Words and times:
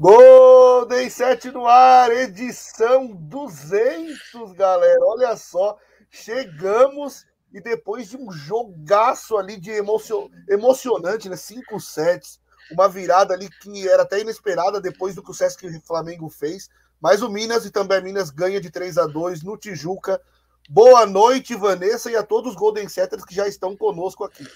Golden 0.00 1.10
7 1.10 1.50
no 1.50 1.66
ar, 1.66 2.12
edição 2.12 3.08
200, 3.08 4.52
galera. 4.52 5.00
Olha 5.02 5.36
só, 5.36 5.76
chegamos 6.08 7.26
e 7.52 7.60
depois 7.60 8.08
de 8.08 8.16
um 8.16 8.30
jogaço 8.30 9.36
ali 9.36 9.56
de 9.56 9.72
emocio... 9.72 10.30
emocionante, 10.48 11.28
né? 11.28 11.34
Cinco 11.34 11.80
sets, 11.80 12.38
uma 12.70 12.88
virada 12.88 13.34
ali 13.34 13.50
que 13.50 13.88
era 13.88 14.04
até 14.04 14.20
inesperada 14.20 14.80
depois 14.80 15.16
do 15.16 15.22
que 15.22 15.32
o 15.32 15.34
Sesc 15.34 15.68
Flamengo 15.80 16.28
fez. 16.28 16.70
Mas 17.00 17.20
o 17.20 17.28
Minas 17.28 17.66
e 17.66 17.70
também 17.72 18.00
Minas 18.00 18.30
ganha 18.30 18.60
de 18.60 18.70
3 18.70 18.98
a 18.98 19.06
2 19.08 19.42
no 19.42 19.56
Tijuca. 19.56 20.22
Boa 20.70 21.06
noite, 21.06 21.56
Vanessa, 21.56 22.08
e 22.08 22.14
a 22.14 22.22
todos 22.22 22.52
os 22.52 22.56
Golden 22.56 22.88
Setters 22.88 23.24
que 23.24 23.34
já 23.34 23.48
estão 23.48 23.76
conosco 23.76 24.22
aqui. 24.22 24.46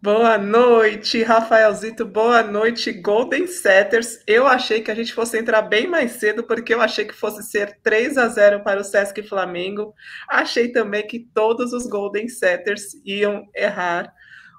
Boa 0.00 0.38
noite, 0.38 1.24
Rafaelzito. 1.24 2.06
Boa 2.06 2.40
noite, 2.40 2.92
Golden 2.92 3.48
Setters. 3.48 4.22
Eu 4.28 4.46
achei 4.46 4.80
que 4.80 4.92
a 4.92 4.94
gente 4.94 5.12
fosse 5.12 5.36
entrar 5.36 5.60
bem 5.62 5.88
mais 5.88 6.12
cedo, 6.12 6.44
porque 6.44 6.72
eu 6.72 6.80
achei 6.80 7.04
que 7.04 7.12
fosse 7.12 7.42
ser 7.42 7.80
3 7.82 8.16
a 8.16 8.28
0 8.28 8.62
para 8.62 8.80
o 8.80 8.84
Sesc 8.84 9.20
Flamengo. 9.24 9.92
Achei 10.28 10.70
também 10.70 11.04
que 11.04 11.28
todos 11.34 11.72
os 11.72 11.88
Golden 11.88 12.28
Setters 12.28 12.94
iam 13.04 13.50
errar 13.52 14.14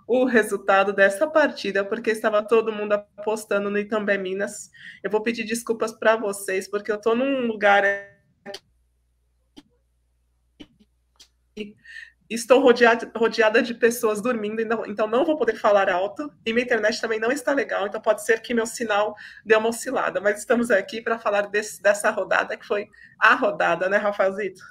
o 0.05 0.25
resultado 0.25 0.91
dessa 0.91 1.25
partida, 1.25 1.85
porque 1.85 2.09
estava 2.09 2.45
todo 2.45 2.73
mundo 2.73 2.91
apostando 2.91 3.69
no 3.69 3.79
Itambé 3.79 4.17
Minas. 4.17 4.69
Eu 5.01 5.09
vou 5.09 5.23
pedir 5.23 5.45
desculpas 5.45 5.93
para 5.93 6.17
vocês, 6.17 6.69
porque 6.69 6.91
eu 6.91 6.97
estou 6.97 7.15
num 7.15 7.47
lugar 7.47 7.85
Estou 12.29 12.61
rodeada, 12.61 13.11
rodeada 13.15 13.59
de 13.59 13.73
pessoas 13.73 14.21
dormindo, 14.21 14.61
então 14.85 15.07
não 15.07 15.25
vou 15.25 15.35
poder 15.35 15.55
falar 15.55 15.89
alto. 15.89 16.31
E 16.45 16.53
minha 16.53 16.63
internet 16.63 17.01
também 17.01 17.19
não 17.19 17.31
está 17.31 17.53
legal, 17.53 17.87
então 17.87 17.99
pode 17.99 18.23
ser 18.23 18.39
que 18.41 18.53
meu 18.53 18.67
sinal 18.67 19.15
dê 19.43 19.55
uma 19.55 19.69
oscilada. 19.69 20.21
Mas 20.21 20.37
estamos 20.37 20.69
aqui 20.69 21.01
para 21.01 21.17
falar 21.17 21.47
desse, 21.47 21.81
dessa 21.81 22.11
rodada, 22.11 22.55
que 22.55 22.67
foi 22.67 22.87
a 23.17 23.33
rodada, 23.33 23.89
né, 23.89 23.97
Rafaelzito? 23.97 24.61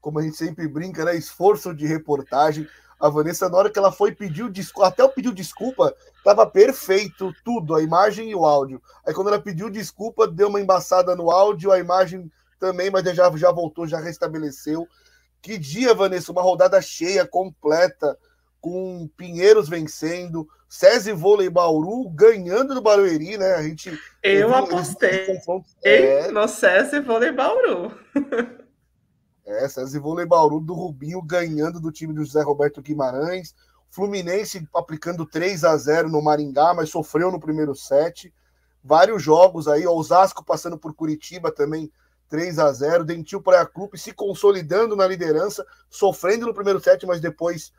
Como 0.00 0.18
a 0.18 0.22
gente 0.22 0.38
sempre 0.38 0.66
brinca, 0.66 1.04
né? 1.04 1.14
Esforço 1.14 1.74
de 1.74 1.86
reportagem. 1.86 2.66
A 2.98 3.10
Vanessa, 3.10 3.50
na 3.50 3.58
hora 3.58 3.70
que 3.70 3.78
ela 3.78 3.92
foi 3.92 4.14
pedir 4.14 4.48
desculpa, 4.50 4.88
até 4.88 5.04
o 5.04 5.10
pediu 5.10 5.32
desculpa, 5.32 5.94
estava 6.16 6.46
perfeito 6.46 7.30
tudo, 7.44 7.74
a 7.74 7.82
imagem 7.82 8.30
e 8.30 8.34
o 8.34 8.46
áudio. 8.46 8.80
Aí 9.06 9.12
quando 9.12 9.28
ela 9.28 9.38
pediu 9.38 9.68
desculpa, 9.68 10.26
deu 10.26 10.48
uma 10.48 10.62
embaçada 10.62 11.14
no 11.14 11.30
áudio, 11.30 11.70
a 11.70 11.78
imagem 11.78 12.32
também, 12.58 12.90
mas 12.90 13.04
já, 13.04 13.30
já 13.36 13.52
voltou, 13.52 13.86
já 13.86 14.00
restabeleceu. 14.00 14.88
Que 15.40 15.58
dia, 15.58 15.94
Vanessa, 15.94 16.32
uma 16.32 16.42
rodada 16.42 16.80
cheia, 16.82 17.26
completa, 17.26 18.18
com 18.60 19.08
Pinheiros 19.16 19.68
vencendo, 19.68 20.48
César 20.68 21.14
Vôlei 21.14 21.48
Bauru 21.48 22.08
ganhando 22.10 22.74
do 22.74 22.82
Barueri, 22.82 23.38
né? 23.38 23.54
A 23.54 23.62
gente. 23.62 23.96
Eu 24.22 24.54
apostei 24.54 25.40
é... 25.84 26.30
no 26.32 26.48
César 26.48 27.00
Vôlei 27.00 27.30
Bauru. 27.30 27.96
é, 29.46 29.68
César 29.68 30.00
Vôlei 30.00 30.26
Bauru 30.26 30.60
do 30.60 30.74
Rubinho 30.74 31.22
ganhando 31.22 31.80
do 31.80 31.92
time 31.92 32.12
do 32.12 32.24
José 32.24 32.42
Roberto 32.42 32.82
Guimarães. 32.82 33.54
Fluminense 33.88 34.68
aplicando 34.74 35.24
3 35.24 35.64
a 35.64 35.76
0 35.76 36.08
no 36.08 36.20
Maringá, 36.20 36.74
mas 36.74 36.90
sofreu 36.90 37.30
no 37.30 37.40
primeiro 37.40 37.74
set. 37.74 38.34
Vários 38.82 39.22
jogos 39.22 39.68
aí, 39.68 39.86
Osasco 39.86 40.44
passando 40.44 40.76
por 40.76 40.94
Curitiba 40.94 41.50
também 41.50 41.90
3 42.28 42.58
a 42.58 42.72
0 42.72 43.04
Dentil 43.04 43.40
Praia 43.40 43.66
Clube 43.66 43.98
se 43.98 44.12
consolidando 44.12 44.96
na 44.96 45.06
liderança, 45.06 45.66
sofrendo 45.88 46.46
no 46.46 46.54
primeiro 46.54 46.80
set, 46.80 47.06
mas 47.06 47.20
depois 47.20 47.72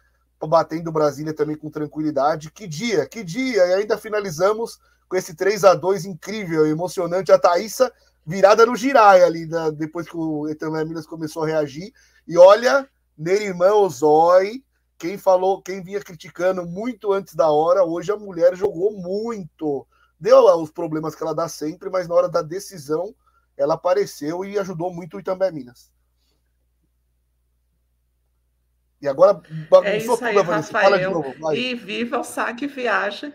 batendo 0.46 0.92
Brasília 0.92 1.34
também 1.34 1.56
com 1.56 1.70
tranquilidade. 1.70 2.52
Que 2.52 2.68
dia, 2.68 3.08
que 3.08 3.24
dia! 3.24 3.66
E 3.66 3.74
ainda 3.74 3.98
finalizamos 3.98 4.80
com 5.10 5.16
esse 5.16 5.36
3 5.36 5.64
a 5.64 5.74
2 5.74 6.06
incrível, 6.06 6.68
emocionante. 6.68 7.32
A 7.32 7.40
Thaísa 7.40 7.92
virada 8.26 8.66
no 8.66 8.76
girai 8.76 9.24
ali, 9.24 9.46
da, 9.46 9.70
depois 9.70 10.08
que 10.08 10.18
o 10.18 10.48
Eterno 10.50 10.86
Minas 10.86 11.08
começou 11.08 11.44
a 11.44 11.48
reagir. 11.48 11.94
E 12.28 12.38
olha, 12.38 12.88
Nerimã 13.18 13.72
Ozói, 13.74 14.64
quem 14.98 15.18
falou, 15.18 15.62
quem 15.62 15.82
vinha 15.82 16.02
criticando 16.02 16.66
muito 16.66 17.14
antes 17.14 17.34
da 17.34 17.50
hora, 17.50 17.84
hoje 17.84 18.12
a 18.12 18.18
mulher 18.18 18.56
jogou 18.56 18.92
muito. 18.92 19.88
Deu 20.20 20.44
os 20.58 20.72
problemas 20.72 21.16
que 21.16 21.24
ela 21.24 21.34
dá 21.34 21.48
sempre, 21.48 21.90
mas 21.90 22.08
na 22.08 22.16
hora 22.16 22.28
da 22.28 22.42
decisão 22.42 23.16
ela 23.58 23.74
apareceu 23.74 24.46
e 24.46 24.58
ajudou 24.60 24.94
muito 24.94 25.18
o 25.18 25.20
Itambé 25.20 25.52
Minas. 25.52 25.92
E 29.02 29.08
agora 29.08 29.42
é 29.84 29.98
isso 29.98 30.24
aí, 30.24 30.36
tudo, 30.36 30.50
Rafael. 30.50 30.98
de 30.98 31.04
novo, 31.04 31.54
e 31.54 31.76
viva 31.76 32.20
o 32.20 32.24
Saque 32.24 32.66
Viagem. 32.68 33.34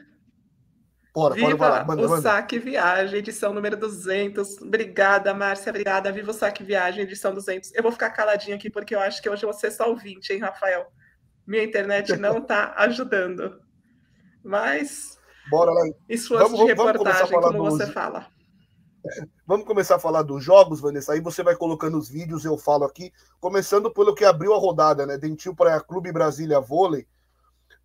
Bora, 1.15 1.35
viva 1.35 1.57
bora, 1.57 1.85
bora, 1.85 2.01
o 2.01 2.21
Saque 2.23 2.59
Viagem, 2.59 3.19
edição 3.19 3.53
número 3.53 3.77
200. 3.77 4.63
Obrigada, 4.63 5.35
Márcia, 5.35 5.71
obrigada. 5.71 6.11
Viva 6.11 6.31
o 6.31 6.35
Saque 6.35 6.65
Viagem, 6.65 7.03
edição 7.03 7.35
200. 7.35 7.75
Eu 7.75 7.83
vou 7.83 7.93
ficar 7.93 8.11
caladinho 8.11 8.57
aqui, 8.57 8.71
porque 8.71 8.95
eu 8.95 9.01
acho 9.01 9.23
que 9.23 9.29
hoje 9.29 9.45
você 9.45 9.67
é 9.67 9.71
só 9.71 9.89
ouvinte, 9.89 10.33
hein, 10.33 10.41
Rafael? 10.41 10.91
Minha 11.47 11.63
internet 11.63 12.17
não 12.17 12.39
está 12.39 12.75
ajudando. 12.79 13.61
Mas... 14.43 15.19
Bora 15.51 15.71
lá. 15.71 15.83
Esforço 16.09 16.45
vamos, 16.45 16.61
de 16.61 16.67
reportagem, 16.67 17.41
como 17.41 17.59
você 17.71 17.87
fala. 17.87 18.27
Vamos 19.53 19.67
começar 19.67 19.97
a 19.97 19.99
falar 19.99 20.23
dos 20.23 20.43
jogos, 20.43 20.81
Vanessa. 20.81 21.13
Aí 21.13 21.21
você 21.21 21.43
vai 21.43 21.55
colocando 21.55 21.99
os 21.99 22.09
vídeos, 22.09 22.47
eu 22.47 22.57
falo 22.57 22.85
aqui. 22.85 23.13
Começando 23.39 23.93
pelo 23.93 24.15
que 24.15 24.25
abriu 24.25 24.55
a 24.55 24.59
rodada, 24.59 25.05
né? 25.05 25.19
Dentil 25.19 25.55
Praia 25.55 25.79
Clube 25.79 26.11
Brasília 26.11 26.59
Vôlei. 26.59 27.07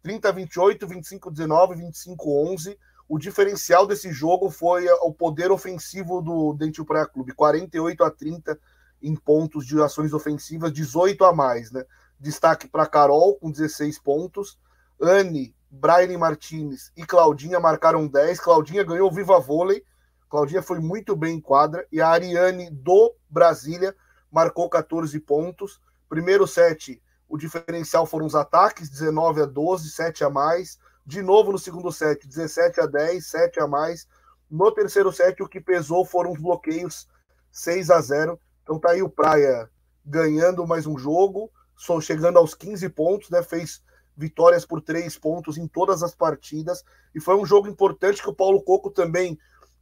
30 0.02 0.32
28, 0.32 0.88
25 0.88 1.30
19, 1.30 1.76
25 1.76 2.54
11. 2.54 2.80
O 3.10 3.20
diferencial 3.20 3.86
desse 3.86 4.14
jogo 4.14 4.50
foi 4.50 4.88
o 5.02 5.12
poder 5.12 5.52
ofensivo 5.52 6.22
do 6.22 6.54
Dentil 6.54 6.86
Praia 6.86 7.06
Clube. 7.06 7.34
48 7.34 8.02
a 8.02 8.12
30 8.12 8.58
em 9.04 9.14
pontos 9.14 9.68
de 9.68 9.78
ações 9.82 10.14
ofensivas, 10.14 10.72
18 10.72 11.26
a 11.26 11.34
mais, 11.34 11.70
né? 11.70 11.84
Destaque 12.18 12.66
para 12.70 12.86
Carol, 12.86 13.36
com 13.36 13.52
16 13.52 14.00
pontos. 14.00 14.58
Anne, 15.02 15.54
Brian 15.70 16.18
Martinez 16.18 16.94
e 16.96 17.06
Claudinha 17.06 17.60
marcaram 17.60 18.08
10. 18.08 18.40
Claudinha 18.40 18.86
ganhou 18.86 19.12
Viva 19.12 19.38
Vôlei 19.38 19.84
Claudinha 20.30 20.62
foi 20.62 20.80
muito 20.80 21.16
bem 21.16 21.36
em 21.36 21.42
quadra 21.42 21.86
e 21.92 22.02
a 22.02 22.10
Ariane 22.10 22.70
do 22.70 23.16
Brasília 23.30 23.96
marcou 24.32 24.70
14 24.70 25.18
pontos. 25.20 25.82
Primeiro 26.10 26.46
set, 26.46 27.02
o 27.30 27.38
diferencial 27.38 28.06
foram 28.06 28.26
os 28.26 28.36
ataques, 28.36 28.90
19 28.90 29.42
a 29.42 29.46
12, 29.46 29.90
7 29.90 30.24
a 30.24 30.30
mais. 30.30 30.78
De 31.06 31.22
novo 31.22 31.52
no 31.52 31.58
segundo 31.58 31.92
set, 31.92 32.28
17 32.28 32.82
a 32.82 32.86
10, 32.86 33.26
7 33.26 33.60
a 33.62 33.68
mais. 33.68 34.08
No 34.50 34.72
terceiro 34.72 35.12
set, 35.12 35.42
o 35.42 35.48
que 35.48 35.62
pesou 35.62 36.06
foram 36.06 36.32
os 36.32 36.42
bloqueios, 36.42 37.08
6 37.52 37.90
a 37.90 38.02
0. 38.02 38.40
Então 38.64 38.80
tá 38.80 38.92
aí 38.92 39.02
o 39.02 39.10
Praia 39.10 39.70
ganhando 40.06 40.68
mais 40.68 40.86
um 40.86 40.98
jogo, 40.98 41.50
só 41.76 42.00
chegando 42.02 42.38
aos 42.38 42.54
15 42.54 42.90
pontos, 42.90 43.30
né? 43.30 43.42
Fez 43.42 43.82
vitórias 44.16 44.66
por 44.66 44.82
três 44.82 45.18
pontos 45.18 45.58
em 45.58 45.68
todas 45.68 46.02
as 46.02 46.16
partidas. 46.16 46.84
E 47.14 47.22
foi 47.22 47.36
um 47.36 47.46
jogo 47.46 47.68
importante 47.68 48.22
que 48.22 48.30
o 48.30 48.36
Paulo 48.36 48.62
Coco 48.64 48.90
também 48.90 49.38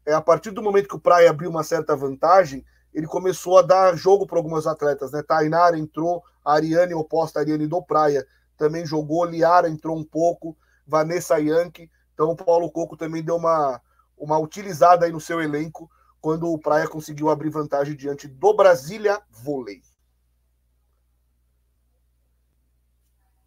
é, 0.05 0.13
a 0.13 0.21
partir 0.21 0.51
do 0.51 0.61
momento 0.61 0.87
que 0.87 0.95
o 0.95 0.99
Praia 0.99 1.29
abriu 1.29 1.49
uma 1.49 1.63
certa 1.63 1.95
vantagem, 1.95 2.65
ele 2.93 3.07
começou 3.07 3.57
a 3.57 3.61
dar 3.61 3.95
jogo 3.97 4.25
para 4.25 4.37
algumas 4.37 4.67
atletas, 4.67 5.11
né? 5.11 5.21
Tainara 5.21 5.77
entrou, 5.77 6.23
a 6.43 6.53
Ariane, 6.53 6.93
oposta 6.93 7.39
a 7.39 7.41
Ariane 7.41 7.67
do 7.67 7.81
Praia, 7.81 8.25
também 8.57 8.85
jogou, 8.85 9.25
Liara 9.25 9.69
entrou 9.69 9.97
um 9.97 10.03
pouco, 10.03 10.57
Vanessa 10.87 11.37
Yankee. 11.39 11.91
Então 12.13 12.29
o 12.29 12.35
Paulo 12.35 12.71
Coco 12.71 12.95
também 12.95 13.21
deu 13.21 13.35
uma, 13.35 13.81
uma 14.17 14.37
utilizada 14.37 15.05
aí 15.05 15.11
no 15.11 15.19
seu 15.19 15.41
elenco 15.41 15.89
quando 16.21 16.47
o 16.47 16.57
Praia 16.57 16.87
conseguiu 16.87 17.29
abrir 17.29 17.49
vantagem 17.49 17.95
diante 17.95 18.27
do 18.27 18.55
Brasília 18.55 19.21
Vôlei. 19.29 19.81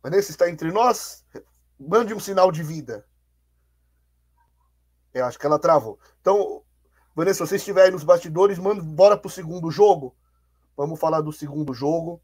Vanessa 0.02 0.30
está 0.30 0.48
entre 0.48 0.70
nós? 0.70 1.24
Mande 1.78 2.14
um 2.14 2.20
sinal 2.20 2.52
de 2.52 2.62
vida. 2.62 3.04
Eu 5.12 5.24
acho 5.24 5.38
que 5.38 5.46
ela 5.46 5.58
travou. 5.58 5.98
Então, 6.20 6.62
Vanessa, 7.14 7.44
se 7.44 7.50
você 7.50 7.56
estiver 7.56 7.84
aí 7.84 7.90
nos 7.90 8.04
bastidores, 8.04 8.58
manda, 8.58 8.82
bora 8.82 9.16
pro 9.16 9.30
segundo 9.30 9.70
jogo. 9.70 10.14
Vamos 10.76 11.00
falar 11.00 11.20
do 11.20 11.32
segundo 11.32 11.74
jogo. 11.74 12.22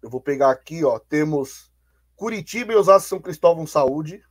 Eu 0.00 0.08
vou 0.08 0.20
pegar 0.20 0.50
aqui, 0.50 0.84
ó. 0.84 0.98
Temos 0.98 1.70
Curitiba 2.14 2.72
e 2.72 2.76
Osasco 2.76 3.08
São 3.08 3.20
Cristóvão 3.20 3.66
Saúde. 3.66 4.22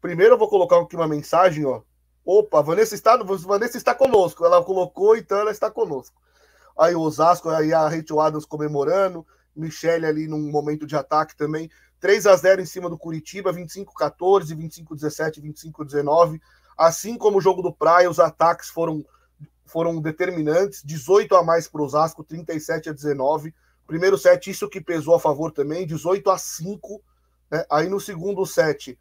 Primeiro 0.00 0.34
eu 0.34 0.38
vou 0.38 0.48
colocar 0.48 0.80
aqui 0.80 0.94
uma 0.94 1.08
mensagem, 1.08 1.64
ó. 1.64 1.82
Opa, 2.24 2.62
Vanessa 2.62 2.94
está, 2.94 3.16
Vanessa 3.16 3.76
está 3.76 3.94
conosco. 3.94 4.44
Ela 4.44 4.62
colocou, 4.62 5.16
então 5.16 5.38
ela 5.38 5.50
está 5.50 5.70
conosco. 5.70 6.20
Aí 6.78 6.94
o 6.94 7.00
Osasco, 7.00 7.48
aí 7.48 7.72
a 7.72 7.88
Rachel 7.88 8.20
Adams 8.20 8.46
comemorando. 8.46 9.26
Michele 9.54 10.06
ali 10.06 10.28
num 10.28 10.50
momento 10.50 10.86
de 10.86 10.96
ataque 10.96 11.36
também. 11.36 11.68
3 12.02 12.26
a 12.26 12.34
0 12.34 12.60
em 12.60 12.66
cima 12.66 12.90
do 12.90 12.98
Curitiba, 12.98 13.54
25-14, 13.54 14.56
25-17, 14.56 15.40
25-19. 15.40 16.40
Assim 16.76 17.16
como 17.16 17.38
o 17.38 17.40
jogo 17.40 17.62
do 17.62 17.72
Praia, 17.72 18.10
os 18.10 18.18
ataques 18.18 18.68
foram, 18.68 19.06
foram 19.64 20.00
determinantes. 20.00 20.82
18 20.84 21.36
a 21.36 21.44
mais 21.44 21.68
para 21.68 21.80
o 21.80 21.84
Osasco, 21.84 22.24
37 22.24 22.90
a 22.90 22.92
19. 22.92 23.54
Primeiro 23.86 24.18
set, 24.18 24.50
isso 24.50 24.68
que 24.68 24.80
pesou 24.80 25.14
a 25.14 25.20
favor 25.20 25.52
também, 25.52 25.86
18 25.86 26.28
a 26.28 26.36
5. 26.36 27.00
Né? 27.48 27.64
Aí 27.70 27.88
no 27.88 28.00
segundo 28.00 28.44
set, 28.44 28.98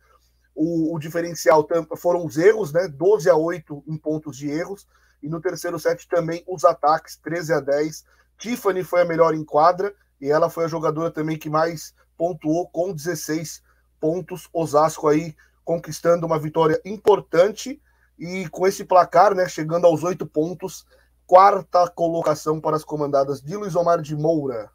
o, 0.54 0.94
o, 0.96 1.00
diferencial 1.00 1.68
foram 1.98 2.24
os 2.24 2.38
erros, 2.38 2.72
né? 2.72 2.88
12 2.88 3.28
a 3.32 3.36
8 3.36 3.84
em 3.88 3.98
pontos 3.98 4.38
de 4.38 4.48
erros. 4.48 4.88
E 5.24 5.28
no 5.28 5.42
terceiro 5.42 5.80
set 5.80 6.08
também 6.08 6.44
os 6.48 6.64
ataques, 6.64 7.18
13 7.18 7.54
a 7.54 7.60
10. 7.62 8.06
Tiffany 8.38 8.84
foi 8.84 9.02
a 9.02 9.06
melhor 9.06 9.34
em 9.34 9.44
quadra 9.44 9.92
e 10.20 10.30
ela 10.30 10.52
foi 10.52 10.66
a 10.66 10.68
jogadora 10.68 11.10
também 11.10 11.36
que 11.36 11.50
mais 11.50 11.96
pontuou 12.22 12.68
com 12.68 12.94
16 12.94 13.64
pontos. 14.00 14.48
Osasco 14.54 15.08
aí 15.08 15.36
conquistando 15.66 16.28
uma 16.28 16.38
vitória 16.38 16.80
importante 16.86 17.82
e 18.20 18.48
com 18.50 18.68
esse 18.68 18.86
placar, 18.86 19.34
né, 19.34 19.50
chegando 19.50 19.88
aos 19.88 20.04
oito 20.04 20.24
pontos, 20.24 20.86
quarta 21.26 21.90
colocação 21.90 22.62
para 22.62 22.76
as 22.76 22.84
comandadas 22.84 23.42
de 23.42 23.56
Luiz 23.56 23.76
Omar 23.76 24.04
de 24.04 24.16
Moura. 24.16 24.70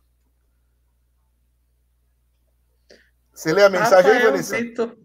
Você 3.36 3.52
lê 3.52 3.62
a 3.62 3.68
mensagem 3.68 4.12
aí, 4.12 4.22
Vanessa? 4.22 4.56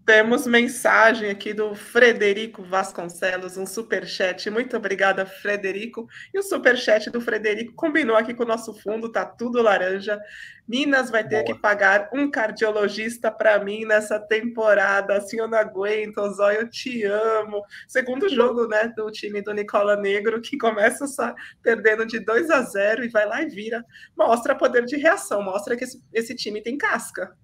temos 0.06 0.48
mensagem 0.48 1.30
aqui 1.30 1.54
do 1.54 1.76
Frederico 1.76 2.64
Vasconcelos, 2.64 3.58
um 3.58 3.66
superchat. 3.66 4.50
Muito 4.50 4.78
obrigada, 4.78 5.26
Frederico. 5.26 6.08
E 6.34 6.40
o 6.40 6.42
superchat 6.42 7.10
do 7.10 7.20
Frederico 7.20 7.74
combinou 7.76 8.16
aqui 8.16 8.34
com 8.34 8.44
o 8.44 8.48
nosso 8.48 8.74
fundo, 8.74 9.12
tá 9.12 9.26
tudo 9.26 9.62
laranja. 9.62 10.18
Minas 10.66 11.10
vai 11.10 11.28
ter 11.28 11.44
Boa. 11.44 11.46
que 11.46 11.62
pagar 11.62 12.10
um 12.14 12.32
cardiologista 12.32 13.30
para 13.30 13.62
mim 13.62 13.84
nessa 13.84 14.18
temporada. 14.18 15.18
Assim 15.18 15.38
eu 15.38 15.50
não 15.50 15.58
aguento, 15.58 16.26
Zóio, 16.34 16.62
eu 16.62 16.70
te 16.70 17.04
amo. 17.04 17.62
Segundo 17.86 18.30
jogo, 18.30 18.66
né, 18.66 18.88
do 18.96 19.12
time 19.12 19.42
do 19.42 19.54
Nicola 19.54 19.98
Negro, 19.98 20.40
que 20.40 20.58
começa 20.58 21.06
só 21.06 21.36
perdendo 21.62 22.06
de 22.06 22.18
2 22.18 22.50
a 22.50 22.62
0 22.62 23.04
e 23.04 23.10
vai 23.10 23.26
lá 23.26 23.42
e 23.42 23.50
vira. 23.50 23.84
Mostra 24.18 24.56
poder 24.56 24.86
de 24.86 24.96
reação, 24.96 25.44
mostra 25.44 25.76
que 25.76 25.84
esse, 25.84 26.02
esse 26.14 26.34
time 26.34 26.64
tem 26.64 26.78
casca 26.78 27.36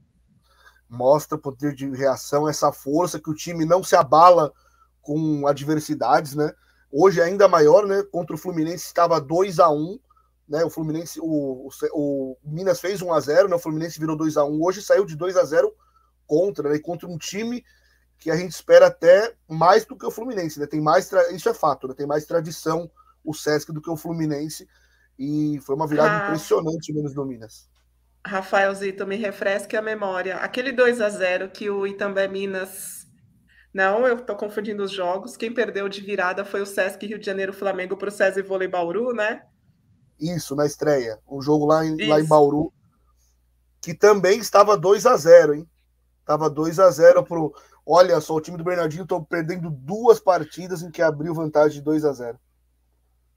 mostra 0.90 1.38
poder 1.38 1.74
de 1.74 1.90
reação, 1.90 2.48
essa 2.48 2.72
força 2.72 3.20
que 3.20 3.30
o 3.30 3.36
time 3.36 3.66
não 3.66 3.84
se 3.84 3.96
abala 3.96 4.52
com 5.02 5.48
adversidades, 5.48 6.36
né? 6.36 6.54
Hoje 6.92 7.22
ainda 7.22 7.48
maior, 7.48 7.86
né? 7.86 8.04
Contra 8.12 8.36
o 8.36 8.40
Fluminense 8.40 8.86
estava 8.86 9.20
2 9.20 9.60
a 9.60 9.70
1 9.70 10.00
né? 10.48 10.64
O 10.64 10.70
Fluminense, 10.70 11.20
o, 11.20 11.68
o, 11.68 11.70
o 11.94 12.38
Minas 12.44 12.80
fez 12.80 13.02
1 13.02 13.14
a 13.14 13.20
0 13.20 13.50
né? 13.50 13.56
O 13.56 13.60
Fluminense 13.60 14.00
virou 14.00 14.16
2 14.16 14.38
a 14.38 14.46
1 14.46 14.64
Hoje 14.64 14.82
saiu 14.82 15.06
de 15.06 15.16
2 15.16 15.36
a 15.36 15.44
0 15.44 15.74
contra, 16.26 16.70
né? 16.70 16.80
Contra 16.80 17.08
um 17.08 17.18
time 17.18 17.64
que 18.18 18.32
a 18.32 18.36
gente 18.36 18.52
espera 18.52 18.88
até 18.88 19.36
mais 19.48 19.86
do 19.86 19.96
que 19.96 20.06
o 20.06 20.12
Fluminense, 20.12 20.60
né? 20.60 20.66
Tem 20.66 20.82
mais, 20.82 21.12
isso 21.32 21.50
é 21.50 21.54
fato, 21.54 21.88
né? 21.88 21.94
Tem 21.94 22.08
mais 22.08 22.26
tradição 22.26 22.90
o 23.24 23.34
Sesc 23.34 23.72
do 23.72 23.82
que 23.82 23.90
o 23.90 23.98
Fluminense 23.98 24.68
e 25.20 25.60
foi 25.62 25.76
uma 25.76 25.88
virada 25.88 26.12
ah. 26.12 26.26
impressionante 26.28 26.94
menos 26.94 27.14
do 27.14 27.26
Minas. 27.26 27.68
Rafael 28.26 28.74
Zito, 28.74 29.06
me 29.06 29.16
refresque 29.16 29.76
a 29.76 29.82
memória. 29.82 30.38
Aquele 30.38 30.72
2 30.72 31.02
a 31.02 31.10
0 31.10 31.50
que 31.50 31.70
o 31.70 31.88
Itambé 31.88 32.28
Minas. 32.28 33.06
Não, 33.74 34.08
eu 34.08 34.18
estou 34.18 34.36
confundindo 34.36 34.84
os 34.84 34.92
jogos. 34.92 35.38
Quem 35.38 35.54
perdeu 35.54 35.88
de 35.88 36.02
virada 36.02 36.44
foi 36.44 36.62
o 36.62 36.66
Sesc 36.66 37.06
Rio 37.06 37.20
de 37.20 37.26
Janeiro 37.26 37.54
Flamengo 37.54 37.96
para 37.96 38.10
o 38.10 38.12
César 38.12 38.44
Vôlei 38.44 38.68
Bauru, 38.68 39.14
né? 39.14 39.44
Isso, 40.20 40.56
na 40.56 40.66
estreia. 40.66 41.20
Um 41.30 41.42
jogo 41.42 41.66
lá 41.66 41.86
em, 41.86 42.08
lá 42.08 42.20
em 42.20 42.26
Bauru. 42.26 42.74
Que 43.82 43.94
também 43.94 44.40
estava 44.40 44.78
2 44.78 45.06
a 45.06 45.16
0 45.16 45.54
hein? 45.56 45.70
Estava 46.20 46.50
2 46.50 46.80
a 46.80 46.90
0 46.90 47.24
pro. 47.24 47.54
Olha 47.86 48.20
só, 48.20 48.36
o 48.36 48.42
time 48.42 48.58
do 48.58 48.64
Bernardinho 48.64 49.04
estão 49.04 49.24
perdendo 49.24 49.70
duas 49.70 50.20
partidas 50.20 50.82
em 50.82 50.92
que 50.92 51.02
abriu 51.02 51.34
vantagem 51.34 51.78
de 51.78 51.86
2 51.86 52.04
a 52.04 52.12
0 52.12 52.38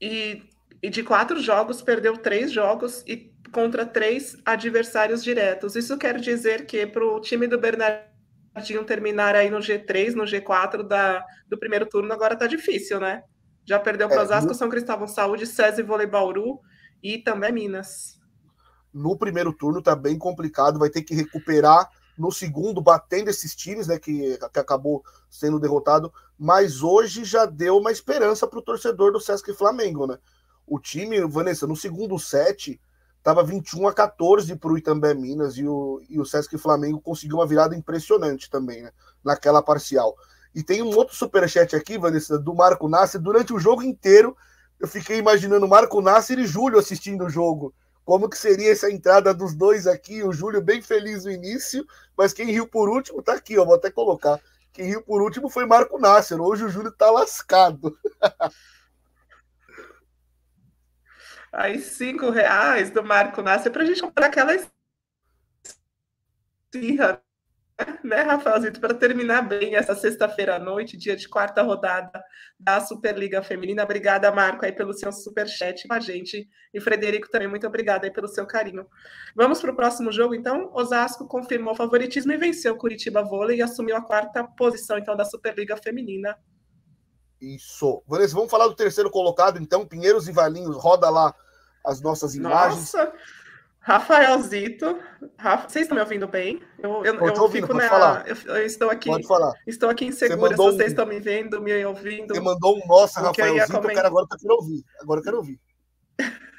e, 0.01 0.41
e 0.81 0.89
de 0.89 1.03
quatro 1.03 1.39
jogos, 1.39 1.81
perdeu 1.81 2.17
três 2.17 2.51
jogos 2.51 3.03
e 3.05 3.31
contra 3.51 3.85
três 3.85 4.37
adversários 4.45 5.23
diretos. 5.23 5.75
Isso 5.75 5.97
quer 5.97 6.19
dizer 6.19 6.65
que 6.65 6.85
para 6.87 7.05
o 7.05 7.19
time 7.19 7.47
do 7.47 7.59
Bernardinho 7.59 8.83
terminar 8.85 9.35
aí 9.35 9.49
no 9.49 9.59
G3, 9.59 10.13
no 10.13 10.23
G4 10.23 10.83
da, 10.83 11.23
do 11.47 11.57
primeiro 11.57 11.85
turno, 11.85 12.11
agora 12.13 12.35
tá 12.35 12.47
difícil, 12.47 12.99
né? 12.99 13.23
Já 13.65 13.79
perdeu 13.79 14.07
para 14.07 14.21
é, 14.21 14.23
Osasco, 14.23 14.49
no... 14.49 14.55
São 14.55 14.69
Cristóvão 14.69 15.07
Saúde, 15.07 15.45
SESI 15.45 15.83
Vôlei 15.83 16.07
Bauru 16.07 16.59
e 17.03 17.17
também 17.17 17.51
Minas. 17.51 18.19
No 18.93 19.17
primeiro 19.17 19.53
turno 19.53 19.81
tá 19.81 19.95
bem 19.95 20.17
complicado, 20.17 20.79
vai 20.79 20.89
ter 20.89 21.01
que 21.01 21.13
recuperar 21.13 21.89
no 22.17 22.31
segundo, 22.31 22.81
batendo 22.81 23.29
esses 23.29 23.55
times, 23.55 23.87
né, 23.87 23.97
que, 23.97 24.37
que 24.37 24.59
acabou 24.59 25.03
sendo 25.29 25.59
derrotado, 25.59 26.13
mas 26.37 26.83
hoje 26.83 27.23
já 27.23 27.45
deu 27.45 27.77
uma 27.77 27.91
esperança 27.91 28.45
para 28.45 28.59
o 28.59 28.61
torcedor 28.61 29.11
do 29.11 29.19
Sesc 29.19 29.53
Flamengo, 29.53 30.05
né? 30.05 30.17
O 30.67 30.79
time, 30.79 31.19
Vanessa, 31.27 31.65
no 31.65 31.75
segundo 31.75 32.19
set, 32.19 32.79
Tava 33.23 33.43
21 33.43 33.87
a 33.87 33.93
14 33.93 34.55
para 34.55 34.71
o 34.71 34.77
Itambé 34.77 35.13
Minas 35.13 35.57
e 35.57 35.67
o, 35.67 36.01
e 36.09 36.19
o 36.19 36.25
Sesc 36.25 36.57
Flamengo 36.57 36.99
conseguiu 36.99 37.37
uma 37.37 37.45
virada 37.45 37.75
impressionante 37.75 38.49
também, 38.49 38.81
né, 38.81 38.91
naquela 39.23 39.61
parcial. 39.61 40.15
E 40.53 40.63
tem 40.63 40.81
um 40.81 40.95
outro 40.95 41.15
superchat 41.15 41.75
aqui, 41.75 41.97
Vanessa, 41.97 42.37
do 42.37 42.53
Marco 42.53 42.89
Nasser. 42.89 43.21
Durante 43.21 43.53
o 43.53 43.59
jogo 43.59 43.83
inteiro, 43.83 44.35
eu 44.79 44.87
fiquei 44.87 45.17
imaginando 45.17 45.67
Marco 45.67 46.01
Nasser 46.01 46.39
e 46.39 46.45
Júlio 46.47 46.79
assistindo 46.79 47.25
o 47.25 47.29
jogo. 47.29 47.73
Como 48.03 48.27
que 48.27 48.37
seria 48.37 48.71
essa 48.71 48.91
entrada 48.91 49.33
dos 49.33 49.53
dois 49.53 49.85
aqui? 49.85 50.23
O 50.23 50.33
Júlio 50.33 50.61
bem 50.61 50.81
feliz 50.81 51.23
no 51.23 51.31
início, 51.31 51.85
mas 52.17 52.33
quem 52.33 52.47
riu 52.47 52.67
por 52.67 52.89
último 52.89 53.21
tá 53.21 53.33
aqui, 53.33 53.57
ó, 53.57 53.63
vou 53.63 53.75
até 53.75 53.91
colocar. 53.91 54.39
Quem 54.73 54.85
riu 54.85 55.01
por 55.01 55.21
último 55.21 55.49
foi 55.49 55.65
Marco 55.65 55.99
Nasser. 55.99 56.41
Hoje 56.41 56.65
o 56.65 56.69
Júlio 56.69 56.91
tá 56.91 57.11
lascado. 57.11 57.95
aí 61.51 61.79
cinco 61.79 62.29
reais 62.29 62.89
do 62.89 63.03
Marco 63.03 63.41
Nasser 63.41 63.71
para 63.71 63.83
a 63.83 63.85
gente 63.85 64.01
comprar 64.01 64.27
aquela 64.27 64.53
esfirra, 66.73 67.21
né, 68.03 68.21
Rafaelzito, 68.21 68.79
para 68.79 68.93
terminar 68.93 69.41
bem 69.41 69.75
essa 69.75 69.95
sexta-feira 69.95 70.55
à 70.55 70.59
noite, 70.59 70.95
dia 70.97 71.15
de 71.15 71.27
quarta 71.27 71.61
rodada 71.61 72.23
da 72.59 72.79
Superliga 72.79 73.41
Feminina. 73.41 73.83
Obrigada, 73.83 74.31
Marco, 74.31 74.63
aí 74.63 74.71
pelo 74.71 74.93
seu 74.93 75.11
superchat 75.11 75.87
com 75.87 75.93
a 75.93 75.99
gente. 75.99 76.47
E 76.73 76.79
Frederico 76.79 77.29
também, 77.29 77.47
muito 77.47 77.65
obrigada 77.65 78.05
aí 78.05 78.11
pelo 78.11 78.27
seu 78.27 78.45
carinho. 78.45 78.85
Vamos 79.35 79.59
para 79.59 79.71
o 79.71 79.75
próximo 79.75 80.11
jogo, 80.11 80.35
então. 80.35 80.69
Osasco 80.73 81.27
confirmou 81.27 81.73
o 81.73 81.75
favoritismo 81.75 82.31
e 82.31 82.37
venceu 82.37 82.75
o 82.75 82.77
Curitiba 82.77 83.23
Vôlei 83.23 83.57
e 83.57 83.61
assumiu 83.63 83.95
a 83.95 84.01
quarta 84.01 84.43
posição, 84.43 84.97
então, 84.99 85.15
da 85.15 85.25
Superliga 85.25 85.75
Feminina 85.75 86.37
isso. 87.41 88.03
Vanessa, 88.07 88.35
vamos 88.35 88.51
falar 88.51 88.67
do 88.67 88.75
terceiro 88.75 89.09
colocado, 89.09 89.59
então. 89.59 89.85
Pinheiros 89.85 90.27
e 90.27 90.31
Valinhos, 90.31 90.77
roda 90.77 91.09
lá 91.09 91.33
as 91.85 92.01
nossas 92.01 92.35
imagens. 92.35 92.93
Nossa! 92.93 93.13
Rafaelzito, 93.83 94.99
Rafa, 95.35 95.67
vocês 95.67 95.85
estão 95.85 95.95
me 95.95 96.03
ouvindo 96.03 96.27
bem? 96.27 96.61
Eu, 96.77 97.03
eu, 97.03 97.15
eu 97.15 97.41
ouvindo, 97.41 97.65
fico 97.65 97.73
na. 97.75 98.23
Eu, 98.27 98.35
eu, 98.55 98.63
estou 98.63 98.91
aqui. 98.91 99.09
Pode 99.09 99.25
falar. 99.25 99.53
Estou 99.65 99.89
aqui 99.89 100.05
insegura 100.05 100.51
se 100.51 100.57
vocês 100.57 100.89
um... 100.89 100.91
estão 100.91 101.05
me 101.07 101.19
vendo, 101.19 101.59
me 101.59 101.83
ouvindo. 101.83 102.31
Você 102.31 102.39
mandou 102.39 102.77
um 102.77 102.87
nossa, 102.87 103.19
Rafaelzito, 103.19 103.73
eu, 103.73 103.81
quero 103.81 104.07
agora 104.07 104.27
eu 104.31 104.37
quero 104.37 104.53
ouvir. 104.53 104.85
Agora 105.01 105.19
eu 105.19 105.23
quero 105.23 105.37
ouvir. 105.37 105.59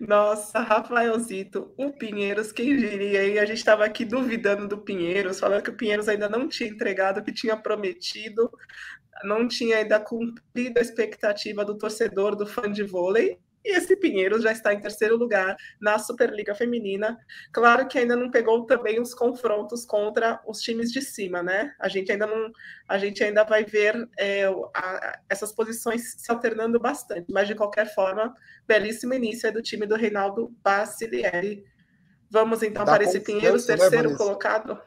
Nossa, 0.00 0.60
Rafaelzito, 0.60 1.72
o 1.76 1.90
Pinheiros, 1.92 2.52
quem 2.52 2.76
diria? 2.76 3.24
E 3.24 3.38
a 3.38 3.44
gente 3.44 3.58
estava 3.58 3.84
aqui 3.84 4.04
duvidando 4.04 4.68
do 4.68 4.78
Pinheiros, 4.78 5.40
falando 5.40 5.62
que 5.62 5.70
o 5.70 5.76
Pinheiros 5.76 6.08
ainda 6.08 6.28
não 6.28 6.48
tinha 6.48 6.68
entregado 6.68 7.18
o 7.18 7.24
que 7.24 7.32
tinha 7.32 7.56
prometido 7.56 8.50
não 9.24 9.48
tinha 9.48 9.78
ainda 9.78 10.00
cumprido 10.00 10.78
a 10.78 10.82
expectativa 10.82 11.64
do 11.64 11.76
torcedor, 11.76 12.36
do 12.36 12.46
fã 12.46 12.70
de 12.70 12.82
vôlei, 12.82 13.38
e 13.66 13.76
esse 13.76 13.96
Pinheiros 13.96 14.44
já 14.44 14.52
está 14.52 14.72
em 14.72 14.80
terceiro 14.80 15.16
lugar 15.16 15.56
na 15.80 15.98
Superliga 15.98 16.54
Feminina. 16.54 17.18
Claro 17.52 17.88
que 17.88 17.98
ainda 17.98 18.14
não 18.14 18.30
pegou 18.30 18.64
também 18.64 19.00
os 19.00 19.12
confrontos 19.12 19.84
contra 19.84 20.40
os 20.46 20.60
times 20.60 20.92
de 20.92 21.02
cima, 21.02 21.42
né? 21.42 21.74
A 21.80 21.88
gente 21.88 22.12
ainda 22.12 22.28
não, 22.28 22.52
a 22.86 22.96
gente 22.96 23.24
ainda 23.24 23.42
vai 23.42 23.64
ver 23.64 24.08
é, 24.16 24.44
a, 24.72 25.18
essas 25.28 25.52
posições 25.52 26.14
se 26.16 26.30
alternando 26.30 26.78
bastante, 26.78 27.26
mas 27.32 27.48
de 27.48 27.56
qualquer 27.56 27.92
forma, 27.92 28.32
belíssimo 28.68 29.14
início 29.14 29.48
é 29.48 29.50
do 29.50 29.60
time 29.60 29.84
do 29.84 29.96
Reinaldo 29.96 30.54
Bacilieri. 30.62 31.64
Vamos 32.30 32.62
então 32.62 32.84
Dá 32.84 32.92
para 32.92 33.02
esse 33.02 33.18
Pinheiros, 33.18 33.66
né, 33.66 33.76
terceiro 33.76 34.10
né, 34.10 34.16
colocado 34.16 34.80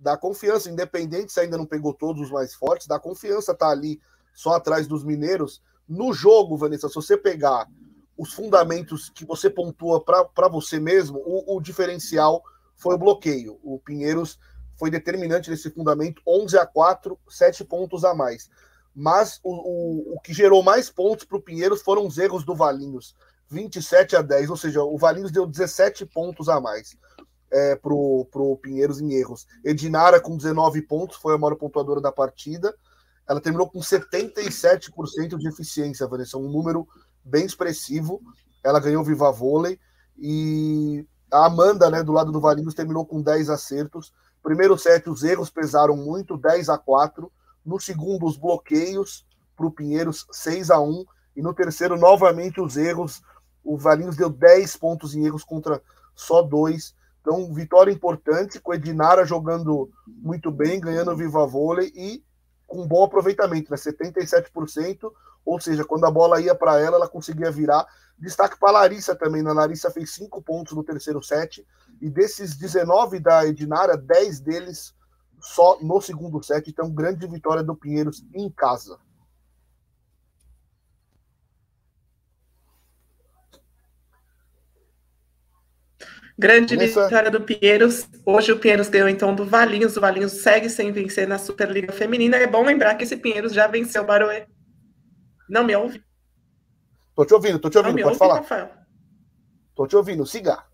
dá 0.00 0.16
confiança, 0.16 0.70
independente 0.70 1.32
se 1.32 1.40
ainda 1.40 1.58
não 1.58 1.66
pegou 1.66 1.92
todos 1.92 2.22
os 2.22 2.30
mais 2.30 2.54
fortes, 2.54 2.86
dá 2.86 2.98
confiança 2.98 3.54
tá 3.54 3.68
ali 3.68 4.00
só 4.32 4.54
atrás 4.54 4.86
dos 4.86 5.04
mineiros. 5.04 5.62
No 5.86 6.12
jogo, 6.12 6.56
Vanessa, 6.56 6.88
se 6.88 6.94
você 6.94 7.16
pegar 7.16 7.68
os 8.16 8.32
fundamentos 8.32 9.10
que 9.10 9.24
você 9.24 9.50
pontua 9.50 10.02
para 10.02 10.48
você 10.48 10.80
mesmo, 10.80 11.18
o, 11.24 11.56
o, 11.56 11.60
diferencial 11.60 12.42
foi 12.76 12.94
o 12.94 12.98
bloqueio. 12.98 13.58
O 13.62 13.78
Pinheiros 13.78 14.38
foi 14.76 14.90
determinante 14.90 15.50
nesse 15.50 15.70
fundamento, 15.70 16.22
11 16.26 16.58
a 16.58 16.66
4, 16.66 17.18
7 17.28 17.64
pontos 17.64 18.04
a 18.04 18.14
mais. 18.14 18.50
Mas 18.94 19.40
o, 19.42 19.52
o, 19.52 20.14
o 20.16 20.20
que 20.20 20.32
gerou 20.32 20.62
mais 20.62 20.90
pontos 20.90 21.24
para 21.24 21.36
o 21.36 21.42
Pinheiros 21.42 21.82
foram 21.82 22.06
os 22.06 22.18
erros 22.18 22.44
do 22.44 22.54
Valinhos, 22.54 23.14
27 23.48 24.16
a 24.16 24.22
10, 24.22 24.50
ou 24.50 24.56
seja, 24.56 24.82
o 24.82 24.96
Valinhos 24.96 25.32
deu 25.32 25.46
17 25.46 26.06
pontos 26.06 26.48
a 26.48 26.60
mais 26.60 26.96
é, 27.50 27.74
pro, 27.76 28.26
pro 28.30 28.56
Pinheiros 28.56 29.00
em 29.00 29.12
erros. 29.12 29.46
Edinara 29.64 30.20
com 30.20 30.36
19 30.36 30.82
pontos, 30.82 31.16
foi 31.16 31.34
a 31.34 31.38
maior 31.38 31.56
pontuadora 31.56 32.00
da 32.00 32.12
partida. 32.12 32.74
Ela 33.28 33.40
terminou 33.40 33.68
com 33.68 33.80
77% 33.80 35.38
de 35.38 35.48
eficiência, 35.48 36.06
Vanessa, 36.06 36.38
um 36.38 36.50
número 36.50 36.86
bem 37.24 37.44
expressivo. 37.44 38.20
Ela 38.62 38.80
ganhou 38.80 39.04
Viva 39.04 39.30
Vôlei 39.30 39.78
e 40.18 41.06
a 41.32 41.46
Amanda, 41.46 41.88
né, 41.88 42.02
do 42.02 42.12
lado 42.12 42.32
do 42.32 42.40
Valinhos, 42.40 42.74
terminou 42.74 43.06
com 43.06 43.22
10 43.22 43.50
acertos. 43.50 44.12
Primeiro 44.42 44.76
set, 44.76 45.08
os 45.08 45.22
erros 45.22 45.50
pesaram 45.50 45.96
muito, 45.96 46.36
10 46.36 46.68
a 46.68 46.78
4. 46.78 47.30
No 47.64 47.78
segundo, 47.78 48.26
os 48.26 48.36
bloqueios 48.36 49.24
para 49.56 49.66
o 49.66 49.70
Pinheiros, 49.70 50.26
6 50.32 50.70
a 50.70 50.80
1. 50.80 51.04
E 51.36 51.42
no 51.42 51.54
terceiro, 51.54 51.96
novamente, 51.96 52.60
os 52.60 52.76
erros. 52.76 53.22
O 53.62 53.76
Valinhos 53.76 54.16
deu 54.16 54.28
10 54.28 54.76
pontos 54.76 55.14
em 55.14 55.24
erros 55.24 55.44
contra 55.44 55.80
só 56.14 56.42
dois. 56.42 56.94
Então, 57.20 57.52
vitória 57.52 57.92
importante, 57.92 58.60
com 58.60 58.72
Edinara 58.72 59.24
jogando 59.24 59.90
muito 60.06 60.50
bem, 60.50 60.80
ganhando 60.80 61.16
Viva 61.16 61.46
Vôlei 61.46 61.92
e 61.94 62.24
com 62.66 62.86
bom 62.86 63.04
aproveitamento, 63.04 63.70
né? 63.70 63.76
77%, 63.76 65.10
ou 65.44 65.60
seja, 65.60 65.84
quando 65.84 66.06
a 66.06 66.10
bola 66.10 66.40
ia 66.40 66.54
para 66.54 66.78
ela, 66.78 66.96
ela 66.96 67.08
conseguia 67.08 67.50
virar. 67.50 67.86
Destaque 68.18 68.58
para 68.58 68.68
a 68.70 68.72
Larissa 68.72 69.14
também, 69.14 69.42
né? 69.42 69.50
a 69.50 69.54
Larissa 69.54 69.90
fez 69.90 70.14
5 70.14 70.40
pontos 70.42 70.74
no 70.74 70.84
terceiro 70.84 71.22
set, 71.22 71.66
e 72.00 72.08
desses 72.08 72.56
19 72.56 73.18
da 73.18 73.46
Edinara, 73.46 73.96
10 73.96 74.40
deles 74.40 74.94
só 75.40 75.78
no 75.80 76.00
segundo 76.00 76.42
set, 76.42 76.70
então 76.70 76.90
grande 76.90 77.26
vitória 77.26 77.62
do 77.62 77.74
Pinheiros 77.74 78.24
em 78.34 78.48
casa. 78.50 78.98
Grande 86.40 86.74
Nessa... 86.74 87.04
vitória 87.04 87.30
do 87.30 87.42
Pinheiros. 87.42 88.08
Hoje 88.24 88.50
o 88.50 88.58
Pinheiros 88.58 88.88
ganhou 88.88 89.10
então 89.10 89.34
do 89.34 89.44
Valinhos. 89.44 89.94
O 89.98 90.00
Valinhos 90.00 90.32
segue 90.32 90.70
sem 90.70 90.90
vencer 90.90 91.28
na 91.28 91.36
Superliga 91.36 91.92
Feminina. 91.92 92.38
É 92.38 92.46
bom 92.46 92.64
lembrar 92.64 92.94
que 92.94 93.04
esse 93.04 93.14
Pinheiros 93.14 93.52
já 93.52 93.66
venceu 93.66 94.02
o 94.02 94.06
Baroé. 94.06 94.46
Não 95.50 95.62
me 95.62 95.76
ouve? 95.76 96.02
Tô 97.14 97.26
te 97.26 97.34
ouvindo, 97.34 97.58
tô 97.58 97.68
te 97.68 97.76
ouvindo, 97.76 97.96
pode 97.96 98.06
ouve, 98.06 98.18
falar. 98.18 98.36
Rafael. 98.36 98.70
Tô 99.74 99.86
te 99.86 99.94
ouvindo, 99.94 100.24
siga. 100.24 100.64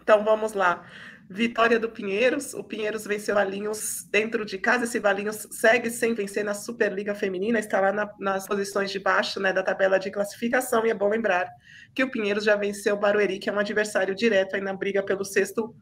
Então 0.00 0.22
vamos 0.22 0.52
lá. 0.52 0.86
Vitória 1.30 1.78
do 1.78 1.90
Pinheiros. 1.90 2.54
O 2.54 2.64
Pinheiros 2.64 3.04
venceu 3.04 3.34
Valinhos 3.34 4.04
dentro 4.10 4.46
de 4.46 4.56
casa. 4.56 4.84
Esse 4.84 4.98
Valinhos 4.98 5.46
segue 5.50 5.90
sem 5.90 6.14
vencer 6.14 6.42
na 6.42 6.54
Superliga 6.54 7.14
Feminina, 7.14 7.58
está 7.58 7.80
lá 7.80 7.92
na, 7.92 8.10
nas 8.18 8.46
posições 8.46 8.90
de 8.90 8.98
baixo 8.98 9.38
né, 9.38 9.52
da 9.52 9.62
tabela 9.62 9.98
de 9.98 10.10
classificação. 10.10 10.86
E 10.86 10.90
é 10.90 10.94
bom 10.94 11.08
lembrar 11.08 11.46
que 11.94 12.02
o 12.02 12.10
Pinheiros 12.10 12.44
já 12.44 12.56
venceu 12.56 12.94
o 12.94 12.98
Barueri, 12.98 13.38
que 13.38 13.50
é 13.50 13.52
um 13.52 13.58
adversário 13.58 14.14
direto 14.14 14.56
aí 14.56 14.62
na 14.62 14.72
briga 14.72 15.02
pelo 15.02 15.22
sexto 15.22 15.74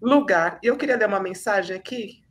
lugar. 0.00 0.58
E 0.62 0.68
eu 0.68 0.78
queria 0.78 0.96
ler 0.96 1.08
uma 1.08 1.20
mensagem 1.20 1.76
aqui 1.76 2.22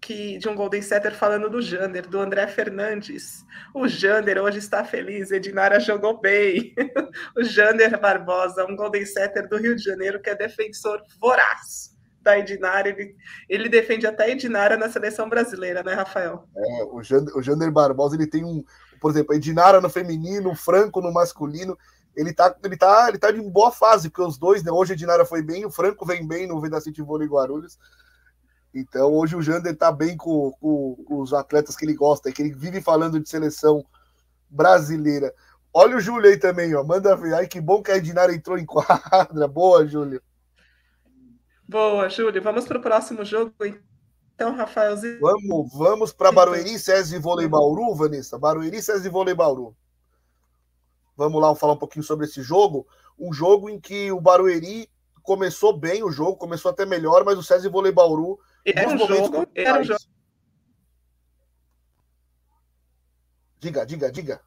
que, 0.00 0.38
de 0.38 0.48
um 0.48 0.54
Golden 0.54 0.80
Setter 0.80 1.14
falando 1.14 1.50
do 1.50 1.60
Jander, 1.60 2.08
do 2.08 2.18
André 2.18 2.46
Fernandes. 2.46 3.44
O 3.74 3.86
Jander 3.86 4.42
hoje 4.42 4.58
está 4.58 4.82
feliz, 4.82 5.30
Edinara 5.30 5.78
jogou 5.78 6.20
bem. 6.20 6.74
o 7.36 7.44
Jander 7.44 8.00
Barbosa, 8.00 8.64
um 8.64 8.76
Golden 8.76 9.04
Setter 9.04 9.46
do 9.46 9.58
Rio 9.58 9.76
de 9.76 9.82
Janeiro, 9.82 10.20
que 10.22 10.30
é 10.30 10.34
defensor 10.34 11.02
voraz 11.20 11.93
da 12.24 12.38
Edinara, 12.38 12.88
ele, 12.88 13.14
ele 13.48 13.68
defende 13.68 14.06
até 14.06 14.24
a 14.24 14.30
Edinara 14.30 14.76
na 14.76 14.90
seleção 14.90 15.28
brasileira, 15.28 15.82
né, 15.82 15.92
Rafael? 15.92 16.48
É, 16.56 16.84
o 16.84 17.02
Jander, 17.02 17.36
o 17.36 17.42
Jander 17.42 17.70
Barbosa, 17.70 18.16
ele 18.16 18.26
tem 18.26 18.44
um, 18.44 18.64
por 19.00 19.10
exemplo, 19.10 19.34
a 19.34 19.36
Edinara 19.36 19.80
no 19.80 19.90
feminino, 19.90 20.50
o 20.50 20.56
Franco 20.56 21.00
no 21.00 21.12
masculino, 21.12 21.78
ele 22.16 22.32
tá, 22.32 22.56
ele 22.64 22.76
tá, 22.76 23.06
ele 23.08 23.18
tá 23.18 23.30
de 23.30 23.40
boa 23.42 23.70
fase, 23.70 24.08
porque 24.08 24.26
os 24.26 24.38
dois, 24.38 24.64
né, 24.64 24.72
hoje 24.72 24.92
a 24.92 24.94
Edinara 24.94 25.26
foi 25.26 25.42
bem, 25.42 25.66
o 25.66 25.70
Franco 25.70 26.06
vem 26.06 26.26
bem 26.26 26.46
no 26.46 26.60
Vedacity 26.60 27.02
Vôlei 27.02 27.28
Guarulhos, 27.28 27.78
então 28.74 29.12
hoje 29.12 29.36
o 29.36 29.42
Jander 29.42 29.76
tá 29.76 29.92
bem 29.92 30.16
com, 30.16 30.50
com, 30.60 30.96
com 31.06 31.20
os 31.20 31.32
atletas 31.32 31.76
que 31.76 31.84
ele 31.84 31.94
gosta, 31.94 32.32
que 32.32 32.42
ele 32.42 32.52
vive 32.52 32.80
falando 32.80 33.20
de 33.20 33.28
seleção 33.28 33.84
brasileira. 34.48 35.32
Olha 35.72 35.96
o 35.96 36.00
Júlio 36.00 36.30
aí 36.30 36.36
também, 36.36 36.74
ó. 36.74 36.84
Manda 36.84 37.16
ver. 37.16 37.34
Ai, 37.34 37.48
que 37.48 37.60
bom 37.60 37.82
que 37.82 37.90
a 37.90 37.96
Edinara 37.96 38.32
entrou 38.32 38.56
em 38.56 38.64
quadra. 38.64 39.46
Boa, 39.48 39.86
Júlio. 39.86 40.22
Boa, 41.68 42.08
Júlio. 42.08 42.42
Vamos 42.42 42.66
para 42.66 42.78
o 42.78 42.82
próximo 42.82 43.24
jogo, 43.24 43.52
então, 44.34 44.54
Rafaelzinho. 44.54 45.20
Vamos, 45.20 45.72
vamos 45.72 46.12
para 46.12 46.32
Barueri, 46.32 46.78
César 46.78 47.16
e 47.16 47.18
Vôlei 47.20 47.46
Bauru, 47.46 47.94
Vanessa. 47.94 48.36
Barueri, 48.36 48.82
César 48.82 49.06
e 49.06 49.10
Vôlei 49.10 49.34
Bauru. 49.34 49.76
Vamos 51.16 51.40
lá 51.40 51.54
falar 51.54 51.74
um 51.74 51.78
pouquinho 51.78 52.02
sobre 52.02 52.26
esse 52.26 52.42
jogo. 52.42 52.86
Um 53.16 53.32
jogo 53.32 53.70
em 53.70 53.78
que 53.78 54.10
o 54.10 54.20
Barueri 54.20 54.90
começou 55.22 55.76
bem 55.76 56.02
o 56.02 56.10
jogo, 56.10 56.36
começou 56.36 56.70
até 56.70 56.84
melhor, 56.84 57.24
mas 57.24 57.38
o 57.38 57.42
César 57.42 57.68
e 57.68 57.70
Vôlei 57.70 57.92
Bauru. 57.92 58.38
Era 58.64 58.88
um 58.88 58.98
jogo, 58.98 59.46
era 59.54 59.80
um 59.80 59.84
jogo. 59.84 60.00
Diga, 63.60 63.86
diga, 63.86 64.10
diga. 64.10 64.40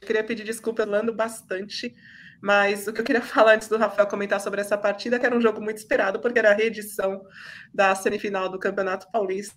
Queria 0.00 0.24
pedir 0.24 0.44
desculpa, 0.44 0.82
Orlando, 0.82 1.12
bastante. 1.12 1.94
Mas 2.40 2.86
o 2.86 2.92
que 2.92 3.00
eu 3.00 3.04
queria 3.04 3.22
falar 3.22 3.54
antes 3.54 3.68
do 3.68 3.78
Rafael 3.78 4.06
comentar 4.06 4.40
sobre 4.40 4.60
essa 4.60 4.76
partida, 4.76 5.18
que 5.18 5.26
era 5.26 5.36
um 5.36 5.40
jogo 5.40 5.60
muito 5.60 5.78
esperado, 5.78 6.20
porque 6.20 6.38
era 6.38 6.50
a 6.50 6.54
reedição 6.54 7.22
da 7.72 7.94
semifinal 7.94 8.48
do 8.48 8.58
Campeonato 8.58 9.10
Paulista. 9.10 9.56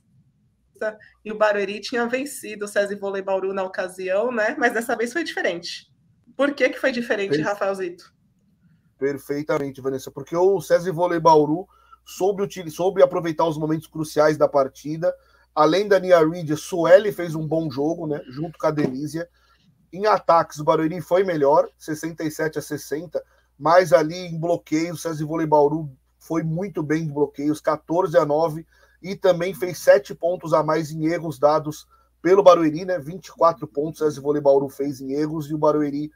E 1.25 1.31
o 1.31 1.37
Barueri 1.37 1.79
tinha 1.79 2.07
vencido 2.07 2.65
o 2.65 2.67
César 2.67 2.95
Vôlei 2.97 3.21
Bauru 3.21 3.53
na 3.53 3.63
ocasião, 3.63 4.31
né? 4.31 4.55
Mas 4.57 4.73
dessa 4.73 4.95
vez 4.95 5.11
foi 5.11 5.23
diferente. 5.23 5.87
Por 6.35 6.53
que, 6.53 6.69
que 6.69 6.79
foi 6.79 6.91
diferente. 6.91 7.41
Rafaelzito? 7.41 8.13
Perfeitamente, 8.97 9.81
Vanessa. 9.81 10.11
Porque 10.11 10.35
o 10.35 10.61
César 10.61 10.93
Vôlei 10.93 11.19
Bauru 11.19 11.67
soube, 12.05 12.47
soube 12.71 13.01
aproveitar 13.01 13.45
os 13.45 13.57
momentos 13.57 13.87
cruciais 13.87 14.37
da 14.37 14.47
partida. 14.47 15.13
Além 15.53 15.87
da 15.87 15.99
Nia 15.99 16.19
Reed, 16.19 16.55
Sueli 16.55 17.11
fez 17.11 17.35
um 17.35 17.45
bom 17.45 17.69
jogo, 17.69 18.07
né? 18.07 18.21
Junto 18.29 18.57
com 18.57 18.67
a 18.67 18.71
Delísia. 18.71 19.27
Em 19.97 20.05
ataques, 20.05 20.59
o 20.59 20.63
Barueri 20.63 21.01
foi 21.01 21.23
melhor, 21.23 21.67
67 21.75 22.59
a 22.59 22.61
60, 22.61 23.19
mas 23.57 23.91
ali 23.91 24.27
em 24.27 24.39
bloqueios, 24.39 25.01
César 25.01 25.25
Vôlei 25.25 25.47
Bauru 25.47 25.89
foi 26.19 26.43
muito 26.43 26.83
bem 26.83 27.05
em 27.05 27.11
bloqueios, 27.11 27.59
14 27.59 28.15
a 28.15 28.23
9, 28.23 28.63
e 29.01 29.15
também 29.15 29.55
fez 29.55 29.79
7 29.79 30.13
pontos 30.13 30.53
a 30.53 30.61
mais 30.61 30.91
em 30.91 31.07
erros 31.07 31.39
dados 31.39 31.87
pelo 32.21 32.43
Barueri, 32.43 32.85
né? 32.85 32.99
24 32.99 33.67
pontos 33.67 33.97
César 33.97 34.21
Vôlei 34.21 34.39
Bauru 34.39 34.69
fez 34.69 35.01
em 35.01 35.13
erros, 35.13 35.49
e 35.49 35.55
o 35.55 35.57
Barueri 35.57 36.11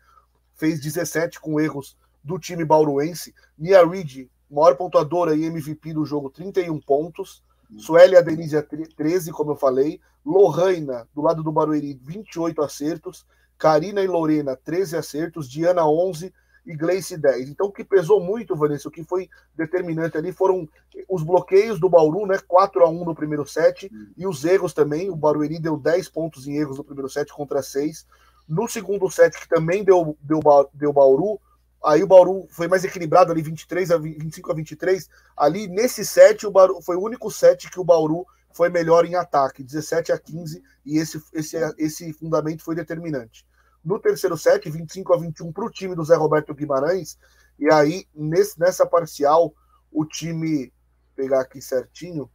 fez 0.54 0.80
17 0.80 1.40
com 1.40 1.60
erros 1.60 1.98
do 2.24 2.38
time 2.38 2.64
bauruense. 2.64 3.34
Nia 3.58 3.84
Reed, 3.84 4.30
maior 4.48 4.76
pontuadora 4.76 5.36
e 5.36 5.44
MVP 5.44 5.92
do 5.92 6.06
jogo, 6.06 6.30
31 6.30 6.80
pontos. 6.82 7.44
Suélia 7.80 8.22
Denise, 8.22 8.62
13, 8.62 9.32
como 9.32 9.54
eu 9.54 9.56
falei. 9.56 10.00
Lohana, 10.24 11.08
do 11.16 11.22
lado 11.22 11.42
do 11.42 11.52
Barueri, 11.52 12.00
28 12.00 12.62
acertos. 12.62 13.26
Karina 13.62 14.02
e 14.02 14.08
Lorena, 14.08 14.56
13 14.56 14.98
acertos, 14.98 15.48
Diana, 15.48 15.88
11 15.88 16.34
e 16.66 16.76
Gleice, 16.76 17.16
10. 17.16 17.48
Então, 17.48 17.68
o 17.68 17.72
que 17.72 17.84
pesou 17.84 18.20
muito, 18.20 18.56
Vanessa, 18.56 18.90
o 18.90 18.92
que 18.92 19.04
foi 19.04 19.30
determinante 19.56 20.18
ali 20.18 20.32
foram 20.32 20.68
os 21.08 21.22
bloqueios 21.22 21.80
do 21.80 21.88
Bauru, 21.88 22.26
né? 22.26 22.40
4 22.48 22.84
a 22.84 22.90
1 22.90 23.06
no 23.06 23.14
primeiro 23.14 23.48
set, 23.48 23.88
hum. 23.94 24.08
e 24.18 24.26
os 24.26 24.44
erros 24.46 24.74
também. 24.74 25.12
O 25.12 25.16
Barueri 25.16 25.60
deu 25.60 25.78
10 25.78 26.10
pontos 26.10 26.48
em 26.48 26.58
erros 26.58 26.80
no 26.80 26.84
primeiro 26.84 27.08
set 27.08 27.32
contra 27.32 27.62
6. 27.62 28.04
No 28.50 28.68
segundo 28.68 29.12
set, 29.12 29.40
que 29.40 29.48
também 29.48 29.84
deu, 29.84 30.18
deu, 30.24 30.40
deu 30.74 30.92
Bauru, 30.92 31.40
aí 31.86 32.02
o 32.02 32.08
Bauru 32.08 32.48
foi 32.50 32.68
mais 32.68 32.84
equilibrado 32.84 33.32
ali, 33.32 33.44
23 33.44 33.92
a 33.92 33.98
25 34.00 34.52
a 34.52 34.56
23. 34.56 35.08
Ali, 35.38 35.68
nesse 35.68 36.04
set, 36.04 36.48
o 36.48 36.52
Bauru, 36.52 36.82
foi 36.82 36.96
o 36.96 37.04
único 37.04 37.30
set 37.30 37.70
que 37.70 37.80
o 37.80 37.84
Bauru 37.84 38.26
foi 38.52 38.70
melhor 38.70 39.06
em 39.06 39.14
ataque, 39.14 39.64
17 39.64 40.12
a 40.12 40.18
15, 40.18 40.64
e 40.84 40.98
esse, 40.98 41.22
esse, 41.32 41.58
esse 41.78 42.12
fundamento 42.12 42.64
foi 42.64 42.74
determinante 42.74 43.46
no 43.84 44.00
terceiro 44.00 44.38
set, 44.38 44.70
25 44.70 45.14
a 45.14 45.18
21 45.18 45.52
para 45.52 45.66
o 45.66 45.70
time 45.70 45.96
do 45.96 46.04
Zé 46.04 46.16
Roberto 46.16 46.54
Guimarães. 46.54 47.18
E 47.58 47.72
aí, 47.72 48.08
nesse, 48.14 48.60
nessa 48.60 48.86
parcial, 48.86 49.54
o 49.92 50.06
time, 50.06 50.72
pegar 51.16 51.42
aqui 51.42 51.62
certinho, 51.62 52.30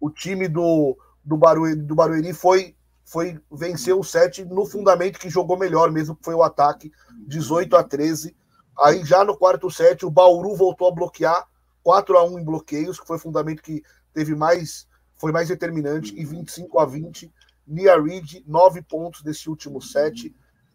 o 0.00 0.10
time 0.10 0.48
do, 0.48 0.96
do, 1.24 1.36
Barueri, 1.36 1.76
do 1.76 1.94
Barueri 1.94 2.32
foi, 2.32 2.76
foi 3.04 3.40
vencer 3.50 3.94
o 3.94 4.04
set 4.04 4.44
no 4.44 4.66
fundamento 4.66 5.18
que 5.18 5.30
jogou 5.30 5.58
melhor 5.58 5.90
mesmo, 5.90 6.16
que 6.16 6.24
foi 6.24 6.34
o 6.34 6.42
ataque, 6.42 6.92
18 7.26 7.76
a 7.76 7.82
13. 7.82 8.36
Aí 8.78 9.04
já 9.04 9.24
no 9.24 9.36
quarto 9.36 9.70
set, 9.70 10.04
o 10.04 10.10
Bauru 10.10 10.54
voltou 10.56 10.88
a 10.88 10.94
bloquear 10.94 11.46
4 11.82 12.16
a 12.16 12.24
1 12.24 12.38
em 12.38 12.44
bloqueios, 12.44 12.98
que 12.98 13.06
foi 13.06 13.16
o 13.16 13.20
fundamento 13.20 13.62
que 13.62 13.82
teve 14.12 14.34
mais, 14.34 14.88
foi 15.16 15.32
mais 15.32 15.48
determinante, 15.48 16.14
e 16.18 16.24
25 16.24 16.78
a 16.78 16.86
20. 16.86 17.32
Nia 17.66 18.00
Reed, 18.00 18.42
9 18.46 18.82
pontos 18.82 19.22
desse 19.22 19.48
último 19.48 19.80
set 19.80 20.34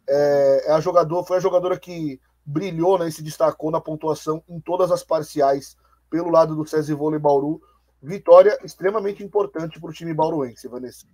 é, 0.09 0.63
é 0.67 0.71
a 0.71 0.79
jogador, 0.79 1.23
foi 1.25 1.37
a 1.37 1.41
jogadora 1.41 1.79
que 1.79 2.19
brilhou 2.45 2.97
né, 2.97 3.07
e 3.07 3.11
se 3.11 3.21
destacou 3.21 3.71
na 3.71 3.79
pontuação 3.79 4.43
em 4.49 4.59
todas 4.59 4.91
as 4.91 5.03
parciais 5.03 5.77
pelo 6.09 6.29
lado 6.29 6.55
do 6.55 6.65
César 6.65 6.95
Vôlei 6.95 7.19
Bauru. 7.19 7.61
Vitória 8.01 8.57
extremamente 8.63 9.23
importante 9.23 9.79
para 9.79 9.89
o 9.89 9.93
time 9.93 10.13
bauruense, 10.13 10.67
Vanessa. 10.67 11.05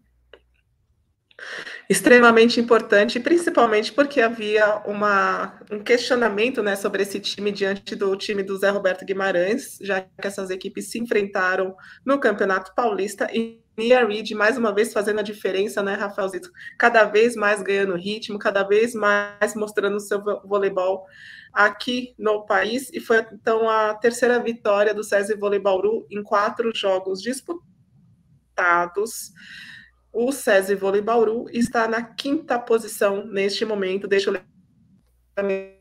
Extremamente 1.89 2.61
importante, 2.61 3.19
principalmente 3.19 3.91
porque 3.91 4.21
havia 4.21 4.81
uma, 4.85 5.59
um 5.69 5.83
questionamento 5.83 6.63
né, 6.63 6.75
sobre 6.75 7.03
esse 7.03 7.19
time 7.19 7.51
diante 7.51 7.95
do 7.95 8.15
time 8.15 8.41
do 8.41 8.57
Zé 8.57 8.69
Roberto 8.69 9.03
Guimarães, 9.03 9.77
já 9.81 10.01
que 10.01 10.09
essas 10.25 10.49
equipes 10.49 10.89
se 10.89 10.97
enfrentaram 10.97 11.75
no 12.05 12.19
Campeonato 12.19 12.73
Paulista 12.73 13.27
e 13.33 13.64
Nia 13.77 14.05
Reed, 14.05 14.31
mais 14.31 14.57
uma 14.57 14.73
vez 14.73 14.93
fazendo 14.93 15.19
a 15.19 15.23
diferença, 15.23 15.83
né, 15.83 15.95
Rafaelzito? 15.95 16.49
Cada 16.77 17.03
vez 17.03 17.35
mais 17.35 17.61
ganhando 17.61 17.95
ritmo, 17.95 18.39
cada 18.39 18.63
vez 18.63 18.93
mais 18.93 19.53
mostrando 19.55 19.97
o 19.97 19.99
seu 19.99 20.23
voleibol 20.45 21.05
aqui 21.51 22.15
no 22.17 22.45
país. 22.45 22.89
E 22.93 22.99
foi, 22.99 23.25
então, 23.33 23.69
a 23.69 23.93
terceira 23.95 24.39
vitória 24.39 24.93
do 24.93 25.03
SESI 25.03 25.35
Voleibauru 25.35 26.05
em 26.09 26.23
quatro 26.23 26.71
jogos 26.73 27.21
disputados. 27.21 27.63
O 30.13 30.31
SESI 30.31 30.75
Voleibauru 30.75 31.45
está 31.51 31.87
na 31.87 32.01
quinta 32.01 32.57
posição 32.57 33.25
neste 33.25 33.65
momento. 33.65 34.07
Deixa 34.07 34.29
eu 34.29 34.33
ler 34.33 35.74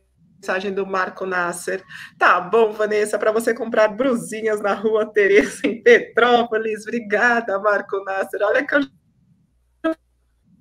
mensagem 0.44 0.72
do 0.72 0.86
Marco 0.86 1.24
Nasser. 1.24 1.82
Tá 2.18 2.38
bom, 2.38 2.72
Vanessa, 2.72 3.18
para 3.18 3.32
você 3.32 3.54
comprar 3.54 3.88
brusinhas 3.88 4.60
na 4.60 4.74
rua 4.74 5.10
Tereza, 5.10 5.66
em 5.66 5.82
Petrópolis. 5.82 6.82
Obrigada, 6.82 7.58
Marco 7.58 8.04
Nasser. 8.04 8.40
Olha 8.42 8.66
que 8.66 8.74
eu 8.74 8.80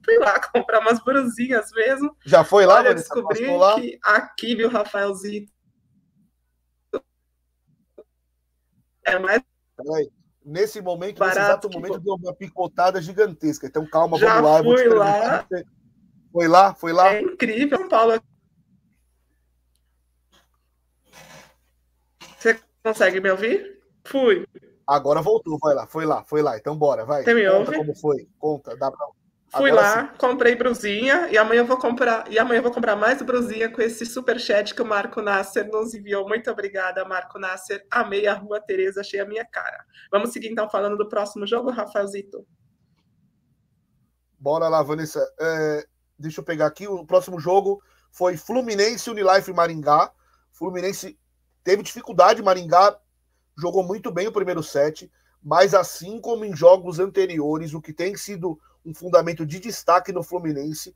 fui 0.05 0.17
lá 0.17 0.39
comprar 0.39 0.79
umas 0.79 1.03
brusinhas 1.03 1.69
mesmo. 1.73 2.15
Já 2.25 2.43
foi 2.45 2.65
lá, 2.65 2.75
Olha, 2.75 2.89
Vanessa? 2.89 3.09
descobri 3.09 3.45
que 3.75 3.99
aqui, 4.01 4.55
viu, 4.55 4.69
Rafaelzito? 4.69 5.51
É 9.05 9.19
mais. 9.19 9.41
Peraí. 9.75 10.09
Nesse 10.45 10.81
momento, 10.81 11.19
Barato, 11.19 11.37
nesse 11.37 11.49
exato 11.49 11.69
momento, 11.69 11.99
deu 11.99 12.15
uma 12.15 12.33
picotada 12.33 13.01
gigantesca. 13.01 13.65
Então, 13.65 13.85
calma, 13.85 14.17
Já 14.17 14.41
vamos 14.41 14.65
lá. 14.65 14.77
Fui 14.77 14.87
lá. 14.89 15.47
Foi 16.33 16.47
lá? 16.47 16.73
Foi 16.73 16.91
lá? 16.91 17.13
É 17.13 17.21
incrível, 17.21 17.77
São 17.77 17.87
Paulo 17.87 18.21
Você 22.43 22.59
consegue 22.83 23.19
me 23.19 23.31
ouvir? 23.31 23.79
Fui. 24.05 24.45
Agora 24.85 25.21
voltou, 25.21 25.57
vai 25.59 25.73
lá, 25.73 25.87
foi 25.87 26.05
lá, 26.05 26.23
foi 26.23 26.41
lá. 26.41 26.57
Então 26.57 26.77
bora, 26.77 27.05
vai. 27.05 27.23
Você 27.23 27.33
me 27.33 27.45
Conta 27.45 27.57
ouve? 27.59 27.77
como 27.77 27.95
foi. 27.95 28.27
Conta, 28.37 28.75
dá 28.75 28.91
pra... 28.91 29.07
Fui 29.55 29.69
Agora 29.69 29.85
lá, 29.85 30.07
sim. 30.07 30.17
comprei 30.17 30.55
brusinha 30.55 31.27
e 31.29 31.37
amanhã 31.37 31.61
eu 31.61 31.65
vou 31.67 31.77
comprar 31.77 32.25
e 32.29 32.39
amanhã 32.39 32.59
vou 32.59 32.71
comprar 32.71 32.95
mais 32.95 33.21
brusinha 33.21 33.71
com 33.71 33.83
esse 33.83 34.03
super 34.03 34.39
chat 34.39 34.73
que 34.73 34.81
o 34.81 34.85
Marco 34.85 35.21
Nasser 35.21 35.69
nos 35.69 35.93
enviou. 35.93 36.27
Muito 36.27 36.49
obrigada, 36.49 37.05
Marco 37.05 37.37
Nasser. 37.37 37.85
Amei 37.91 38.25
a 38.25 38.33
Rua 38.33 38.59
Tereza, 38.59 39.01
achei 39.01 39.19
a 39.19 39.25
minha 39.27 39.45
cara. 39.45 39.85
Vamos 40.11 40.31
seguir 40.31 40.47
então 40.47 40.67
falando 40.67 40.97
do 40.97 41.07
próximo 41.07 41.45
jogo, 41.45 41.69
Rafaelzito. 41.69 42.43
Bora 44.39 44.67
lá, 44.67 44.81
Vanessa. 44.81 45.23
É, 45.39 45.85
deixa 46.17 46.41
eu 46.41 46.43
pegar 46.43 46.65
aqui. 46.65 46.87
O 46.87 47.05
próximo 47.05 47.39
jogo 47.39 47.79
foi 48.11 48.35
Fluminense 48.35 49.07
Unilife 49.09 49.53
Maringá. 49.53 50.11
Fluminense 50.51 51.15
Teve 51.63 51.83
dificuldade, 51.83 52.41
Maringá 52.41 52.97
jogou 53.57 53.83
muito 53.83 54.11
bem 54.11 54.27
o 54.27 54.31
primeiro 54.31 54.61
set, 54.61 55.11
mas 55.41 55.73
assim 55.73 56.19
como 56.19 56.45
em 56.45 56.55
jogos 56.55 56.99
anteriores, 56.99 57.73
o 57.73 57.81
que 57.81 57.93
tem 57.93 58.15
sido 58.15 58.59
um 58.85 58.93
fundamento 58.93 59.45
de 59.45 59.59
destaque 59.59 60.11
no 60.11 60.23
Fluminense 60.23 60.93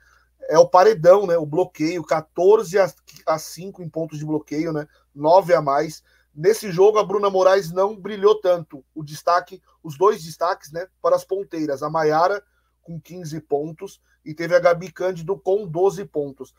é 0.49 0.57
o 0.57 0.67
paredão, 0.67 1.25
né? 1.25 1.37
O 1.37 1.45
bloqueio, 1.45 2.03
14 2.03 2.77
a 3.25 3.39
5 3.39 3.81
em 3.81 3.89
pontos 3.89 4.19
de 4.19 4.25
bloqueio, 4.25 4.71
né? 4.71 4.87
9 5.13 5.53
a 5.53 5.61
mais. 5.61 6.03
Nesse 6.33 6.71
jogo, 6.71 6.99
a 6.99 7.03
Bruna 7.03 7.29
Moraes 7.29 7.71
não 7.71 7.95
brilhou 7.95 8.39
tanto. 8.39 8.83
O 8.93 9.03
destaque, 9.03 9.61
os 9.83 9.97
dois 9.97 10.23
destaques, 10.23 10.71
né? 10.71 10.87
Para 11.01 11.15
as 11.15 11.25
ponteiras. 11.25 11.81
A 11.81 11.89
Maiara 11.89 12.43
com 12.81 12.99
15 12.99 13.41
pontos 13.41 13.99
e 14.23 14.33
teve 14.33 14.55
a 14.55 14.59
Gabi 14.59 14.91
Cândido 14.91 15.37
com 15.37 15.67
12 15.67 16.05
pontos. 16.05 16.53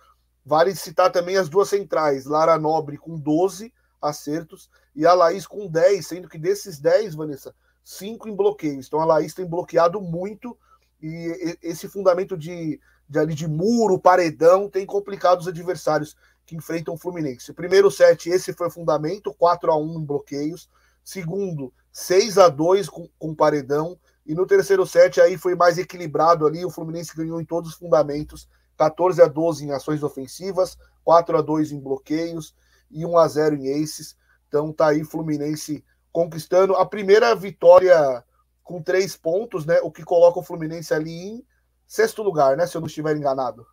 Vale 0.44 0.74
citar 0.74 1.10
também 1.10 1.36
as 1.36 1.48
duas 1.48 1.68
centrais, 1.68 2.26
Lara 2.26 2.58
Nobre 2.58 2.98
com 2.98 3.18
12 3.18 3.72
acertos 4.00 4.70
e 4.94 5.06
a 5.06 5.14
Laís 5.14 5.46
com 5.46 5.66
10, 5.66 6.06
sendo 6.06 6.28
que 6.28 6.38
desses 6.38 6.78
10, 6.78 7.14
Vanessa, 7.14 7.54
5 7.84 8.28
em 8.28 8.34
bloqueios. 8.34 8.86
Então 8.86 9.00
a 9.00 9.04
Laís 9.04 9.34
tem 9.34 9.46
bloqueado 9.46 10.00
muito 10.00 10.56
e 11.00 11.56
esse 11.62 11.88
fundamento 11.88 12.36
de, 12.36 12.80
de, 13.08 13.18
ali 13.18 13.34
de 13.34 13.46
muro, 13.46 13.98
paredão, 13.98 14.68
tem 14.68 14.84
complicado 14.84 15.40
os 15.40 15.48
adversários 15.48 16.16
que 16.44 16.56
enfrentam 16.56 16.94
o 16.94 16.98
Fluminense. 16.98 17.52
Primeiro 17.52 17.90
set, 17.90 18.28
esse 18.28 18.52
foi 18.52 18.68
o 18.68 18.70
fundamento, 18.70 19.32
4 19.34 19.70
a 19.70 19.76
1 19.76 20.00
em 20.00 20.04
bloqueios. 20.04 20.68
Segundo, 21.04 21.72
6 21.92 22.38
a 22.38 22.48
2 22.48 22.88
com, 22.88 23.08
com 23.18 23.34
paredão. 23.34 23.98
E 24.26 24.34
no 24.34 24.46
terceiro 24.46 24.86
set 24.86 25.20
aí 25.20 25.38
foi 25.38 25.54
mais 25.54 25.78
equilibrado 25.78 26.46
ali, 26.46 26.64
o 26.64 26.70
Fluminense 26.70 27.16
ganhou 27.16 27.40
em 27.40 27.44
todos 27.44 27.70
os 27.70 27.76
fundamentos, 27.76 28.48
14 28.76 29.22
a 29.22 29.26
12 29.26 29.64
em 29.64 29.72
ações 29.72 30.02
ofensivas, 30.02 30.76
4 31.04 31.38
a 31.38 31.42
2 31.42 31.72
em 31.72 31.80
bloqueios 31.80 32.54
e 32.90 33.04
1 33.04 33.18
a 33.18 33.28
0 33.28 33.56
em 33.56 33.82
Aces. 33.82 34.16
Então 34.48 34.72
tá 34.72 34.88
aí 34.88 35.04
Fluminense 35.04 35.84
conquistando 36.12 36.74
a 36.74 36.86
primeira 36.86 37.34
vitória 37.34 38.24
com 38.62 38.82
três 38.82 39.16
pontos, 39.16 39.64
né? 39.64 39.80
O 39.82 39.90
que 39.90 40.02
coloca 40.02 40.38
o 40.38 40.42
Fluminense 40.42 40.92
ali 40.92 41.10
em 41.10 41.46
sexto 41.86 42.22
lugar, 42.22 42.56
né? 42.56 42.66
Se 42.66 42.76
eu 42.76 42.80
não 42.80 42.88
estiver 42.88 43.16
enganado. 43.16 43.66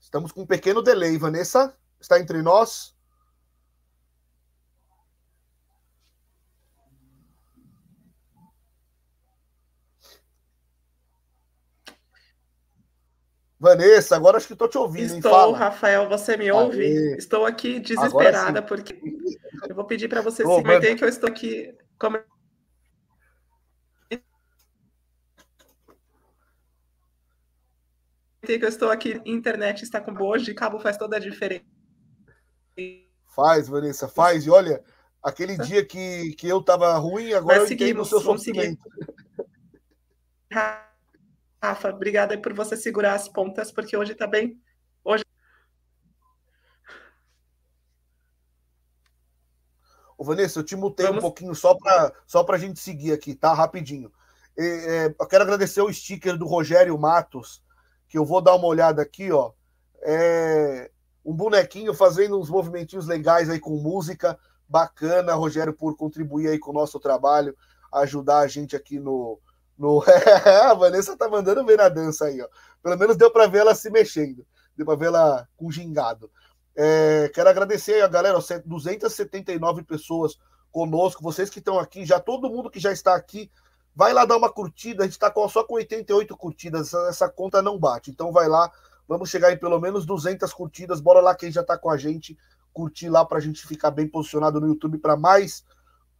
Estamos 0.00 0.30
com 0.30 0.42
um 0.42 0.46
pequeno 0.46 0.80
delay. 0.80 1.18
Vanessa, 1.18 1.76
está 2.00 2.20
entre 2.20 2.40
nós? 2.40 2.94
Vanessa, 13.64 14.14
agora 14.14 14.36
acho 14.36 14.46
que 14.46 14.52
estou 14.52 14.68
te 14.68 14.76
ouvindo. 14.76 15.16
Estou, 15.16 15.52
Rafael, 15.52 16.06
você 16.06 16.36
me 16.36 16.52
ouve? 16.52 16.84
Aê. 16.84 17.16
Estou 17.16 17.46
aqui 17.46 17.80
desesperada, 17.80 18.60
porque 18.60 19.00
eu 19.66 19.74
vou 19.74 19.86
pedir 19.86 20.06
para 20.06 20.20
você 20.20 20.44
oh, 20.44 20.58
se 20.58 20.64
manter 20.64 20.94
que 20.94 21.02
eu 21.02 21.08
estou 21.08 21.30
aqui. 21.30 21.74
Como... 21.98 22.18
que 28.42 28.62
eu 28.62 28.68
estou 28.68 28.90
aqui, 28.90 29.18
internet 29.24 29.82
está 29.82 29.98
com 29.98 30.12
boa 30.12 30.38
de 30.38 30.52
cabo 30.52 30.78
faz 30.78 30.98
toda 30.98 31.16
a 31.16 31.18
diferença. 31.18 31.64
Faz, 33.34 33.66
Vanessa, 33.66 34.06
faz. 34.06 34.44
E 34.44 34.50
olha, 34.50 34.84
aquele 35.22 35.56
dia 35.56 35.82
que, 35.82 36.34
que 36.34 36.46
eu 36.46 36.58
estava 36.58 36.94
ruim, 36.98 37.32
agora 37.32 37.60
Mas 37.60 37.62
eu 37.62 37.68
seguimos, 37.68 37.90
entendo 37.90 38.02
o 38.02 38.04
seu 38.04 38.20
sofrimento. 38.20 38.84
Seguir. 40.52 40.93
Rafa, 41.64 41.88
obrigada 41.88 42.36
por 42.36 42.52
você 42.52 42.76
segurar 42.76 43.14
as 43.14 43.26
pontas, 43.26 43.72
porque 43.72 43.96
hoje 43.96 44.12
está 44.12 44.26
bem. 44.26 44.60
Hoje. 45.02 45.24
Ô, 50.18 50.24
Vanessa, 50.24 50.60
eu 50.60 50.64
te 50.64 50.76
mutei 50.76 51.06
Vamos... 51.06 51.18
um 51.18 51.22
pouquinho 51.22 51.54
só 51.54 51.74
para 51.74 52.12
só 52.26 52.44
a 52.46 52.58
gente 52.58 52.78
seguir 52.78 53.12
aqui, 53.12 53.34
tá? 53.34 53.54
Rapidinho. 53.54 54.12
É, 54.56 54.64
é, 54.64 55.06
eu 55.18 55.26
quero 55.26 55.44
agradecer 55.44 55.80
o 55.80 55.90
sticker 55.90 56.36
do 56.36 56.46
Rogério 56.46 56.98
Matos, 56.98 57.62
que 58.08 58.18
eu 58.18 58.26
vou 58.26 58.42
dar 58.42 58.54
uma 58.54 58.66
olhada 58.66 59.00
aqui, 59.00 59.32
ó. 59.32 59.52
É 60.02 60.90
um 61.24 61.32
bonequinho 61.32 61.94
fazendo 61.94 62.38
uns 62.38 62.50
movimentinhos 62.50 63.06
legais 63.06 63.48
aí 63.48 63.58
com 63.58 63.70
música. 63.70 64.38
Bacana, 64.68 65.32
Rogério, 65.34 65.72
por 65.72 65.96
contribuir 65.96 66.48
aí 66.48 66.58
com 66.58 66.72
o 66.72 66.74
nosso 66.74 67.00
trabalho, 67.00 67.56
ajudar 67.92 68.40
a 68.40 68.46
gente 68.46 68.76
aqui 68.76 68.98
no, 68.98 69.40
no... 69.78 70.02
a 70.62 70.74
Vanessa 70.74 71.16
tá 71.16 71.28
mandando 71.28 71.64
ver 71.64 71.78
na 71.78 71.88
dança 71.88 72.26
aí, 72.26 72.40
ó. 72.40 72.48
Pelo 72.82 72.98
menos 72.98 73.16
deu 73.16 73.30
para 73.30 73.46
ver 73.46 73.58
ela 73.58 73.74
se 73.74 73.90
mexendo. 73.90 74.46
Deu 74.76 74.84
para 74.86 74.96
ver 74.96 75.06
ela 75.06 75.48
com 75.56 75.70
gingado. 75.70 76.30
É, 76.76 77.30
quero 77.32 77.48
agradecer 77.48 78.02
a 78.02 78.08
galera, 78.08 78.38
279 78.64 79.84
pessoas 79.84 80.38
conosco, 80.72 81.22
vocês 81.22 81.48
que 81.48 81.60
estão 81.60 81.78
aqui, 81.78 82.04
já 82.04 82.18
todo 82.18 82.50
mundo 82.50 82.68
que 82.68 82.80
já 82.80 82.90
está 82.90 83.14
aqui, 83.14 83.48
vai 83.94 84.12
lá 84.12 84.24
dar 84.24 84.36
uma 84.36 84.52
curtida. 84.52 85.04
A 85.04 85.06
gente 85.06 85.12
está 85.12 85.32
só 85.48 85.62
com 85.62 85.74
88 85.74 86.36
curtidas, 86.36 86.88
essa, 86.88 87.08
essa, 87.08 87.28
conta 87.28 87.62
não 87.62 87.78
bate. 87.78 88.10
Então 88.10 88.32
vai 88.32 88.48
lá, 88.48 88.70
vamos 89.06 89.30
chegar 89.30 89.52
em 89.52 89.56
pelo 89.56 89.78
menos 89.78 90.04
200 90.04 90.52
curtidas. 90.52 91.00
Bora 91.00 91.20
lá, 91.20 91.34
quem 91.34 91.52
já 91.52 91.60
está 91.60 91.78
com 91.78 91.88
a 91.88 91.96
gente, 91.96 92.36
curtir 92.72 93.08
lá 93.08 93.24
para 93.24 93.38
a 93.38 93.40
gente 93.40 93.66
ficar 93.66 93.92
bem 93.92 94.08
posicionado 94.08 94.60
no 94.60 94.66
YouTube 94.66 94.98
para 94.98 95.16
mais 95.16 95.64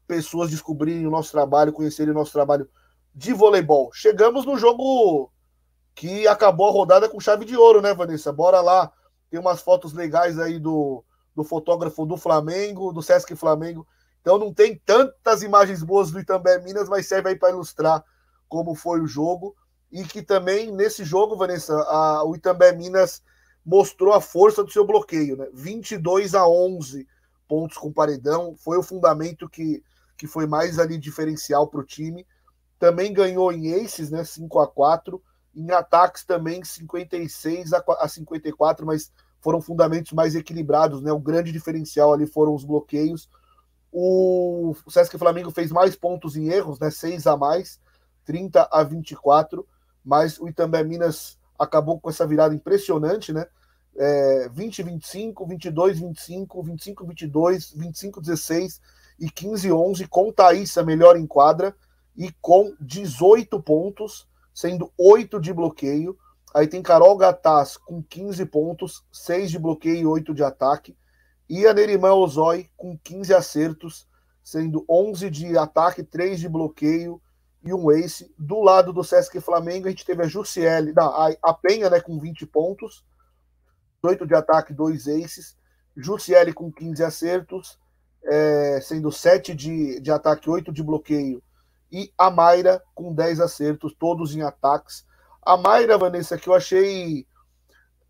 pessoas 0.06 0.50
descobrirem 0.50 1.06
o 1.06 1.10
nosso 1.10 1.32
trabalho, 1.32 1.72
conhecerem 1.72 2.12
o 2.12 2.14
nosso 2.14 2.32
trabalho 2.32 2.68
de 3.14 3.33
voleibol. 3.33 3.90
Chegamos 3.92 4.44
no 4.44 4.59
jogo 4.59 5.31
que 5.94 6.27
acabou 6.27 6.68
a 6.68 6.72
rodada 6.72 7.09
com 7.09 7.20
chave 7.20 7.44
de 7.44 7.57
ouro, 7.57 7.81
né, 7.81 7.94
Vanessa? 7.94 8.33
Bora 8.33 8.61
lá. 8.61 8.90
Tem 9.31 9.38
umas 9.38 9.61
fotos 9.61 9.92
legais 9.92 10.38
aí 10.38 10.59
do, 10.59 11.05
do 11.35 11.44
fotógrafo 11.44 12.05
do 12.05 12.16
Flamengo, 12.16 12.92
do 12.92 13.03
Sesc 13.03 13.35
Flamengo. 13.37 13.87
Então 14.20 14.38
não 14.38 14.53
tem 14.53 14.81
tantas 14.85 15.42
imagens 15.42 15.83
boas 15.83 16.11
do 16.11 16.18
Itambé 16.18 16.59
Minas, 16.59 16.88
mas 16.88 17.07
serve 17.07 17.29
aí 17.29 17.37
para 17.37 17.50
ilustrar 17.50 18.03
como 18.48 18.74
foi 18.74 19.00
o 19.00 19.07
jogo. 19.07 19.55
E 19.92 20.03
que 20.03 20.22
também 20.22 20.72
nesse 20.72 21.05
jogo, 21.05 21.37
Vanessa, 21.37 21.72
a, 21.74 22.24
o 22.24 22.35
Itambé 22.35 22.72
Minas 22.72 23.22
mostrou 23.64 24.12
a 24.12 24.20
força 24.20 24.64
do 24.64 24.70
seu 24.70 24.85
bloqueio, 24.85 25.37
né? 25.37 25.48
22 25.55 26.35
a 26.35 26.46
11 26.48 27.07
pontos 27.48 27.77
com 27.77 27.92
paredão. 27.92 28.57
Foi 28.57 28.77
o 28.77 28.83
fundamento 28.83 29.48
que, 29.48 29.83
que 30.18 30.27
foi 30.27 30.46
mais 30.46 30.79
ali 30.79 30.98
diferencial 30.98 31.68
para 31.68 31.81
o 31.81 31.85
time. 31.85 32.27
Também 32.78 33.12
ganhou 33.12 33.52
em 33.52 33.74
aces, 33.74 34.10
né? 34.10 34.24
5 34.24 34.58
a 34.58 34.66
4 34.66 35.22
Em 35.54 35.70
ataques 35.70 36.24
também 36.24 36.64
56 36.64 37.72
a 37.72 38.08
54, 38.08 38.84
mas 38.84 39.12
foram 39.40 39.60
fundamentos 39.60 40.12
mais 40.12 40.34
equilibrados, 40.34 41.02
né? 41.02 41.12
O 41.12 41.18
grande 41.18 41.52
diferencial 41.52 42.12
ali 42.12 42.26
foram 42.26 42.54
os 42.54 42.64
bloqueios. 42.64 43.28
O, 43.92 44.74
Sesc 44.88 45.16
Flamengo 45.18 45.50
fez 45.50 45.70
mais 45.70 45.94
pontos 45.94 46.34
em 46.34 46.48
erros, 46.48 46.80
né? 46.80 46.90
6 46.90 47.26
a 47.26 47.37
mais, 47.37 47.78
30 48.24 48.68
a 48.72 48.82
24, 48.82 49.66
mas 50.04 50.40
o 50.40 50.48
Itambé 50.48 50.82
Minas 50.82 51.38
acabou 51.58 52.00
com 52.00 52.10
essa 52.10 52.26
virada 52.26 52.54
impressionante, 52.54 53.32
né? 53.32 53.46
É, 53.96 54.48
20 54.48 54.82
25, 54.82 55.46
22 55.46 56.00
25, 56.00 56.62
25 56.62 57.06
22, 57.06 57.72
25 57.76 58.20
16 58.20 58.80
e 59.20 59.30
15 59.30 59.70
11 59.70 60.08
com 60.08 60.32
Thaís 60.32 60.76
a 60.76 60.82
melhor 60.82 61.16
em 61.16 61.26
quadra 61.26 61.76
e 62.16 62.31
com 62.40 62.74
18 62.81 63.61
pontos, 63.62 64.29
sendo 64.53 64.92
8 64.98 65.40
de 65.40 65.53
bloqueio. 65.53 66.16
Aí 66.55 66.68
tem 66.68 66.83
Carol 66.83 67.16
Gataz 67.16 67.77
com 67.77 68.03
15 68.03 68.46
pontos, 68.46 69.05
6 69.12 69.50
de 69.50 69.59
bloqueio 69.59 69.96
e 69.96 70.07
8 70.07 70.33
de 70.33 70.44
ataque. 70.44 70.96
E 71.48 71.66
a 71.66 71.74
Nerimã 71.74 72.12
Ozói 72.12 72.70
com 72.77 72.96
15 72.96 73.35
acertos, 73.35 74.09
sendo 74.42 74.85
11 74.88 75.29
de 75.31 75.59
ataque, 75.59 76.03
3 76.03 76.38
de 76.38 76.48
bloqueio 76.48 77.20
e 77.64 77.72
um 77.72 77.90
ace. 77.90 78.33
Do 78.38 78.61
lado 78.61 78.92
do 78.92 79.03
Sesc 79.03 79.40
Flamengo, 79.40 79.87
a 79.87 79.90
gente 79.90 80.05
teve 80.05 80.22
a 80.22 80.29
Jussiele, 80.29 80.92
não, 80.92 81.12
a 81.42 81.55
Penha 81.55 81.90
né, 81.90 82.00
com 82.00 82.18
20 82.18 82.46
pontos, 82.46 83.05
8 84.03 84.27
de 84.27 84.35
ataque, 84.35 84.72
2 84.72 85.09
aces. 85.09 85.57
Jussiele 85.96 86.53
com 86.53 86.70
15 86.72 87.03
acertos, 87.05 87.79
é, 88.24 88.81
sendo 88.81 89.11
7 89.11 89.55
de, 89.55 90.00
de 90.00 90.11
ataque, 90.11 90.50
8 90.50 90.72
de 90.72 90.83
bloqueio. 90.83 91.42
E 91.90 92.12
a 92.16 92.31
Mayra 92.31 92.83
com 92.94 93.14
10 93.14 93.40
acertos, 93.40 93.94
todos 93.99 94.35
em 94.35 94.42
ataques. 94.42 95.07
A 95.42 95.57
Mayra, 95.57 95.99
Vanessa, 95.99 96.37
que 96.37 96.49
eu 96.49 96.55
achei 96.55 97.27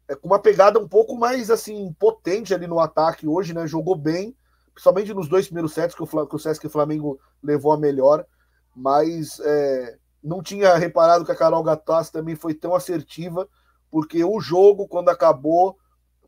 é, 0.08 0.14
com 0.14 0.26
uma 0.28 0.38
pegada 0.38 0.78
um 0.78 0.88
pouco 0.88 1.16
mais 1.16 1.50
assim 1.50 1.92
potente 1.98 2.54
ali 2.54 2.66
no 2.66 2.80
ataque 2.80 3.26
hoje, 3.26 3.54
né? 3.54 3.66
Jogou 3.66 3.96
bem, 3.96 4.36
principalmente 4.72 5.14
nos 5.14 5.28
dois 5.28 5.46
primeiros 5.46 5.72
sets 5.72 5.94
que 5.94 6.02
o, 6.02 6.26
que 6.26 6.36
o 6.36 6.38
Sesc 6.38 6.68
Flamengo 6.68 7.18
levou 7.42 7.72
a 7.72 7.78
melhor, 7.78 8.26
mas 8.74 9.40
é, 9.40 9.98
não 10.22 10.42
tinha 10.42 10.74
reparado 10.76 11.24
que 11.24 11.32
a 11.32 11.36
Carol 11.36 11.62
Gattas 11.62 12.10
também 12.10 12.34
foi 12.34 12.54
tão 12.54 12.74
assertiva, 12.74 13.48
porque 13.90 14.24
o 14.24 14.40
jogo, 14.40 14.88
quando 14.88 15.08
acabou, 15.08 15.78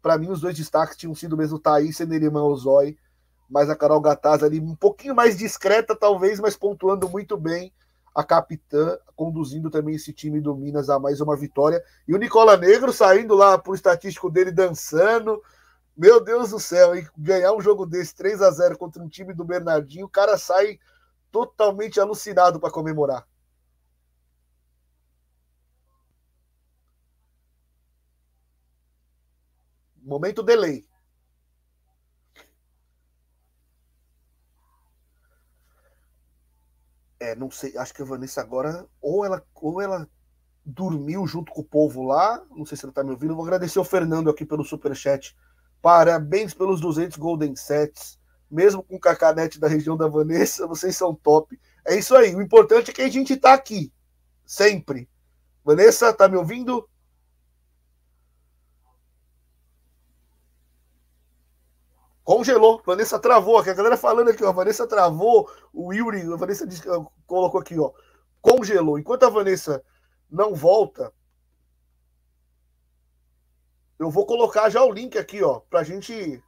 para 0.00 0.16
mim 0.16 0.30
os 0.30 0.40
dois 0.40 0.56
destaques 0.56 0.96
tinham 0.96 1.14
sido 1.14 1.36
mesmo 1.36 1.58
Thaís 1.58 1.98
e 2.00 2.06
Nerimã 2.06 2.42
Ozói, 2.44 2.96
mas 3.48 3.70
a 3.70 3.76
Carol 3.76 4.00
Gataz 4.00 4.42
ali 4.42 4.60
um 4.60 4.74
pouquinho 4.74 5.14
mais 5.14 5.36
discreta, 5.36 5.94
talvez, 5.94 6.40
mas 6.40 6.56
pontuando 6.56 7.08
muito 7.08 7.36
bem 7.36 7.72
a 8.14 8.24
capitã, 8.24 8.98
conduzindo 9.14 9.70
também 9.70 9.94
esse 9.94 10.12
time 10.12 10.40
do 10.40 10.54
Minas 10.54 10.88
a 10.88 10.98
mais 10.98 11.20
uma 11.20 11.36
vitória. 11.36 11.84
E 12.08 12.14
o 12.14 12.18
Nicola 12.18 12.56
Negro 12.56 12.92
saindo 12.92 13.34
lá 13.34 13.58
pro 13.58 13.74
estatístico 13.74 14.30
dele 14.30 14.50
dançando. 14.50 15.42
Meu 15.94 16.18
Deus 16.22 16.50
do 16.50 16.58
céu, 16.58 16.96
e 16.96 17.06
ganhar 17.16 17.52
um 17.52 17.60
jogo 17.60 17.84
desse 17.86 18.14
3 18.14 18.40
a 18.42 18.50
0 18.50 18.78
contra 18.78 19.02
um 19.02 19.08
time 19.08 19.34
do 19.34 19.44
Bernardinho, 19.44 20.06
o 20.06 20.10
cara 20.10 20.38
sai 20.38 20.78
totalmente 21.30 22.00
alucinado 22.00 22.58
para 22.58 22.70
comemorar. 22.70 23.26
Momento 30.02 30.42
delay. 30.42 30.86
É, 37.26 37.34
não 37.34 37.50
sei, 37.50 37.76
acho 37.76 37.92
que 37.92 38.02
a 38.02 38.04
Vanessa 38.04 38.40
agora, 38.40 38.86
ou 39.02 39.24
ela, 39.24 39.44
ou 39.56 39.80
ela 39.80 40.08
dormiu 40.64 41.26
junto 41.26 41.50
com 41.50 41.60
o 41.60 41.64
povo 41.64 42.04
lá, 42.04 42.40
não 42.52 42.64
sei 42.64 42.78
se 42.78 42.84
ela 42.84 42.94
tá 42.94 43.02
me 43.02 43.10
ouvindo, 43.10 43.34
vou 43.34 43.44
agradecer 43.44 43.80
o 43.80 43.84
Fernando 43.84 44.30
aqui 44.30 44.46
pelo 44.46 44.62
superchat. 44.62 45.36
Parabéns 45.82 46.54
pelos 46.54 46.80
200 46.80 47.16
Golden 47.16 47.56
Sets, 47.56 48.16
mesmo 48.48 48.80
com 48.80 48.94
o 48.94 49.00
cacanete 49.00 49.58
da 49.58 49.66
região 49.66 49.96
da 49.96 50.06
Vanessa, 50.06 50.68
vocês 50.68 50.96
são 50.96 51.16
top. 51.16 51.58
É 51.84 51.96
isso 51.96 52.14
aí, 52.14 52.32
o 52.32 52.40
importante 52.40 52.92
é 52.92 52.94
que 52.94 53.02
a 53.02 53.08
gente 53.08 53.36
tá 53.36 53.54
aqui, 53.54 53.92
sempre. 54.44 55.08
Vanessa, 55.64 56.12
tá 56.12 56.28
me 56.28 56.36
ouvindo? 56.36 56.88
Congelou. 62.26 62.82
Vanessa 62.84 63.20
travou 63.20 63.56
aqui. 63.56 63.70
A 63.70 63.74
galera 63.74 63.96
falando 63.96 64.30
aqui, 64.30 64.42
ó. 64.42 64.52
Vanessa 64.52 64.84
travou. 64.84 65.48
O 65.72 65.92
Yuri, 65.92 66.22
a 66.22 66.34
Vanessa 66.34 66.66
disse, 66.66 66.82
colocou 67.24 67.60
aqui, 67.60 67.78
ó. 67.78 67.92
Congelou. 68.42 68.98
Enquanto 68.98 69.22
a 69.22 69.30
Vanessa 69.30 69.80
não 70.28 70.52
volta, 70.52 71.12
eu 73.96 74.10
vou 74.10 74.26
colocar 74.26 74.68
já 74.68 74.82
o 74.82 74.90
link 74.90 75.16
aqui, 75.16 75.40
ó, 75.40 75.60
pra 75.60 75.84
gente. 75.84 76.42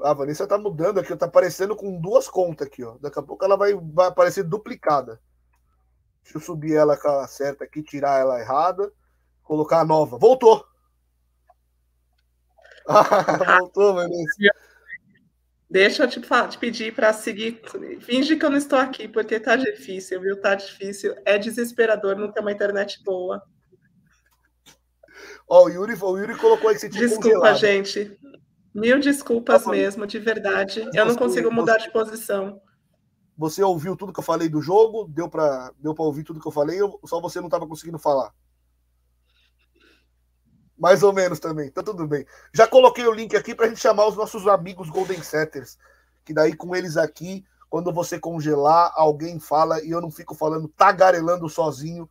A 0.00 0.12
Vanessa 0.12 0.48
tá 0.48 0.58
mudando 0.58 0.98
aqui, 0.98 1.14
tá 1.14 1.26
aparecendo 1.26 1.76
com 1.76 2.00
duas 2.00 2.28
contas 2.28 2.66
aqui, 2.66 2.82
ó. 2.82 2.98
Daqui 3.00 3.20
a 3.20 3.22
pouco 3.22 3.44
ela 3.44 3.56
vai, 3.56 3.74
vai 3.74 4.08
aparecer 4.08 4.42
duplicada. 4.42 5.20
Deixa 6.24 6.38
eu 6.38 6.42
subir 6.42 6.74
ela 6.74 6.96
com 6.96 7.08
a 7.08 7.28
certa 7.28 7.62
aqui, 7.62 7.84
tirar 7.84 8.18
ela 8.18 8.40
errada, 8.40 8.92
colocar 9.44 9.78
a 9.78 9.84
nova. 9.84 10.18
Voltou! 10.18 10.66
Voltou, 13.60 13.94
Vanessa. 13.94 14.67
Deixa 15.70 16.04
eu 16.04 16.08
te, 16.08 16.20
te 16.20 16.58
pedir 16.58 16.94
para 16.94 17.12
seguir. 17.12 17.60
Finge 18.00 18.36
que 18.36 18.44
eu 18.44 18.50
não 18.50 18.56
estou 18.56 18.78
aqui, 18.78 19.06
porque 19.06 19.38
tá 19.38 19.54
difícil, 19.54 20.20
viu? 20.20 20.40
Tá 20.40 20.54
difícil. 20.54 21.14
É 21.26 21.36
desesperador 21.36 22.16
não 22.16 22.32
ter 22.32 22.40
uma 22.40 22.52
internet 22.52 23.02
boa. 23.04 23.42
Ó, 25.46 25.62
oh, 25.62 25.64
o, 25.66 25.68
Yuri, 25.68 25.94
o 26.00 26.18
Yuri 26.18 26.36
colocou 26.36 26.70
esse 26.70 26.88
tipo 26.88 27.00
Desculpa, 27.00 27.28
congelado. 27.28 27.58
gente. 27.58 28.18
Mil 28.74 29.00
desculpas 29.00 29.64
tá 29.64 29.70
mesmo, 29.70 30.06
de 30.06 30.18
verdade. 30.18 30.88
Eu 30.94 31.04
não 31.04 31.16
consigo 31.16 31.50
mudar 31.50 31.78
de 31.78 31.90
posição. 31.90 32.60
Você 33.36 33.62
ouviu 33.62 33.96
tudo 33.96 34.12
que 34.12 34.20
eu 34.20 34.24
falei 34.24 34.48
do 34.48 34.60
jogo? 34.60 35.06
Deu 35.08 35.28
para 35.28 35.72
deu 35.78 35.94
ouvir 35.98 36.24
tudo 36.24 36.40
que 36.40 36.48
eu 36.48 36.52
falei? 36.52 36.80
Ou 36.80 37.00
só 37.04 37.20
você 37.20 37.40
não 37.40 37.46
estava 37.46 37.66
conseguindo 37.66 37.98
falar? 37.98 38.32
Mais 40.78 41.02
ou 41.02 41.12
menos 41.12 41.40
também, 41.40 41.70
tá 41.70 41.82
tudo 41.82 42.06
bem. 42.06 42.24
Já 42.54 42.66
coloquei 42.66 43.06
o 43.06 43.12
link 43.12 43.36
aqui 43.36 43.54
para 43.54 43.66
a 43.66 43.68
gente 43.68 43.80
chamar 43.80 44.06
os 44.06 44.16
nossos 44.16 44.46
amigos 44.46 44.88
Golden 44.88 45.22
Setters, 45.22 45.76
que 46.24 46.32
daí 46.32 46.54
com 46.54 46.74
eles 46.76 46.96
aqui, 46.96 47.44
quando 47.68 47.92
você 47.92 48.18
congelar, 48.18 48.92
alguém 48.94 49.40
fala 49.40 49.82
e 49.82 49.90
eu 49.90 50.00
não 50.00 50.10
fico 50.10 50.34
falando 50.34 50.68
tagarelando 50.68 51.48
sozinho. 51.48 52.08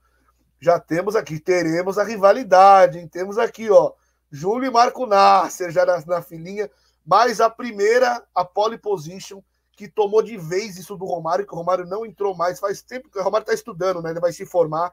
Já 0.59 0.79
temos 0.79 1.15
aqui, 1.15 1.39
teremos 1.39 1.97
a 1.97 2.03
rivalidade, 2.03 2.99
hein? 2.99 3.07
temos 3.07 3.37
aqui, 3.37 3.69
ó, 3.69 3.93
Júlio 4.29 4.67
e 4.67 4.71
Marco 4.71 5.05
Nasser 5.05 5.71
já 5.71 5.85
na, 5.85 6.03
na 6.05 6.21
filinha, 6.21 6.69
mas 7.05 7.39
a 7.39 7.49
primeira, 7.49 8.23
a 8.35 8.43
pole 8.43 8.77
position, 8.77 9.41
que 9.71 9.87
tomou 9.87 10.21
de 10.23 10.35
vez 10.37 10.77
isso 10.77 10.97
do 10.97 11.05
Romário, 11.05 11.45
que 11.45 11.53
o 11.53 11.55
Romário 11.55 11.85
não 11.85 12.05
entrou 12.05 12.35
mais, 12.35 12.59
faz 12.59 12.81
tempo 12.81 13.09
que 13.09 13.19
o 13.19 13.23
Romário 13.23 13.45
tá 13.45 13.53
estudando, 13.53 14.01
né? 14.01 14.09
Ele 14.09 14.19
vai 14.19 14.33
se 14.33 14.45
formar, 14.45 14.91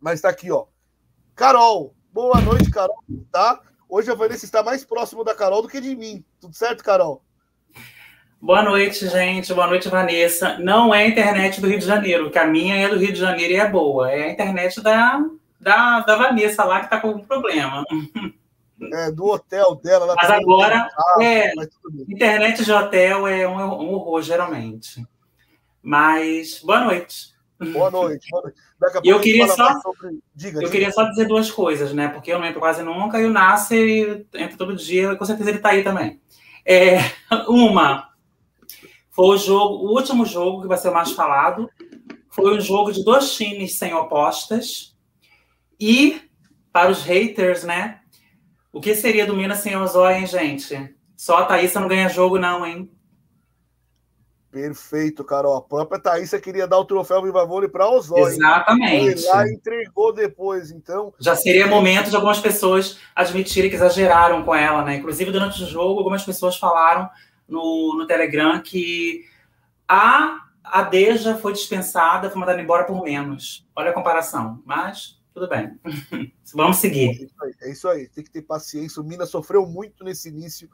mas 0.00 0.20
tá 0.20 0.28
aqui, 0.28 0.50
ó. 0.50 0.66
Carol, 1.36 1.94
Boa 2.18 2.40
noite, 2.40 2.68
Carol. 2.68 2.98
Tá? 3.30 3.60
Hoje 3.88 4.10
a 4.10 4.14
Vanessa 4.16 4.44
está 4.44 4.60
mais 4.60 4.84
próximo 4.84 5.22
da 5.22 5.36
Carol 5.36 5.62
do 5.62 5.68
que 5.68 5.80
de 5.80 5.94
mim. 5.94 6.24
Tudo 6.40 6.52
certo, 6.52 6.82
Carol? 6.82 7.22
Boa 8.42 8.60
noite, 8.60 9.06
gente. 9.06 9.54
Boa 9.54 9.68
noite, 9.68 9.88
Vanessa. 9.88 10.58
Não 10.58 10.92
é 10.92 11.04
a 11.04 11.06
internet 11.06 11.60
do 11.60 11.68
Rio 11.68 11.78
de 11.78 11.86
Janeiro, 11.86 12.28
que 12.28 12.38
a 12.40 12.44
minha 12.44 12.74
é 12.74 12.88
do 12.88 12.98
Rio 12.98 13.12
de 13.12 13.20
Janeiro 13.20 13.52
e 13.52 13.56
é 13.56 13.70
boa. 13.70 14.10
É 14.10 14.24
a 14.24 14.32
internet 14.32 14.80
da, 14.80 15.24
da, 15.60 16.00
da 16.00 16.16
Vanessa 16.16 16.64
lá 16.64 16.80
que 16.80 16.86
está 16.86 16.98
com 16.98 17.06
algum 17.06 17.24
problema. 17.24 17.84
É, 18.80 19.12
do 19.12 19.24
hotel 19.26 19.76
dela. 19.76 20.12
mas 20.16 20.28
agora, 20.28 20.88
é, 21.20 21.54
mas 21.54 21.68
internet 22.08 22.64
de 22.64 22.72
hotel 22.72 23.28
é 23.28 23.46
um, 23.46 23.54
um 23.54 23.92
horror, 23.92 24.22
geralmente. 24.22 25.06
Mas, 25.80 26.60
boa 26.64 26.80
noite. 26.80 27.32
Boa 27.72 27.92
noite. 27.92 28.28
Boa 28.28 28.42
noite. 28.42 28.60
Eu 29.04 29.20
queria 29.20 29.48
só, 29.48 29.80
sobre... 29.80 30.20
diga, 30.34 30.58
eu 30.58 30.60
diga. 30.60 30.70
queria 30.70 30.92
só 30.92 31.04
dizer 31.04 31.26
duas 31.26 31.50
coisas, 31.50 31.92
né? 31.92 32.08
Porque 32.08 32.32
eu 32.32 32.38
não 32.38 32.46
entro 32.46 32.60
quase 32.60 32.82
nunca 32.82 33.20
e 33.20 33.26
o 33.26 33.30
Nasser 33.30 34.24
entra 34.34 34.56
todo 34.56 34.76
dia, 34.76 35.12
e 35.12 35.16
com 35.16 35.24
certeza 35.24 35.50
ele 35.50 35.58
está 35.58 35.70
aí 35.70 35.82
também. 35.82 36.20
É, 36.64 36.98
uma, 37.48 38.08
foi 39.10 39.34
o 39.34 39.36
jogo, 39.36 39.86
o 39.86 39.94
último 39.94 40.24
jogo 40.24 40.62
que 40.62 40.68
vai 40.68 40.78
ser 40.78 40.90
o 40.90 40.94
mais 40.94 41.10
falado, 41.12 41.68
foi 42.30 42.56
um 42.56 42.60
jogo 42.60 42.92
de 42.92 43.04
dois 43.04 43.34
times 43.34 43.76
sem 43.76 43.92
opostas. 43.92 44.96
E, 45.80 46.20
para 46.72 46.90
os 46.90 47.02
haters, 47.02 47.64
né? 47.64 48.00
O 48.72 48.80
que 48.80 48.94
seria 48.94 49.26
do 49.26 49.34
Minas 49.34 49.58
sem 49.58 49.76
Ozói, 49.76 50.18
hein, 50.18 50.26
gente? 50.26 50.94
Só 51.16 51.38
a 51.38 51.44
Thaísa 51.44 51.80
não 51.80 51.88
ganha 51.88 52.08
jogo, 52.08 52.38
não, 52.38 52.64
hein? 52.64 52.88
Perfeito, 54.50 55.24
Carol. 55.24 55.56
A 55.56 55.62
própria 55.62 56.00
Thaís 56.00 56.30
queria 56.42 56.66
dar 56.66 56.78
o 56.78 56.84
troféu 56.84 57.22
Viva 57.22 57.44
Vôlei 57.44 57.68
para 57.68 57.88
Osório. 57.88 58.28
Exatamente. 58.28 59.22
Foi 59.22 59.30
lá 59.30 59.46
e 59.46 59.52
entregou 59.52 60.12
depois, 60.12 60.70
então. 60.70 61.12
Já 61.20 61.36
seria 61.36 61.66
momento 61.66 62.08
de 62.08 62.16
algumas 62.16 62.40
pessoas 62.40 62.98
admitirem 63.14 63.68
que 63.68 63.76
exageraram 63.76 64.42
com 64.44 64.54
ela, 64.54 64.82
né? 64.84 64.96
Inclusive, 64.96 65.30
durante 65.30 65.62
o 65.62 65.66
jogo, 65.66 65.98
algumas 65.98 66.24
pessoas 66.24 66.56
falaram 66.56 67.10
no, 67.46 67.94
no 67.98 68.06
Telegram 68.06 68.58
que 68.60 69.24
a, 69.86 70.38
a 70.64 70.82
Deja 70.82 71.36
foi 71.36 71.52
dispensada, 71.52 72.30
foi 72.30 72.40
mandada 72.40 72.60
embora 72.60 72.84
por 72.84 73.02
menos. 73.04 73.66
Olha 73.76 73.90
a 73.90 73.94
comparação. 73.94 74.62
Mas 74.64 75.18
tudo 75.34 75.46
bem. 75.46 75.78
Vamos 76.54 76.78
seguir. 76.78 77.10
É 77.10 77.12
isso, 77.12 77.34
aí, 77.42 77.52
é 77.60 77.70
isso 77.70 77.88
aí, 77.88 78.08
tem 78.08 78.24
que 78.24 78.30
ter 78.30 78.42
paciência. 78.42 79.00
O 79.00 79.04
Minas 79.04 79.30
sofreu 79.30 79.66
muito 79.66 80.02
nesse 80.02 80.30
início 80.30 80.68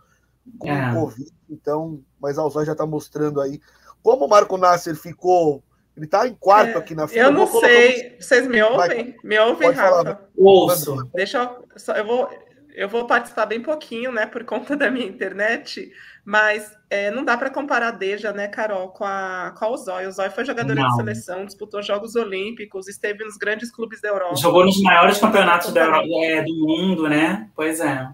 com 0.58 0.68
é. 0.68 0.90
o 0.90 0.94
Covid, 1.00 1.32
então, 1.50 2.00
mas 2.20 2.38
a 2.38 2.42
Alzói 2.42 2.64
já 2.64 2.72
está 2.72 2.86
mostrando 2.86 3.40
aí. 3.40 3.60
Como 4.02 4.26
o 4.26 4.28
Marco 4.28 4.56
Nasser 4.56 4.94
ficou. 4.96 5.62
Ele 5.96 6.06
está 6.06 6.26
em 6.26 6.34
quarto 6.34 6.76
é, 6.76 6.78
aqui 6.78 6.92
na 6.94 7.06
fila. 7.06 7.26
Eu 7.26 7.32
não 7.32 7.46
sei. 7.46 8.16
Vocês 8.18 8.48
me 8.48 8.60
ouvem? 8.60 8.76
Vai, 8.76 9.14
me 9.22 9.38
ouvem, 9.38 9.70
Rafa? 9.70 10.20
Ouço. 10.36 11.08
Deixa 11.14 11.38
eu. 11.38 11.94
Eu 11.94 12.04
vou, 12.04 12.28
eu 12.74 12.88
vou 12.88 13.06
participar 13.06 13.46
bem 13.46 13.62
pouquinho, 13.62 14.10
né, 14.10 14.26
por 14.26 14.44
conta 14.44 14.76
da 14.76 14.90
minha 14.90 15.06
internet, 15.06 15.92
mas 16.24 16.76
é, 16.90 17.08
não 17.10 17.24
dá 17.24 17.36
para 17.36 17.48
comparar 17.48 17.88
a 17.88 17.92
Deja, 17.92 18.32
né, 18.32 18.48
Carol, 18.48 18.88
com 18.88 19.04
a, 19.04 19.54
com 19.56 19.64
a 19.64 19.68
Ozói. 19.70 20.06
O 20.06 20.12
Zói 20.12 20.28
foi 20.30 20.44
jogadora 20.44 20.80
não. 20.80 20.88
de 20.88 20.96
seleção, 20.96 21.46
disputou 21.46 21.80
Jogos 21.80 22.16
Olímpicos, 22.16 22.88
esteve 22.88 23.24
nos 23.24 23.36
grandes 23.36 23.70
clubes 23.70 24.00
da 24.00 24.08
Europa. 24.08 24.34
Jogou 24.36 24.64
nos 24.64 24.82
maiores 24.82 25.18
campeonatos 25.18 25.72
da, 25.72 26.02
é, 26.24 26.42
do 26.42 26.54
mundo, 26.66 27.08
né? 27.08 27.48
Pois 27.54 27.78
é. 27.78 28.08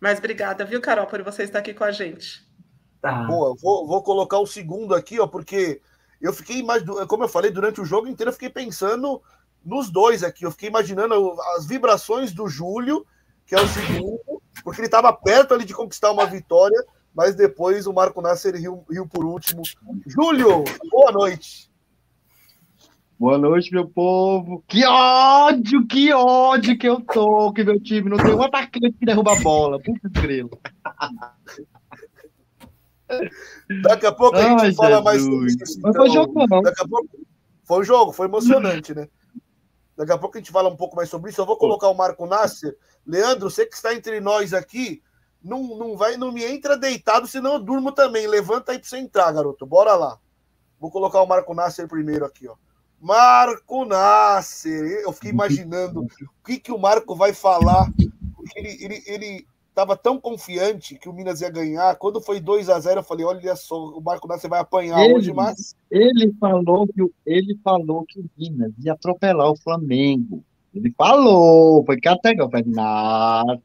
Mas 0.00 0.18
obrigada, 0.18 0.64
viu, 0.64 0.80
Carol, 0.80 1.06
por 1.06 1.22
você 1.22 1.42
estar 1.42 1.58
aqui 1.58 1.74
com 1.74 1.84
a 1.84 1.90
gente. 1.90 2.46
Tá. 3.00 3.24
Boa, 3.24 3.54
vou, 3.60 3.86
vou 3.86 4.02
colocar 4.02 4.38
o 4.38 4.46
segundo 4.46 4.94
aqui, 4.94 5.20
ó, 5.20 5.26
porque 5.26 5.80
eu 6.20 6.32
fiquei 6.32 6.62
mais, 6.62 6.82
como 7.06 7.24
eu 7.24 7.28
falei, 7.28 7.50
durante 7.50 7.80
o 7.80 7.84
jogo 7.84 8.08
inteiro, 8.08 8.30
eu 8.30 8.34
fiquei 8.34 8.50
pensando 8.50 9.22
nos 9.64 9.90
dois 9.90 10.22
aqui. 10.22 10.44
Eu 10.44 10.50
fiquei 10.50 10.68
imaginando 10.68 11.36
as 11.56 11.66
vibrações 11.66 12.32
do 12.32 12.48
Júlio, 12.48 13.06
que 13.46 13.54
é 13.54 13.60
o 13.60 13.68
segundo, 13.68 14.42
porque 14.64 14.80
ele 14.80 14.86
estava 14.88 15.12
perto 15.12 15.54
ali 15.54 15.64
de 15.64 15.74
conquistar 15.74 16.10
uma 16.10 16.26
vitória, 16.26 16.84
mas 17.14 17.34
depois 17.34 17.86
o 17.86 17.92
Marco 17.92 18.20
Nasser 18.20 18.54
riu, 18.54 18.84
riu 18.90 19.06
por 19.06 19.24
último. 19.24 19.62
Júlio, 20.06 20.64
boa 20.90 21.12
noite. 21.12 21.70
Boa 23.18 23.36
noite, 23.36 23.72
meu 23.72 23.88
povo. 23.88 24.62
Que 24.68 24.86
ódio, 24.86 25.84
que 25.88 26.12
ódio 26.12 26.78
que 26.78 26.88
eu 26.88 27.00
tô, 27.00 27.52
que 27.52 27.64
meu 27.64 27.80
time 27.80 28.08
não 28.08 28.16
tem 28.16 28.32
um 28.32 28.42
atacante 28.42 28.92
que 28.92 29.04
derruba 29.04 29.32
a 29.32 29.40
bola. 29.40 29.80
Puta 29.80 30.08
grilo. 30.20 30.56
Daqui 33.82 34.06
a 34.06 34.12
pouco 34.12 34.36
a 34.36 34.42
gente 34.42 34.62
Ai, 34.62 34.72
fala 34.72 34.88
Jesus. 34.90 35.04
mais 35.04 35.22
sobre 35.22 35.46
isso. 35.46 35.78
Então, 35.80 35.94
foi 35.94 36.10
jogo, 36.10 36.46
não. 36.46 36.62
Daqui 36.62 36.80
a 36.80 36.86
pouco... 36.86 37.08
Foi 37.64 37.80
um 37.80 37.84
jogo, 37.84 38.12
foi 38.12 38.28
emocionante, 38.28 38.94
né? 38.94 39.08
Daqui 39.96 40.12
a 40.12 40.18
pouco 40.18 40.38
a 40.38 40.40
gente 40.40 40.52
fala 40.52 40.68
um 40.68 40.76
pouco 40.76 40.94
mais 40.94 41.08
sobre 41.08 41.32
isso. 41.32 41.40
Eu 41.40 41.46
vou 41.46 41.56
colocar 41.56 41.88
o 41.88 41.94
Marco 41.94 42.24
Nasser. 42.24 42.76
Leandro, 43.04 43.50
você 43.50 43.66
que 43.66 43.74
está 43.74 43.92
entre 43.92 44.20
nós 44.20 44.54
aqui, 44.54 45.02
não, 45.42 45.76
não 45.76 45.96
vai, 45.96 46.16
não 46.16 46.30
me 46.30 46.44
entra 46.44 46.76
deitado, 46.76 47.26
senão 47.26 47.54
eu 47.54 47.58
durmo 47.58 47.90
também. 47.90 48.28
Levanta 48.28 48.70
aí 48.70 48.78
para 48.78 48.88
você 48.88 48.98
entrar, 48.98 49.32
garoto. 49.32 49.66
Bora 49.66 49.96
lá. 49.96 50.20
Vou 50.78 50.88
colocar 50.88 51.20
o 51.20 51.26
Marco 51.26 51.52
Nasser 51.52 51.88
primeiro 51.88 52.24
aqui, 52.24 52.46
ó. 52.46 52.54
Marco 53.00 53.84
Nasser. 53.84 55.02
Eu 55.02 55.12
fiquei 55.12 55.30
imaginando 55.30 56.02
o 56.02 56.44
que, 56.44 56.58
que 56.58 56.72
o 56.72 56.78
Marco 56.78 57.14
vai 57.14 57.32
falar. 57.32 57.90
Porque 58.34 58.58
ele, 58.58 58.84
ele, 58.84 59.02
ele 59.06 59.46
estava 59.78 59.96
tão 59.96 60.20
confiante 60.20 60.96
que 60.96 61.08
o 61.08 61.12
Minas 61.12 61.40
ia 61.40 61.50
ganhar. 61.50 61.94
Quando 61.96 62.20
foi 62.20 62.40
2 62.40 62.68
a 62.68 62.80
0 62.80 63.00
eu 63.00 63.04
falei: 63.04 63.24
olha 63.24 63.54
só, 63.54 63.90
o 63.90 64.00
Marco 64.00 64.26
Nasser 64.26 64.50
vai 64.50 64.60
apanhar 64.60 65.04
ele, 65.04 65.14
hoje, 65.14 65.32
mas. 65.32 65.76
Ele 65.90 66.34
falou, 66.40 66.86
que, 66.88 67.02
ele 67.24 67.58
falou 67.62 68.04
que 68.04 68.20
o 68.20 68.30
Minas 68.36 68.72
ia 68.78 68.92
atropelar 68.92 69.50
o 69.50 69.56
Flamengo. 69.56 70.44
Ele 70.74 70.92
falou, 70.96 71.84
foi 71.84 72.00
categórico. 72.00 72.42
Eu 72.42 72.50
falei, 72.50 72.74
nossa, 72.74 73.62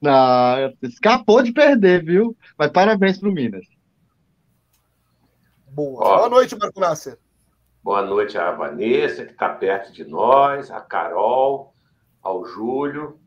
nossa, 0.00 0.76
escapou 0.82 1.42
de 1.42 1.52
perder, 1.52 2.04
viu? 2.04 2.36
Mas 2.56 2.70
parabéns 2.70 3.18
para 3.18 3.28
o 3.28 3.32
Minas. 3.32 3.66
Boa. 5.70 6.04
Ó, 6.04 6.16
Boa 6.18 6.28
noite, 6.30 6.56
Marco 6.56 6.80
Nasser. 6.80 7.18
Boa 7.82 8.02
noite 8.02 8.36
à 8.36 8.50
Vanessa, 8.50 9.24
que 9.24 9.30
está 9.32 9.48
perto 9.48 9.92
de 9.92 10.04
nós, 10.04 10.68
a 10.70 10.80
Carol, 10.80 11.72
ao 12.20 12.44
Júlio. 12.44 13.18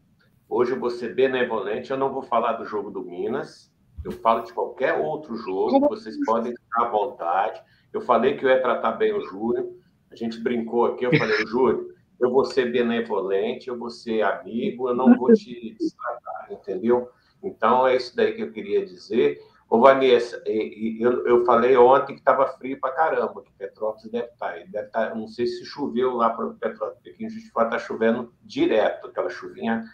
Hoje 0.47 0.73
eu 0.73 0.79
vou 0.79 0.89
ser 0.89 1.15
benevolente, 1.15 1.89
eu 1.89 1.97
não 1.97 2.11
vou 2.11 2.21
falar 2.21 2.53
do 2.53 2.65
jogo 2.65 2.91
do 2.91 3.01
Minas, 3.01 3.71
eu 4.03 4.11
falo 4.11 4.43
de 4.43 4.51
qualquer 4.53 4.95
outro 4.95 5.37
jogo, 5.37 5.87
vocês 5.87 6.17
podem 6.25 6.53
ficar 6.53 6.85
à 6.85 6.89
vontade. 6.89 7.61
Eu 7.93 8.01
falei 8.01 8.35
que 8.35 8.45
eu 8.45 8.49
ia 8.49 8.61
tratar 8.61 8.91
bem 8.91 9.13
o 9.13 9.21
Júlio, 9.21 9.79
a 10.11 10.15
gente 10.15 10.37
brincou 10.37 10.85
aqui, 10.85 11.05
eu 11.05 11.17
falei, 11.17 11.47
Júlio, 11.47 11.95
eu 12.19 12.29
vou 12.29 12.43
ser 12.43 12.71
benevolente, 12.71 13.69
eu 13.69 13.79
vou 13.79 13.89
ser 13.89 14.21
amigo, 14.21 14.89
eu 14.89 14.93
não 14.93 15.17
vou 15.17 15.33
te 15.33 15.75
destratar, 15.79 16.51
entendeu? 16.51 17.09
Então 17.41 17.87
é 17.87 17.95
isso 17.95 18.15
daí 18.15 18.33
que 18.33 18.43
eu 18.43 18.51
queria 18.51 18.85
dizer. 18.85 19.39
Ô, 19.71 19.79
Vanessa, 19.79 20.43
eu, 20.45 21.25
eu 21.25 21.45
falei 21.45 21.77
ontem 21.77 22.13
que 22.13 22.19
estava 22.19 22.45
frio 22.45 22.77
para 22.77 22.93
caramba, 22.93 23.41
que 23.41 23.53
Petrópolis 23.53 24.11
deve 24.11 24.25
estar. 24.25 24.51
Tá, 24.51 24.57
deve 24.57 24.87
estar 24.87 25.09
tá, 25.11 25.15
não 25.15 25.29
sei 25.29 25.47
se 25.47 25.63
choveu 25.63 26.13
lá 26.13 26.29
para 26.29 26.49
Petrópolis, 26.49 26.95
porque 26.95 27.11
aqui 27.11 27.23
em 27.23 27.27
está 27.27 27.79
chovendo 27.79 28.33
direto, 28.43 29.07
aquela 29.07 29.29
chuvinha 29.29 29.85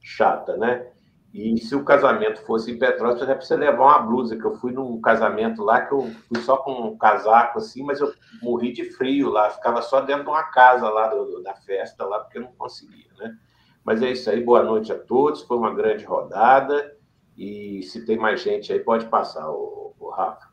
chata, 0.00 0.56
né? 0.56 0.90
E 1.34 1.58
se 1.58 1.76
o 1.76 1.84
casamento 1.84 2.46
fosse 2.46 2.70
em 2.70 2.78
Petrópolis, 2.78 3.24
era 3.24 3.34
para 3.34 3.44
você 3.44 3.56
levar 3.56 3.84
uma 3.84 3.98
blusa, 3.98 4.36
que 4.36 4.44
eu 4.46 4.54
fui 4.54 4.72
num 4.72 4.98
casamento 5.02 5.62
lá 5.62 5.82
que 5.82 5.92
eu 5.92 6.10
fui 6.28 6.40
só 6.40 6.56
com 6.56 6.72
um 6.72 6.96
casaco 6.96 7.58
assim, 7.58 7.82
mas 7.82 8.00
eu 8.00 8.10
morri 8.40 8.72
de 8.72 8.90
frio 8.92 9.28
lá, 9.28 9.50
ficava 9.50 9.82
só 9.82 10.00
dentro 10.00 10.24
de 10.24 10.30
uma 10.30 10.44
casa 10.44 10.88
lá 10.88 11.08
do, 11.08 11.42
da 11.42 11.52
festa 11.56 12.06
lá, 12.06 12.20
porque 12.20 12.38
eu 12.38 12.42
não 12.42 12.52
conseguia, 12.52 13.12
né? 13.18 13.36
Mas 13.84 14.00
é 14.02 14.12
isso 14.12 14.30
aí, 14.30 14.42
boa 14.42 14.62
noite 14.62 14.90
a 14.90 14.98
todos, 14.98 15.42
foi 15.42 15.58
uma 15.58 15.74
grande 15.74 16.06
rodada, 16.06 16.95
e 17.36 17.82
se 17.82 18.04
tem 18.04 18.16
mais 18.16 18.40
gente 18.40 18.72
aí, 18.72 18.80
pode 18.80 19.06
passar, 19.06 19.48
o, 19.50 19.94
o 19.98 20.10
Rafa. 20.10 20.48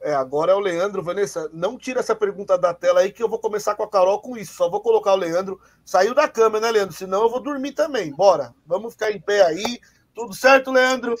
É, 0.00 0.14
agora 0.14 0.52
é 0.52 0.54
o 0.54 0.60
Leandro. 0.60 1.02
Vanessa, 1.02 1.50
não 1.52 1.76
tira 1.76 2.00
essa 2.00 2.14
pergunta 2.14 2.56
da 2.56 2.72
tela 2.72 3.00
aí, 3.00 3.10
que 3.10 3.22
eu 3.22 3.28
vou 3.28 3.38
começar 3.38 3.74
com 3.74 3.82
a 3.82 3.88
Carol 3.88 4.20
com 4.20 4.36
isso. 4.36 4.54
Só 4.54 4.70
vou 4.70 4.80
colocar 4.80 5.12
o 5.12 5.16
Leandro. 5.16 5.60
Saiu 5.84 6.14
da 6.14 6.28
cama, 6.28 6.60
né, 6.60 6.70
Leandro? 6.70 6.94
Senão 6.94 7.22
eu 7.22 7.30
vou 7.30 7.40
dormir 7.40 7.72
também. 7.72 8.12
Bora. 8.12 8.54
Vamos 8.66 8.92
ficar 8.92 9.10
em 9.10 9.20
pé 9.20 9.44
aí. 9.44 9.80
Tudo 10.14 10.34
certo, 10.34 10.70
Leandro? 10.70 11.16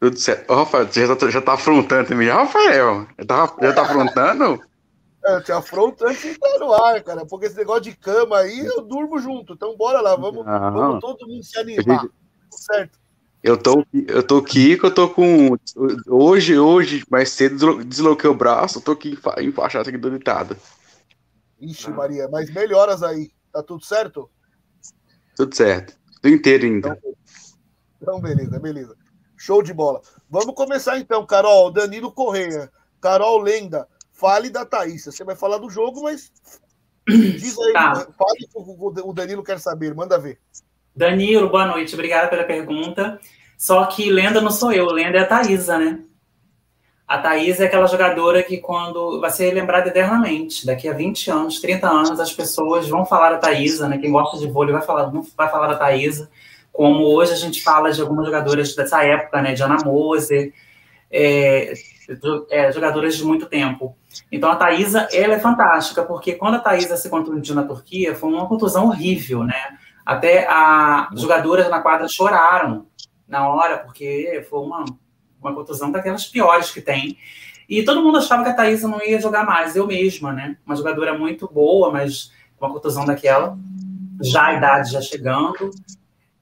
Tudo 0.00 0.18
certo. 0.18 0.50
Ô, 0.50 0.56
Rafael, 0.56 0.86
você 0.86 1.06
já 1.06 1.16
tá, 1.16 1.30
já 1.30 1.42
tá 1.42 1.54
afrontando 1.54 2.08
também, 2.08 2.28
Rafael? 2.28 3.06
Já 3.18 3.26
tá, 3.26 3.56
já 3.60 3.72
tá 3.72 3.82
afrontando? 3.82 4.62
É, 5.24 5.40
te 5.40 5.50
afronto 5.50 6.06
antes 6.06 6.22
de 6.22 6.28
entrar 6.28 6.58
no 6.60 6.72
ar, 6.72 7.02
cara. 7.02 7.26
Porque 7.26 7.46
esse 7.46 7.56
negócio 7.56 7.82
de 7.82 7.96
cama 7.96 8.38
aí, 8.38 8.64
eu 8.64 8.82
durmo 8.82 9.18
junto. 9.18 9.54
Então, 9.54 9.76
bora 9.76 10.00
lá. 10.00 10.14
Vamos, 10.14 10.44
vamos 10.44 11.00
todo 11.00 11.26
mundo 11.26 11.42
se 11.42 11.58
animar. 11.58 12.02
Gente... 12.02 12.12
Certo. 12.50 13.05
Eu 13.46 13.56
tô, 13.56 13.86
eu 14.08 14.26
tô 14.26 14.38
aqui, 14.38 14.76
que 14.76 14.84
eu 14.84 14.92
tô 14.92 15.08
com. 15.08 15.56
Hoje, 16.08 16.58
hoje, 16.58 17.04
mais 17.08 17.30
cedo, 17.30 17.84
desloquei 17.84 18.28
o 18.28 18.34
braço, 18.34 18.78
eu 18.78 18.82
tô 18.82 18.90
aqui 18.90 19.16
enfaixado 19.40 19.88
aqui 19.88 19.96
do 19.96 20.10
ditado. 20.10 20.56
Ixi, 21.60 21.90
Maria, 21.90 22.28
mas 22.28 22.52
melhoras 22.52 23.04
aí. 23.04 23.30
Tá 23.52 23.62
tudo 23.62 23.84
certo? 23.84 24.28
Tudo 25.36 25.54
certo. 25.54 25.96
Tô 26.20 26.28
inteiro 26.28 26.64
ainda. 26.64 26.98
Então, 26.98 27.14
então, 28.02 28.20
beleza, 28.20 28.58
beleza. 28.58 28.96
Show 29.36 29.62
de 29.62 29.72
bola. 29.72 30.00
Vamos 30.28 30.56
começar 30.56 30.98
então, 30.98 31.24
Carol. 31.24 31.70
Danilo 31.70 32.10
Correia. 32.10 32.68
Carol 33.00 33.38
Lenda. 33.38 33.86
Fale 34.12 34.50
da 34.50 34.66
Thaís. 34.66 35.04
Você 35.04 35.22
vai 35.22 35.36
falar 35.36 35.58
do 35.58 35.70
jogo, 35.70 36.02
mas 36.02 36.32
diz 37.06 37.56
aí. 37.60 37.72
Tá. 37.72 37.94
Fale 37.94 38.40
que 38.40 39.00
o 39.02 39.12
Danilo 39.12 39.44
quer 39.44 39.60
saber. 39.60 39.94
Manda 39.94 40.18
ver. 40.18 40.40
Danilo, 40.96 41.48
boa 41.48 41.66
noite. 41.66 41.94
Obrigada 41.94 42.28
pela 42.28 42.42
pergunta. 42.42 43.20
Só 43.56 43.84
que 43.86 44.10
lenda 44.10 44.40
não 44.40 44.50
sou 44.50 44.72
eu, 44.72 44.86
lenda 44.86 45.18
é 45.18 45.22
a 45.22 45.26
Thaisa, 45.26 45.78
né? 45.78 46.00
A 47.06 47.18
Thaisa 47.18 47.62
é 47.62 47.66
aquela 47.66 47.86
jogadora 47.86 48.42
que 48.42 48.58
quando 48.58 49.20
vai 49.20 49.30
ser 49.30 49.54
lembrada 49.54 49.88
eternamente, 49.88 50.66
daqui 50.66 50.88
a 50.88 50.92
20 50.92 51.30
anos, 51.30 51.60
30 51.60 51.88
anos, 51.88 52.20
as 52.20 52.32
pessoas 52.32 52.88
vão 52.88 53.06
falar 53.06 53.30
da 53.30 53.38
Thaisa, 53.38 53.88
né? 53.88 53.96
Quem 53.96 54.10
gosta 54.10 54.36
de 54.38 54.50
vôlei 54.50 54.72
vai 54.72 54.82
falar, 54.82 55.10
vai 55.36 55.48
falar 55.48 55.68
da 55.68 55.76
Thaisa, 55.76 56.28
como 56.72 57.04
hoje 57.04 57.32
a 57.32 57.36
gente 57.36 57.62
fala 57.62 57.92
de 57.92 58.00
algumas 58.00 58.26
jogadoras 58.26 58.74
dessa 58.74 59.04
época, 59.04 59.40
né? 59.40 59.54
De 59.54 59.62
Ana 59.62 59.76
Moser, 59.84 60.52
é, 61.10 61.72
é, 62.50 62.72
jogadoras 62.72 63.16
de 63.16 63.24
muito 63.24 63.46
tempo. 63.46 63.96
Então 64.30 64.50
a 64.50 64.56
Thaisa, 64.56 65.08
ela 65.12 65.34
é 65.34 65.38
fantástica, 65.38 66.02
porque 66.02 66.34
quando 66.34 66.56
a 66.56 66.60
Thaisa 66.60 66.96
se 66.96 67.08
contundiu 67.08 67.54
na 67.54 67.62
Turquia, 67.62 68.16
foi 68.16 68.30
uma 68.30 68.48
contusão 68.48 68.86
horrível, 68.86 69.44
né? 69.44 69.78
Até 70.04 70.46
as 70.48 71.20
jogadoras 71.20 71.70
na 71.70 71.80
quadra 71.80 72.08
choraram 72.08 72.86
na 73.28 73.48
hora, 73.48 73.78
porque 73.78 74.44
foi 74.48 74.60
uma, 74.60 74.84
uma 75.40 75.54
contusão 75.54 75.90
daquelas 75.90 76.26
piores 76.26 76.70
que 76.70 76.80
tem. 76.80 77.16
E 77.68 77.82
todo 77.82 78.02
mundo 78.02 78.18
achava 78.18 78.44
que 78.44 78.50
a 78.50 78.54
Thaisa 78.54 78.86
não 78.86 79.02
ia 79.02 79.20
jogar 79.20 79.44
mais, 79.44 79.74
eu 79.74 79.86
mesma, 79.86 80.32
né? 80.32 80.56
Uma 80.64 80.76
jogadora 80.76 81.18
muito 81.18 81.50
boa, 81.52 81.90
mas 81.90 82.32
uma 82.60 82.72
contusão 82.72 83.04
daquela, 83.04 83.58
já 84.20 84.46
a 84.46 84.54
idade 84.54 84.92
já 84.92 85.00
chegando. 85.00 85.70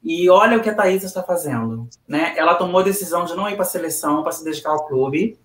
E 0.02 0.28
olha 0.28 0.58
o 0.58 0.60
que 0.60 0.68
a 0.68 0.74
Thaisa 0.74 1.06
está 1.06 1.22
fazendo, 1.22 1.88
né? 2.06 2.34
Ela 2.36 2.54
tomou 2.54 2.80
a 2.80 2.84
decisão 2.84 3.24
de 3.24 3.34
não 3.34 3.48
ir 3.48 3.54
para 3.54 3.62
a 3.62 3.66
seleção, 3.66 4.22
para 4.22 4.32
se 4.32 4.44
dedicar 4.44 4.70
ao 4.70 4.86
clube. 4.86 5.38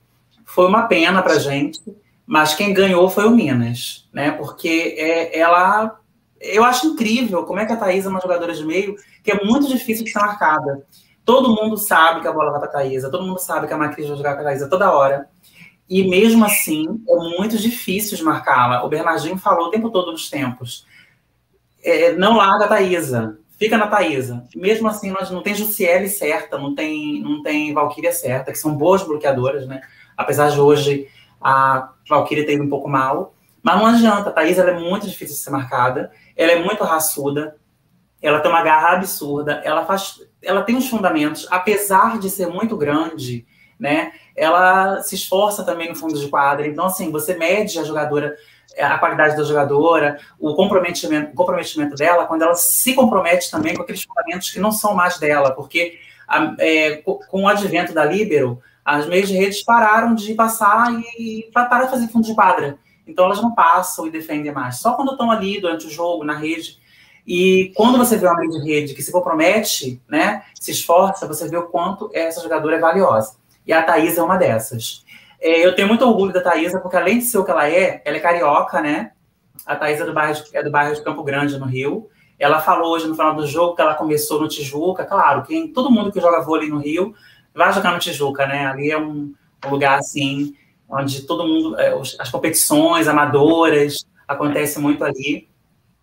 Foi 0.44 0.68
uma 0.68 0.84
pena 0.84 1.22
para 1.22 1.40
gente, 1.40 1.80
mas 2.26 2.54
quem 2.54 2.74
ganhou 2.74 3.10
foi 3.10 3.26
o 3.26 3.32
Minas, 3.32 4.10
né? 4.12 4.32
Porque 4.32 4.96
é, 4.98 5.40
ela 5.40 5.98
eu 6.42 6.64
acho 6.64 6.88
incrível 6.88 7.44
como 7.44 7.60
é 7.60 7.66
que 7.66 7.74
a 7.74 7.76
Thaís 7.76 8.06
é 8.06 8.10
uma 8.10 8.22
jogadora 8.22 8.54
de 8.54 8.66
meio 8.66 8.96
que 9.24 9.32
é 9.32 9.44
muito 9.44 9.68
difícil 9.68 10.06
de 10.06 10.12
ser 10.12 10.20
marcada. 10.20 10.86
Todo 11.30 11.54
mundo 11.54 11.78
sabe 11.78 12.22
que 12.22 12.28
a 12.28 12.32
bola 12.32 12.50
vai 12.50 12.60
para 12.60 12.70
a 12.70 12.72
Thaisa, 12.72 13.12
todo 13.12 13.24
mundo 13.24 13.38
sabe 13.38 13.68
que 13.68 13.74
a 13.74 13.78
Macris 13.78 14.08
vai 14.08 14.18
jogar 14.18 14.34
com 14.34 14.42
a 14.42 14.46
Thaisa 14.46 14.68
toda 14.68 14.92
hora. 14.92 15.30
E 15.88 16.10
mesmo 16.10 16.44
assim, 16.44 17.04
é 17.08 17.16
muito 17.38 17.56
difícil 17.56 18.18
de 18.18 18.24
marcá-la. 18.24 18.84
O 18.84 18.90
Bernardinho 18.90 19.38
falou 19.38 19.68
o 19.68 19.70
tempo 19.70 19.92
todo 19.92 20.12
nos 20.12 20.28
tempos. 20.28 20.88
É, 21.84 22.14
não 22.14 22.36
larga 22.36 22.66
a 22.66 22.68
Thaisa, 22.68 23.38
fica 23.60 23.78
na 23.78 23.86
Thaisa. 23.86 24.44
Mesmo 24.56 24.88
assim, 24.88 25.12
nós 25.12 25.30
não 25.30 25.44
tem 25.44 25.54
Jussiele 25.54 26.10
certa, 26.10 26.58
não 26.58 26.74
tem, 26.74 27.22
não 27.22 27.44
tem 27.44 27.76
Valkyria 27.76 28.12
certa, 28.12 28.52
que 28.52 28.58
são 28.58 28.76
boas 28.76 29.04
bloqueadoras, 29.04 29.68
né? 29.68 29.82
Apesar 30.18 30.50
de 30.50 30.60
hoje 30.60 31.10
a 31.40 31.92
Valkyria 32.10 32.44
ter 32.44 32.54
ido 32.54 32.64
um 32.64 32.70
pouco 32.70 32.90
mal. 32.90 33.36
Mas 33.62 33.78
não 33.78 33.86
adianta, 33.86 34.32
a 34.32 34.34
Thaisa 34.34 34.64
é 34.64 34.80
muito 34.80 35.06
difícil 35.06 35.36
de 35.36 35.42
ser 35.44 35.52
marcada, 35.52 36.12
ela 36.36 36.54
é 36.54 36.64
muito 36.64 36.84
raçuda, 36.84 37.56
ela 38.22 38.40
tem 38.40 38.52
uma 38.52 38.64
garra 38.64 38.96
absurda, 38.96 39.62
ela 39.64 39.86
faz, 39.86 40.22
ela 40.42 40.62
tem 40.62 40.76
uns 40.76 40.90
fundamentos, 40.90 41.48
apesar 41.50 42.20
de 42.20 42.30
ser 42.30 42.48
muito 42.48 42.76
grande, 42.76 43.46
né? 43.80 44.12
Ela 44.36 45.02
se 45.02 45.16
esforça 45.16 45.64
também 45.64 45.90
no 45.90 45.96
fundo 45.96 46.20
de 46.20 46.28
quadra. 46.28 46.68
Então, 46.68 46.86
assim, 46.86 47.12
você 47.12 47.36
mede 47.36 47.80
a 47.80 47.84
jogadora 47.84 48.36
a 48.78 48.98
qualidade 48.98 49.36
da 49.36 49.44
jogadora, 49.44 50.20
o 50.40 50.54
comprometimento, 50.54 51.32
o 51.32 51.36
comprometimento 51.36 51.96
dela, 51.96 52.26
quando 52.26 52.44
ela 52.44 52.56
se 52.56 52.94
compromete 52.94 53.50
também 53.50 53.76
com 53.76 53.82
aqueles 53.82 54.04
fundamentos 54.04 54.52
que 54.52 54.60
não 54.60 54.72
são 54.72 54.94
mais 54.94 55.18
dela, 55.18 55.52
porque 55.52 55.98
a, 56.28 56.56
é, 56.60 56.98
com 56.98 57.44
o 57.44 57.48
advento 57.48 57.94
da 57.94 58.06
Libero, 58.06 58.62
as 58.86 59.06
meias 59.08 59.28
de 59.28 59.36
redes 59.36 59.64
pararam 59.64 60.16
de 60.16 60.34
passar 60.34 60.94
e 61.18 61.50
de 61.50 61.90
fazer 61.90 62.08
fundo 62.08 62.26
de 62.26 62.36
quadra. 62.36 62.78
Então 63.06 63.26
elas 63.26 63.42
não 63.42 63.54
passam 63.54 64.08
e 64.08 64.12
defendem 64.12 64.52
mais. 64.52 64.80
Só 64.80 64.94
quando 64.94 65.12
estão 65.12 65.32
ali 65.32 65.60
durante 65.60 65.88
o 65.88 65.90
jogo, 65.90 66.24
na 66.24 66.36
rede. 66.36 66.79
E 67.32 67.72
quando 67.76 67.96
você 67.96 68.18
vê 68.18 68.26
uma 68.26 68.38
meia 68.38 68.50
de 68.50 68.58
rede 68.58 68.96
que 68.96 69.04
se 69.04 69.12
compromete, 69.12 70.02
né, 70.10 70.42
se 70.60 70.72
esforça, 70.72 71.28
você 71.28 71.48
vê 71.48 71.58
o 71.58 71.68
quanto 71.68 72.10
essa 72.12 72.42
jogadora 72.42 72.78
é 72.78 72.80
valiosa. 72.80 73.36
E 73.68 73.72
a 73.72 73.84
Thaís 73.84 74.18
é 74.18 74.24
uma 74.24 74.36
dessas. 74.36 75.06
É, 75.40 75.64
eu 75.64 75.76
tenho 75.76 75.88
muito 75.88 76.04
orgulho 76.04 76.34
da 76.34 76.42
Thaisa, 76.42 76.80
porque 76.80 76.98
além 76.98 77.20
de 77.20 77.26
ser 77.26 77.38
o 77.38 77.46
que 77.46 77.52
ela 77.52 77.70
é, 77.70 78.02
ela 78.04 78.18
é 78.18 78.20
carioca, 78.20 78.82
né? 78.82 79.12
A 79.64 79.76
Thaisa 79.76 80.06
é 80.06 80.06
do 80.08 80.14
bairro, 80.14 80.44
é 80.54 80.64
do 80.64 80.72
bairro 80.72 80.96
de 80.96 81.04
Campo 81.04 81.22
Grande, 81.22 81.60
no 81.60 81.68
Rio. 81.68 82.10
Ela 82.40 82.62
falou 82.62 82.94
hoje 82.94 83.08
no 83.08 83.14
final 83.14 83.36
do 83.36 83.46
jogo 83.46 83.76
que 83.76 83.82
ela 83.84 83.94
começou 83.94 84.42
no 84.42 84.48
Tijuca. 84.48 85.06
Claro, 85.06 85.44
quem, 85.44 85.72
todo 85.72 85.92
mundo 85.92 86.12
que 86.12 86.20
joga 86.20 86.42
vôlei 86.42 86.68
no 86.68 86.80
Rio 86.80 87.14
vai 87.54 87.72
jogar 87.72 87.92
no 87.92 88.00
Tijuca, 88.00 88.48
né? 88.48 88.66
Ali 88.66 88.90
é 88.90 88.98
um, 88.98 89.36
um 89.68 89.70
lugar 89.70 90.00
assim, 90.00 90.56
onde 90.90 91.22
todo 91.28 91.48
mundo, 91.48 91.80
é, 91.80 91.94
as 92.18 92.32
competições 92.32 93.08
amadoras 93.08 94.04
acontecem 94.28 94.82
muito 94.82 95.04
ali. 95.04 95.49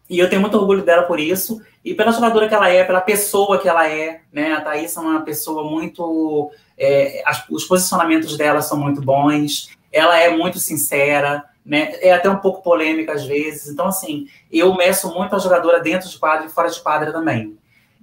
E 0.08 0.18
eu 0.18 0.28
tenho 0.30 0.40
muito 0.40 0.56
orgulho 0.56 0.84
dela 0.84 1.02
por 1.02 1.18
isso, 1.18 1.60
e 1.84 1.94
pela 1.94 2.12
jogadora 2.12 2.48
que 2.48 2.54
ela 2.54 2.68
é, 2.68 2.84
pela 2.84 3.00
pessoa 3.00 3.58
que 3.58 3.68
ela 3.68 3.88
é, 3.88 4.20
né? 4.32 4.52
A 4.52 4.60
Thaís 4.60 4.96
é 4.96 5.00
uma 5.00 5.22
pessoa 5.22 5.64
muito 5.64 6.52
é, 6.78 7.22
as, 7.24 7.44
os 7.50 7.64
posicionamentos 7.64 8.36
dela 8.36 8.60
são 8.60 8.78
muito 8.78 9.00
bons, 9.00 9.70
ela 9.92 10.18
é 10.18 10.28
muito 10.28 10.58
sincera, 10.58 11.44
né? 11.64 11.94
É 12.00 12.12
até 12.12 12.28
um 12.28 12.36
pouco 12.36 12.62
polêmica 12.62 13.12
às 13.12 13.24
vezes. 13.24 13.68
Então, 13.68 13.86
assim, 13.86 14.28
eu 14.52 14.74
meço 14.74 15.12
muito 15.12 15.34
a 15.34 15.38
jogadora 15.38 15.80
dentro 15.80 16.08
de 16.08 16.18
quadra 16.18 16.46
e 16.46 16.50
fora 16.50 16.70
de 16.70 16.80
quadra 16.80 17.12
também. 17.12 17.56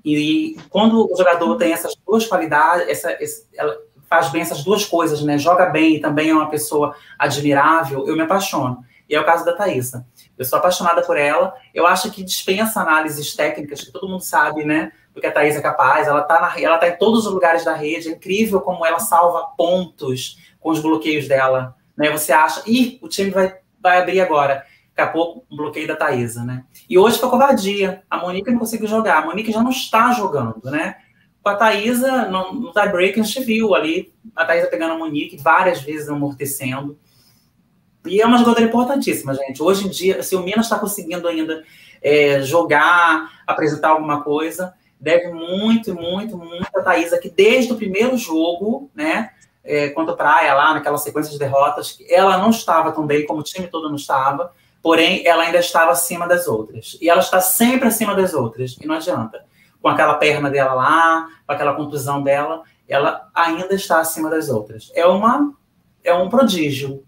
E, 0.03 0.57
quando 0.69 1.09
o 1.09 1.15
jogador 1.15 1.55
tem 1.55 1.71
essas 1.71 1.95
duas 2.05 2.27
qualidades, 2.27 2.89
essa, 2.89 3.11
essa, 3.11 3.45
ela 3.55 3.77
faz 4.09 4.29
bem 4.29 4.41
essas 4.41 4.63
duas 4.63 4.85
coisas, 4.85 5.23
né? 5.23 5.37
Joga 5.37 5.67
bem 5.67 5.95
e 5.95 5.99
também 5.99 6.29
é 6.29 6.33
uma 6.33 6.49
pessoa 6.49 6.95
admirável, 7.17 8.05
eu 8.05 8.15
me 8.15 8.23
apaixono. 8.23 8.83
E 9.13 9.15
é 9.15 9.21
o 9.21 9.25
caso 9.25 9.45
da 9.45 9.53
Thaisa. 9.53 10.07
Eu 10.35 10.43
sou 10.43 10.57
apaixonada 10.57 11.03
por 11.03 11.17
ela. 11.17 11.53
Eu 11.71 11.85
acho 11.85 12.09
que 12.09 12.23
dispensa 12.23 12.81
análises 12.81 13.35
técnicas, 13.35 13.83
que 13.83 13.91
todo 13.91 14.09
mundo 14.09 14.23
sabe, 14.23 14.65
né? 14.65 14.91
do 15.13 15.21
que 15.21 15.27
a 15.27 15.31
Thaís 15.31 15.55
é 15.55 15.61
capaz. 15.61 16.07
Ela 16.07 16.21
está 16.21 16.55
ela 16.57 16.79
tá 16.79 16.87
em 16.87 16.97
todos 16.97 17.27
os 17.27 17.31
lugares 17.31 17.63
da 17.63 17.75
rede. 17.75 18.09
É 18.09 18.13
incrível 18.13 18.59
como 18.59 18.83
ela 18.83 18.97
salva 18.97 19.53
pontos 19.55 20.39
com 20.59 20.71
os 20.71 20.79
bloqueios 20.79 21.27
dela. 21.27 21.75
Né? 21.95 22.09
Você 22.09 22.33
acha, 22.33 22.63
ih, 22.65 22.97
o 23.03 23.07
time 23.07 23.29
vai, 23.29 23.55
vai 23.79 24.01
abrir 24.01 24.19
agora. 24.19 24.65
Daqui 24.95 25.09
a 25.09 25.13
pouco, 25.13 25.45
um 25.51 25.57
bloqueio 25.57 25.87
da 25.87 25.95
Thaisa, 25.95 26.43
né? 26.43 26.63
E 26.89 26.97
hoje 26.97 27.19
foi 27.19 27.29
covardia. 27.29 28.01
A 28.09 28.17
Monique 28.17 28.49
não 28.49 28.57
conseguiu 28.57 28.87
jogar. 28.87 29.19
A 29.19 29.25
Monique 29.27 29.51
já 29.51 29.61
não 29.61 29.69
está 29.69 30.11
jogando, 30.11 30.71
né? 30.71 30.95
Com 31.43 31.49
a 31.49 31.55
Thaisa, 31.55 32.25
no, 32.25 32.51
no 32.53 32.73
tie-break, 32.73 33.19
a 33.19 33.23
gente 33.23 33.43
viu 33.43 33.75
ali 33.75 34.11
a 34.35 34.43
Thaisa 34.43 34.65
pegando 34.65 34.93
a 34.93 34.97
Monique 34.97 35.37
várias 35.37 35.83
vezes 35.83 36.09
amortecendo. 36.09 36.97
E 38.05 38.21
é 38.21 38.25
uma 38.25 38.37
jogadora 38.37 38.65
importantíssima, 38.65 39.33
gente. 39.33 39.61
Hoje 39.61 39.87
em 39.87 39.89
dia, 39.89 40.21
se 40.21 40.35
o 40.35 40.41
Minas 40.41 40.65
está 40.65 40.77
conseguindo 40.77 41.27
ainda 41.27 41.63
é, 42.01 42.41
jogar, 42.41 43.41
apresentar 43.47 43.89
alguma 43.89 44.23
coisa, 44.23 44.73
deve 44.99 45.31
muito, 45.31 45.93
muito, 45.95 46.37
muito 46.37 46.67
a 46.75 46.81
Thaisa, 46.81 47.17
que 47.17 47.29
desde 47.29 47.71
o 47.73 47.77
primeiro 47.77 48.17
jogo, 48.17 48.89
né, 48.93 49.31
é, 49.63 49.89
contra 49.89 50.15
Praia, 50.15 50.53
lá 50.53 50.73
naquela 50.73 50.97
sequência 50.97 51.31
de 51.31 51.39
derrotas, 51.39 51.97
ela 52.09 52.37
não 52.37 52.49
estava 52.49 52.91
tão 52.91 53.05
bem 53.05 53.25
como 53.25 53.39
o 53.39 53.43
time 53.43 53.67
todo 53.67 53.89
não 53.89 53.95
estava, 53.95 54.51
porém 54.81 55.25
ela 55.25 55.43
ainda 55.43 55.59
estava 55.59 55.91
acima 55.91 56.27
das 56.27 56.47
outras. 56.47 56.97
E 57.01 57.09
ela 57.09 57.21
está 57.21 57.39
sempre 57.39 57.87
acima 57.87 58.13
das 58.13 58.33
outras, 58.33 58.75
e 58.81 58.85
não 58.85 58.95
adianta. 58.95 59.45
Com 59.81 59.89
aquela 59.89 60.15
perna 60.15 60.49
dela 60.49 60.73
lá, 60.73 61.27
com 61.45 61.53
aquela 61.53 61.73
contusão 61.73 62.21
dela, 62.21 62.63
ela 62.87 63.29
ainda 63.33 63.73
está 63.73 63.99
acima 63.99 64.29
das 64.29 64.49
outras. 64.49 64.91
É 64.93 65.05
uma 65.05 65.53
é 66.03 66.13
um 66.13 66.29
prodígio. 66.29 67.03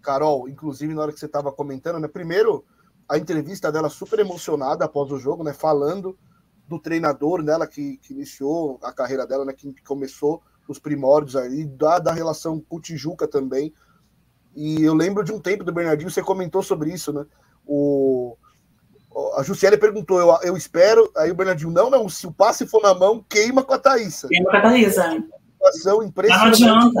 Carol, 0.00 0.48
inclusive 0.48 0.94
na 0.94 1.02
hora 1.02 1.12
que 1.12 1.18
você 1.18 1.26
estava 1.26 1.52
comentando, 1.52 1.98
né? 1.98 2.08
Primeiro, 2.08 2.64
a 3.08 3.18
entrevista 3.18 3.70
dela 3.72 3.88
super 3.88 4.18
emocionada 4.18 4.84
após 4.84 5.10
o 5.10 5.18
jogo, 5.18 5.42
né? 5.42 5.52
Falando 5.52 6.16
do 6.66 6.78
treinador 6.78 7.42
dela 7.42 7.66
que, 7.66 7.98
que 7.98 8.12
iniciou 8.12 8.78
a 8.82 8.92
carreira 8.92 9.26
dela, 9.26 9.44
né? 9.44 9.52
Que 9.52 9.74
começou 9.82 10.42
os 10.68 10.78
primórdios 10.78 11.34
aí, 11.34 11.64
da, 11.64 11.98
da 11.98 12.12
relação 12.12 12.60
com 12.60 12.76
o 12.76 12.80
Tijuca 12.80 13.26
também. 13.26 13.72
E 14.54 14.82
eu 14.82 14.94
lembro 14.94 15.24
de 15.24 15.32
um 15.32 15.40
tempo 15.40 15.64
do 15.64 15.72
Bernardinho, 15.72 16.10
você 16.10 16.22
comentou 16.22 16.62
sobre 16.62 16.92
isso, 16.92 17.12
né? 17.12 17.24
O, 17.66 18.36
a 19.36 19.42
Jussiele 19.42 19.76
perguntou, 19.76 20.20
eu, 20.20 20.38
eu 20.42 20.56
espero, 20.56 21.10
aí 21.16 21.30
o 21.30 21.34
Bernardinho, 21.34 21.70
não, 21.70 21.90
não, 21.90 22.08
se 22.08 22.26
o 22.26 22.32
passe 22.32 22.66
for 22.66 22.82
na 22.82 22.94
mão, 22.94 23.24
queima 23.28 23.62
com 23.62 23.74
a 23.74 23.78
Thaísa. 23.78 24.28
Queima 24.28 24.50
com 24.50 24.56
a 24.56 24.60
Thaísa. 24.60 25.24
Não 26.28 26.46
adianta. 26.46 27.00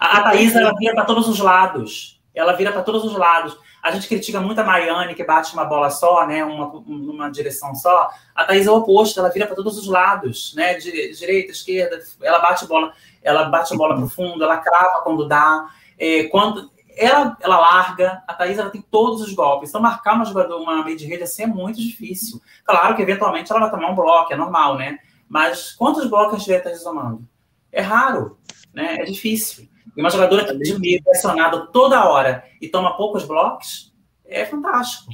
A, 0.00 0.18
a 0.18 0.22
Thaísa, 0.24 0.60
ela 0.60 0.74
vira 0.76 0.94
para 0.94 1.04
todos 1.04 1.28
os 1.28 1.38
lados. 1.38 2.22
Ela 2.34 2.52
vira 2.52 2.72
para 2.72 2.82
todos 2.82 3.04
os 3.04 3.16
lados. 3.16 3.56
A 3.82 3.90
gente 3.90 4.08
critica 4.08 4.40
muito 4.40 4.58
a 4.60 4.64
Mariane, 4.64 5.14
que 5.14 5.22
bate 5.22 5.52
uma 5.54 5.64
bola 5.64 5.90
só, 5.90 6.26
né, 6.26 6.44
uma, 6.44 6.66
uma 6.66 7.30
direção 7.30 7.74
só. 7.74 8.08
A 8.34 8.44
Thaís 8.44 8.66
é 8.66 8.70
o 8.70 8.76
oposto, 8.76 9.20
ela 9.20 9.28
vira 9.28 9.46
para 9.46 9.54
todos 9.54 9.78
os 9.78 9.86
lados, 9.86 10.54
né, 10.54 10.74
direita, 10.74 11.52
esquerda, 11.52 12.00
ela 12.22 12.38
bate 12.40 12.66
bola, 12.66 12.92
ela 13.22 13.44
bate 13.44 13.76
bola 13.76 13.94
para 13.94 14.04
o 14.04 14.08
fundo, 14.08 14.42
ela 14.42 14.56
crava 14.56 15.02
quando 15.02 15.28
dá. 15.28 15.68
É, 15.98 16.24
quando 16.24 16.72
ela, 16.96 17.36
ela 17.40 17.58
larga, 17.58 18.22
a 18.26 18.34
Thaís 18.34 18.58
ela 18.58 18.70
tem 18.70 18.80
todos 18.82 19.20
os 19.20 19.32
golpes. 19.32 19.68
Então, 19.68 19.80
marcar 19.80 20.14
uma 20.14 20.24
jogadora, 20.24 20.62
uma 20.62 20.84
meia 20.84 20.96
de 20.96 21.06
rede 21.06 21.24
assim 21.24 21.42
é 21.42 21.46
muito 21.46 21.80
difícil. 21.80 22.40
Claro 22.64 22.94
que, 22.96 23.02
eventualmente, 23.02 23.50
ela 23.50 23.60
vai 23.60 23.70
tomar 23.70 23.90
um 23.90 23.94
bloco, 23.94 24.32
é 24.32 24.36
normal, 24.36 24.76
né? 24.76 24.98
Mas 25.28 25.72
quantos 25.72 26.08
blocos 26.08 26.34
a 26.34 26.38
gente 26.38 26.48
vê 26.48 26.56
a 26.56 26.82
tomando? 26.82 27.26
É 27.72 27.80
raro, 27.80 28.38
né? 28.72 28.96
É 29.00 29.04
difícil. 29.04 29.68
E 29.96 30.00
uma 30.00 30.10
jogadora 30.10 30.44
que 30.44 30.58
de 30.58 30.78
meio 30.78 31.02
pressionada 31.02 31.66
toda 31.66 32.08
hora 32.08 32.44
e 32.60 32.68
toma 32.68 32.96
poucos 32.96 33.24
blocos, 33.24 33.92
é 34.24 34.44
fantástico. 34.44 35.12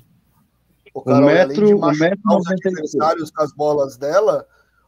O, 0.94 1.02
Carol, 1.02 1.22
o 1.22 1.26
metro, 1.26 1.84
além 1.84 1.92
de 1.92 2.00
metro 2.00 2.36
os 2.36 2.50
adversários 2.50 3.30
com 3.30 3.42
as 3.42 3.52
bolas 3.52 3.96
dela, 3.96 4.46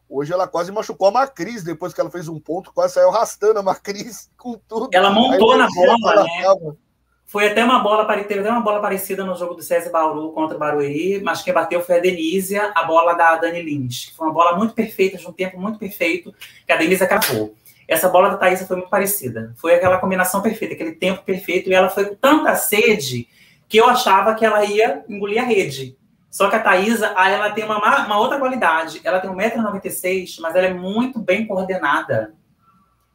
hoje 0.08 0.32
ela 0.32 0.48
quase 0.48 0.72
machucou 0.72 1.08
a 1.08 1.12
Macris 1.12 1.62
depois 1.62 1.92
que 1.92 2.00
ela 2.00 2.10
fez 2.10 2.28
um 2.28 2.40
ponto, 2.40 2.72
quase 2.72 2.94
saiu 2.94 3.10
arrastando 3.10 3.58
a 3.58 3.62
Macris 3.62 4.30
com 4.36 4.58
tudo. 4.68 4.88
Ela 4.92 5.10
montou 5.10 5.56
na 5.56 5.68
bola, 5.68 6.24
né? 6.24 6.42
Tava... 6.42 6.76
Foi 7.24 7.48
até 7.48 7.64
uma 7.64 7.78
bola, 7.78 8.04
teve 8.24 8.40
até 8.40 8.50
uma 8.50 8.60
bola 8.60 8.78
parecida 8.78 9.24
no 9.24 9.34
jogo 9.34 9.54
do 9.54 9.62
César 9.62 9.90
Bauru 9.90 10.32
contra 10.32 10.54
o 10.54 10.60
Barueri, 10.60 11.22
mas 11.22 11.40
quem 11.40 11.54
bateu 11.54 11.80
foi 11.80 11.96
a 11.96 12.00
Denísia, 12.00 12.70
a 12.74 12.84
bola 12.84 13.14
da 13.14 13.36
Dani 13.36 13.62
Lins, 13.62 14.04
que 14.04 14.14
foi 14.14 14.26
uma 14.26 14.34
bola 14.34 14.54
muito 14.54 14.74
perfeita, 14.74 15.16
de 15.16 15.26
um 15.26 15.32
tempo 15.32 15.58
muito 15.58 15.78
perfeito, 15.78 16.34
que 16.66 16.72
a 16.72 16.76
Denise 16.76 17.02
acabou. 17.02 17.54
Essa 17.92 18.08
bola 18.08 18.30
da 18.30 18.38
Thaisa 18.38 18.66
foi 18.66 18.76
muito 18.76 18.88
parecida. 18.88 19.52
Foi 19.54 19.74
aquela 19.74 19.98
combinação 19.98 20.40
perfeita, 20.40 20.72
aquele 20.72 20.92
tempo 20.92 21.22
perfeito, 21.24 21.68
e 21.68 21.74
ela 21.74 21.90
foi 21.90 22.06
com 22.06 22.14
tanta 22.14 22.56
sede 22.56 23.28
que 23.68 23.76
eu 23.76 23.86
achava 23.86 24.34
que 24.34 24.46
ela 24.46 24.64
ia 24.64 25.04
engolir 25.06 25.42
a 25.42 25.44
rede. 25.44 25.94
Só 26.30 26.48
que 26.48 26.56
a 26.56 26.60
Thaisa, 26.60 27.08
ela 27.08 27.50
tem 27.50 27.64
uma, 27.64 28.06
uma 28.06 28.18
outra 28.18 28.38
qualidade. 28.38 29.02
Ela 29.04 29.20
tem 29.20 29.30
1,96m, 29.30 30.40
mas 30.40 30.56
ela 30.56 30.68
é 30.68 30.72
muito 30.72 31.18
bem 31.18 31.46
coordenada. 31.46 32.32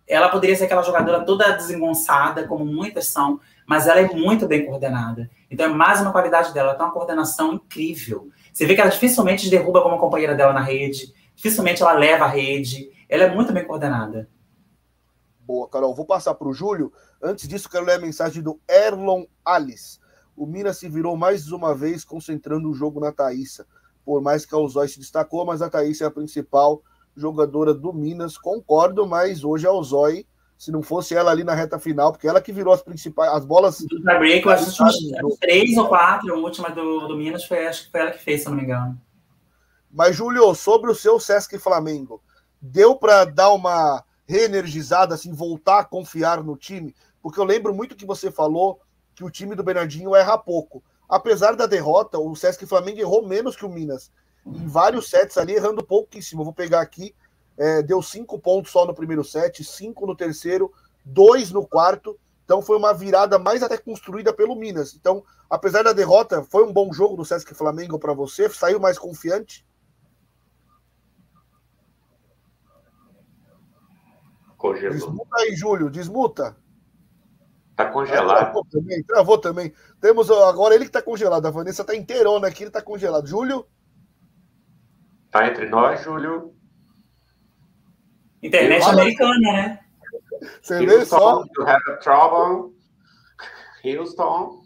Ela 0.08 0.30
poderia 0.30 0.56
ser 0.56 0.66
aquela 0.66 0.84
jogadora 0.84 1.26
toda 1.26 1.54
desengonçada, 1.54 2.48
como 2.48 2.64
muitas 2.64 3.08
são, 3.08 3.40
mas 3.66 3.88
ela 3.88 4.00
é 4.00 4.08
muito 4.14 4.48
bem 4.48 4.64
coordenada. 4.64 5.28
Então 5.50 5.66
é 5.66 5.70
mais 5.70 6.00
uma 6.02 6.12
qualidade 6.12 6.54
dela. 6.54 6.70
Ela 6.70 6.78
tem 6.78 6.86
uma 6.86 6.94
coordenação 6.94 7.54
incrível. 7.54 8.30
Você 8.54 8.64
vê 8.68 8.76
que 8.76 8.82
ela 8.82 8.92
dificilmente 8.92 9.50
derruba 9.50 9.82
como 9.82 9.98
companheira 9.98 10.36
dela 10.36 10.54
na 10.54 10.62
rede, 10.62 11.12
dificilmente 11.36 11.82
ela 11.82 11.94
leva 11.94 12.26
a 12.26 12.30
rede. 12.30 12.92
Ela 13.10 13.24
é 13.24 13.30
muito 13.32 13.52
bem 13.52 13.66
coordenada. 13.66 14.30
Boa, 15.48 15.70
Carol. 15.70 15.96
Vou 15.96 16.06
passar 16.06 16.36
para 16.36 16.50
o 16.50 16.54
Júlio. 16.54 16.92
Antes 17.24 17.48
disso, 17.48 17.70
quero 17.70 17.86
ler 17.86 17.94
a 17.94 18.00
mensagem 18.00 18.44
do 18.44 18.60
Erlon 18.68 19.24
Alice. 19.46 19.98
O 20.36 20.46
Minas 20.46 20.78
se 20.78 20.90
virou 20.90 21.16
mais 21.16 21.54
uma 21.54 21.74
vez 21.74 22.04
concentrando 22.04 22.70
o 22.70 22.74
jogo 22.74 23.00
na 23.00 23.14
Thaísa. 23.14 23.66
Por 24.04 24.22
mais 24.22 24.46
que 24.46 24.54
a 24.54 24.58
Ozói 24.58 24.90
se 24.90 25.00
destacou, 25.00 25.46
mas 25.46 25.62
a 25.62 25.70
Thaísa 25.70 26.04
é 26.04 26.08
a 26.08 26.12
principal 26.12 26.82
jogadora 27.16 27.74
do 27.74 27.94
Minas. 27.94 28.38
Concordo, 28.38 29.08
mas 29.08 29.46
hoje 29.46 29.66
a 29.66 29.72
Ozói 29.72 30.26
se 30.58 30.70
não 30.70 30.82
fosse 30.82 31.14
ela 31.14 31.30
ali 31.30 31.44
na 31.44 31.54
reta 31.54 31.78
final, 31.78 32.12
porque 32.12 32.28
ela 32.28 32.42
que 32.42 32.52
virou 32.52 32.74
as 32.74 32.82
principais, 32.82 33.32
as 33.32 33.46
bolas. 33.46 33.78
Do 33.80 34.02
break, 34.02 34.44
eu 34.44 34.52
acho 34.52 34.76
que 34.76 35.38
três 35.40 35.78
ou 35.78 35.88
quatro, 35.88 36.34
a 36.34 36.38
última 36.38 36.72
do, 36.72 37.08
do 37.08 37.16
Minas 37.16 37.46
foi, 37.46 37.68
acho 37.68 37.86
que 37.86 37.92
foi 37.92 38.02
ela 38.02 38.12
que 38.12 38.24
fez, 38.24 38.42
se 38.42 38.50
não 38.50 38.56
me 38.56 38.64
engano. 38.64 39.00
Mas, 39.92 40.16
Júlio, 40.16 40.54
sobre 40.56 40.90
o 40.90 40.96
seu 40.96 41.20
Sesc 41.20 41.60
Flamengo, 41.60 42.22
deu 42.60 42.96
para 42.96 43.24
dar 43.24 43.52
uma 43.52 44.04
reenergizada, 44.28 45.16
assim, 45.16 45.32
voltar 45.32 45.80
a 45.80 45.86
confiar 45.86 46.44
no 46.44 46.56
time? 46.56 46.94
Porque 47.22 47.40
eu 47.40 47.44
lembro 47.44 47.74
muito 47.74 47.96
que 47.96 48.06
você 48.06 48.30
falou 48.30 48.80
que 49.16 49.24
o 49.24 49.32
time 49.32 49.56
do 49.56 49.64
Bernardinho 49.64 50.16
erra 50.16 50.38
pouco. 50.38 50.84
Apesar 51.10 51.56
da 51.56 51.66
derrota, 51.66 52.20
o 52.20 52.36
Sesc 52.36 52.66
Flamengo 52.66 53.00
errou 53.00 53.26
menos 53.28 53.56
que 53.56 53.66
o 53.66 53.70
Minas. 53.70 54.12
Em 54.46 54.68
vários 54.68 55.10
sets 55.10 55.38
ali, 55.38 55.54
errando 55.54 55.84
pouquíssimo. 55.84 56.44
Vou 56.44 56.54
pegar 56.54 56.82
aqui 56.82 57.16
é, 57.58 57.82
deu 57.82 58.02
cinco 58.02 58.38
pontos 58.40 58.72
só 58.72 58.86
no 58.86 58.94
primeiro 58.94 59.24
set, 59.24 59.64
cinco 59.64 60.06
no 60.06 60.16
terceiro, 60.16 60.72
dois 61.04 61.52
no 61.52 61.66
quarto. 61.66 62.18
Então 62.46 62.62
foi 62.62 62.78
uma 62.78 62.94
virada 62.94 63.40
mais 63.40 63.64
até 63.64 63.78
construída 63.78 64.32
pelo 64.32 64.56
Minas. 64.56 64.96
Então, 64.96 65.24
apesar 65.50 65.84
da 65.84 65.92
derrota, 65.92 66.44
foi 66.44 66.64
um 66.64 66.72
bom 66.72 66.94
jogo 66.94 67.18
do 67.18 67.26
Sesc 67.26 67.54
Flamengo 67.56 68.00
para 68.00 68.14
você? 68.14 68.48
Saiu 68.50 68.80
mais 68.80 68.98
confiante? 69.00 69.66
Congelou. 74.74 74.94
Desmuta 74.94 75.38
aí, 75.38 75.56
Júlio, 75.56 75.90
desmuta. 75.90 76.58
Tá 77.76 77.86
congelado. 77.86 78.38
travou 78.40 78.66
também, 78.66 79.04
travou 79.04 79.38
também. 79.38 79.74
Temos 80.02 80.32
agora 80.32 80.74
ele 80.74 80.86
que 80.86 80.92
tá 80.92 81.02
congelado. 81.02 81.46
A 81.46 81.52
Vanessa 81.52 81.84
tá 81.84 81.96
inteirona 81.96 82.48
aqui, 82.48 82.64
ele 82.64 82.72
tá 82.72 82.82
congelado. 82.82 83.28
Júlio? 83.28 83.68
Tá 85.30 85.48
entre 85.48 85.70
nós, 85.70 86.02
Júlio. 86.04 86.56
Internet 88.42 88.84
americana, 88.84 89.54
né? 89.54 89.80
Você 90.62 90.86
vê 90.86 91.06
só. 91.06 91.44
You 91.58 91.68
have 91.68 92.00
trouble. 92.02 92.76
Houston. 93.84 94.64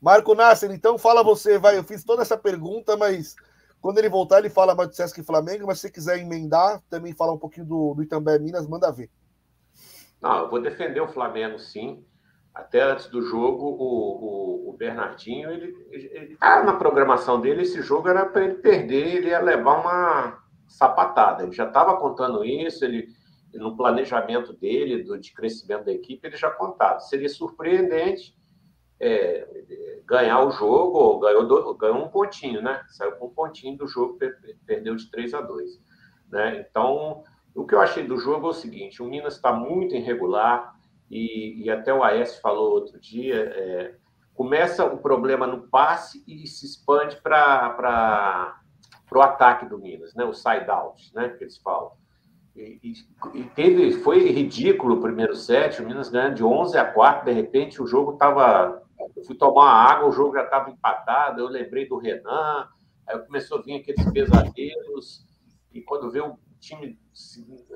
Marco 0.00 0.34
Nasser, 0.34 0.70
então 0.70 0.98
fala 0.98 1.22
você, 1.22 1.58
vai. 1.58 1.78
Eu 1.78 1.84
fiz 1.84 2.04
toda 2.04 2.22
essa 2.22 2.36
pergunta, 2.36 2.96
mas 2.96 3.34
quando 3.84 3.98
ele 3.98 4.08
voltar, 4.08 4.38
ele 4.38 4.48
fala 4.48 4.74
mais 4.74 4.88
do 4.88 4.94
Sesc 4.94 5.22
Flamengo, 5.22 5.66
mas 5.66 5.76
se 5.76 5.82
você 5.82 5.92
quiser 5.92 6.18
emendar, 6.18 6.80
também 6.88 7.12
fala 7.12 7.34
um 7.34 7.38
pouquinho 7.38 7.66
do, 7.66 7.92
do 7.92 8.02
Itambé 8.02 8.38
Minas, 8.38 8.66
manda 8.66 8.90
ver. 8.90 9.10
Não, 10.22 10.38
eu 10.38 10.48
vou 10.48 10.58
defender 10.62 11.02
o 11.02 11.08
Flamengo, 11.12 11.58
sim. 11.58 12.02
Até 12.54 12.80
antes 12.80 13.08
do 13.08 13.20
jogo, 13.20 13.62
o, 13.62 14.68
o, 14.68 14.70
o 14.70 14.72
Bernardinho, 14.72 15.50
ele, 15.50 15.76
ele 15.90 16.34
ah, 16.40 16.62
na 16.62 16.72
programação 16.76 17.38
dele, 17.42 17.60
esse 17.60 17.82
jogo 17.82 18.08
era 18.08 18.24
para 18.24 18.44
ele 18.44 18.54
perder, 18.54 19.16
ele 19.16 19.28
ia 19.28 19.40
levar 19.42 19.78
uma, 19.78 20.42
sapatada. 20.66 21.42
Ele 21.42 21.52
já 21.52 21.66
estava 21.66 21.98
contando 21.98 22.42
isso, 22.42 22.86
ele 22.86 23.08
no 23.52 23.76
planejamento 23.76 24.54
dele, 24.54 25.02
do, 25.02 25.18
de 25.18 25.30
crescimento 25.34 25.84
da 25.84 25.92
equipe, 25.92 26.26
ele 26.26 26.38
já 26.38 26.50
contava. 26.50 27.00
Seria 27.00 27.28
surpreendente 27.28 28.34
é, 29.04 30.00
ganhar 30.06 30.44
o 30.44 30.50
jogo, 30.50 30.98
ou 30.98 31.18
ganhou, 31.18 31.46
do, 31.46 31.74
ganhou 31.74 32.04
um 32.04 32.08
pontinho, 32.08 32.62
né? 32.62 32.82
Saiu 32.88 33.12
com 33.12 33.26
um 33.26 33.30
pontinho 33.30 33.76
do 33.76 33.86
jogo, 33.86 34.18
perdeu 34.66 34.94
de 34.96 35.10
3 35.10 35.34
a 35.34 35.40
2. 35.40 35.80
Né? 36.30 36.66
Então, 36.68 37.22
o 37.54 37.64
que 37.66 37.74
eu 37.74 37.80
achei 37.80 38.06
do 38.06 38.18
jogo 38.18 38.46
é 38.46 38.50
o 38.50 38.54
seguinte: 38.54 39.02
o 39.02 39.06
Minas 39.06 39.36
está 39.36 39.52
muito 39.52 39.94
irregular, 39.94 40.74
e, 41.10 41.62
e, 41.64 41.70
até 41.70 41.92
o 41.92 42.02
AS 42.02 42.38
falou 42.38 42.72
outro 42.72 42.98
dia. 42.98 43.36
É, 43.36 43.94
começa 44.34 44.84
o 44.84 44.98
problema 44.98 45.46
no 45.46 45.68
passe 45.68 46.24
e 46.26 46.46
se 46.46 46.66
expande 46.66 47.16
para 47.16 48.58
o 49.12 49.20
ataque 49.20 49.66
do 49.66 49.78
Minas, 49.78 50.14
né? 50.14 50.24
O 50.24 50.32
side 50.32 50.68
out, 50.68 51.14
né? 51.14 51.28
Que 51.28 51.44
eles 51.44 51.58
falam. 51.58 51.92
E, 52.56 52.94
e, 53.34 53.42
teve, 53.54 53.92
foi 53.94 54.30
ridículo 54.30 54.96
o 54.96 55.00
primeiro 55.00 55.34
set, 55.34 55.82
o 55.82 55.86
Minas 55.86 56.08
ganhando 56.08 56.36
de 56.36 56.44
11 56.44 56.78
a 56.78 56.84
4, 56.84 57.24
de 57.24 57.32
repente 57.32 57.82
o 57.82 57.86
jogo 57.86 58.12
estava. 58.12 58.83
Fui 59.26 59.36
tomar 59.36 59.70
água, 59.70 60.08
o 60.08 60.12
jogo 60.12 60.34
já 60.34 60.44
estava 60.44 60.70
empatado. 60.70 61.40
Eu 61.40 61.48
lembrei 61.48 61.88
do 61.88 61.98
Renan, 61.98 62.68
aí 63.06 63.18
começou 63.20 63.58
a 63.58 63.62
vir 63.62 63.80
aqueles 63.80 64.04
pesadelos, 64.10 65.24
e 65.72 65.80
quando 65.80 66.10
vê 66.10 66.20
o 66.20 66.38
time, 66.60 66.98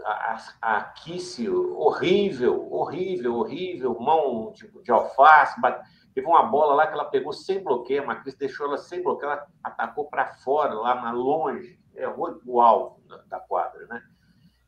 a, 0.05 0.39
a 0.63 0.83
Kiss, 0.83 1.49
horrível, 1.49 2.73
horrível, 2.73 3.37
horrível, 3.37 3.99
mão 3.99 4.53
de, 4.53 4.69
de 4.83 4.91
alface, 4.91 5.61
bate, 5.61 5.89
Teve 6.19 6.27
uma 6.27 6.43
bola 6.43 6.75
lá 6.75 6.85
que 6.85 6.95
ela 6.95 7.05
pegou 7.05 7.33
sem 7.33 7.63
bloqueio, 7.63 8.03
a 8.03 8.07
Macris 8.07 8.35
deixou 8.35 8.67
ela 8.67 8.77
sem 8.77 9.01
bloqueio, 9.01 9.31
ela 9.31 9.47
atacou 9.63 10.07
para 10.07 10.35
fora, 10.35 10.75
lá 10.75 10.97
na 10.97 11.13
longe, 11.13 11.79
errou 11.95 12.41
o 12.45 12.61
alvo 12.61 13.01
da 13.29 13.39
quadra, 13.39 13.87
né? 13.87 14.03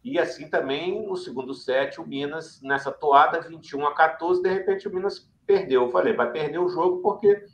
E 0.05 0.16
assim 0.18 0.49
também 0.49 1.05
no 1.05 1.16
segundo 1.16 1.53
set, 1.53 2.01
o 2.01 2.07
Minas, 2.07 2.62
nessa 2.62 2.93
toada 2.93 3.41
21 3.41 3.85
a 3.87 3.95
14, 3.95 4.41
de 4.41 4.49
repente 4.49 4.87
o 4.87 4.95
Minas 4.95 5.30
perdeu. 5.51 5.82
Eu 5.82 5.90
falei, 5.90 6.12
vai 6.12 6.30
perder 6.30 6.59
o 6.59 6.68
jogo 6.68 7.03
porque 7.03 7.44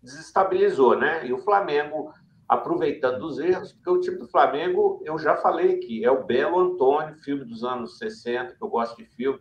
desestabilizou, 0.00 0.96
né? 0.96 1.26
E 1.26 1.32
o 1.32 1.38
Flamengo 1.38 2.12
aproveitando 2.48 3.22
os 3.22 3.38
erros, 3.40 3.72
porque 3.72 3.90
o 3.90 4.00
time 4.00 4.18
do 4.18 4.28
Flamengo, 4.28 5.02
eu 5.04 5.18
já 5.18 5.34
falei 5.36 5.76
aqui, 5.76 6.04
é 6.04 6.10
o 6.10 6.24
Belo 6.24 6.60
Antônio, 6.60 7.16
filme 7.16 7.44
dos 7.44 7.64
anos 7.64 7.98
60, 7.98 8.54
que 8.54 8.62
eu 8.62 8.68
gosto 8.68 8.96
de 8.96 9.06
filme, 9.06 9.40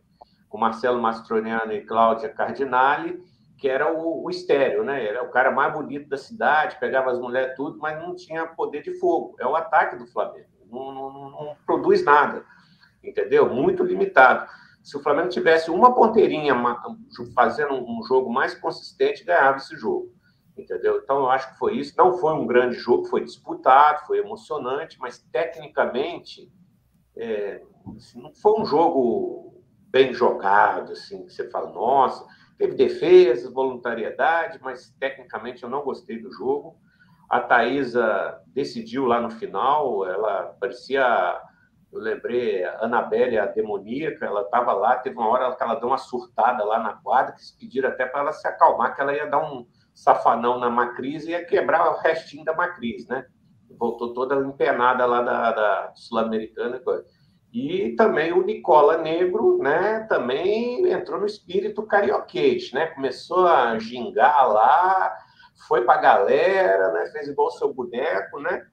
com 0.49 0.57
Marcelo 0.57 1.01
Mastroniano 1.01 1.73
e 1.73 1.81
Cláudia 1.81 2.29
Cardinale, 2.29 3.21
que 3.57 3.67
era 3.67 3.93
o, 3.93 4.23
o 4.23 4.29
estéreo, 4.29 4.83
né? 4.83 5.05
Era 5.05 5.23
o 5.23 5.29
cara 5.29 5.51
mais 5.51 5.73
bonito 5.73 6.09
da 6.09 6.17
cidade, 6.17 6.79
pegava 6.79 7.11
as 7.11 7.19
mulheres 7.19 7.55
tudo, 7.55 7.77
mas 7.77 7.99
não 7.99 8.15
tinha 8.15 8.47
poder 8.47 8.81
de 8.81 8.97
fogo. 8.99 9.35
É 9.39 9.45
o 9.45 9.55
ataque 9.55 9.97
do 9.97 10.07
Flamengo. 10.07 10.47
Não, 10.71 10.91
não, 10.91 11.11
não 11.29 11.57
produz 11.65 12.03
nada, 12.03 12.43
entendeu? 13.03 13.53
Muito 13.53 13.83
limitado. 13.83 14.49
Se 14.83 14.97
o 14.97 15.01
Flamengo 15.01 15.29
tivesse 15.29 15.71
uma 15.71 15.95
ponteirinha 15.95 16.53
fazendo 17.33 17.73
um 17.73 18.03
jogo 18.03 18.31
mais 18.31 18.53
consistente, 18.53 19.23
ganhava 19.23 19.57
esse 19.57 19.75
jogo, 19.77 20.13
entendeu? 20.57 20.99
Então 21.03 21.19
eu 21.19 21.29
acho 21.29 21.51
que 21.53 21.57
foi 21.57 21.77
isso. 21.77 21.93
Não 21.97 22.17
foi 22.17 22.33
um 22.33 22.45
grande 22.45 22.75
jogo, 22.75 23.05
foi 23.05 23.23
disputado, 23.23 24.05
foi 24.05 24.19
emocionante, 24.19 24.99
mas 24.99 25.19
tecnicamente 25.31 26.51
é, 27.15 27.63
assim, 27.95 28.21
não 28.21 28.33
foi 28.35 28.59
um 28.59 28.65
jogo 28.65 29.63
bem 29.89 30.13
jogado, 30.13 30.91
assim, 30.91 31.25
que 31.25 31.31
você 31.31 31.49
fala, 31.49 31.71
nossa 31.71 32.25
Teve 32.57 32.75
defesa, 32.75 33.51
voluntariedade, 33.51 34.59
mas 34.61 34.89
tecnicamente 34.99 35.63
eu 35.63 35.69
não 35.69 35.83
gostei 35.83 36.21
do 36.21 36.31
jogo. 36.31 36.77
A 37.29 37.39
Thaisa 37.39 38.39
decidiu 38.47 39.05
lá 39.05 39.19
no 39.19 39.31
final, 39.31 40.07
ela 40.07 40.55
parecia. 40.59 41.41
Eu 41.93 41.99
lembrei, 41.99 42.63
a 42.63 42.85
Anabelle, 42.85 43.37
a 43.37 43.45
demoníaca, 43.45 44.25
ela 44.25 44.41
estava 44.41 44.73
lá, 44.73 44.95
teve 44.95 45.15
uma 45.15 45.27
hora 45.27 45.55
que 45.55 45.61
ela 45.61 45.75
deu 45.75 45.87
uma 45.89 45.99
surtada 45.99 46.65
lá 46.65 46.79
na 46.79 46.93
quadra, 46.93 47.33
que 47.33 47.45
se 47.45 47.55
pediram 47.55 47.87
até 47.87 48.03
para 48.03 48.21
ela 48.21 48.31
se 48.33 48.47
acalmar, 48.47 48.95
que 48.95 49.01
ela 49.01 49.13
ia 49.13 49.27
dar 49.27 49.37
um 49.39 49.67
safanão 49.93 50.57
na 50.57 50.71
Macris 50.71 51.25
e 51.25 51.31
ia 51.31 51.45
quebrar 51.45 51.87
o 51.91 51.99
restinho 51.99 52.43
da 52.43 52.55
Macris, 52.55 53.07
né? 53.07 53.27
Voltou 53.77 54.11
toda 54.11 54.35
empenada 54.35 55.05
lá 55.05 55.21
da, 55.21 55.51
da 55.51 55.91
Sul-Americana. 55.93 56.81
E 57.53 57.95
também 57.95 58.33
o 58.33 58.43
Nicola 58.43 58.97
Negro, 58.97 59.59
né, 59.59 60.07
também 60.09 60.91
entrou 60.91 61.19
no 61.19 61.27
espírito 61.27 61.85
carioquês, 61.85 62.71
né? 62.71 62.87
Começou 62.87 63.47
a 63.47 63.77
gingar 63.77 64.51
lá, 64.51 65.15
foi 65.67 65.81
para 65.81 65.99
a 65.99 66.01
galera, 66.01 66.91
né? 66.91 67.05
Fez 67.11 67.27
igual 67.27 67.49
o 67.49 67.51
seu 67.51 67.71
boneco, 67.71 68.39
né? 68.39 68.65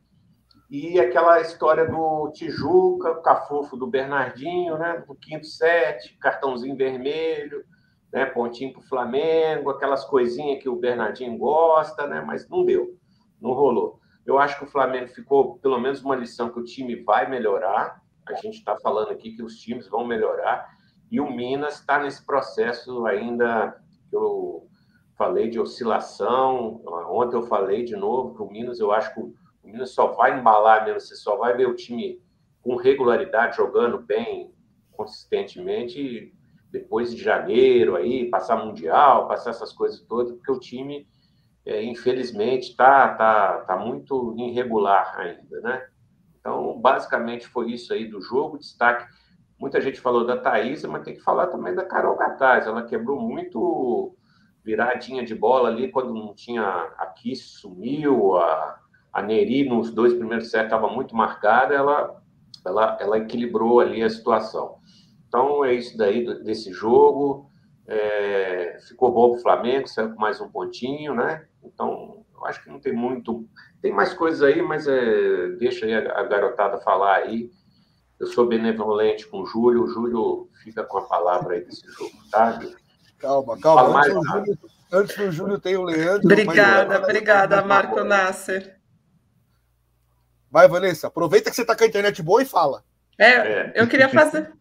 E 0.71 1.01
aquela 1.01 1.41
história 1.41 1.85
do 1.85 2.31
Tijuca, 2.33 3.11
o 3.11 3.23
cafofo 3.23 3.77
do 3.77 3.89
Bernardinho, 3.89 4.79
né? 4.79 5.03
Do 5.05 5.17
quinto 5.17 5.45
set, 5.45 6.17
cartãozinho 6.21 6.77
vermelho, 6.77 7.65
né? 8.13 8.25
Pontinho 8.27 8.73
para 8.73 8.81
o 8.81 8.89
Flamengo, 8.89 9.71
aquelas 9.71 10.05
coisinhas 10.05 10.63
que 10.63 10.69
o 10.69 10.77
Bernardinho 10.77 11.37
gosta, 11.37 12.07
né? 12.07 12.23
Mas 12.25 12.49
não 12.49 12.65
deu, 12.65 12.97
não 13.41 13.53
rolou. 13.53 13.99
Eu 14.25 14.39
acho 14.39 14.59
que 14.59 14.65
o 14.65 14.71
Flamengo 14.71 15.09
ficou, 15.09 15.59
pelo 15.59 15.81
menos, 15.81 16.03
uma 16.03 16.15
lição 16.15 16.51
que 16.51 16.61
o 16.61 16.65
time 16.65 16.95
vai 17.03 17.29
melhorar, 17.29 18.01
a 18.29 18.35
gente 18.35 18.59
está 18.59 18.77
falando 18.79 19.11
aqui 19.11 19.33
que 19.33 19.43
os 19.43 19.57
times 19.57 19.89
vão 19.89 20.07
melhorar 20.07 20.69
e 21.11 21.21
o 21.21 21.29
Minas 21.29 21.81
está 21.81 21.99
nesse 21.99 22.25
processo 22.25 23.05
ainda 23.07 23.77
que 24.09 24.15
eu 24.15 24.69
falei 25.19 25.51
de 25.51 25.59
oscilação. 25.59 26.81
Ontem 27.11 27.37
eu 27.37 27.43
falei 27.43 27.85
de 27.85 27.97
novo 27.97 28.37
que 28.37 28.43
o 28.43 28.49
Minas, 28.49 28.79
eu 28.79 28.93
acho 28.93 29.13
que 29.13 29.21
o 29.63 29.69
Minas 29.69 29.91
só 29.91 30.09
vai 30.09 30.39
embalar 30.39 30.85
mesmo, 30.85 31.01
você 31.01 31.17
só 31.17 31.37
vai 31.37 31.57
ver 31.57 31.69
o 31.69 31.75
time 31.75 32.21
com 32.63 32.77
regularidade 32.77 33.57
jogando 33.57 33.99
bem 33.99 34.53
consistentemente 34.93 36.35
depois 36.71 37.15
de 37.15 37.23
janeiro 37.23 37.97
aí 37.97 38.29
passar 38.31 38.57
mundial, 38.57 39.27
passar 39.27 39.51
essas 39.51 39.73
coisas 39.73 40.01
todas, 40.01 40.33
porque 40.33 40.53
o 40.53 40.61
time 40.61 41.07
é, 41.65 41.83
infelizmente 41.83 42.71
está 42.71 43.15
tá, 43.15 43.59
tá 43.63 43.77
muito 43.77 44.35
irregular 44.39 45.19
ainda, 45.19 45.61
né? 45.61 45.87
Então, 46.41 46.81
basicamente 46.81 47.47
foi 47.47 47.73
isso 47.73 47.93
aí 47.93 48.07
do 48.07 48.21
jogo. 48.21 48.59
Destaque. 48.59 49.07
Muita 49.59 49.81
gente 49.81 50.01
falou 50.01 50.27
da 50.27 50.39
Thaís, 50.39 50.85
mas 50.85 51.05
tem 51.05 51.15
que 51.15 51.21
falar 51.21 51.49
também 51.49 51.75
da 51.75 51.85
Carol 51.85 52.17
Gataz. 52.17 52.67
Ela 52.67 52.83
quebrou 52.83 53.21
muito 53.21 54.17
viradinha 54.65 55.25
de 55.25 55.35
bola 55.35 55.69
ali 55.69 55.91
quando 55.91 56.15
não 56.15 56.35
tinha. 56.35 56.65
Aqui 56.97 57.37
sumiu, 57.37 58.37
a, 58.37 58.80
a 59.13 59.23
Neri 59.23 59.69
nos 59.69 59.91
dois 59.91 60.15
primeiros 60.15 60.51
sets 60.51 60.67
estava 60.67 60.89
muito 60.89 61.17
marcada, 61.17 61.75
ela, 61.75 62.23
ela, 62.65 62.99
ela 63.01 63.19
equilibrou 63.19 63.81
ali 63.81 64.03
a 64.03 64.11
situação. 64.11 64.77
Então 65.29 65.65
é 65.65 65.75
isso 65.75 65.97
daí 65.97 66.25
desse 66.43 66.73
jogo. 66.73 67.51
É, 67.87 68.79
ficou 68.87 69.11
bom 69.13 69.31
para 69.31 69.39
o 69.39 69.43
Flamengo, 69.43 69.89
saiu 69.89 70.11
com 70.11 70.21
mais 70.21 70.41
um 70.41 70.49
pontinho, 70.49 71.15
né? 71.15 71.47
Então, 71.63 72.25
eu 72.35 72.47
acho 72.47 72.63
que 72.63 72.71
não 72.71 72.79
tem 72.79 72.93
muito. 72.93 73.47
Tem 73.83 73.93
mais 73.93 74.15
coisas 74.15 74.43
aí, 74.43 74.63
mas 74.63 74.87
é, 74.87 75.49
deixa 75.59 75.87
aí 75.87 75.95
a, 75.95 76.21
a, 76.21 76.23
garotada 76.23 76.79
falar 76.79 77.17
aí. 77.17 77.51
Eu 78.19 78.27
sou 78.29 78.47
benevolente 78.47 79.27
com 79.27 79.41
o 79.41 79.47
Júlio, 79.47 79.85
o 79.85 79.89
Júlio 79.89 80.49
fica 80.63 80.85
com 80.85 80.99
a 80.99 81.03
palavra 81.03 81.55
aí 81.55 81.65
desse 81.65 81.87
jogo, 81.89 82.13
tá? 82.31 82.61
Calma, 83.19 83.59
calma. 83.59 83.99
Antes, 83.99 84.15
do 84.15 84.23
Júlio, 84.25 84.59
antes 84.93 85.17
do 85.17 85.33
Júlio 85.33 85.59
tem 85.59 85.77
o 85.77 85.83
Leandro. 85.83 86.27
Obrigada, 86.27 86.95
mas... 86.95 87.03
obrigada, 87.03 87.63
Marco 87.63 88.05
Nasser. 88.05 88.80
Vai, 90.51 90.69
Vanessa, 90.69 91.07
aproveita 91.07 91.49
que 91.49 91.57
você 91.57 91.63
está 91.63 91.77
com 91.77 91.85
a 91.85 91.87
internet 91.87 92.23
boa 92.23 92.43
e 92.43 92.47
fala. 92.47 92.83
É, 93.17 93.31
é. 93.31 93.73
eu 93.77 93.87
queria 93.87 94.09
fazer. 94.09 94.53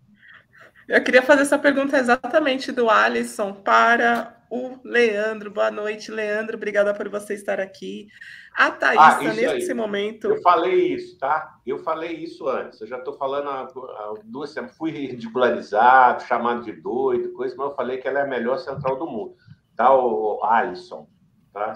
Eu 0.88 1.04
queria 1.04 1.22
fazer 1.22 1.44
essa 1.44 1.58
pergunta 1.58 1.98
exatamente 1.98 2.72
do 2.72 2.90
Alisson 2.90 3.54
para 3.54 4.36
o 4.50 4.78
Leandro. 4.84 5.52
Boa 5.52 5.72
noite, 5.72 6.12
Leandro. 6.12 6.58
Obrigada 6.58 6.94
por 6.94 7.08
você 7.10 7.36
estar 7.36 7.60
aqui. 7.60 8.08
A 8.56 8.72
Thaísa, 8.72 9.02
ah, 9.02 9.34
nesse 9.34 9.72
aí. 9.72 9.78
momento. 9.78 10.28
Eu 10.28 10.42
falei 10.42 10.94
isso, 10.94 11.18
tá? 11.18 11.56
Eu 11.66 11.80
falei 11.80 12.12
isso 12.18 12.48
antes. 12.48 12.82
Eu 12.82 12.88
já 12.88 12.98
estou 12.98 13.14
falando 13.14 13.50
há, 13.50 13.62
há 13.62 14.14
duas 14.24 14.50
semanas. 14.52 14.76
Fui 14.76 14.92
ridicularizado, 14.92 16.24
chamado 16.24 16.64
de 16.64 16.74
doido, 16.74 17.32
coisa, 17.34 17.56
mas 17.58 17.70
eu 17.70 17.76
falei 17.76 17.98
que 17.98 18.08
ela 18.08 18.20
é 18.20 18.24
a 18.24 18.28
melhor 18.28 18.58
central 18.58 18.98
do 18.98 19.06
mundo. 19.06 19.36
Tá, 19.76 19.94
o 19.96 20.44
Alisson? 20.44 21.08
Tá? 21.54 21.74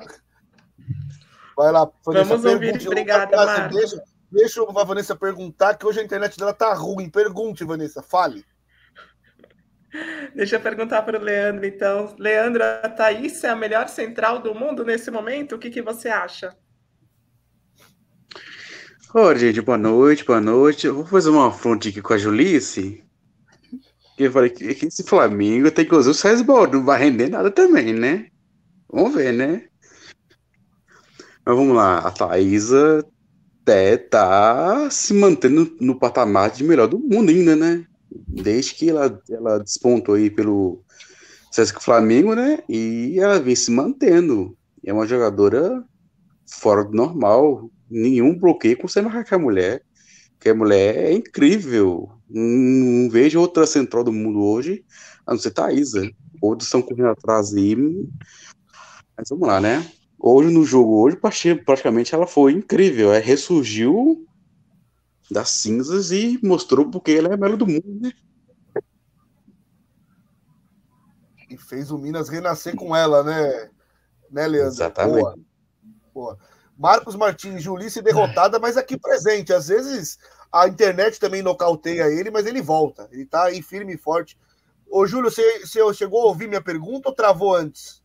Vai 1.56 1.72
lá, 1.72 1.90
Vanessa. 2.06 2.26
Vamos 2.26 2.46
ouvir. 2.46 2.88
Obrigada. 2.88 3.68
Deixa, 3.70 4.04
deixa 4.32 4.62
a 4.64 4.84
Vanessa 4.84 5.16
perguntar, 5.16 5.76
que 5.76 5.86
hoje 5.86 6.00
a 6.00 6.04
internet 6.04 6.38
dela 6.38 6.54
tá 6.54 6.74
ruim. 6.74 7.10
Pergunte, 7.10 7.64
Vanessa, 7.64 8.02
fale. 8.02 8.46
Deixa 10.36 10.56
eu 10.56 10.60
perguntar 10.60 11.04
para 11.04 11.20
o 11.20 11.22
Leandro, 11.22 11.66
então. 11.66 12.16
Leandro, 12.18 12.64
a 12.64 12.90
Thaís 12.90 13.44
é 13.44 13.50
a 13.50 13.56
melhor 13.56 13.88
central 13.88 14.40
do 14.40 14.56
mundo 14.56 14.84
nesse 14.84 15.12
momento? 15.12 15.56
O 15.56 15.60
que, 15.60 15.70
que 15.70 15.82
você 15.82 16.10
acha? 16.10 16.56
Oi, 19.14 19.38
gente, 19.38 19.62
boa 19.62 19.78
noite, 19.78 20.26
boa 20.26 20.42
noite. 20.42 20.88
Eu 20.88 20.96
vou 20.96 21.06
fazer 21.06 21.30
uma 21.30 21.52
fronte 21.52 21.90
aqui 21.90 22.02
com 22.02 22.14
a 22.14 22.18
Julice. 22.18 23.04
Eu 24.18 24.32
falei 24.32 24.50
que, 24.50 24.66
esse 24.66 25.04
Flamengo 25.04 25.70
tem 25.70 25.86
que 25.86 25.94
usar 25.94 26.10
o 26.10 26.14
César 26.16 26.44
não 26.72 26.84
vai 26.84 27.00
render 27.00 27.30
nada 27.30 27.52
também, 27.52 27.94
né? 27.94 28.28
Vamos 28.90 29.14
ver, 29.14 29.32
né? 29.32 29.68
Mas 31.46 31.56
vamos 31.56 31.76
lá, 31.76 32.00
a 32.00 32.12
Thaisa 32.12 33.06
é, 33.66 33.98
tá 33.98 34.90
se 34.90 35.14
mantendo 35.14 35.76
no 35.80 35.98
patamar 35.98 36.52
de 36.52 36.64
melhor 36.64 36.88
do 36.88 37.00
mundo 37.00 37.30
ainda, 37.30 37.56
né? 37.56 37.86
desde 38.28 38.76
que 38.76 38.90
ela, 38.90 39.22
ela 39.30 39.60
despontou 39.60 40.16
aí 40.16 40.30
pelo 40.30 40.84
Sesc 41.52 41.84
Flamengo, 41.84 42.36
né? 42.36 42.64
E 42.70 43.20
ela 43.20 43.40
vem 43.40 43.56
se 43.56 43.72
mantendo. 43.72 44.58
É 44.86 44.94
uma 44.94 45.08
jogadora 45.08 45.84
fora 46.50 46.84
do 46.84 46.92
normal. 46.92 47.70
Nenhum 47.90 48.38
bloqueio 48.38 48.78
consegue 48.78 49.08
marcar 49.08 49.26
com 49.26 49.36
a 49.36 49.40
mulher. 49.40 49.84
Que 50.40 50.50
a 50.50 50.56
mulher 50.56 50.96
é 50.98 51.14
incrível. 51.14 52.10
Não, 52.30 53.10
vejo 53.10 53.40
outra 53.40 53.66
central 53.66 54.04
do 54.04 54.12
mundo 54.12 54.42
hoje, 54.42 54.84
a 55.26 55.32
não 55.32 55.40
ser 55.40 55.52
Thaisa. 55.52 56.10
Outros 56.42 56.68
estão 56.68 56.82
correndo 56.82 57.10
atrás 57.10 57.54
aí. 57.54 57.76
Mas 59.16 59.30
vamos 59.30 59.48
lá, 59.48 59.62
né? 59.62 59.86
Hoje 60.26 60.50
no 60.50 60.64
jogo, 60.64 61.02
hoje 61.02 61.18
praticamente 61.66 62.16
ela 62.16 62.26
foi 62.26 62.54
incrível. 62.54 63.12
É, 63.12 63.20
ressurgiu 63.20 64.26
das 65.30 65.50
cinzas 65.50 66.12
e 66.12 66.40
mostrou 66.42 66.90
porque 66.90 67.12
ela 67.12 67.28
é 67.28 67.34
a 67.34 67.38
melhor 67.38 67.58
do 67.58 67.68
mundo, 67.68 68.00
né? 68.00 68.14
E 71.50 71.58
fez 71.58 71.92
o 71.92 71.98
Minas 71.98 72.30
renascer 72.30 72.74
com 72.74 72.96
ela, 72.96 73.22
né? 73.22 73.70
Né, 74.32 74.48
Leandro? 74.48 74.70
Exatamente. 74.70 75.20
Boa. 75.20 75.36
Boa. 76.14 76.38
Marcos 76.78 77.18
Martins, 77.18 77.62
Julice 77.62 78.02
derrotada, 78.02 78.60
mas 78.60 78.78
aqui 78.78 78.98
presente. 78.98 79.52
Às 79.52 79.68
vezes 79.68 80.18
a 80.50 80.70
internet 80.70 81.20
também 81.20 81.42
nocauteia 81.42 82.08
ele, 82.08 82.32
mas 82.32 82.46
ele 82.46 82.62
volta. 82.62 83.10
Ele 83.12 83.26
tá 83.26 83.44
aí 83.44 83.62
firme 83.62 83.96
e 83.96 83.98
forte. 83.98 84.40
Ô, 84.90 85.06
Júlio, 85.06 85.30
você, 85.30 85.60
você 85.60 85.94
chegou 85.94 86.22
a 86.22 86.28
ouvir 86.28 86.48
minha 86.48 86.64
pergunta 86.64 87.10
ou 87.10 87.16
travou 87.16 87.54
antes? 87.54 88.03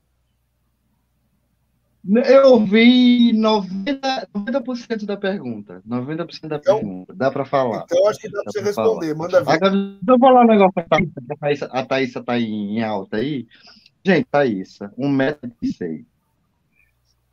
Eu 2.09 2.53
ouvi 2.53 3.33
90%, 3.35 4.29
90 4.35 5.07
da 5.07 5.17
pergunta. 5.17 5.83
90% 5.87 6.49
da 6.49 6.57
então, 6.57 6.79
pergunta. 6.79 7.15
Dá 7.15 7.31
para 7.31 7.45
falar. 7.45 7.85
Então 7.85 8.09
acho 8.09 8.21
que 8.21 8.31
dá, 8.31 8.39
dá 8.39 8.45
para 8.45 8.53
você 8.53 8.61
responder. 8.63 9.15
Falar. 9.15 9.19
Manda 9.19 9.45
ver. 9.45 9.51
Agora, 9.51 9.71
deixa 9.71 9.99
eu 10.09 10.19
falar 10.19 10.41
um 10.43 10.47
negócio 10.47 10.73
a 10.77 11.37
Thaísa. 11.37 11.67
A 11.71 11.85
Thaísa 11.85 12.21
está 12.21 12.39
em 12.39 12.83
alta 12.83 13.19
aí. 13.19 13.47
Gente, 14.03 14.27
Thaísa, 14.31 14.93
1,36m. 14.99 16.05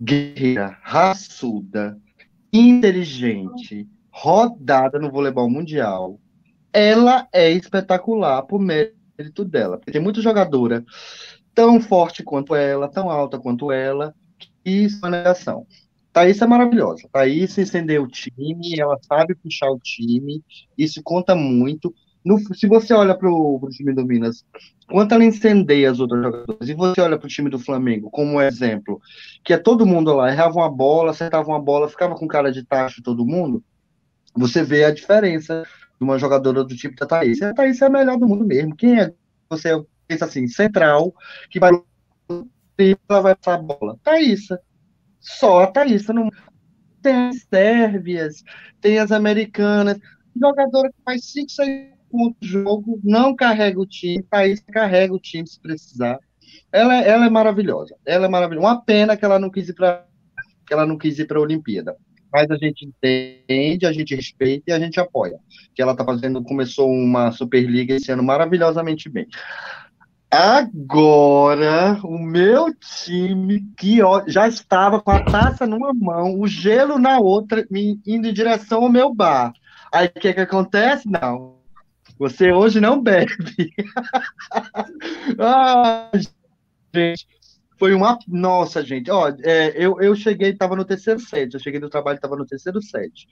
Guerreira, 0.02 0.78
raçuda, 0.82 1.98
inteligente, 2.52 3.88
rodada 4.12 5.00
no 5.00 5.10
voleibol 5.10 5.50
mundial. 5.50 6.20
Ela 6.74 7.30
é 7.32 7.50
espetacular 7.50 8.42
por 8.44 8.60
mérito 8.60 9.46
dela. 9.46 9.78
Porque 9.78 9.94
tem 9.94 10.02
muita 10.02 10.22
jogadora 10.22 10.84
tão 11.54 11.80
forte 11.80 12.24
quanto 12.24 12.54
ela, 12.54 12.90
tão 12.90 13.10
alta 13.10 13.40
quanto 13.40 13.72
ela 13.72 14.14
e 14.66 14.90
sonegação. 14.90 15.66
Thaís 16.12 16.42
é 16.42 16.48
maravilhosa. 16.48 17.08
Thaís 17.12 17.58
incendeu 17.58 18.04
o 18.04 18.08
time, 18.08 18.80
ela 18.80 18.98
sabe 19.02 19.36
puxar 19.36 19.70
o 19.70 19.80
time, 19.80 20.42
isso 20.78 21.02
conta 21.04 21.36
muito. 21.36 21.94
No, 22.24 22.40
se 22.56 22.68
você 22.68 22.94
olha 22.94 23.14
para 23.14 23.30
o 23.30 23.68
time 23.70 23.94
do 23.94 24.06
Minas, 24.06 24.44
quanto 24.88 25.14
ela 25.14 25.24
incendeia 25.26 25.92
as 25.92 26.00
outras 26.00 26.24
jogadoras, 26.24 26.70
e 26.70 26.74
você 26.74 27.02
olha 27.02 27.20
para 27.20 27.26
o 27.26 27.30
time 27.30 27.50
do 27.50 27.60
Flamengo 27.60 28.10
como 28.10 28.42
exemplo, 28.42 29.00
que 29.44 29.54
é 29.54 29.58
todo 29.58 29.86
mundo 29.86 30.14
lá, 30.14 30.32
errava 30.32 30.56
uma 30.56 30.72
bola, 30.72 31.12
acertava 31.12 31.48
uma 31.50 31.62
bola, 31.62 31.90
ficava 31.90 32.16
com 32.16 32.28
cara 32.28 32.52
de 32.52 32.64
tacho 32.64 33.04
todo 33.04 33.26
mundo, 33.26 33.62
você 34.34 34.64
vê 34.64 34.86
a 34.86 34.94
diferença 34.94 35.64
de 36.00 36.04
uma 36.04 36.18
jogadora 36.18 36.64
do 36.64 36.76
tipo 36.76 36.96
da 36.96 37.06
Thaís. 37.06 37.42
A 37.42 37.54
Thaís 37.54 37.82
é 37.82 37.86
a 37.86 37.90
melhor 37.90 38.18
do 38.18 38.28
mundo 38.28 38.46
mesmo. 38.46 38.76
Quem 38.76 39.00
é, 39.00 39.14
você 39.50 39.70
pensa 40.08 40.26
assim, 40.26 40.48
central, 40.48 41.14
que 41.50 41.60
vai 41.60 41.72
ela 42.78 43.22
vai 43.22 43.36
passar 43.36 43.56
a 43.56 43.62
bola. 43.62 43.98
Thaísa. 44.04 44.60
Só 45.20 45.64
a 45.64 45.68
Thaísa. 45.68 46.14
Tem 47.02 47.14
as 47.14 47.44
sérvias, 47.44 48.44
tem 48.82 49.00
as 49.00 49.12
americanas. 49.12 50.00
Jogadora 50.40 50.90
que 50.90 51.02
faz 51.04 51.26
5, 51.32 51.52
6 51.52 51.96
pontos 52.12 52.48
jogo, 52.48 53.00
não 53.04 53.36
carrega 53.36 53.80
o 53.80 53.86
time. 53.86 54.24
Thaísa 54.24 54.64
carrega 54.72 55.14
o 55.14 55.20
time 55.20 55.48
se 55.48 55.60
precisar. 55.60 56.20
Ela, 56.72 56.96
ela 57.02 57.26
é 57.26 57.30
maravilhosa. 57.30 57.96
Ela 58.06 58.26
é 58.26 58.30
maravilhosa. 58.30 58.68
Uma 58.68 58.82
pena 58.82 59.16
que 59.16 59.24
ela 59.24 59.40
não 59.40 59.50
quis 59.50 59.70
ir 59.70 59.74
para 59.74 60.06
que 60.68 60.74
ela 60.74 60.86
não 60.86 60.98
quis 60.98 61.20
ir 61.20 61.26
para 61.28 61.38
a 61.38 61.42
Olimpíada. 61.42 61.96
Mas 62.34 62.50
a 62.50 62.58
gente 62.58 62.86
entende, 62.86 63.86
a 63.86 63.94
gente 63.94 64.16
respeita 64.16 64.64
e 64.68 64.74
a 64.74 64.80
gente 64.80 65.00
apoia. 65.00 65.40
Que 65.74 65.82
ela 65.82 65.94
está 65.94 66.04
fazendo, 66.04 66.44
começou 66.44 66.92
uma 66.92 67.32
Superliga 67.32 67.96
esse 67.96 68.12
ano 68.12 68.24
maravilhosamente 68.24 69.08
bem. 69.10 69.28
Agora, 70.38 71.98
o 72.04 72.20
meu 72.20 72.74
time, 72.76 73.62
que 73.78 74.00
já 74.28 74.46
estava 74.50 75.00
com 75.00 75.10
a 75.10 75.24
taça 75.24 75.66
numa 75.66 75.94
mão, 75.94 76.38
o 76.38 76.46
gelo 76.46 77.00
na 77.00 77.20
outra, 77.20 77.66
indo 77.72 78.28
em 78.28 78.34
direção 78.34 78.84
ao 78.84 78.90
meu 78.90 79.14
bar. 79.14 79.54
Aí 79.94 80.08
o 80.08 80.20
que, 80.20 80.34
que 80.34 80.42
acontece? 80.42 81.10
Não. 81.10 81.56
Você 82.20 82.52
hoje 82.52 82.82
não 82.82 83.02
bebe. 83.02 83.34
ah, 85.40 86.12
gente, 86.94 87.26
foi 87.80 87.94
uma. 87.94 88.20
Nossa, 88.28 88.84
gente. 88.84 89.10
Ó, 89.10 89.30
é, 89.42 89.74
eu, 89.78 90.02
eu 90.02 90.18
cheguei, 90.18 90.50
estava 90.50 90.76
no 90.76 90.84
terceiro 90.84 91.20
set. 91.22 91.54
Eu 91.54 91.62
cheguei 91.62 91.80
do 91.80 91.90
trabalho, 91.90 92.18
estava 92.18 92.36
no 92.36 92.46
terceiro 92.46 92.82
set. 92.82 93.26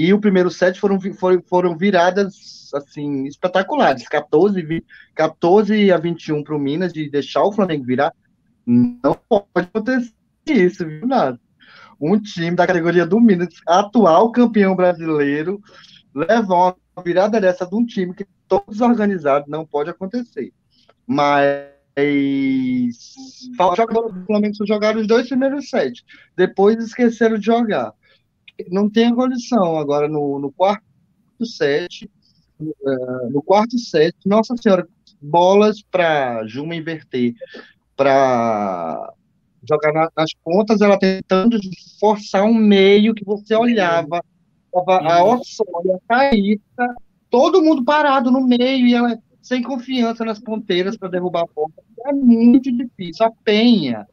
E 0.00 0.14
o 0.14 0.20
primeiro 0.20 0.48
set 0.48 0.78
foram, 0.78 1.00
foram, 1.00 1.42
foram 1.42 1.76
viradas 1.76 2.70
assim 2.72 3.24
espetaculares, 3.24 4.06
14, 4.06 4.84
14 5.12 5.90
a 5.90 5.96
21 5.96 6.44
para 6.44 6.54
o 6.54 6.58
Minas 6.60 6.92
de 6.92 7.10
deixar 7.10 7.42
o 7.42 7.50
Flamengo 7.50 7.84
virar. 7.84 8.14
Não 8.64 9.18
pode 9.28 9.48
acontecer 9.56 10.12
isso, 10.46 10.86
viu, 10.86 11.04
nada. 11.04 11.40
Um 12.00 12.16
time 12.16 12.54
da 12.54 12.64
categoria 12.64 13.04
do 13.04 13.18
Minas, 13.18 13.48
atual 13.66 14.30
campeão 14.30 14.76
brasileiro, 14.76 15.60
levar 16.14 16.76
uma 16.96 17.02
virada 17.02 17.40
dessa 17.40 17.66
de 17.66 17.74
um 17.74 17.84
time 17.84 18.14
que 18.14 18.24
todos 18.46 18.80
organizados 18.80 19.48
não 19.48 19.66
pode 19.66 19.90
acontecer. 19.90 20.52
Mas 21.08 21.66
jogadores 23.76 24.14
do 24.14 24.24
Flamengo 24.26 24.54
jogaram 24.64 25.00
os 25.00 25.08
dois 25.08 25.26
primeiros 25.26 25.68
sets. 25.68 26.04
Depois 26.36 26.76
esqueceram 26.78 27.36
de 27.36 27.46
jogar 27.46 27.92
não 28.70 28.88
tem 28.88 29.14
condição. 29.14 29.78
Agora, 29.78 30.08
no, 30.08 30.38
no 30.38 30.50
quarto 30.52 30.82
set, 31.44 32.10
uh, 32.60 33.30
no 33.30 33.42
quarto 33.42 33.78
set, 33.78 34.14
nossa 34.26 34.54
senhora, 34.56 34.86
bolas 35.20 35.82
para 35.82 36.46
Juma 36.46 36.74
inverter, 36.74 37.34
para 37.96 39.12
jogar 39.68 39.92
na, 39.92 40.10
nas 40.16 40.30
pontas, 40.44 40.80
ela 40.80 40.98
tentando 40.98 41.58
forçar 41.98 42.44
um 42.44 42.54
meio 42.54 43.14
que 43.14 43.24
você 43.24 43.54
olhava, 43.54 44.22
a 44.74 45.24
Orsolha, 45.24 45.96
a 45.96 45.98
Thaísa, 46.06 46.94
todo 47.30 47.62
mundo 47.62 47.84
parado 47.84 48.30
no 48.30 48.46
meio, 48.46 48.86
e 48.86 48.94
ela 48.94 49.18
sem 49.42 49.62
confiança 49.62 50.24
nas 50.24 50.38
ponteiras 50.38 50.96
para 50.96 51.08
derrubar 51.08 51.42
a 51.42 51.54
bola. 51.54 51.72
É 52.06 52.12
muito 52.12 52.70
difícil. 52.70 53.24
A 53.24 53.30
Penha. 53.44 54.06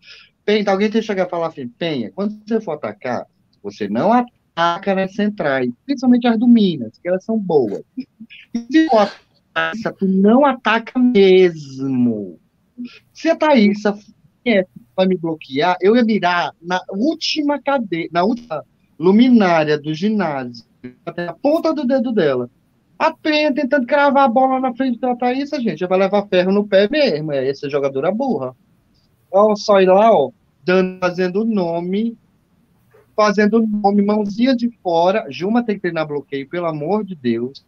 Penha, 0.45 0.63
alguém 0.67 0.89
tem 0.89 1.01
que 1.01 1.07
chegar 1.07 1.27
e 1.27 1.29
falar 1.29 1.47
assim, 1.47 1.67
Penha, 1.67 2.11
quando 2.11 2.39
você 2.47 2.61
for 2.61 2.73
atacar, 2.73 3.25
você 3.61 3.89
não 3.89 4.13
ataca 4.55 4.95
nas 4.95 5.13
centrais, 5.13 5.69
principalmente 5.85 6.27
as 6.27 6.39
do 6.39 6.47
Minas, 6.47 6.97
que 6.97 7.07
elas 7.07 7.25
são 7.25 7.37
boas. 7.37 7.83
E 7.97 8.07
se 8.71 8.87
for 8.87 9.11
Thaísa, 9.53 9.91
tu 9.91 10.07
não 10.07 10.45
ataca 10.45 10.97
mesmo. 10.97 12.39
Se 13.13 13.29
a 13.29 13.35
Thaísa 13.35 13.97
vai 14.95 15.07
me 15.07 15.17
bloquear, 15.17 15.77
eu 15.81 15.95
ia 15.95 16.03
mirar 16.03 16.53
na 16.61 16.81
última 16.89 17.61
cadeira, 17.61 18.09
na 18.13 18.23
última 18.23 18.63
luminária 18.97 19.77
do 19.77 19.93
ginásio, 19.93 20.65
até 21.05 21.27
a 21.27 21.33
ponta 21.33 21.73
do 21.73 21.85
dedo 21.85 22.13
dela. 22.13 22.49
A 22.97 23.13
Penha 23.13 23.53
tentando 23.53 23.85
cravar 23.85 24.23
a 24.23 24.29
bola 24.29 24.59
na 24.61 24.73
frente 24.73 24.97
da 24.99 25.15
Thaísa, 25.15 25.59
gente, 25.59 25.79
já 25.79 25.87
vai 25.87 25.99
levar 25.99 26.27
ferro 26.27 26.53
no 26.53 26.65
pé 26.65 26.87
mesmo. 26.89 27.33
É 27.33 27.49
essa 27.49 27.69
jogadora 27.69 28.09
burra. 28.09 28.55
Ó, 29.29 29.53
só 29.53 29.81
ir 29.81 29.87
lá, 29.87 30.13
ó, 30.13 30.31
dando, 30.63 30.99
fazendo 30.99 31.41
o 31.41 31.45
nome, 31.45 32.17
fazendo 33.15 33.65
nome, 33.65 34.01
mãozinha 34.03 34.55
de 34.55 34.69
fora. 34.83 35.25
Juma 35.29 35.63
tem 35.63 35.75
que 35.75 35.81
treinar 35.81 36.07
bloqueio, 36.07 36.49
pelo 36.49 36.65
amor 36.65 37.03
de 37.03 37.15
Deus. 37.15 37.65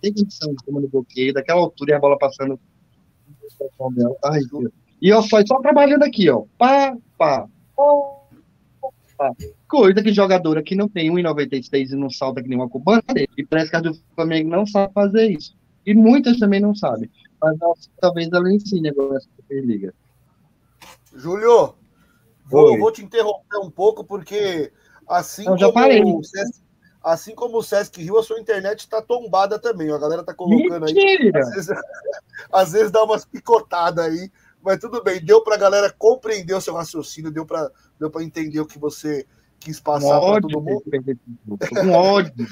Tem 0.00 0.12
condição 0.12 0.54
de 0.54 0.64
tomar 0.64 0.80
no 0.80 0.88
bloqueio, 0.88 1.32
daquela 1.32 1.60
altura 1.60 1.92
e 1.92 1.94
a 1.94 1.98
bola 2.00 2.18
passando. 2.18 2.60
Ai, 4.24 4.40
e 5.00 5.08
eu 5.08 5.22
só, 5.22 5.44
só 5.46 5.60
trabalhando 5.60 6.02
aqui, 6.02 6.28
ó. 6.28 6.44
Pá, 6.58 6.96
pá, 7.16 7.48
Coisa 9.66 10.02
que 10.02 10.12
jogadora 10.12 10.62
que 10.62 10.74
não 10.74 10.88
tem 10.88 11.10
1,96 11.10 11.90
e 11.90 11.96
não 11.96 12.10
salta 12.10 12.42
que 12.42 12.48
nem 12.48 12.58
uma 12.58 12.68
cubana, 12.68 13.02
e 13.36 13.44
parece 13.44 13.70
que 13.70 13.76
a 13.76 13.80
do 13.80 13.94
Flamengo 14.14 14.50
não 14.50 14.66
sabe 14.66 14.92
fazer 14.92 15.30
isso. 15.30 15.56
E 15.84 15.94
muitas 15.94 16.38
também 16.38 16.60
não 16.60 16.74
sabem. 16.74 17.10
Mas 17.40 17.56
talvez 18.00 18.30
ela 18.32 18.52
ensine 18.52 18.88
agora 18.88 19.16
essa 19.16 19.28
Superliga. 19.36 19.94
Júlio, 21.14 21.74
vou, 22.46 22.78
vou, 22.78 22.92
te 22.92 23.04
interromper 23.04 23.58
um 23.58 23.70
pouco, 23.70 24.04
porque 24.04 24.72
assim 25.08 25.44
como 25.44 26.18
o 26.18 26.24
Sesc, 26.24 26.62
assim 27.02 27.34
como 27.34 27.58
o 27.58 27.62
Sesc 27.62 28.02
Rio, 28.02 28.18
a 28.18 28.22
sua 28.22 28.40
internet 28.40 28.80
está 28.80 29.02
tombada 29.02 29.58
também. 29.58 29.90
A 29.90 29.98
galera 29.98 30.24
tá 30.24 30.34
colocando 30.34 30.86
Mentira. 30.86 31.38
aí. 31.38 31.42
Às 31.42 31.50
vezes, 31.50 31.68
às 32.52 32.72
vezes 32.72 32.90
dá 32.90 33.04
umas 33.04 33.24
picotadas 33.24 34.04
aí 34.04 34.30
mas 34.66 34.80
tudo 34.80 35.00
bem, 35.00 35.24
deu 35.24 35.40
para 35.42 35.54
a 35.54 35.58
galera 35.58 35.94
compreender 35.96 36.52
o 36.52 36.60
seu 36.60 36.74
raciocínio, 36.74 37.30
deu 37.30 37.46
para 37.46 37.70
deu 38.00 38.10
entender 38.20 38.58
o 38.58 38.66
que 38.66 38.80
você 38.80 39.24
quis 39.60 39.78
passar 39.78 40.20
para 40.20 40.40
todo 40.40 40.60
mundo. 40.60 40.82
Um 41.84 41.92
ódio. 41.92 42.46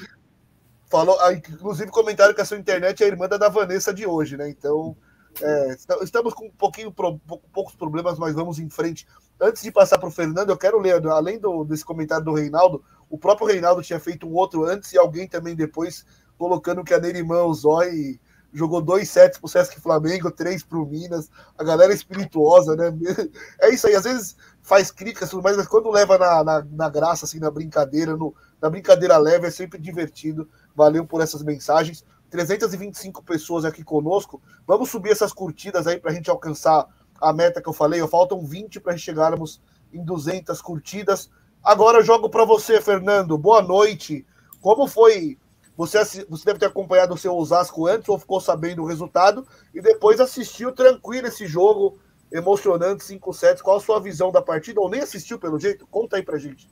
Falou, 0.87 1.19
ah, 1.21 1.33
inclusive 1.33 1.91
comentário 1.91 2.33
que 2.33 2.41
a 2.41 2.45
sua 2.45 2.57
internet 2.57 3.03
é 3.03 3.07
a 3.07 3.09
irmã 3.09 3.27
da 3.27 3.49
Vanessa 3.49 3.93
de 3.93 4.07
hoje, 4.07 4.37
né? 4.37 4.49
Então, 4.49 4.97
é, 5.43 5.77
estamos 6.03 6.33
com 6.35 6.47
um 6.47 6.53
pouquinho 6.53 6.93
poucos 6.93 7.75
problemas, 7.75 8.17
mas 8.17 8.33
vamos 8.33 8.61
em 8.61 8.71
frente. 8.71 9.09
Antes 9.41 9.63
de 9.63 9.73
passar 9.73 9.99
para 9.99 10.09
o 10.09 10.13
Fernando, 10.13 10.51
eu 10.51 10.57
quero 10.57 10.79
ler, 10.79 11.05
além 11.07 11.39
do, 11.39 11.65
desse 11.65 11.85
comentário 11.85 12.25
do 12.25 12.35
Reinaldo, 12.35 12.83
o 13.11 13.19
próprio 13.19 13.47
Reinaldo 13.47 13.83
tinha 13.83 14.01
feito 14.01 14.27
um 14.27 14.35
outro 14.35 14.65
antes 14.65 14.93
e 14.93 14.99
alguém 14.99 15.29
também 15.29 15.55
depois 15.55 16.05
colocando 16.39 16.85
que 16.85 16.95
a 16.95 17.01
Nerimã, 17.01 17.53
Zói 17.53 18.19
jogou 18.55 18.81
dois 18.81 19.11
sets 19.11 19.39
pro 19.39 19.49
Sesc 19.49 19.81
Flamengo, 19.81 20.31
três 20.31 20.63
pro 20.63 20.87
Minas, 20.87 21.29
a 21.59 21.65
galera 21.65 21.93
é 21.93 21.95
espirituosa, 21.95 22.77
né? 22.77 22.93
É 23.61 23.71
isso 23.71 23.87
aí, 23.89 23.97
às 23.97 24.05
vezes 24.05 24.37
faz 24.63 24.91
críticas, 24.91 25.33
mas 25.35 25.67
quando 25.67 25.91
leva 25.91 26.17
na, 26.17 26.45
na, 26.45 26.67
na, 26.71 26.89
graça, 26.89 27.25
assim, 27.25 27.41
na 27.41 27.51
brincadeira, 27.51 28.17
no, 28.17 28.33
na 28.63 28.71
brincadeira 28.71 29.19
leve, 29.19 29.49
é 29.49 29.51
sempre 29.51 29.79
divertido. 29.79 30.49
Valeu 30.75 31.05
por 31.05 31.21
essas 31.21 31.43
mensagens. 31.43 32.05
325 32.31 33.23
pessoas 33.23 33.65
aqui 33.65 33.85
conosco. 33.85 34.41
Vamos 34.67 34.91
subir 34.91 35.11
essas 35.11 35.33
curtidas 35.33 35.87
aí 35.87 35.99
para 35.99 36.11
a 36.11 36.15
gente 36.15 36.31
alcançar 36.31 36.87
a 37.21 37.33
meta 37.33 37.61
que 37.61 37.69
eu 37.69 37.73
falei. 37.73 38.07
Faltam 38.07 38.45
20 38.45 38.81
para 38.81 38.97
chegarmos 38.97 39.61
em 39.93 40.05
200 40.05 40.61
curtidas. 40.61 41.31
Agora 41.63 41.99
eu 41.99 42.05
jogo 42.05 42.29
para 42.29 42.45
você, 42.45 42.81
Fernando. 42.81 43.39
Boa 43.39 43.63
noite. 43.63 44.27
Como 44.61 44.87
foi 44.87 45.39
você, 45.77 45.99
você 46.29 46.45
deve 46.45 46.59
ter 46.59 46.67
acompanhado 46.67 47.15
o 47.15 47.19
seu 47.19 47.35
Osasco 47.37 47.87
antes 47.87 48.09
ou 48.09 48.19
ficou 48.19 48.41
sabendo 48.41 48.83
o 48.83 48.87
resultado 48.87 49.47
e 49.75 49.81
depois 49.81 50.21
assistiu 50.21 50.73
tranquilo 50.73 51.27
esse 51.27 51.47
jogo 51.47 51.99
emocionante, 52.31 53.05
5 53.05 53.33
sets. 53.33 53.63
Qual 53.63 53.77
a 53.77 53.81
sua 53.81 54.01
visão 54.01 54.31
da 54.31 54.43
partida? 54.43 54.81
Ou 54.81 54.91
nem 54.91 55.01
assistiu 55.01 55.39
pelo 55.39 55.59
jeito? 55.59 55.87
Conta 55.87 56.17
aí 56.17 56.23
pra 56.23 56.39
gente. 56.39 56.69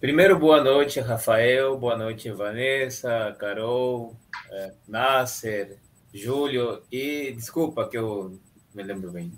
Primeiro, 0.00 0.38
boa 0.38 0.62
noite, 0.62 1.00
Rafael. 1.00 1.76
Boa 1.78 1.96
noite, 1.96 2.30
Vanessa, 2.30 3.34
Carol, 3.38 4.14
é, 4.50 4.74
Nasser, 4.86 5.78
Júlio 6.12 6.82
e 6.92 7.32
desculpa 7.32 7.88
que 7.88 7.96
eu 7.96 8.38
me 8.74 8.82
lembro 8.82 9.10
bem. 9.10 9.32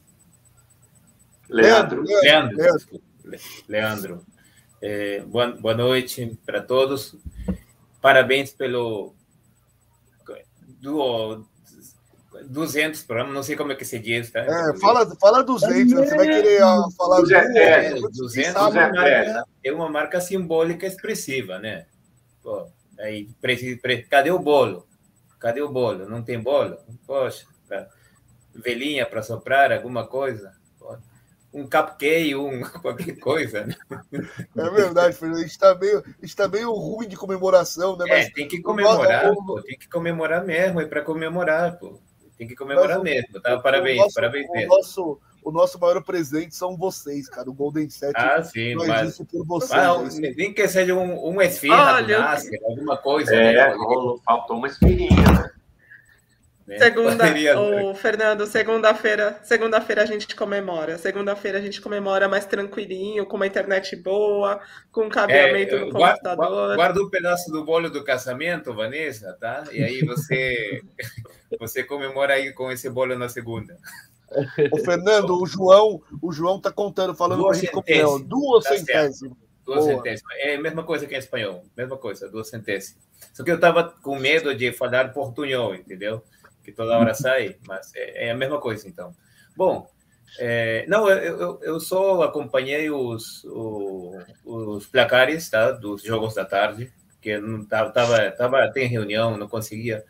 Leandro. 1.48 2.02
Leandro. 2.02 2.56
Leandro. 2.56 3.00
Leandro. 3.68 4.26
É, 4.80 5.20
boa, 5.20 5.52
boa 5.52 5.74
noite 5.74 6.38
para 6.46 6.62
todos. 6.62 7.16
Parabéns 8.00 8.52
pelo 8.52 9.14
do 10.80 11.44
200 12.48 13.02
programas, 13.02 13.34
não 13.34 13.42
sei 13.42 13.56
como 13.56 13.72
é 13.72 13.74
que 13.74 13.84
se 13.84 13.98
diz, 13.98 14.30
tá? 14.30 14.40
É, 14.40 14.78
fala, 14.78 15.16
fala 15.16 15.42
200, 15.42 15.92
né? 15.92 16.06
você 16.06 16.16
vai 16.16 16.26
querer 16.26 16.62
ó, 16.62 16.90
falar 16.92 17.20
200, 17.20 17.56
é, 17.56 17.94
200 17.94 18.54
é, 18.54 18.60
uma 18.60 18.70
marca, 18.70 19.44
é 19.64 19.72
uma 19.72 19.90
marca 19.90 20.20
simbólica 20.20 20.86
expressiva, 20.86 21.58
né? 21.58 21.86
Pô, 22.42 22.68
aí, 23.00 23.28
cadê 24.08 24.30
o 24.30 24.38
bolo? 24.38 24.86
Cadê 25.40 25.60
o 25.60 25.68
bolo? 25.68 26.08
Não 26.08 26.22
tem 26.22 26.40
bolo? 26.40 26.78
Poxa, 27.06 27.46
velhinha 28.54 29.06
para 29.06 29.22
soprar, 29.22 29.72
alguma 29.72 30.06
coisa? 30.06 30.52
Um 31.60 31.68
cupcake, 31.68 32.34
um 32.34 32.60
qualquer 32.80 33.18
coisa. 33.18 33.66
Né? 33.66 33.74
É 34.56 34.70
verdade, 34.70 35.16
Fernando. 35.16 35.42
Está 35.44 35.74
meio, 35.74 36.04
está 36.22 36.48
meio 36.48 36.72
ruim 36.72 37.08
de 37.08 37.16
comemoração, 37.16 37.96
né? 37.96 38.04
Mas 38.08 38.26
é, 38.26 38.30
tem 38.30 38.48
que 38.48 38.60
comemorar, 38.60 39.34
pô, 39.34 39.60
tem 39.62 39.78
que 39.78 39.88
comemorar 39.88 40.44
mesmo, 40.44 40.80
é 40.80 40.86
para 40.86 41.02
comemorar, 41.02 41.78
pô. 41.78 41.98
Tem 42.36 42.46
que 42.46 42.54
comemorar 42.54 43.00
mesmo, 43.02 43.40
tá? 43.40 43.58
Parabéns, 43.58 43.98
nosso, 43.98 44.14
parabéns 44.14 44.48
o 44.48 44.52
mesmo. 44.52 44.76
Nosso, 44.76 45.20
o 45.42 45.50
nosso 45.50 45.78
maior 45.80 46.00
presente 46.04 46.54
são 46.54 46.76
vocês, 46.76 47.28
cara. 47.28 47.50
O 47.50 47.52
Golden 47.52 47.90
Set. 47.90 48.12
Ah, 48.14 48.40
sim, 48.44 48.76
mas. 48.76 49.10
Isso 49.10 49.24
por 49.24 49.44
vocês, 49.44 49.72
ah? 49.72 49.98
Nem 50.36 50.52
que 50.52 50.68
seja 50.68 50.94
um, 50.94 51.34
um 51.34 51.42
esfirra 51.42 51.94
Olha, 51.94 52.20
Nasser, 52.20 52.60
alguma 52.64 52.96
coisa. 52.96 53.34
É, 53.34 53.70
né? 53.70 53.76
faltou 54.24 54.56
uma 54.56 54.68
esfirrinha, 54.68 55.22
né? 55.32 55.50
Né? 56.68 56.76
Segunda, 56.76 57.24
o 57.82 57.94
Fernando, 57.94 58.46
segunda-feira, 58.46 59.40
segunda-feira 59.42 60.02
a 60.02 60.04
gente 60.04 60.36
comemora. 60.36 60.98
Segunda-feira 60.98 61.56
a 61.56 61.62
gente 61.62 61.80
comemora 61.80 62.28
mais 62.28 62.44
tranquilinho, 62.44 63.24
com 63.24 63.36
uma 63.36 63.46
internet 63.46 63.96
boa, 63.96 64.60
com 64.92 65.08
cabeamento 65.08 65.74
é, 65.74 65.78
no 65.78 65.90
guarda, 65.90 66.16
computador. 66.16 66.76
Guarda 66.76 67.02
um 67.02 67.08
pedaço 67.08 67.50
do 67.50 67.64
bolo 67.64 67.88
do 67.88 68.04
casamento, 68.04 68.74
Vanessa, 68.74 69.34
tá? 69.40 69.64
E 69.72 69.82
aí 69.82 70.04
você 70.04 70.82
você 71.58 71.82
comemora 71.82 72.34
aí 72.34 72.52
com 72.52 72.70
esse 72.70 72.90
bolo 72.90 73.18
na 73.18 73.30
segunda. 73.30 73.74
O 74.70 74.76
Fernando, 74.84 75.40
o 75.40 75.46
João, 75.46 76.02
o 76.20 76.30
João 76.30 76.60
tá 76.60 76.70
contando, 76.70 77.14
falando 77.14 77.44
duas 77.44 77.56
centésimas. 77.56 78.22
Duas 78.24 78.64
tá 78.64 78.76
centésimas. 78.76 79.38
Duas 79.64 79.84
centésimas. 79.86 80.36
É 80.36 80.56
a 80.56 80.60
mesma 80.60 80.82
coisa 80.82 81.06
que 81.06 81.14
em 81.14 81.18
espanhol, 81.18 81.64
mesma 81.74 81.96
coisa, 81.96 82.28
duas 82.28 82.48
centésimas. 82.48 83.08
Só 83.32 83.42
que 83.42 83.50
eu 83.50 83.58
tava 83.58 83.84
com 84.02 84.18
medo 84.18 84.54
de 84.54 84.70
falar 84.70 85.14
portunhol, 85.14 85.74
entendeu? 85.74 86.22
Que 86.68 86.76
toda 86.76 86.98
hora 86.98 87.14
sai, 87.14 87.56
mas 87.66 87.94
é, 87.94 88.26
é 88.26 88.30
a 88.30 88.36
mesma 88.36 88.60
coisa, 88.60 88.86
então. 88.86 89.14
Bom, 89.56 89.88
é, 90.38 90.84
não, 90.86 91.08
eu, 91.08 91.38
eu, 91.38 91.60
eu, 91.62 91.80
só 91.80 92.22
acompanhei 92.22 92.90
os, 92.90 93.42
os, 93.44 94.24
os, 94.44 94.86
placares 94.86 95.48
tá, 95.48 95.72
dos 95.72 96.02
jogos 96.02 96.34
da 96.34 96.44
tarde, 96.44 96.92
que 97.20 97.38
não 97.38 97.64
tava, 97.64 97.90
tava, 97.90 98.30
tava 98.32 98.72
tem 98.72 98.86
reunião, 98.86 99.36
não 99.38 99.48
conseguia. 99.48 100.04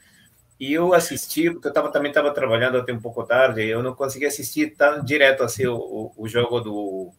E 0.59 0.73
eu 0.73 0.93
assisti, 0.93 1.51
porque 1.51 1.69
eu 1.69 1.73
tava, 1.73 1.93
também 1.93 2.11
estava 2.11 2.35
trabalhando 2.35 2.79
até 2.79 2.93
um 2.93 3.01
pouco 3.01 3.25
tarde, 3.25 3.65
eu 3.65 3.83
não 3.83 3.95
consegui 3.95 4.27
assistir 4.27 4.75
tão 4.77 5.05
direto 5.05 5.45
assim 5.45 5.67
o, 5.67 6.13
o 6.17 6.27
jogo 6.27 6.61
do, 6.61 7.13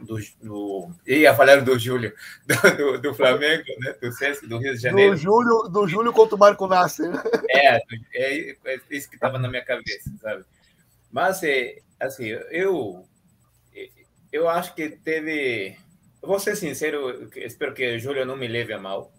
do, 0.00 0.18
do 0.42 0.90
ia 1.06 1.34
falar 1.34 1.62
do 1.62 1.78
Júlio, 1.78 2.12
do, 2.46 2.76
do, 2.76 3.02
do, 3.02 3.14
Flamengo, 3.14 3.64
né? 3.80 3.94
Do 4.00 4.12
César, 4.12 4.46
do 4.46 4.58
Rio 4.58 4.74
de 4.74 4.80
Janeiro. 4.80 5.12
Do 5.12 5.16
Júlio, 5.16 5.68
do 5.68 5.86
Júlio 5.86 6.12
contra 6.12 6.36
o 6.36 6.38
Marco 6.38 6.66
Nasser. 6.66 7.10
É, 7.50 7.76
é, 8.14 8.56
é 8.64 8.80
isso 8.90 9.08
que 9.08 9.16
estava 9.16 9.38
na 9.38 9.48
minha 9.48 9.64
cabeça, 9.64 10.10
sabe? 10.20 10.44
Mas, 11.10 11.42
é, 11.42 11.78
assim, 12.00 12.26
eu, 12.50 13.06
eu 14.32 14.48
acho 14.48 14.74
que 14.74 14.88
teve. 14.90 15.76
vou 16.20 16.40
ser 16.40 16.56
sincero, 16.56 17.30
espero 17.36 17.72
que 17.72 17.96
o 17.96 17.98
Júlio 17.98 18.26
não 18.26 18.36
me 18.36 18.48
leve 18.48 18.72
a 18.72 18.80
mal, 18.80 19.12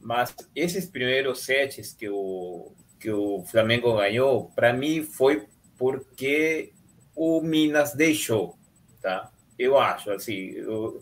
mas 0.00 0.34
esses 0.54 0.86
primeiros 0.86 1.44
sets 1.44 1.92
que 1.92 2.08
o, 2.08 2.72
que 2.98 3.10
o 3.10 3.44
Flamengo 3.44 3.96
ganhou, 3.96 4.50
para 4.50 4.72
mim 4.72 5.04
foi 5.04 5.46
porque 5.76 6.72
o 7.14 7.40
Minas 7.40 7.94
deixou, 7.94 8.58
tá? 9.00 9.30
Eu 9.58 9.78
acho, 9.78 10.10
assim, 10.10 10.52
eu, 10.52 11.00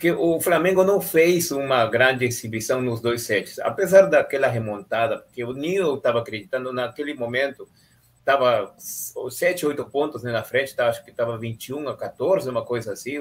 que 0.00 0.10
o 0.10 0.40
Flamengo 0.40 0.82
não 0.82 0.98
fez 0.98 1.50
uma 1.50 1.84
grande 1.86 2.24
exibição 2.24 2.80
nos 2.80 3.02
dois 3.02 3.22
sets, 3.22 3.58
apesar 3.58 4.06
daquela 4.06 4.48
remontada, 4.48 5.18
porque 5.18 5.44
o 5.44 5.52
Nil 5.52 5.96
estava 5.96 6.20
acreditando 6.20 6.72
naquele 6.72 7.12
momento, 7.12 7.68
estava 8.18 8.74
7, 8.78 9.66
8 9.66 9.84
pontos 9.86 10.22
né, 10.22 10.32
na 10.32 10.42
frente, 10.42 10.74
tá, 10.74 10.88
acho 10.88 11.04
que 11.04 11.10
estava 11.10 11.36
21 11.36 11.86
a 11.88 11.96
14, 11.96 12.48
uma 12.48 12.64
coisa 12.64 12.94
assim. 12.94 13.18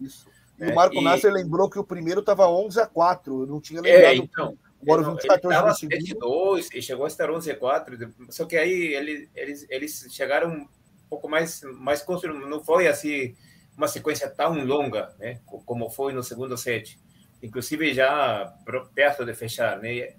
Isso. 0.00 0.26
E 0.58 0.70
o 0.70 0.74
Marco 0.74 0.96
é, 0.96 1.02
Nasser 1.02 1.30
lembrou 1.30 1.68
que 1.68 1.78
o 1.78 1.84
primeiro 1.84 2.20
estava 2.20 2.48
11 2.48 2.80
a 2.80 2.86
4, 2.86 3.46
não 3.46 3.60
tinha 3.60 3.82
lembrado. 3.82 4.02
É, 4.02 4.16
então, 4.16 4.56
Agora, 4.80 5.02
ele 5.02 5.34
estava 5.34 5.74
7 5.74 6.14
2 6.14 6.70
e 6.74 6.82
chegou 6.82 7.04
a 7.04 7.08
estar 7.08 7.30
11 7.30 7.50
a 7.50 7.56
4, 7.56 8.14
só 8.30 8.46
que 8.46 8.56
aí 8.56 8.94
ele, 8.94 9.28
eles, 9.34 9.66
eles 9.68 10.06
chegaram 10.10 10.50
um 10.50 10.68
pouco 11.10 11.28
mais, 11.28 11.62
mais 11.78 12.02
construídos, 12.02 12.48
não 12.48 12.64
foi 12.64 12.88
assim 12.88 13.36
uma 13.82 13.88
sequência 13.88 14.30
tão 14.30 14.64
longa, 14.64 15.12
né, 15.18 15.40
como 15.46 15.90
foi 15.90 16.12
no 16.12 16.22
segundo 16.22 16.56
set, 16.56 16.98
inclusive 17.42 17.92
já 17.92 18.54
perto 18.94 19.24
de 19.24 19.34
fechar, 19.34 19.78
né, 19.80 20.14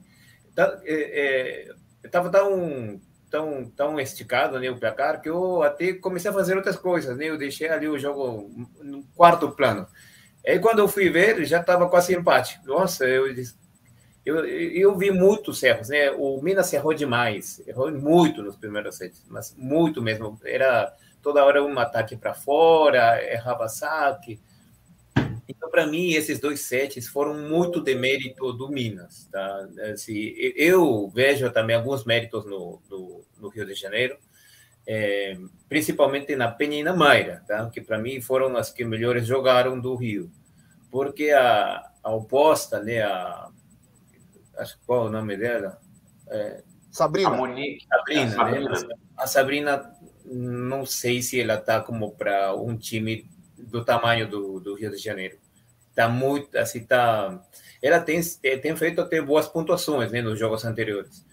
estava 2.03 2.29
tão 2.29 3.01
tão 3.29 3.65
tão 3.71 3.99
esticado 3.99 4.59
né, 4.59 4.69
o 4.69 4.77
placar 4.77 5.19
que 5.21 5.29
eu 5.29 5.63
até 5.63 5.93
comecei 5.93 6.29
a 6.29 6.33
fazer 6.33 6.55
outras 6.55 6.75
coisas, 6.75 7.17
né, 7.17 7.25
eu 7.25 7.37
deixei 7.37 7.69
ali 7.69 7.87
o 7.87 7.97
jogo 7.97 8.51
no 8.81 9.03
quarto 9.15 9.49
plano. 9.51 9.87
Aí 10.45 10.59
quando 10.59 10.79
eu 10.79 10.87
fui 10.89 11.09
ver, 11.09 11.43
já 11.45 11.61
estava 11.61 11.89
quase 11.89 12.13
empate. 12.13 12.59
Nossa, 12.65 13.05
eu 13.05 13.33
eu, 14.25 14.45
eu 14.45 14.97
vi 14.97 15.11
muitos 15.11 15.61
erros, 15.63 15.89
né? 15.89 16.11
O 16.11 16.41
Minas 16.41 16.71
errou 16.71 16.93
demais, 16.93 17.61
errou 17.67 17.91
muito 17.91 18.41
nos 18.41 18.55
primeiros 18.55 18.95
sets, 18.95 19.25
mas 19.27 19.53
muito 19.57 20.01
mesmo. 20.01 20.39
Era 20.45 20.93
toda 21.23 21.43
hora 21.43 21.63
um 21.63 21.79
ataque 21.79 22.17
para 22.17 22.33
fora, 22.33 23.23
errava 23.23 23.69
saque. 23.69 24.39
Então, 25.47 25.69
para 25.69 25.87
mim, 25.87 26.11
esses 26.11 26.39
dois 26.39 26.61
sets 26.61 27.07
foram 27.07 27.33
muito 27.33 27.81
de 27.81 27.95
mérito 27.95 28.51
do 28.53 28.69
Minas. 28.69 29.27
Tá? 29.31 29.67
Assim, 29.91 30.33
eu 30.37 31.09
vejo 31.09 31.49
também 31.51 31.75
alguns 31.75 32.05
méritos 32.05 32.45
no, 32.45 32.81
no, 32.89 33.23
no 33.39 33.49
Rio 33.49 33.65
de 33.65 33.73
Janeiro, 33.73 34.17
é, 34.85 35.37
principalmente 35.69 36.35
na 36.35 36.51
Penha 36.51 36.79
e 36.79 36.83
na 36.83 36.93
Mayra, 36.93 37.41
tá? 37.47 37.69
que 37.69 37.81
para 37.81 37.97
mim 37.97 38.21
foram 38.21 38.55
as 38.57 38.69
que 38.69 38.83
melhores 38.83 39.25
jogaram 39.25 39.79
do 39.79 39.95
Rio. 39.95 40.29
Porque 40.91 41.31
a, 41.31 41.89
a 42.03 42.13
oposta, 42.13 42.81
né, 42.81 43.01
a, 43.01 43.49
acho 44.57 44.77
qual 44.85 45.05
é 45.05 45.09
o 45.09 45.11
nome 45.11 45.37
dela? 45.37 45.79
É, 46.27 46.63
Sabrina. 46.91 47.29
A 47.29 47.33
Monique. 47.33 47.87
Sabrina, 47.87 48.25
a 48.25 48.29
Sabrina. 48.29 48.69
Né? 48.69 48.95
A 49.17 49.27
Sabrina 49.27 49.93
não 50.25 50.85
sei 50.85 51.21
se 51.21 51.39
ela 51.39 51.55
está 51.55 51.81
como 51.81 52.11
para 52.11 52.55
um 52.55 52.77
time 52.77 53.29
do 53.57 53.83
tamanho 53.83 54.27
do, 54.27 54.59
do 54.59 54.75
Rio 54.75 54.91
de 54.91 54.97
Janeiro. 54.97 55.37
Está 55.89 56.09
muito, 56.09 56.57
assim, 56.57 56.83
tá. 56.85 57.41
Ela 57.81 57.99
tem, 57.99 58.19
tem 58.61 58.75
feito 58.75 59.01
até 59.01 59.21
boas 59.21 59.47
pontuações, 59.47 60.11
né, 60.11 60.21
nos 60.21 60.39
jogos 60.39 60.65
anteriores, 60.65 61.25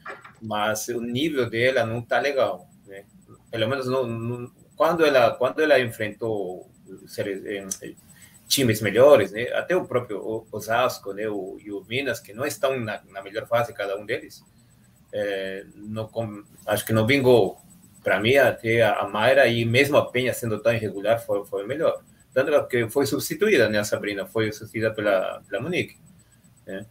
mas 0.42 0.88
o 0.88 1.00
nível 1.00 1.48
dela 1.48 1.86
não 1.86 2.00
está 2.00 2.18
legal, 2.18 2.68
né? 2.86 3.04
Pelo 3.50 3.68
menos 3.68 3.86
no, 3.86 4.06
no, 4.06 4.52
quando 4.76 5.04
ela 5.04 5.34
quando 5.34 5.60
ela 5.60 5.80
enfrentou 5.80 6.70
eh, 7.18 7.94
times 8.48 8.82
melhores, 8.82 9.30
né? 9.30 9.44
Até 9.52 9.74
o 9.76 9.86
próprio 9.86 10.46
Osasco, 10.52 11.12
né? 11.12 11.28
O, 11.28 11.58
e 11.64 11.72
o 11.72 11.82
Minas 11.88 12.20
que 12.20 12.34
não 12.34 12.44
estão 12.44 12.78
na, 12.78 13.00
na 13.08 13.22
melhor 13.22 13.46
fase 13.46 13.72
cada 13.72 13.96
um 13.96 14.04
deles, 14.04 14.44
é, 15.12 15.64
não, 15.74 16.10
acho 16.66 16.84
que 16.84 16.92
não 16.92 17.06
vingou 17.06 17.58
para 18.02 18.20
mim, 18.20 18.36
até 18.36 18.82
a 18.82 19.06
Mayra 19.06 19.46
e 19.46 19.64
mesmo 19.64 19.96
a 19.96 20.10
Penha 20.10 20.32
sendo 20.32 20.58
tão 20.58 20.72
irregular 20.72 21.18
foi, 21.18 21.44
foi 21.44 21.66
melhor. 21.66 22.02
Tanto 22.32 22.66
que 22.68 22.88
foi 22.88 23.06
substituída, 23.06 23.68
né? 23.68 23.78
A 23.80 23.84
Sabrina 23.84 24.26
foi 24.26 24.52
substituída 24.52 24.92
pela, 24.92 25.42
pela 25.48 25.62
Monique. 25.62 25.96
Né? 26.66 26.86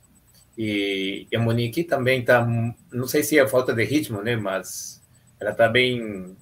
E, 0.57 1.27
e, 1.31 1.35
a 1.35 1.39
Monique 1.39 1.83
também 1.83 2.19
está, 2.19 2.45
não 2.91 3.07
sei 3.07 3.23
se 3.23 3.39
é 3.39 3.47
falta 3.47 3.73
de 3.73 3.83
ritmo, 3.83 4.21
né? 4.21 4.35
Mas 4.35 5.01
ela 5.39 5.51
está 5.51 5.69
bem, 5.69 6.35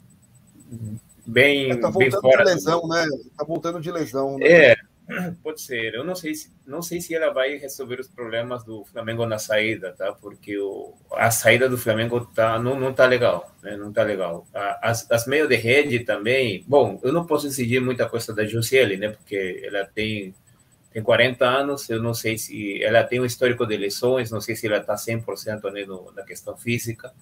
bem, 1.26 1.80
tá 1.80 1.92
bem 1.92 2.10
fora. 2.10 2.44
De 2.44 2.54
lesão, 2.54 2.82
do... 2.82 2.88
né? 2.88 3.06
Está 3.06 3.44
voltando 3.44 3.80
de 3.80 3.92
lesão. 3.92 4.38
Né? 4.38 4.48
É, 4.48 4.76
Pode 5.42 5.62
ser. 5.62 5.94
Eu 5.94 6.04
não 6.04 6.16
sei 6.16 6.36
se 6.36 6.52
não 6.66 6.82
sei 6.82 7.00
se 7.00 7.16
ela 7.16 7.32
vai 7.32 7.56
resolver 7.58 8.00
os 8.00 8.08
problemas 8.08 8.64
do 8.64 8.84
Flamengo 8.86 9.26
na 9.26 9.40
saída, 9.40 9.94
tá? 9.94 10.12
Porque 10.12 10.58
o, 10.58 10.94
a 11.14 11.32
saída 11.32 11.70
do 11.70 11.78
Flamengo 11.78 12.26
tá 12.26 12.60
não, 12.60 12.78
não 12.78 12.94
tá 12.94 13.06
legal, 13.06 13.50
né? 13.64 13.78
Não 13.78 13.92
tá 13.92 14.04
legal. 14.04 14.46
As, 14.82 15.10
as 15.10 15.26
meios 15.26 15.48
de 15.48 15.56
rede 15.56 16.02
também. 16.02 16.64
Bom, 16.68 17.00
eu 17.04 17.14
não 17.14 17.26
posso 17.26 17.48
decidir 17.48 17.80
muita 17.80 18.08
coisa 18.10 18.34
da 18.34 18.46
Jussiele, 18.46 18.98
né? 18.98 19.10
Porque 19.10 19.62
ela 19.64 19.86
tem 19.86 20.34
tem 20.92 21.04
40 21.04 21.46
anos, 21.46 21.90
eu 21.92 22.02
não 22.02 22.14
sei 22.14 22.40
se 22.40 22.84
ela 22.84 23.04
tem 23.04 23.20
um 23.20 23.26
histórico 23.26 23.68
de 23.68 23.78
lesões, 23.78 24.32
não 24.32 24.42
sei 24.42 24.56
se 24.56 24.66
ela 24.66 24.78
está 24.78 24.96
100% 24.96 25.72
né, 25.72 25.86
no, 25.86 26.12
na 26.14 26.24
questão 26.24 26.58
física, 26.58 27.14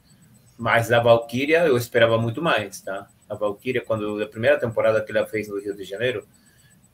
mas 0.57 0.93
a 0.93 1.01
Valkyria 1.01 1.65
eu 1.65 1.75
esperava 1.75 2.17
muito 2.17 2.41
mais, 2.41 2.79
tá? 2.79 3.09
A 3.27 3.35
Valkyria, 3.35 3.81
quando 3.81 4.21
a 4.21 4.27
primeira 4.27 4.57
temporada 4.57 5.01
que 5.01 5.11
ela 5.11 5.25
fez 5.25 5.49
no 5.49 5.59
Rio 5.59 5.75
de 5.75 5.83
Janeiro, 5.83 6.25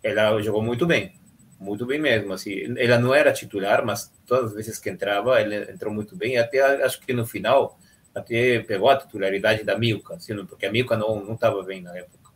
ela 0.04 0.42
jogou 0.42 0.62
muito 0.62 0.86
bem, 0.86 1.14
muito 1.60 1.86
bem 1.86 2.00
mesmo. 2.00 2.34
Assim, 2.34 2.74
ela 2.78 2.98
não 2.98 3.14
era 3.14 3.32
titular, 3.32 3.86
mas 3.86 4.12
todas 4.26 4.48
as 4.48 4.54
vezes 4.54 4.80
que 4.80 4.90
entrava, 4.90 5.40
ela 5.40 5.72
entrou 5.72 5.94
muito 5.94 6.16
bem. 6.16 6.38
Até 6.38 6.62
acho 6.84 7.00
que 7.02 7.14
no 7.14 7.26
final, 7.26 7.80
até 8.14 8.60
pegou 8.60 8.90
a 8.90 8.98
titularidade 8.98 9.64
da 9.64 9.78
Milka, 9.78 10.16
assim, 10.16 10.46
porque 10.46 10.66
a 10.66 10.72
Milka 10.72 10.98
não 10.98 11.34
estava 11.34 11.62
bem 11.64 11.82
na 11.82 11.96
época. 11.96 12.32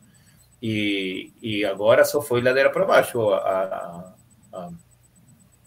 E, 0.62 1.32
e 1.42 1.64
agora 1.64 2.04
só 2.04 2.22
foi 2.22 2.40
ladeira 2.40 2.70
para 2.70 2.84
baixo 2.84 3.30
a, 3.30 3.38
a, 3.38 4.14
a, 4.52 4.70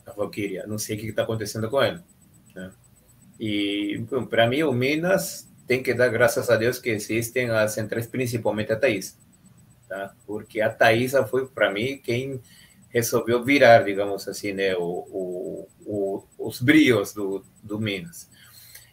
a 0.08 0.12
Valkyria. 0.14 0.66
Não 0.66 0.78
sei 0.78 0.98
o 0.98 1.00
que 1.00 1.08
está 1.08 1.24
acontecendo 1.24 1.70
com 1.70 1.82
ela. 1.82 2.04
Né? 2.56 2.72
E 3.40 4.04
para 4.30 4.48
mim, 4.48 4.64
o 4.64 4.72
Minas 4.72 5.48
tem 5.68 5.84
que 5.84 5.94
dar 5.94 6.10
graças 6.10 6.50
a 6.50 6.56
Deus 6.56 6.80
que 6.80 6.90
existem 6.90 7.52
as 7.52 7.74
centrais, 7.74 8.08
principalmente 8.08 8.72
a 8.72 8.76
Thaís 8.76 9.18
tá? 9.90 10.14
Porque 10.26 10.62
a 10.62 10.70
Thaisa 10.70 11.26
foi, 11.26 11.48
para 11.48 11.74
mim, 11.74 11.98
quem 11.98 12.40
resolveu 12.90 13.44
virar, 13.44 13.84
digamos 13.84 14.28
assim, 14.28 14.54
né, 14.54 14.76
o, 14.76 14.82
o, 14.82 15.68
o, 15.86 16.24
os 16.38 16.62
brios 16.62 17.14
do, 17.14 17.44
do 17.62 17.80
Minas. 17.80 18.30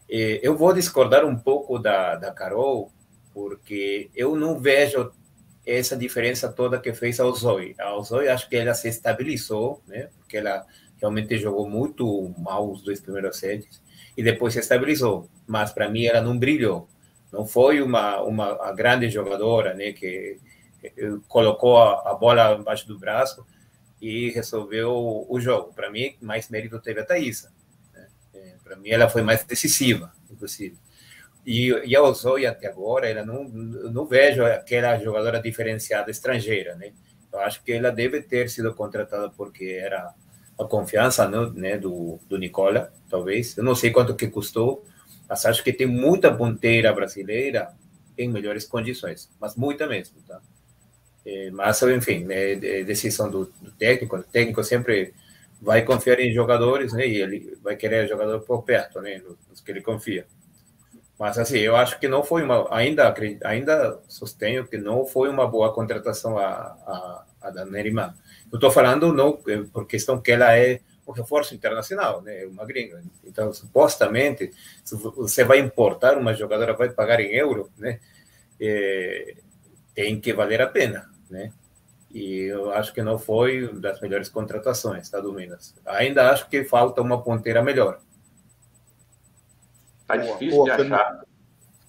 Eu 0.09 0.57
vou 0.57 0.73
discordar 0.73 1.25
um 1.25 1.37
pouco 1.37 1.79
da, 1.79 2.15
da 2.17 2.31
Carol, 2.31 2.93
porque 3.35 4.09
eu 4.15 4.37
não 4.37 4.59
vejo 4.59 5.11
essa 5.67 5.97
diferença 5.97 6.49
toda 6.49 6.79
que 6.79 6.93
fez 6.93 7.19
a 7.19 7.29
Zoe. 7.31 7.75
A 7.79 8.01
Zoe, 8.01 8.29
acho 8.29 8.49
que 8.49 8.57
ela 8.57 8.73
se 8.73 8.89
estabilizou, 8.89 9.83
né, 9.87 10.11
porque 10.19 10.37
ela 10.37 10.65
realmente 10.99 11.37
jogou 11.39 11.69
muito 11.69 12.35
mal 12.39 12.71
os 12.71 12.83
dois 12.83 13.01
primeiros 13.01 13.39
sets, 13.39 13.83
e 14.17 14.23
depois 14.23 14.55
se 14.55 14.61
estabilizou, 14.61 15.29
mas 15.47 15.73
para 15.73 15.89
mim 15.89 16.05
ela 16.05 16.21
não 16.21 16.39
brilhou. 16.39 16.89
Não 17.33 17.45
foi 17.45 17.83
uma, 17.83 18.23
uma 18.23 18.73
grande 18.73 19.11
jogadora, 19.11 19.75
né, 19.75 19.93
que 19.93 20.39
colocou 21.29 21.79
a, 21.79 22.11
a 22.11 22.15
bola 22.15 22.55
embaixo 22.55 22.87
do 22.87 22.99
braço 22.99 23.47
e 24.01 24.31
resolveu 24.31 25.27
o 25.29 25.41
jogo. 25.41 25.73
Para 25.73 25.91
mim, 25.91 26.17
mais 26.21 26.49
mérito 26.49 26.79
teve 26.81 27.01
a 27.01 27.05
Thaísa. 27.05 27.53
Né? 27.93 28.07
É, 28.35 28.55
Para 28.63 28.77
mim, 28.77 28.91
ela 28.91 29.09
foi 29.09 29.23
mais 29.23 29.45
decisiva, 29.45 30.13
inclusive. 30.31 30.79
E, 31.45 31.69
e 31.85 31.95
a 31.95 32.03
Ozoi, 32.03 32.45
até 32.45 32.67
agora, 32.67 33.09
ela 33.09 33.25
não, 33.25 33.45
não 33.45 34.05
vejo 34.05 34.45
aquela 34.45 34.99
jogadora 34.99 35.41
diferenciada 35.41 36.11
estrangeira, 36.11 36.75
né? 36.75 36.93
Eu 37.33 37.41
acho 37.41 37.63
que 37.63 37.73
ela 37.73 37.91
deve 37.91 38.23
ter 38.23 38.49
sido 38.51 38.75
contratada 38.75 39.31
porque 39.31 39.79
era 39.81 40.13
a 40.59 40.65
confiança 40.65 41.29
né, 41.29 41.77
do, 41.77 42.19
do 42.29 42.39
Nicola, 42.39 42.93
talvez. 43.09 43.57
Eu 43.57 43.63
não 43.63 43.75
sei 43.75 43.91
quanto 43.91 44.17
que 44.17 44.27
custou, 44.27 44.85
mas 45.29 45.45
acho 45.45 45.63
que 45.63 45.73
tem 45.73 45.87
muita 45.87 46.35
ponteira 46.35 46.93
brasileira 46.93 47.75
em 48.17 48.29
melhores 48.29 48.65
condições, 48.65 49.31
mas 49.39 49.55
muita 49.55 49.87
mesmo, 49.87 50.17
tá? 50.27 50.41
É, 51.27 51.51
mas, 51.51 51.83
enfim, 51.83 52.25
é, 52.31 52.53
é 52.53 52.85
decisão 52.85 53.29
do, 53.29 53.53
do, 53.61 53.73
técnico. 53.73 54.17
O 54.17 54.23
técnico 54.23 54.63
sempre 54.63 55.13
vai 55.61 55.83
confiar 55.83 56.21
em 56.21 56.33
jogadores, 56.33 56.93
né? 56.93 57.05
E 57.05 57.21
ele 57.21 57.59
vai 57.61 57.75
querer 57.75 58.09
jogador 58.09 58.41
por 58.43 58.63
perto, 58.63 59.01
né? 59.01 59.21
Nos 59.51 59.61
que 59.61 59.73
ele 59.73 59.83
confia. 59.83 60.25
Mas, 61.19 61.37
assim, 61.37 61.59
eu 61.59 61.75
acho 61.75 61.99
que 61.99 62.07
não 62.07 62.23
foi 62.23 62.45
uma. 62.45 62.73
Ainda, 62.73 63.13
ainda 63.43 64.01
sostenho 64.07 64.69
que 64.69 64.79
não 64.79 65.05
foi 65.05 65.29
uma 65.29 65.49
boa 65.49 65.75
contratação 65.75 66.39
a, 66.39 66.45
a, 66.47 67.25
a 67.43 67.51
da 67.51 67.65
Nerimar. 67.65 68.15
Eu 68.53 68.59
estou 68.59 68.71
falando 68.71 69.13
não 69.13 69.37
é, 69.49 69.65
por 69.73 69.85
questão 69.85 70.21
que 70.21 70.31
ela 70.31 70.57
é 70.57 70.79
um 71.09 71.11
reforço 71.13 71.57
internacional, 71.57 72.23
né? 72.23 72.47
Uma 72.47 72.65
gringa. 72.65 73.03
Então, 73.25 73.53
supostamente, 73.53 74.53
se 74.85 74.95
você 74.95 75.43
vai 75.43 75.59
importar 75.59 76.17
uma 76.17 76.35
jogadora, 76.35 76.73
vai 76.75 76.89
pagar 76.91 77.19
em 77.19 77.35
euro, 77.35 77.69
né? 77.77 77.99
É, 78.61 79.35
tem 79.93 80.21
que 80.21 80.33
valer 80.33 80.63
a 80.63 80.69
pena 80.69 81.16
né? 81.31 81.53
E 82.11 82.45
eu 82.45 82.73
acho 82.73 82.93
que 82.95 83.03
não 83.03 83.19
foi 83.19 83.73
das 83.75 84.01
melhores 84.01 84.29
contratações, 84.29 85.11
tá, 85.11 85.21
do 85.21 85.33
Minas. 85.33 85.75
Ainda 85.85 86.31
acho 86.31 86.49
que 86.49 86.65
falta 86.65 87.03
uma 87.03 87.23
ponteira 87.23 87.63
melhor. 87.63 88.01
Tá 90.07 90.17
difícil 90.17 90.65
de 90.65 90.71
achar. 90.71 91.25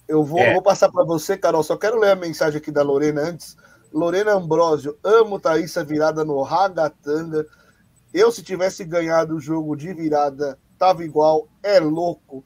Eu 0.07 0.23
vou, 0.23 0.39
é. 0.39 0.53
vou 0.53 0.61
passar 0.61 0.91
para 0.91 1.03
você, 1.03 1.37
Carol. 1.37 1.63
Só 1.63 1.77
quero 1.77 1.99
ler 1.99 2.11
a 2.11 2.15
mensagem 2.15 2.57
aqui 2.57 2.71
da 2.71 2.81
Lorena 2.81 3.21
antes. 3.21 3.55
Lorena 3.93 4.33
Ambrosio, 4.33 4.97
amo 5.03 5.39
Thaísa 5.39 5.83
virada 5.83 6.25
no 6.25 6.41
Ragatanga. 6.41 7.45
Eu, 8.13 8.31
se 8.31 8.43
tivesse 8.43 8.83
ganhado 8.83 9.35
o 9.35 9.39
jogo 9.39 9.75
de 9.75 9.93
virada, 9.93 10.57
tava 10.77 11.03
igual, 11.03 11.47
é 11.61 11.79
louco. 11.79 12.43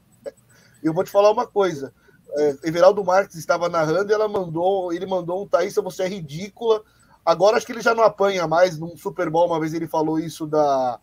Eu 0.83 0.93
vou 0.93 1.03
te 1.03 1.11
falar 1.11 1.31
uma 1.31 1.47
coisa. 1.47 1.93
É, 2.33 2.57
Everaldo 2.63 3.03
Marques 3.03 3.35
estava 3.35 3.67
narrando 3.67 4.11
e 4.11 4.13
ela 4.13 4.27
mandou, 4.27 4.93
ele 4.93 5.05
mandou 5.05 5.43
um 5.43 5.47
Thaísa, 5.47 5.81
você 5.81 6.03
é 6.03 6.07
ridícula. 6.07 6.81
Agora 7.25 7.57
acho 7.57 7.65
que 7.65 7.71
ele 7.71 7.81
já 7.81 7.93
não 7.93 8.03
apanha 8.03 8.47
mais. 8.47 8.77
Num 8.77 8.95
Super 8.95 9.29
Bowl, 9.29 9.47
uma 9.47 9.59
vez 9.59 9.73
ele 9.73 9.87
falou 9.87 10.17
isso 10.17 10.47
da, 10.47 10.99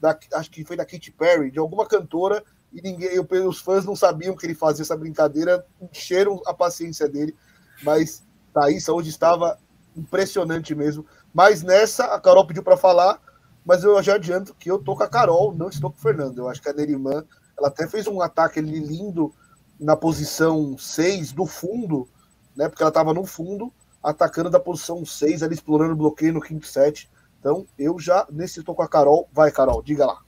da 0.00 0.18
acho 0.34 0.50
que 0.50 0.64
foi 0.64 0.76
da 0.76 0.84
Katy 0.84 1.12
Perry, 1.12 1.50
de 1.50 1.58
alguma 1.58 1.86
cantora, 1.86 2.42
e 2.72 2.82
ninguém, 2.82 3.18
os 3.46 3.60
fãs 3.60 3.84
não 3.84 3.96
sabiam 3.96 4.36
que 4.36 4.44
ele 4.44 4.54
fazia 4.54 4.82
essa 4.82 4.96
brincadeira, 4.96 5.64
encheram 5.80 6.42
a 6.46 6.52
paciência 6.52 7.08
dele. 7.08 7.34
Mas 7.82 8.22
Thaísa 8.52 8.92
hoje 8.92 9.08
estava 9.08 9.58
impressionante 9.96 10.74
mesmo. 10.74 11.06
Mas 11.32 11.62
nessa, 11.62 12.06
a 12.06 12.20
Carol 12.20 12.46
pediu 12.46 12.62
para 12.62 12.76
falar, 12.76 13.20
mas 13.64 13.82
eu 13.82 14.00
já 14.02 14.14
adianto 14.14 14.54
que 14.54 14.70
eu 14.70 14.78
tô 14.78 14.96
com 14.96 15.02
a 15.02 15.08
Carol, 15.08 15.54
não 15.54 15.68
estou 15.68 15.90
com 15.90 15.98
o 15.98 16.00
Fernando. 16.00 16.38
Eu 16.38 16.48
acho 16.48 16.60
que 16.60 16.68
a 16.68 16.72
Nerimã, 16.72 17.24
ela 17.56 17.68
até 17.68 17.86
fez 17.86 18.06
um 18.06 18.20
ataque 18.20 18.60
lindo 18.60 19.32
na 19.78 19.96
posição 19.96 20.76
6 20.78 21.32
do 21.32 21.46
fundo, 21.46 22.08
né? 22.56 22.68
Porque 22.68 22.82
ela 22.82 22.90
estava 22.90 23.12
no 23.12 23.24
fundo, 23.24 23.72
atacando 24.02 24.50
da 24.50 24.60
posição 24.60 25.04
6, 25.04 25.42
ali 25.42 25.54
explorando 25.54 25.92
o 25.92 25.96
bloqueio 25.96 26.32
no 26.32 26.40
quinto 26.40 26.66
set. 26.66 27.08
Então, 27.38 27.66
eu 27.78 27.98
já 27.98 28.26
nesse 28.30 28.62
com 28.62 28.82
a 28.82 28.88
Carol. 28.88 29.28
Vai, 29.32 29.50
Carol, 29.50 29.82
diga 29.82 30.06
lá. 30.06 30.18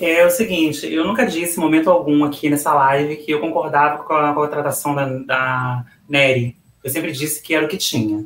É 0.00 0.24
o 0.26 0.30
seguinte, 0.30 0.90
eu 0.92 1.06
nunca 1.06 1.24
disse 1.24 1.58
em 1.58 1.60
momento 1.60 1.90
algum 1.90 2.24
aqui 2.24 2.48
nessa 2.48 2.72
live 2.74 3.16
que 3.16 3.30
eu 3.30 3.40
concordava 3.40 4.02
com 4.02 4.12
a 4.14 4.34
contratação 4.34 4.94
da, 4.94 5.06
da 5.06 5.84
Nery. 6.08 6.56
Eu 6.82 6.90
sempre 6.90 7.12
disse 7.12 7.40
que 7.42 7.54
era 7.54 7.64
o 7.64 7.68
que 7.68 7.76
tinha. 7.76 8.24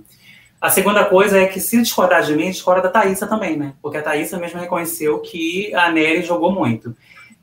A 0.60 0.70
segunda 0.70 1.04
coisa 1.04 1.38
é 1.38 1.46
que, 1.46 1.60
se 1.60 1.80
discordar 1.80 2.22
de 2.22 2.34
mim, 2.34 2.50
discorda 2.50 2.82
da 2.82 2.88
Thaísa 2.88 3.26
também, 3.26 3.56
né? 3.56 3.74
Porque 3.82 3.98
a 3.98 4.02
Thaísa 4.02 4.38
mesmo 4.38 4.58
reconheceu 4.58 5.18
que 5.20 5.74
a 5.74 5.90
Nery 5.90 6.22
jogou 6.22 6.50
muito. 6.50 6.96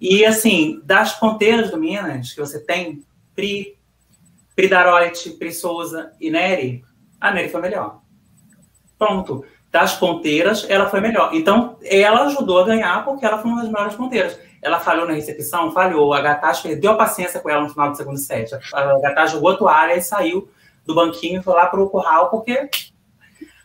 E, 0.03 0.25
assim, 0.25 0.81
das 0.83 1.17
ponteiras 1.17 1.71
do 1.71 1.77
Minas, 1.77 2.33
que 2.33 2.41
você 2.41 2.59
tem, 2.59 3.01
Pri, 3.33 3.77
Pri 4.53 4.67
Daroit, 4.67 5.29
Pri 5.39 5.53
Souza 5.53 6.11
e 6.19 6.29
Nery, 6.29 6.83
a 7.21 7.31
Nery 7.31 7.47
foi 7.47 7.61
melhor. 7.61 8.01
Pronto. 8.99 9.45
Das 9.71 9.93
ponteiras, 9.93 10.69
ela 10.69 10.89
foi 10.89 10.99
melhor. 10.99 11.33
Então, 11.33 11.77
ela 11.85 12.25
ajudou 12.25 12.59
a 12.59 12.65
ganhar 12.65 13.05
porque 13.05 13.25
ela 13.25 13.37
foi 13.37 13.49
uma 13.49 13.61
das 13.61 13.71
melhores 13.71 13.95
ponteiras. 13.95 14.37
Ela 14.61 14.77
falhou 14.77 15.07
na 15.07 15.13
recepção, 15.13 15.71
falhou. 15.71 16.13
A 16.13 16.19
Gataz 16.19 16.59
perdeu 16.59 16.91
a 16.91 16.95
paciência 16.97 17.39
com 17.39 17.49
ela 17.49 17.63
no 17.63 17.69
final 17.69 17.89
do 17.89 17.95
segundo 17.95 18.17
set. 18.17 18.53
A 18.73 18.99
Gataz 18.99 19.31
jogou 19.31 19.51
a 19.51 19.57
toalha 19.57 19.95
e 19.95 20.01
saiu 20.01 20.49
do 20.85 20.93
banquinho 20.93 21.39
e 21.39 21.43
foi 21.43 21.53
lá 21.53 21.67
para 21.67 21.81
o 21.81 21.89
curral 21.89 22.29
porque 22.29 22.69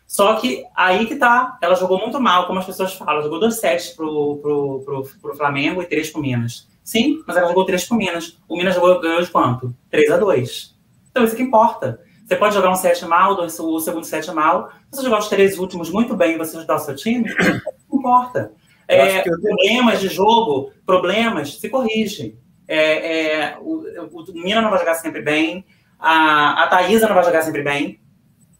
só 0.08 0.36
que 0.36 0.64
aí 0.74 1.04
que 1.04 1.16
tá, 1.16 1.58
ela 1.60 1.74
jogou 1.74 1.98
muito 1.98 2.18
mal, 2.18 2.46
como 2.46 2.58
as 2.58 2.64
pessoas 2.64 2.94
falam, 2.94 3.22
jogou 3.22 3.38
dois 3.38 3.60
sets 3.60 3.90
pro, 3.90 4.38
pro, 4.38 4.80
pro, 4.82 5.02
pro 5.20 5.36
Flamengo 5.36 5.82
e 5.82 5.86
três 5.86 6.08
pro 6.08 6.22
Minas. 6.22 6.66
Sim, 6.82 7.22
mas 7.26 7.36
ela 7.36 7.48
jogou 7.48 7.66
três 7.66 7.84
pro 7.86 7.98
Minas. 7.98 8.38
O 8.48 8.56
Minas 8.56 8.74
jogou, 8.74 8.98
ganhou 9.02 9.20
de 9.20 9.30
quanto? 9.30 9.76
3 9.90 10.10
a 10.10 10.16
2 10.16 10.74
Então 11.10 11.22
isso 11.22 11.36
que 11.36 11.42
importa. 11.42 12.00
Você 12.26 12.36
pode 12.36 12.54
jogar 12.54 12.70
um 12.70 12.74
set 12.74 13.04
mal, 13.04 13.38
o 13.38 13.80
segundo 13.80 14.04
set 14.04 14.32
mal. 14.32 14.70
Se 14.90 14.96
você 14.96 15.02
jogar 15.02 15.18
os 15.18 15.28
três 15.28 15.58
últimos 15.58 15.90
muito 15.90 16.16
bem 16.16 16.34
e 16.34 16.38
você 16.38 16.56
ajudar 16.56 16.76
o 16.76 16.78
seu 16.78 16.96
time, 16.96 17.30
não 17.92 17.98
importa. 17.98 18.52
É, 18.88 19.20
problemas 19.20 20.00
de 20.00 20.08
jogo, 20.08 20.72
problemas, 20.86 21.58
se 21.58 21.68
corrigem. 21.68 22.38
É, 22.66 23.42
é, 23.42 23.58
o, 23.60 23.82
o, 24.10 24.22
o 24.22 24.32
Mina 24.32 24.62
não 24.62 24.70
vai 24.70 24.78
jogar 24.78 24.94
sempre 24.94 25.20
bem, 25.20 25.66
a, 25.98 26.64
a 26.64 26.66
Thaisa 26.68 27.06
não 27.06 27.14
vai 27.14 27.24
jogar 27.24 27.42
sempre 27.42 27.62
bem, 27.62 28.00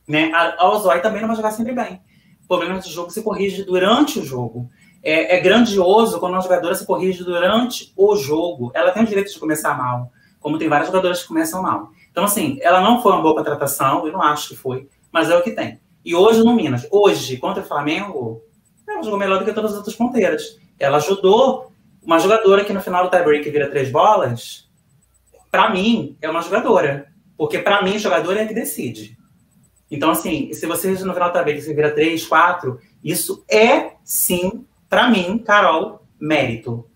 né? 0.09 0.33
A, 0.33 0.49
a 0.49 0.99
também 1.01 1.21
não 1.21 1.29
vai 1.29 1.37
jogar 1.37 1.51
sempre 1.51 1.73
bem. 1.73 2.01
O 2.43 2.49
problema 2.49 2.81
de 2.81 2.91
jogo 2.91 3.11
se 3.11 3.23
corrige 3.23 3.63
durante 3.63 4.19
o 4.19 4.25
jogo. 4.25 4.71
É, 5.03 5.37
é, 5.37 5.41
grandioso 5.41 6.19
quando 6.19 6.33
uma 6.33 6.41
jogadora 6.41 6.75
se 6.75 6.87
corrige 6.87 7.23
durante 7.23 7.93
o 7.95 8.17
jogo. 8.17 8.73
Ela 8.75 8.91
tem 8.91 9.03
o 9.03 9.07
direito 9.07 9.31
de 9.31 9.39
começar 9.39 9.77
mal, 9.77 10.11
como 10.41 10.59
tem 10.59 10.69
várias 10.69 10.89
jogadoras 10.89 11.23
que 11.23 11.29
começam 11.29 11.63
mal. 11.63 11.91
Então, 12.11 12.25
assim, 12.25 12.59
ela 12.63 12.81
não 12.81 13.03
foi 13.03 13.13
uma 13.13 13.21
boa 13.21 13.37
contratação, 13.37 14.07
eu 14.07 14.13
não 14.13 14.23
acho 14.23 14.49
que 14.49 14.57
foi, 14.57 14.89
mas 15.13 15.31
é 15.31 15.37
o 15.37 15.43
que 15.43 15.51
tem. 15.51 15.79
E 16.05 16.15
hoje 16.15 16.43
no 16.43 16.55
Minas, 16.55 16.89
hoje, 16.91 17.37
contra 17.37 17.63
o 17.63 17.67
Flamengo, 17.67 18.43
ela 18.89 19.03
jogou 19.03 19.19
melhor 19.19 19.39
do 19.39 19.45
que 19.45 19.53
todas 19.53 19.73
as 19.73 19.77
outras 19.77 19.95
ponteiras. 19.95 20.59
Ela 20.79 20.97
ajudou 20.97 21.71
uma 22.03 22.19
jogadora 22.19 22.65
que 22.65 22.73
no 22.73 22.81
final 22.81 23.05
do 23.05 23.11
tie-break 23.11 23.49
vira 23.51 23.69
três 23.69 23.91
bolas. 23.91 24.69
Para 25.51 25.69
mim, 25.71 26.17
é 26.23 26.31
uma 26.31 26.41
jogadora. 26.41 27.13
Porque 27.37 27.59
para 27.59 27.83
mim, 27.83 27.99
jogador 27.99 28.37
é 28.39 28.47
que 28.47 28.55
decide. 28.55 29.18
Então, 29.91 30.11
assim, 30.11 30.53
se 30.53 30.67
você 30.67 30.91
no 30.91 30.97
final 30.97 31.15
da 31.15 31.31
tabela 31.31 31.61
você 31.61 31.75
vira 31.75 31.91
3, 31.91 32.27
4, 32.27 32.79
isso 33.03 33.45
é 33.49 33.93
sim, 34.05 34.67
para 34.89 35.09
mim, 35.09 35.39
Carol, 35.39 36.07
mérito. 36.21 36.89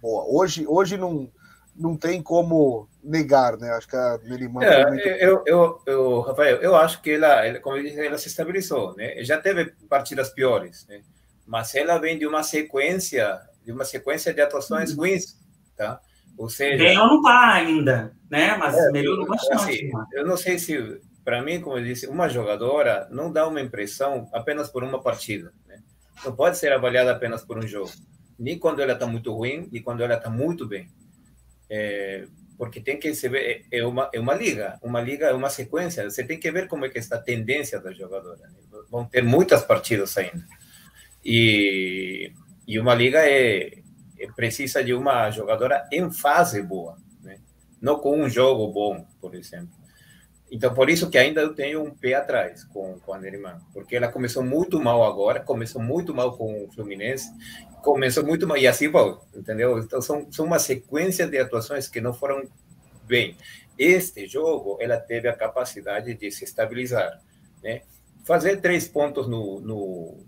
Boa. 0.00 0.24
Hoje, 0.28 0.66
hoje 0.66 0.96
não, 0.96 1.30
não 1.74 1.96
tem 1.96 2.22
como 2.22 2.88
negar, 3.02 3.56
né? 3.56 3.70
Acho 3.70 3.88
que 3.88 3.96
a 3.96 4.18
Nelimã. 4.24 4.62
É, 4.62 4.86
muito... 4.86 5.06
eu, 5.06 5.42
eu, 5.46 5.80
eu, 5.86 6.20
Rafael, 6.20 6.56
eu 6.56 6.76
acho 6.76 7.00
que 7.00 7.12
ela, 7.12 7.58
como 7.60 7.76
eu 7.76 7.82
disse, 7.82 8.04
ela 8.04 8.18
se 8.18 8.28
estabilizou, 8.28 8.94
né? 8.96 9.22
Já 9.24 9.38
teve 9.38 9.72
partidas 9.88 10.30
piores, 10.30 10.86
né? 10.88 11.00
Mas 11.46 11.74
ela 11.74 11.98
vem 11.98 12.18
de 12.18 12.26
uma 12.26 12.42
sequência, 12.42 13.40
de 13.64 13.72
uma 13.72 13.84
sequência 13.84 14.34
de 14.34 14.40
atuações 14.40 14.90
uhum. 14.90 14.98
ruins, 14.98 15.38
tá? 15.76 16.00
Ou 16.36 16.50
seja, 16.50 16.84
bem, 16.84 16.96
ela 16.96 17.06
não 17.06 17.22
tá 17.22 17.54
ainda, 17.54 18.12
né? 18.30 18.56
Mas 18.56 18.76
é, 18.76 18.90
melhorou 18.90 19.26
bastante. 19.26 19.54
Assim, 19.54 19.90
eu 20.12 20.26
não 20.26 20.36
sei 20.36 20.58
se 20.58 21.00
para 21.26 21.42
mim, 21.42 21.60
como 21.60 21.76
eu 21.76 21.82
disse, 21.82 22.06
uma 22.06 22.28
jogadora 22.28 23.08
não 23.10 23.32
dá 23.32 23.48
uma 23.48 23.60
impressão 23.60 24.30
apenas 24.32 24.70
por 24.70 24.84
uma 24.84 25.02
partida. 25.02 25.52
Né? 25.66 25.82
Não 26.24 26.36
pode 26.36 26.56
ser 26.56 26.72
avaliada 26.72 27.10
apenas 27.10 27.44
por 27.44 27.58
um 27.58 27.66
jogo. 27.66 27.90
Nem 28.38 28.56
quando 28.56 28.80
ela 28.80 28.92
está 28.92 29.08
muito 29.08 29.34
ruim, 29.34 29.68
nem 29.72 29.82
quando 29.82 30.04
ela 30.04 30.14
está 30.14 30.30
muito 30.30 30.68
bem. 30.68 30.88
É, 31.68 32.28
porque 32.56 32.80
tem 32.80 32.96
que 32.96 33.12
se 33.12 33.28
ver, 33.28 33.66
é, 33.72 33.78
é 33.78 33.84
uma, 33.84 34.08
é 34.12 34.20
uma 34.20 34.34
liga, 34.34 34.78
uma 34.80 35.00
liga 35.00 35.26
é 35.26 35.32
uma 35.32 35.50
sequência. 35.50 36.08
Você 36.08 36.22
tem 36.22 36.38
que 36.38 36.48
ver 36.52 36.68
como 36.68 36.86
é 36.86 36.88
que 36.88 37.00
está 37.00 37.16
a 37.16 37.20
tendência 37.20 37.80
da 37.80 37.90
jogadora. 37.90 38.46
Né? 38.46 38.54
Vão 38.88 39.04
ter 39.04 39.24
muitas 39.24 39.64
partidas 39.64 40.16
ainda. 40.16 40.46
E, 41.24 42.32
e 42.68 42.78
uma 42.78 42.94
liga 42.94 43.18
é, 43.28 43.80
é 44.16 44.26
precisa 44.36 44.84
de 44.84 44.94
uma 44.94 45.28
jogadora 45.32 45.88
em 45.90 46.08
fase 46.08 46.62
boa, 46.62 46.96
né? 47.20 47.40
não 47.82 47.98
com 47.98 48.16
um 48.16 48.28
jogo 48.28 48.72
bom, 48.72 49.04
por 49.20 49.34
exemplo. 49.34 49.75
Então, 50.56 50.72
por 50.72 50.88
isso 50.88 51.10
que 51.10 51.18
ainda 51.18 51.42
eu 51.42 51.54
tenho 51.54 51.84
um 51.84 51.90
pé 51.90 52.14
atrás 52.14 52.64
com, 52.64 52.98
com 53.00 53.12
a 53.12 53.18
Nerimã, 53.18 53.60
porque 53.74 53.94
ela 53.94 54.08
começou 54.08 54.42
muito 54.42 54.80
mal 54.80 55.04
agora, 55.04 55.38
começou 55.38 55.82
muito 55.82 56.14
mal 56.14 56.34
com 56.34 56.64
o 56.64 56.72
Fluminense, 56.72 57.30
começou 57.82 58.24
muito 58.24 58.46
mal, 58.46 58.56
e 58.56 58.66
assim 58.66 58.88
vai, 58.88 59.18
entendeu? 59.34 59.78
Então, 59.78 60.00
são, 60.00 60.32
são 60.32 60.46
uma 60.46 60.58
sequência 60.58 61.26
de 61.26 61.36
atuações 61.36 61.88
que 61.88 62.00
não 62.00 62.14
foram 62.14 62.48
bem. 63.06 63.36
Este 63.78 64.26
jogo, 64.26 64.78
ela 64.80 64.96
teve 64.96 65.28
a 65.28 65.36
capacidade 65.36 66.14
de 66.14 66.30
se 66.30 66.44
estabilizar, 66.44 67.20
né? 67.62 67.82
Fazer 68.24 68.58
três 68.62 68.88
pontos 68.88 69.28
no, 69.28 69.60
no, 69.60 70.24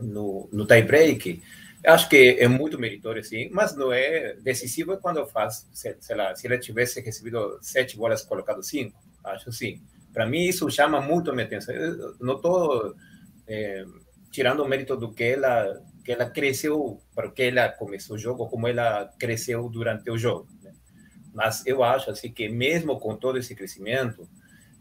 no, 0.00 0.48
no 0.50 0.66
tie-break, 0.66 1.42
acho 1.84 2.08
que 2.08 2.38
é 2.40 2.48
muito 2.48 2.78
meritório, 2.78 3.22
sim, 3.22 3.50
mas 3.52 3.76
não 3.76 3.92
é 3.92 4.32
decisivo 4.32 4.96
quando 4.96 5.26
faz, 5.26 5.68
sei 5.74 6.16
lá, 6.16 6.34
se 6.34 6.46
ela 6.46 6.56
tivesse 6.56 7.02
recebido 7.02 7.58
sete 7.60 7.98
bolas, 7.98 8.22
colocado 8.22 8.62
cinco, 8.62 9.11
Acho 9.24 9.48
assim. 9.48 9.80
Para 10.12 10.26
mim, 10.26 10.44
isso 10.44 10.70
chama 10.70 11.00
muito 11.00 11.30
a 11.30 11.34
minha 11.34 11.46
atenção. 11.46 11.74
Eu 11.74 12.14
não 12.20 12.36
estou 12.36 12.94
é, 13.46 13.84
tirando 14.30 14.60
o 14.60 14.68
mérito 14.68 14.96
do 14.96 15.12
que 15.12 15.24
ela, 15.24 15.80
que 16.04 16.12
ela 16.12 16.28
cresceu, 16.28 17.00
porque 17.14 17.44
ela 17.44 17.68
começou 17.70 18.16
o 18.16 18.18
jogo, 18.18 18.48
como 18.48 18.68
ela 18.68 19.10
cresceu 19.18 19.68
durante 19.68 20.10
o 20.10 20.18
jogo. 20.18 20.48
Né? 20.62 20.72
Mas 21.32 21.64
eu 21.66 21.82
acho 21.82 22.10
assim 22.10 22.30
que 22.32 22.48
mesmo 22.48 22.98
com 22.98 23.16
todo 23.16 23.38
esse 23.38 23.54
crescimento, 23.54 24.28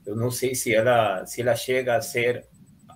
eu 0.05 0.15
não 0.15 0.31
sei 0.31 0.55
se 0.55 0.73
ela 0.73 1.25
se 1.25 1.41
ela 1.41 1.55
chega 1.55 1.95
a 1.95 2.01
ser 2.01 2.45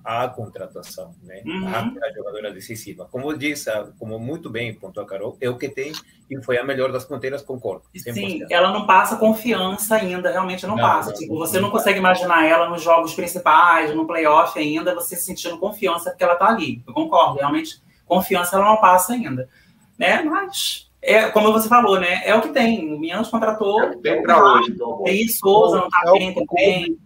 a 0.06 0.28
contratação, 0.30 1.16
né? 1.24 1.42
Uhum. 1.44 1.68
A, 1.68 2.14
jogadora 2.14 2.54
decisiva. 2.54 3.08
Como 3.12 3.36
disse, 3.36 3.72
como 3.98 4.20
muito 4.20 4.52
bem 4.52 4.74
pontuou 4.76 5.04
a 5.04 5.10
Carol, 5.10 5.36
é 5.42 5.50
o 5.50 5.58
que 5.58 5.68
tem 5.68 5.92
e 6.30 6.42
foi 6.44 6.60
a 6.60 6.64
melhor 6.64 6.92
das 6.92 7.04
ponteiras, 7.04 7.42
concordo. 7.42 7.86
100%. 7.96 8.14
Sim, 8.14 8.46
ela 8.52 8.72
não 8.72 8.86
passa 8.86 9.16
confiança 9.16 9.96
ainda, 9.96 10.30
realmente 10.32 10.68
não, 10.68 10.76
não 10.76 10.84
passa. 10.84 11.10
Não, 11.10 11.18
tipo, 11.18 11.36
você 11.36 11.60
não 11.60 11.72
consegue 11.72 11.98
imaginar 11.98 12.46
ela 12.46 12.70
nos 12.70 12.84
jogos 12.84 13.16
principais, 13.16 13.96
no 13.96 14.06
playoff 14.06 14.58
ainda, 14.60 14.94
você 14.94 15.16
sentindo 15.16 15.58
confiança 15.58 16.12
porque 16.12 16.24
ela 16.24 16.36
tá 16.36 16.50
ali. 16.50 16.84
Eu 16.88 16.94
concordo, 16.94 17.40
realmente, 17.40 17.82
confiança 18.06 18.56
ela 18.56 18.66
não 18.66 18.78
passa 18.78 19.14
ainda. 19.14 19.50
Né? 19.98 20.22
Mas 20.22 20.92
é, 21.02 21.30
como 21.30 21.52
você 21.52 21.68
falou, 21.68 22.00
né? 22.00 22.22
É 22.26 22.36
o 22.36 22.42
que 22.42 22.50
tem. 22.50 22.94
O 22.94 23.00
Mianos 23.00 23.30
contratou. 23.30 23.82
É 23.82 23.96
tem 23.98 24.22
para 24.22 24.44
hoje. 24.44 24.72
Então, 24.72 25.02
Tem 25.04 25.28
Souza, 25.28 25.78
não 25.78 25.90
tá 25.90 26.04
é 26.08 26.12
bem 26.12 26.34
também. 26.34 26.98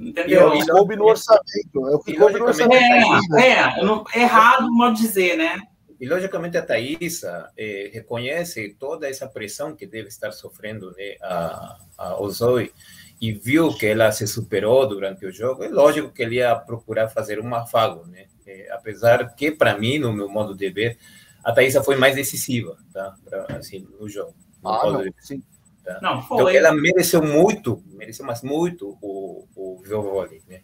Entendeu? 0.00 0.54
E 0.54 0.66
coube 0.66 0.96
no 0.96 1.04
orçamento. 1.04 1.88
É 1.88 1.94
o 1.94 1.98
que 1.98 2.14
coube 2.14 2.38
no 2.38 2.46
orçamento. 2.46 3.36
É, 3.36 3.50
é, 3.50 3.82
no, 3.82 4.04
errado, 4.14 4.70
modo 4.70 4.96
dizer, 4.96 5.36
né? 5.36 5.60
E, 6.00 6.06
logicamente, 6.06 6.56
a 6.56 6.62
Thaisa 6.62 7.50
eh, 7.56 7.90
reconhece 7.92 8.76
toda 8.78 9.08
essa 9.08 9.26
pressão 9.26 9.74
que 9.74 9.84
deve 9.84 10.08
estar 10.08 10.30
sofrendo 10.30 10.92
né, 10.92 11.16
a, 11.20 11.78
a 11.96 12.20
Ozoi 12.20 12.72
e 13.20 13.32
viu 13.32 13.74
que 13.76 13.86
ela 13.86 14.12
se 14.12 14.26
superou 14.26 14.86
durante 14.86 15.26
o 15.26 15.32
jogo. 15.32 15.64
É 15.64 15.68
lógico 15.68 16.12
que 16.12 16.22
ele 16.22 16.36
ia 16.36 16.54
procurar 16.54 17.08
fazer 17.08 17.40
um 17.40 17.52
afago, 17.52 18.06
né? 18.06 18.26
É, 18.46 18.70
apesar 18.72 19.34
que, 19.34 19.50
para 19.50 19.76
mim, 19.76 19.98
no 19.98 20.12
meu 20.12 20.28
modo 20.28 20.54
de 20.54 20.70
ver, 20.70 20.98
a 21.44 21.52
Thaisa 21.52 21.82
foi 21.82 21.96
mais 21.96 22.14
decisiva, 22.14 22.76
tá? 22.92 23.14
Pra, 23.24 23.46
assim, 23.56 23.86
no 23.98 24.08
jogo. 24.08 24.34
No 24.62 24.70
ah, 24.70 24.92
não, 24.92 25.04
sim. 25.18 25.42
Tá? 25.88 25.98
Não, 26.02 26.20
foi. 26.20 26.36
Então, 26.36 26.48
ela 26.50 26.72
mereceu 26.74 27.22
muito, 27.22 27.82
mereceu 27.86 28.26
mais 28.26 28.42
muito 28.42 28.98
o, 29.00 29.48
o 29.56 29.82
vôlei, 29.82 30.42
né? 30.46 30.60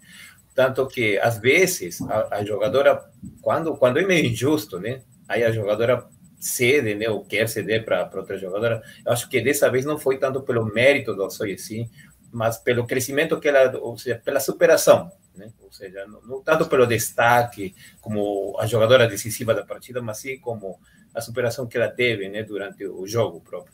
Tanto 0.54 0.86
que, 0.86 1.18
às 1.18 1.38
vezes, 1.38 2.02
a, 2.02 2.36
a, 2.36 2.44
jogadora, 2.44 3.02
quando, 3.40 3.74
quando 3.74 3.98
é 3.98 4.02
meio 4.04 4.26
injusto, 4.26 4.78
né? 4.78 5.00
Aí 5.26 5.42
a 5.42 5.50
jogadora 5.50 6.06
cede, 6.38 6.94
né? 6.94 7.08
Ou 7.08 7.24
quer 7.24 7.48
ceder 7.48 7.86
para 7.86 8.10
outra 8.14 8.36
jogadora. 8.36 8.82
Eu 9.04 9.12
acho 9.12 9.26
que 9.30 9.40
dessa 9.40 9.70
vez 9.70 9.86
não 9.86 9.98
foi 9.98 10.18
tanto 10.18 10.42
pelo 10.42 10.66
mérito 10.66 11.14
do 11.14 11.26
sim, 11.30 11.88
mas 12.30 12.58
pelo 12.58 12.86
crescimento 12.86 13.40
que 13.40 13.48
ela, 13.48 13.78
ou 13.78 13.96
seja, 13.96 14.20
pela 14.22 14.40
superação, 14.40 15.10
né? 15.34 15.50
Ou 15.62 15.72
seja, 15.72 16.06
não, 16.06 16.20
não 16.20 16.42
tanto 16.42 16.66
pelo 16.66 16.86
destaque 16.86 17.74
como 18.02 18.54
a 18.60 18.66
jogadora 18.66 19.08
decisiva 19.08 19.54
da 19.54 19.64
partida, 19.64 20.02
mas 20.02 20.18
sim 20.18 20.38
como 20.38 20.78
a 21.14 21.22
superação 21.22 21.66
que 21.66 21.78
ela 21.78 21.88
teve, 21.88 22.28
né? 22.28 22.42
Durante 22.42 22.86
o 22.86 23.06
jogo 23.06 23.40
próprio. 23.40 23.72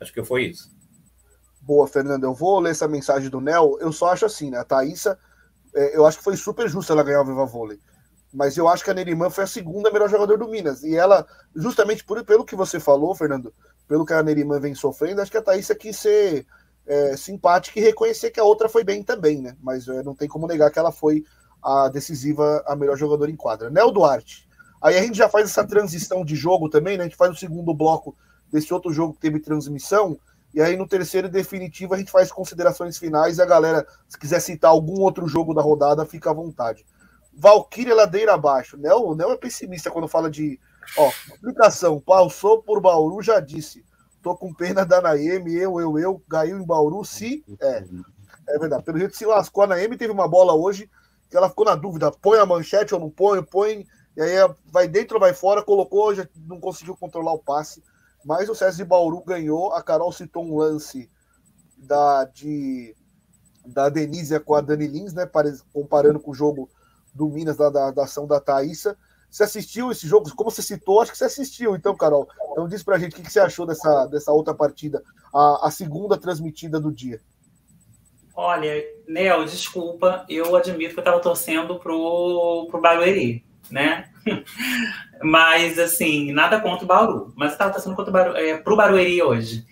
Acho 0.00 0.12
que 0.12 0.24
foi 0.24 0.46
isso. 0.46 0.75
Boa, 1.66 1.88
Fernando. 1.88 2.22
Eu 2.22 2.32
vou 2.32 2.60
ler 2.60 2.70
essa 2.70 2.86
mensagem 2.86 3.28
do 3.28 3.40
Nel. 3.40 3.76
Eu 3.80 3.90
só 3.90 4.12
acho 4.12 4.24
assim, 4.24 4.50
né? 4.50 4.58
A 4.58 4.64
Thaísa, 4.64 5.18
é, 5.74 5.96
eu 5.96 6.06
acho 6.06 6.18
que 6.18 6.22
foi 6.22 6.36
super 6.36 6.68
justo 6.68 6.92
ela 6.92 7.02
ganhar 7.02 7.22
o 7.22 7.24
Viva 7.24 7.44
Vôlei. 7.44 7.80
Mas 8.32 8.56
eu 8.56 8.68
acho 8.68 8.84
que 8.84 8.90
a 8.90 8.94
Nerimã 8.94 9.30
foi 9.30 9.42
a 9.42 9.48
segunda 9.48 9.90
melhor 9.90 10.08
jogadora 10.08 10.38
do 10.38 10.48
Minas. 10.48 10.84
E 10.84 10.94
ela, 10.94 11.26
justamente 11.56 12.04
por, 12.04 12.24
pelo 12.24 12.44
que 12.44 12.54
você 12.54 12.78
falou, 12.78 13.16
Fernando, 13.16 13.52
pelo 13.88 14.06
que 14.06 14.12
a 14.12 14.22
Nerimã 14.22 14.60
vem 14.60 14.76
sofrendo, 14.76 15.20
acho 15.20 15.30
que 15.30 15.38
a 15.38 15.42
Thaísa 15.42 15.74
quis 15.74 15.98
ser 15.98 16.46
é, 16.86 17.16
simpática 17.16 17.80
e 17.80 17.82
reconhecer 17.82 18.30
que 18.30 18.38
a 18.38 18.44
outra 18.44 18.68
foi 18.68 18.84
bem 18.84 19.02
também, 19.02 19.42
né? 19.42 19.56
Mas 19.60 19.88
é, 19.88 20.04
não 20.04 20.14
tem 20.14 20.28
como 20.28 20.46
negar 20.46 20.70
que 20.70 20.78
ela 20.78 20.92
foi 20.92 21.24
a 21.60 21.88
decisiva, 21.88 22.62
a 22.64 22.76
melhor 22.76 22.96
jogadora 22.96 23.28
em 23.28 23.36
quadra. 23.36 23.70
Nel 23.70 23.90
Duarte. 23.90 24.48
Aí 24.80 24.96
a 24.96 25.02
gente 25.02 25.18
já 25.18 25.28
faz 25.28 25.46
essa 25.46 25.66
transição 25.66 26.24
de 26.24 26.36
jogo 26.36 26.68
também, 26.68 26.96
né? 26.96 27.02
A 27.02 27.08
gente 27.08 27.16
faz 27.16 27.32
o 27.32 27.36
segundo 27.36 27.74
bloco 27.74 28.16
desse 28.52 28.72
outro 28.72 28.92
jogo 28.92 29.14
que 29.14 29.20
teve 29.20 29.40
transmissão. 29.40 30.16
E 30.56 30.62
aí 30.62 30.74
no 30.74 30.88
terceiro 30.88 31.26
e 31.26 31.30
definitivo 31.30 31.92
a 31.92 31.98
gente 31.98 32.10
faz 32.10 32.32
considerações 32.32 32.96
finais 32.96 33.36
e 33.36 33.42
a 33.42 33.44
galera, 33.44 33.86
se 34.08 34.18
quiser 34.18 34.40
citar 34.40 34.70
algum 34.70 35.02
outro 35.02 35.28
jogo 35.28 35.52
da 35.52 35.60
rodada, 35.60 36.06
fica 36.06 36.30
à 36.30 36.32
vontade. 36.32 36.86
Valkyria 37.34 37.94
Ladeira 37.94 38.32
Abaixo. 38.32 38.78
Nel, 38.78 39.06
o 39.06 39.14
Nel 39.14 39.32
é 39.32 39.36
pessimista 39.36 39.90
quando 39.90 40.08
fala 40.08 40.30
de. 40.30 40.58
Ó, 40.96 41.10
explicação. 41.34 42.00
Passou 42.00 42.62
por 42.62 42.80
Bauru, 42.80 43.20
já 43.20 43.38
disse. 43.38 43.84
Tô 44.22 44.34
com 44.34 44.54
pena 44.54 44.86
da 44.86 45.02
Naemi, 45.02 45.54
eu, 45.54 45.78
eu, 45.78 45.98
eu. 45.98 46.22
Caiu 46.26 46.58
em 46.58 46.64
Bauru, 46.64 47.04
se. 47.04 47.44
É. 47.60 47.84
É 48.48 48.58
verdade. 48.58 48.82
Pelo 48.82 48.98
jeito 48.98 49.14
se 49.14 49.26
lascou. 49.26 49.64
A 49.64 49.66
Naemi 49.66 49.98
teve 49.98 50.10
uma 50.10 50.26
bola 50.26 50.54
hoje 50.54 50.90
que 51.28 51.36
ela 51.36 51.50
ficou 51.50 51.66
na 51.66 51.74
dúvida: 51.74 52.10
põe 52.10 52.38
a 52.38 52.46
manchete 52.46 52.94
ou 52.94 53.00
não 53.00 53.10
põe, 53.10 53.42
põe. 53.42 53.86
E 54.16 54.22
aí 54.22 54.36
vai 54.72 54.88
dentro 54.88 55.16
ou 55.16 55.20
vai 55.20 55.34
fora, 55.34 55.62
colocou, 55.62 56.14
já 56.14 56.26
não 56.34 56.58
conseguiu 56.58 56.96
controlar 56.96 57.34
o 57.34 57.38
passe. 57.38 57.82
Mas 58.26 58.48
o 58.48 58.56
César 58.56 58.76
de 58.76 58.84
Bauru 58.84 59.22
ganhou. 59.22 59.72
A 59.72 59.80
Carol 59.80 60.10
citou 60.10 60.44
um 60.44 60.56
lance 60.56 61.08
da, 61.78 62.24
de, 62.24 62.92
da 63.64 63.88
Denise 63.88 64.40
com 64.40 64.56
a 64.56 64.60
Dani 64.60 64.88
Lins, 64.88 65.14
né? 65.14 65.30
Comparando 65.72 66.18
com 66.18 66.32
o 66.32 66.34
jogo 66.34 66.68
do 67.14 67.28
Minas, 67.28 67.56
da, 67.56 67.70
da, 67.70 67.92
da 67.92 68.02
ação 68.02 68.26
da 68.26 68.40
Thaísa. 68.40 68.98
Você 69.30 69.44
assistiu 69.44 69.92
esse 69.92 70.08
jogo? 70.08 70.28
Como 70.34 70.50
você 70.50 70.60
citou, 70.60 71.00
acho 71.00 71.12
que 71.12 71.18
você 71.18 71.26
assistiu, 71.26 71.76
então, 71.76 71.96
Carol. 71.96 72.28
Então 72.50 72.66
diz 72.66 72.82
pra 72.82 72.98
gente 72.98 73.12
o 73.12 73.16
que, 73.16 73.22
que 73.22 73.32
você 73.32 73.38
achou 73.38 73.64
dessa, 73.64 74.06
dessa 74.06 74.32
outra 74.32 74.52
partida, 74.52 75.04
a, 75.32 75.68
a 75.68 75.70
segunda 75.70 76.16
transmitida 76.16 76.80
do 76.80 76.90
dia. 76.90 77.20
Olha, 78.34 78.84
Nel, 79.06 79.44
desculpa, 79.44 80.26
eu 80.28 80.56
admito 80.56 80.94
que 80.94 80.98
eu 80.98 81.02
estava 81.02 81.20
torcendo 81.20 81.78
pro, 81.78 82.66
pro 82.70 82.80
Barueri, 82.80 83.44
né? 83.70 84.10
Mas, 85.22 85.78
assim, 85.78 86.32
nada 86.32 86.60
contra 86.60 86.84
o 86.84 86.88
Bauru. 86.88 87.32
Mas 87.36 87.52
estava 87.52 87.72
torcendo 87.72 87.96
contra 87.96 88.10
o 88.10 88.12
Baru, 88.12 88.36
é, 88.36 88.56
pro 88.56 88.76
Barueri 88.76 89.22
hoje. 89.22 89.66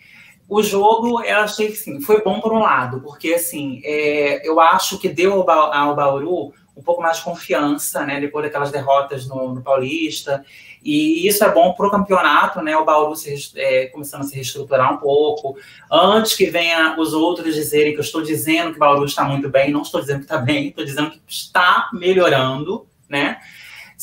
O 0.48 0.62
jogo, 0.62 1.22
eu 1.22 1.38
achei 1.38 1.68
que 1.68 1.76
sim, 1.76 2.00
foi 2.00 2.22
bom 2.22 2.40
por 2.40 2.52
um 2.52 2.60
lado, 2.60 3.00
porque 3.00 3.32
assim, 3.32 3.80
é, 3.82 4.46
eu 4.46 4.60
acho 4.60 4.98
que 4.98 5.08
deu 5.08 5.48
ao, 5.50 5.72
ao 5.72 5.96
Bauru 5.96 6.52
um 6.76 6.82
pouco 6.82 7.00
mais 7.00 7.18
de 7.18 7.24
confiança, 7.24 8.04
né, 8.04 8.20
depois 8.20 8.44
daquelas 8.44 8.70
derrotas 8.70 9.26
no, 9.26 9.54
no 9.54 9.62
Paulista, 9.62 10.44
e 10.82 11.26
isso 11.26 11.44
é 11.44 11.50
bom 11.50 11.72
para 11.72 11.86
o 11.86 11.90
campeonato, 11.90 12.60
né, 12.60 12.76
o 12.76 12.84
Bauru 12.84 13.14
se, 13.14 13.52
é, 13.56 13.86
começando 13.86 14.22
a 14.22 14.24
se 14.24 14.34
reestruturar 14.34 14.92
um 14.92 14.96
pouco, 14.98 15.56
antes 15.90 16.34
que 16.34 16.46
venha 16.46 16.96
os 16.98 17.14
outros 17.14 17.54
dizerem 17.54 17.92
que 17.92 17.98
eu 17.98 18.04
estou 18.04 18.22
dizendo 18.22 18.70
que 18.70 18.76
o 18.76 18.80
Bauru 18.80 19.04
está 19.04 19.24
muito 19.24 19.48
bem, 19.48 19.70
não 19.70 19.82
estou 19.82 20.00
dizendo 20.00 20.18
que 20.18 20.24
está 20.24 20.38
bem, 20.38 20.68
estou 20.68 20.84
dizendo 20.84 21.10
que 21.10 21.20
está 21.28 21.88
melhorando, 21.92 22.86
né, 23.08 23.38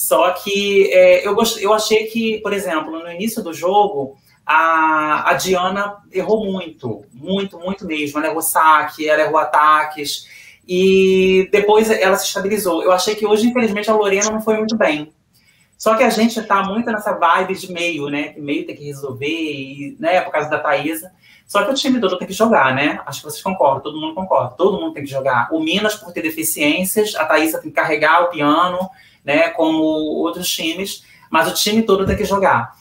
só 0.02 0.32
que 0.32 0.92
é, 0.92 1.28
eu, 1.28 1.36
gost... 1.36 1.62
eu 1.62 1.72
achei 1.72 2.06
que, 2.08 2.40
por 2.40 2.52
exemplo, 2.54 2.92
no 2.92 3.12
início 3.12 3.44
do 3.44 3.54
jogo, 3.54 4.18
a, 4.44 5.30
a 5.30 5.34
Diana 5.36 5.98
errou 6.12 6.44
muito, 6.44 7.06
muito, 7.14 7.60
muito 7.60 7.86
mesmo. 7.86 8.18
Ela 8.18 8.30
errou 8.30 8.42
saque, 8.42 9.08
ela 9.08 9.22
errou 9.22 9.38
ataques, 9.38 10.28
e 10.68 11.48
depois 11.52 11.92
ela 11.92 12.16
se 12.16 12.26
estabilizou. 12.26 12.82
Eu 12.82 12.92
achei 12.92 13.14
que 13.14 13.28
hoje, 13.28 13.48
infelizmente, 13.48 13.92
a 13.92 13.94
Lorena 13.94 14.32
não 14.32 14.42
foi 14.42 14.58
muito 14.58 14.76
bem. 14.76 15.14
Só 15.78 15.96
que 15.96 16.04
a 16.04 16.10
gente 16.10 16.40
está 16.40 16.64
muito 16.64 16.92
nessa 16.92 17.14
vibe 17.14 17.54
de 17.54 17.72
meio, 17.72 18.10
né? 18.10 18.30
Que 18.30 18.42
meio 18.42 18.66
tem 18.66 18.76
que 18.76 18.86
resolver, 18.86 19.28
e, 19.28 19.96
né? 20.00 20.20
Por 20.22 20.32
causa 20.32 20.50
da 20.50 20.58
Thaisa. 20.58 21.12
Só 21.46 21.64
que 21.64 21.70
o 21.70 21.76
time 21.76 22.00
todo 22.00 22.18
tem 22.18 22.28
que 22.28 22.34
jogar, 22.34 22.74
né? 22.74 23.00
Acho 23.06 23.20
que 23.20 23.26
vocês 23.30 23.44
concordam, 23.44 23.84
todo 23.84 24.02
mundo 24.02 24.16
concorda. 24.16 24.56
Todo 24.58 24.82
mundo 24.82 24.94
tem 24.94 25.04
que 25.04 25.10
jogar. 25.12 25.50
O 25.52 25.60
Minas, 25.60 25.94
por 25.94 26.12
ter 26.12 26.24
deficiências, 26.24 27.14
a 27.14 27.24
Thaisa 27.24 27.60
tem 27.60 27.70
que 27.70 27.76
carregar 27.76 28.24
o 28.24 28.30
piano, 28.30 28.80
né? 29.24 29.50
Como 29.50 29.84
outros 29.84 30.50
times, 30.50 31.04
mas 31.30 31.50
o 31.50 31.54
time 31.54 31.84
todo 31.84 32.06
tem 32.06 32.18
que 32.18 32.26
jogar. 32.26 32.74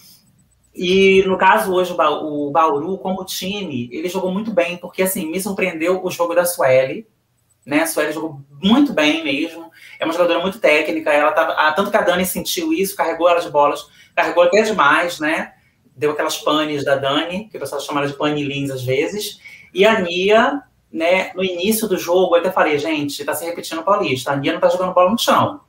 E 0.74 1.22
no 1.26 1.36
caso 1.36 1.72
hoje, 1.72 1.92
o 1.92 2.50
Bauru, 2.50 2.98
como 2.98 3.24
time, 3.24 3.88
ele 3.92 4.08
jogou 4.08 4.32
muito 4.32 4.52
bem, 4.52 4.76
porque 4.76 5.02
assim, 5.02 5.26
me 5.26 5.40
surpreendeu 5.40 6.04
o 6.04 6.10
jogo 6.10 6.34
da 6.34 6.44
Sueli, 6.44 7.06
né? 7.66 7.82
A 7.82 7.86
Sueli 7.86 8.12
jogou 8.12 8.40
muito 8.62 8.92
bem 8.92 9.22
mesmo. 9.22 9.70
É 9.98 10.04
uma 10.04 10.12
jogadora 10.12 10.40
muito 10.40 10.58
técnica. 10.58 11.12
Ela 11.12 11.32
tava, 11.32 11.72
tanto 11.72 11.90
que 11.90 11.96
a 11.96 12.02
Dani 12.02 12.24
sentiu 12.24 12.72
isso, 12.72 12.96
carregou 12.96 13.28
ela 13.28 13.40
de 13.40 13.50
bolas, 13.50 13.86
carregou 14.14 14.44
até 14.44 14.62
demais, 14.62 15.18
né? 15.18 15.52
Deu 15.94 16.12
aquelas 16.12 16.38
panes 16.38 16.84
da 16.84 16.96
Dani, 16.96 17.48
que 17.48 17.56
o 17.56 17.60
pessoal 17.60 17.80
chama 17.80 18.06
de 18.06 18.14
panilins 18.14 18.70
às 18.70 18.82
vezes. 18.82 19.40
E 19.74 19.84
a 19.84 20.00
Nia, 20.00 20.62
né? 20.90 21.32
No 21.34 21.44
início 21.44 21.86
do 21.86 21.98
jogo, 21.98 22.36
eu 22.36 22.40
até 22.40 22.50
falei, 22.50 22.78
gente, 22.78 23.24
tá 23.24 23.34
se 23.34 23.44
repetindo 23.44 23.80
o 23.80 23.84
Paulista. 23.84 24.32
A 24.32 24.36
Nia 24.36 24.52
não 24.52 24.60
tá 24.60 24.68
jogando 24.68 24.94
bola 24.94 25.10
no 25.10 25.18
chão. 25.18 25.60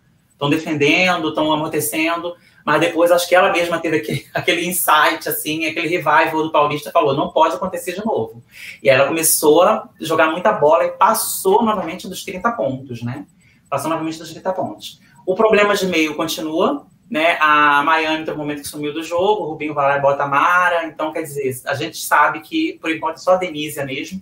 Estão 0.42 0.50
defendendo, 0.50 1.30
estão 1.30 1.52
amortecendo 1.52 2.36
mas 2.66 2.80
depois 2.80 3.12
acho 3.12 3.28
que 3.28 3.36
ela 3.36 3.52
mesma 3.52 3.80
teve 3.80 3.98
aquele, 3.98 4.28
aquele 4.34 4.66
insight, 4.66 5.28
assim, 5.28 5.66
aquele 5.66 5.88
revival 5.88 6.44
do 6.44 6.52
Paulista, 6.52 6.92
falou, 6.92 7.16
não 7.16 7.30
pode 7.30 7.56
acontecer 7.56 7.94
de 7.94 8.06
novo. 8.06 8.44
E 8.82 8.90
aí 8.90 8.96
ela 8.96 9.08
começou 9.08 9.64
a 9.64 9.90
jogar 10.00 10.32
muita 10.32 10.52
bola 10.54 10.86
e 10.86 10.92
passou 10.92 11.64
novamente 11.64 12.08
dos 12.08 12.24
30 12.24 12.52
pontos, 12.52 13.02
né? 13.02 13.26
Passou 13.70 13.90
novamente 13.90 14.20
dos 14.20 14.32
30 14.32 14.54
pontos. 14.54 15.00
O 15.26 15.36
problema 15.36 15.76
de 15.76 15.86
meio 15.86 16.16
continua, 16.16 16.86
né? 17.10 17.38
A 17.40 17.84
Miami 17.84 18.26
tem 18.26 18.34
um 18.34 18.38
momento 18.38 18.62
que 18.62 18.68
sumiu 18.68 18.94
do 18.94 19.04
jogo, 19.04 19.44
o 19.44 19.50
Rubinho 19.50 19.74
vai 19.74 19.88
lá 19.88 19.98
e 19.98 20.02
bota 20.02 20.24
a 20.24 20.28
Mara, 20.28 20.86
então, 20.86 21.12
quer 21.12 21.24
dizer, 21.24 21.62
a 21.66 21.74
gente 21.74 21.98
sabe 21.98 22.42
que, 22.42 22.78
por 22.82 22.92
enquanto, 22.92 23.18
só 23.18 23.34
a 23.34 23.38
Denise 23.38 23.84
mesmo, 23.86 24.22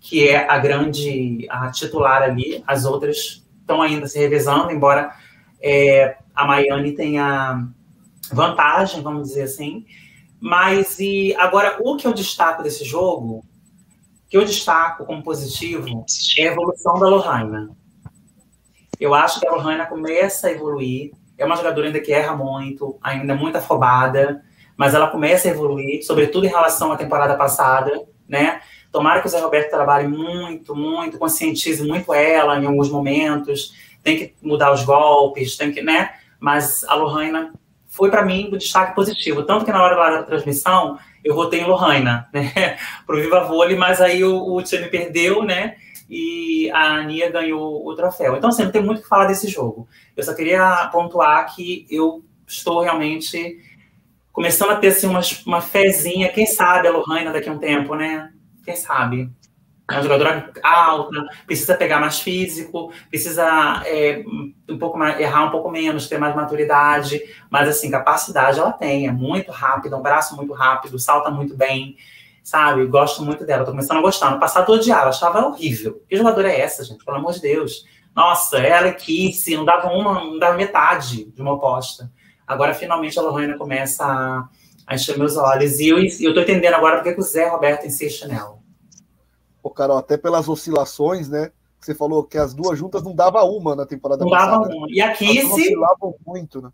que 0.00 0.28
é 0.28 0.48
a 0.48 0.58
grande, 0.58 1.46
a 1.50 1.70
titular 1.70 2.22
ali, 2.22 2.62
as 2.66 2.84
outras 2.84 3.44
estão 3.60 3.82
ainda 3.82 4.06
se 4.06 4.18
revezando, 4.18 4.72
embora 4.72 5.14
é, 5.62 6.16
a 6.34 6.46
Miami 6.46 6.92
tenha 6.92 7.68
vantagem, 8.32 9.02
vamos 9.02 9.28
dizer 9.28 9.42
assim. 9.42 9.84
Mas 10.40 10.98
e 10.98 11.34
agora 11.38 11.76
o 11.80 11.96
que 11.96 12.06
eu 12.06 12.14
destaco 12.14 12.62
desse 12.62 12.84
jogo, 12.84 13.44
que 14.28 14.36
eu 14.36 14.44
destaco 14.44 15.04
como 15.04 15.22
positivo, 15.22 16.04
é 16.38 16.48
a 16.48 16.52
evolução 16.52 16.98
da 16.98 17.08
Lohana. 17.08 17.70
Eu 18.98 19.14
acho 19.14 19.40
que 19.40 19.46
a 19.46 19.52
Lohana 19.52 19.86
começa 19.86 20.48
a 20.48 20.52
evoluir. 20.52 21.12
É 21.36 21.44
uma 21.44 21.56
jogadora 21.56 21.86
ainda 21.86 22.00
que 22.00 22.12
erra 22.12 22.36
muito, 22.36 22.98
ainda 23.02 23.34
muito 23.34 23.56
afobada, 23.56 24.42
mas 24.76 24.94
ela 24.94 25.08
começa 25.08 25.48
a 25.48 25.50
evoluir, 25.50 26.04
sobretudo 26.04 26.46
em 26.46 26.50
relação 26.50 26.92
à 26.92 26.96
temporada 26.96 27.34
passada, 27.34 28.02
né? 28.28 28.60
Tomara 28.92 29.20
que 29.20 29.26
o 29.26 29.30
Zé 29.30 29.40
Roberto 29.40 29.70
trabalhe 29.70 30.08
muito, 30.08 30.74
muito, 30.74 31.18
conscientize 31.18 31.82
muito 31.86 32.12
ela 32.12 32.58
em 32.58 32.66
alguns 32.66 32.90
momentos. 32.90 33.72
Tem 34.02 34.16
que 34.16 34.34
mudar 34.42 34.72
os 34.72 34.84
golpes, 34.84 35.56
tem 35.56 35.72
que, 35.72 35.82
né? 35.82 36.14
Mas 36.38 36.84
a 36.84 36.94
Lohana 36.94 37.52
foi 37.90 38.08
para 38.08 38.24
mim 38.24 38.48
do 38.48 38.56
destaque 38.56 38.94
positivo. 38.94 39.42
Tanto 39.42 39.64
que 39.64 39.72
na 39.72 39.82
hora 39.82 39.96
da 39.96 40.22
transmissão 40.22 40.98
eu 41.24 41.34
votei 41.34 41.60
em 41.60 41.66
Lohana, 41.66 42.28
né, 42.32 42.78
pro 43.04 43.20
Viva 43.20 43.44
Vôlei, 43.44 43.76
mas 43.76 44.00
aí 44.00 44.24
o, 44.24 44.54
o 44.54 44.62
time 44.62 44.86
perdeu, 44.88 45.42
né, 45.42 45.76
e 46.08 46.70
a 46.72 46.94
Ania 46.94 47.30
ganhou 47.30 47.86
o 47.86 47.94
troféu. 47.94 48.36
Então, 48.36 48.48
assim, 48.48 48.64
não 48.64 48.70
tem 48.70 48.82
muito 48.82 49.00
o 49.00 49.02
que 49.02 49.08
falar 49.08 49.26
desse 49.26 49.48
jogo. 49.48 49.88
Eu 50.16 50.22
só 50.24 50.34
queria 50.34 50.88
pontuar 50.92 51.54
que 51.54 51.86
eu 51.90 52.24
estou 52.46 52.80
realmente 52.80 53.58
começando 54.32 54.70
a 54.70 54.76
ter, 54.76 54.88
assim, 54.88 55.06
uma, 55.06 55.20
uma 55.46 55.60
fezinha, 55.60 56.32
quem 56.32 56.46
sabe 56.46 56.88
a 56.88 56.92
Lohana 56.92 57.32
daqui 57.32 57.48
a 57.48 57.52
um 57.52 57.58
tempo, 57.58 57.94
né, 57.94 58.32
quem 58.64 58.76
sabe. 58.76 59.30
É 59.90 59.94
uma 59.94 60.02
jogadora 60.02 60.52
alta, 60.62 61.26
precisa 61.46 61.74
pegar 61.74 61.98
mais 61.98 62.20
físico, 62.20 62.92
precisa 63.08 63.82
é, 63.84 64.22
um 64.68 64.78
pouco 64.78 64.96
mais, 64.96 65.18
errar 65.18 65.44
um 65.44 65.50
pouco 65.50 65.68
menos, 65.70 66.08
ter 66.08 66.16
mais 66.16 66.34
maturidade, 66.34 67.20
mas 67.50 67.68
assim, 67.68 67.90
capacidade 67.90 68.60
ela 68.60 68.72
tem, 68.72 69.08
é 69.08 69.12
muito 69.12 69.50
rápida, 69.50 69.96
um 69.96 70.02
braço 70.02 70.36
muito 70.36 70.52
rápido, 70.52 70.98
salta 70.98 71.30
muito 71.30 71.56
bem, 71.56 71.96
sabe? 72.42 72.86
Gosto 72.86 73.24
muito 73.24 73.44
dela, 73.44 73.64
tô 73.64 73.72
começando 73.72 73.98
a 73.98 74.02
gostar. 74.02 74.30
No 74.30 74.38
passado 74.38 74.72
eu 74.72 74.76
odiava, 74.78 75.08
achava 75.08 75.44
horrível. 75.44 76.02
Que 76.08 76.16
jogadora 76.16 76.50
é 76.50 76.60
essa, 76.60 76.84
gente? 76.84 77.04
Pelo 77.04 77.16
amor 77.16 77.32
de 77.32 77.40
Deus. 77.40 77.84
Nossa, 78.14 78.58
ela 78.58 78.88
e 78.88 78.94
Kissy, 78.94 79.56
não 79.56 79.64
dava 79.64 79.88
uma, 79.88 80.14
não 80.14 80.38
dava 80.38 80.56
metade 80.56 81.24
de 81.24 81.42
uma 81.42 81.54
aposta. 81.54 82.10
Agora, 82.46 82.74
finalmente, 82.74 83.18
a 83.18 83.22
Lohana 83.22 83.56
começa 83.56 84.04
a, 84.04 84.48
a 84.86 84.94
encher 84.94 85.16
meus 85.16 85.36
olhos. 85.36 85.78
E 85.78 85.88
eu, 85.88 85.98
eu 85.98 86.34
tô 86.34 86.40
entendendo 86.40 86.74
agora 86.74 86.96
porque 86.96 87.14
que 87.14 87.20
o 87.20 87.22
Zé 87.22 87.48
Roberto 87.48 87.86
insiste 87.86 88.26
nela. 88.26 88.59
Ô, 89.62 89.70
Carol, 89.70 89.98
até 89.98 90.16
pelas 90.16 90.48
oscilações, 90.48 91.28
né? 91.28 91.50
Você 91.78 91.94
falou 91.94 92.24
que 92.24 92.36
as 92.36 92.52
duas 92.52 92.78
juntas 92.78 93.02
não 93.02 93.14
dava 93.14 93.42
uma 93.44 93.74
na 93.74 93.86
temporada 93.86 94.22
não 94.22 94.30
passada. 94.30 94.52
Não 94.52 94.62
dava 94.62 94.74
uma. 94.74 94.86
E 94.90 95.00
a 95.00 95.12
Kissy... 95.12 95.46
oscilavam 95.46 96.14
muito, 96.26 96.60
né? 96.60 96.70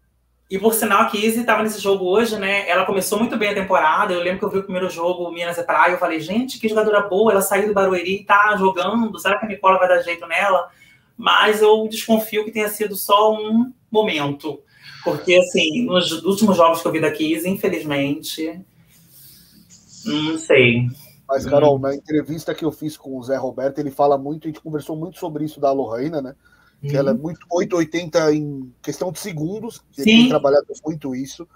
E 0.49 0.59
por 0.59 0.74
sinal, 0.74 1.03
a 1.03 1.07
Kizzy 1.07 1.41
estava 1.41 1.62
nesse 1.64 1.80
jogo 1.80 2.05
hoje, 2.05 2.39
né? 2.39 2.68
Ela 2.68 2.84
começou 2.84 3.18
muito 3.18 3.37
bem 3.37 3.51
a 3.51 3.55
temporada. 3.55 4.12
Eu 4.12 4.20
lembro 4.20 4.39
que 4.39 4.45
eu 4.45 4.51
vi 4.51 4.59
o 4.59 4.62
primeiro 4.62 4.89
jogo, 4.89 5.30
Minas 5.32 5.59
é 5.59 5.62
Praia. 5.62 5.93
Eu 5.93 5.99
falei, 5.99 6.20
gente, 6.20 6.61
que 6.61 6.68
jogadora 6.68 7.03
boa. 7.03 7.32
Ela 7.32 7.43
saiu 7.43 7.66
do 7.66 7.74
Barueri 7.74 8.20
e 8.20 8.24
tá 8.24 8.55
jogando. 8.57 9.18
Será 9.18 9.39
que 9.39 9.45
a 9.45 9.49
Nicola 9.49 9.78
vai 9.78 9.89
dar 9.89 10.03
jeito 10.03 10.24
nela? 10.26 10.68
Mas 11.16 11.62
eu 11.62 11.89
desconfio 11.89 12.45
que 12.45 12.53
tenha 12.53 12.68
sido 12.68 12.95
só 12.95 13.32
um 13.32 13.72
momento. 13.91 14.61
Porque, 15.03 15.34
assim, 15.34 15.84
nos 15.84 16.12
últimos 16.24 16.57
jogos 16.57 16.80
que 16.80 16.87
eu 16.87 16.93
vi 16.93 17.01
da 17.01 17.11
Kizzy, 17.11 17.49
infelizmente, 17.49 18.61
não 20.05 20.39
sei. 20.39 20.87
Mas, 21.29 21.45
Carol, 21.45 21.79
na 21.79 21.95
entrevista 21.95 22.55
que 22.55 22.64
eu 22.64 22.70
fiz 22.70 22.97
com 22.97 23.18
o 23.18 23.22
Zé 23.22 23.37
Roberto, 23.37 23.79
ele 23.79 23.91
fala 23.91 24.16
muito, 24.16 24.47
a 24.47 24.49
gente 24.49 24.61
conversou 24.61 24.97
muito 24.97 25.18
sobre 25.18 25.45
isso 25.45 25.61
da 25.61 25.72
Lohana, 25.72 26.22
né? 26.22 26.37
Que 26.81 26.93
uhum. 26.93 26.97
ela 26.97 27.11
é 27.11 27.14
uhum. 27.14 27.20
muito 27.20 27.47
880 27.51 28.33
em 28.35 28.72
questão 28.81 29.11
de 29.11 29.18
segundos, 29.18 29.83
ele 29.99 30.11
Sim. 30.11 30.16
tem 30.18 30.29
trabalhado 30.29 30.66
muito 30.85 31.14
isso. 31.16 31.49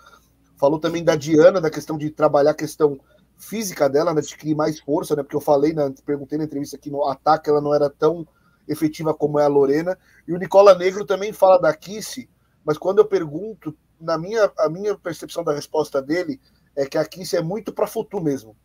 Falou 0.56 0.78
também 0.80 1.04
da 1.04 1.14
Diana, 1.14 1.60
da 1.60 1.70
questão 1.70 1.96
de 1.96 2.10
trabalhar 2.10 2.50
a 2.50 2.54
questão 2.54 2.98
física 3.38 3.88
dela, 3.88 4.12
né, 4.12 4.20
de 4.20 4.36
criar 4.36 4.56
mais 4.56 4.80
força, 4.80 5.14
né? 5.14 5.22
Porque 5.22 5.36
eu 5.36 5.40
falei, 5.40 5.72
na, 5.72 5.90
perguntei 6.04 6.36
na 6.36 6.44
entrevista 6.44 6.76
que 6.76 6.90
no 6.90 7.06
ataque 7.06 7.48
ela 7.48 7.60
não 7.60 7.72
era 7.72 7.88
tão 7.88 8.26
efetiva 8.66 9.14
como 9.14 9.38
é 9.38 9.44
a 9.44 9.48
Lorena. 9.48 9.96
E 10.26 10.32
o 10.32 10.38
Nicola 10.38 10.74
Negro 10.74 11.06
também 11.06 11.32
fala 11.32 11.58
da 11.58 11.72
Kissy, 11.72 12.28
mas 12.64 12.76
quando 12.76 12.98
eu 12.98 13.04
pergunto, 13.04 13.74
na 14.00 14.18
minha, 14.18 14.50
a 14.58 14.68
minha 14.68 14.96
percepção 14.98 15.44
da 15.44 15.52
resposta 15.52 16.02
dele 16.02 16.40
é 16.74 16.84
que 16.86 16.98
a 16.98 17.04
Kissy 17.04 17.36
é 17.36 17.42
muito 17.42 17.72
para 17.72 17.86
futuro 17.86 18.22
mesmo 18.22 18.56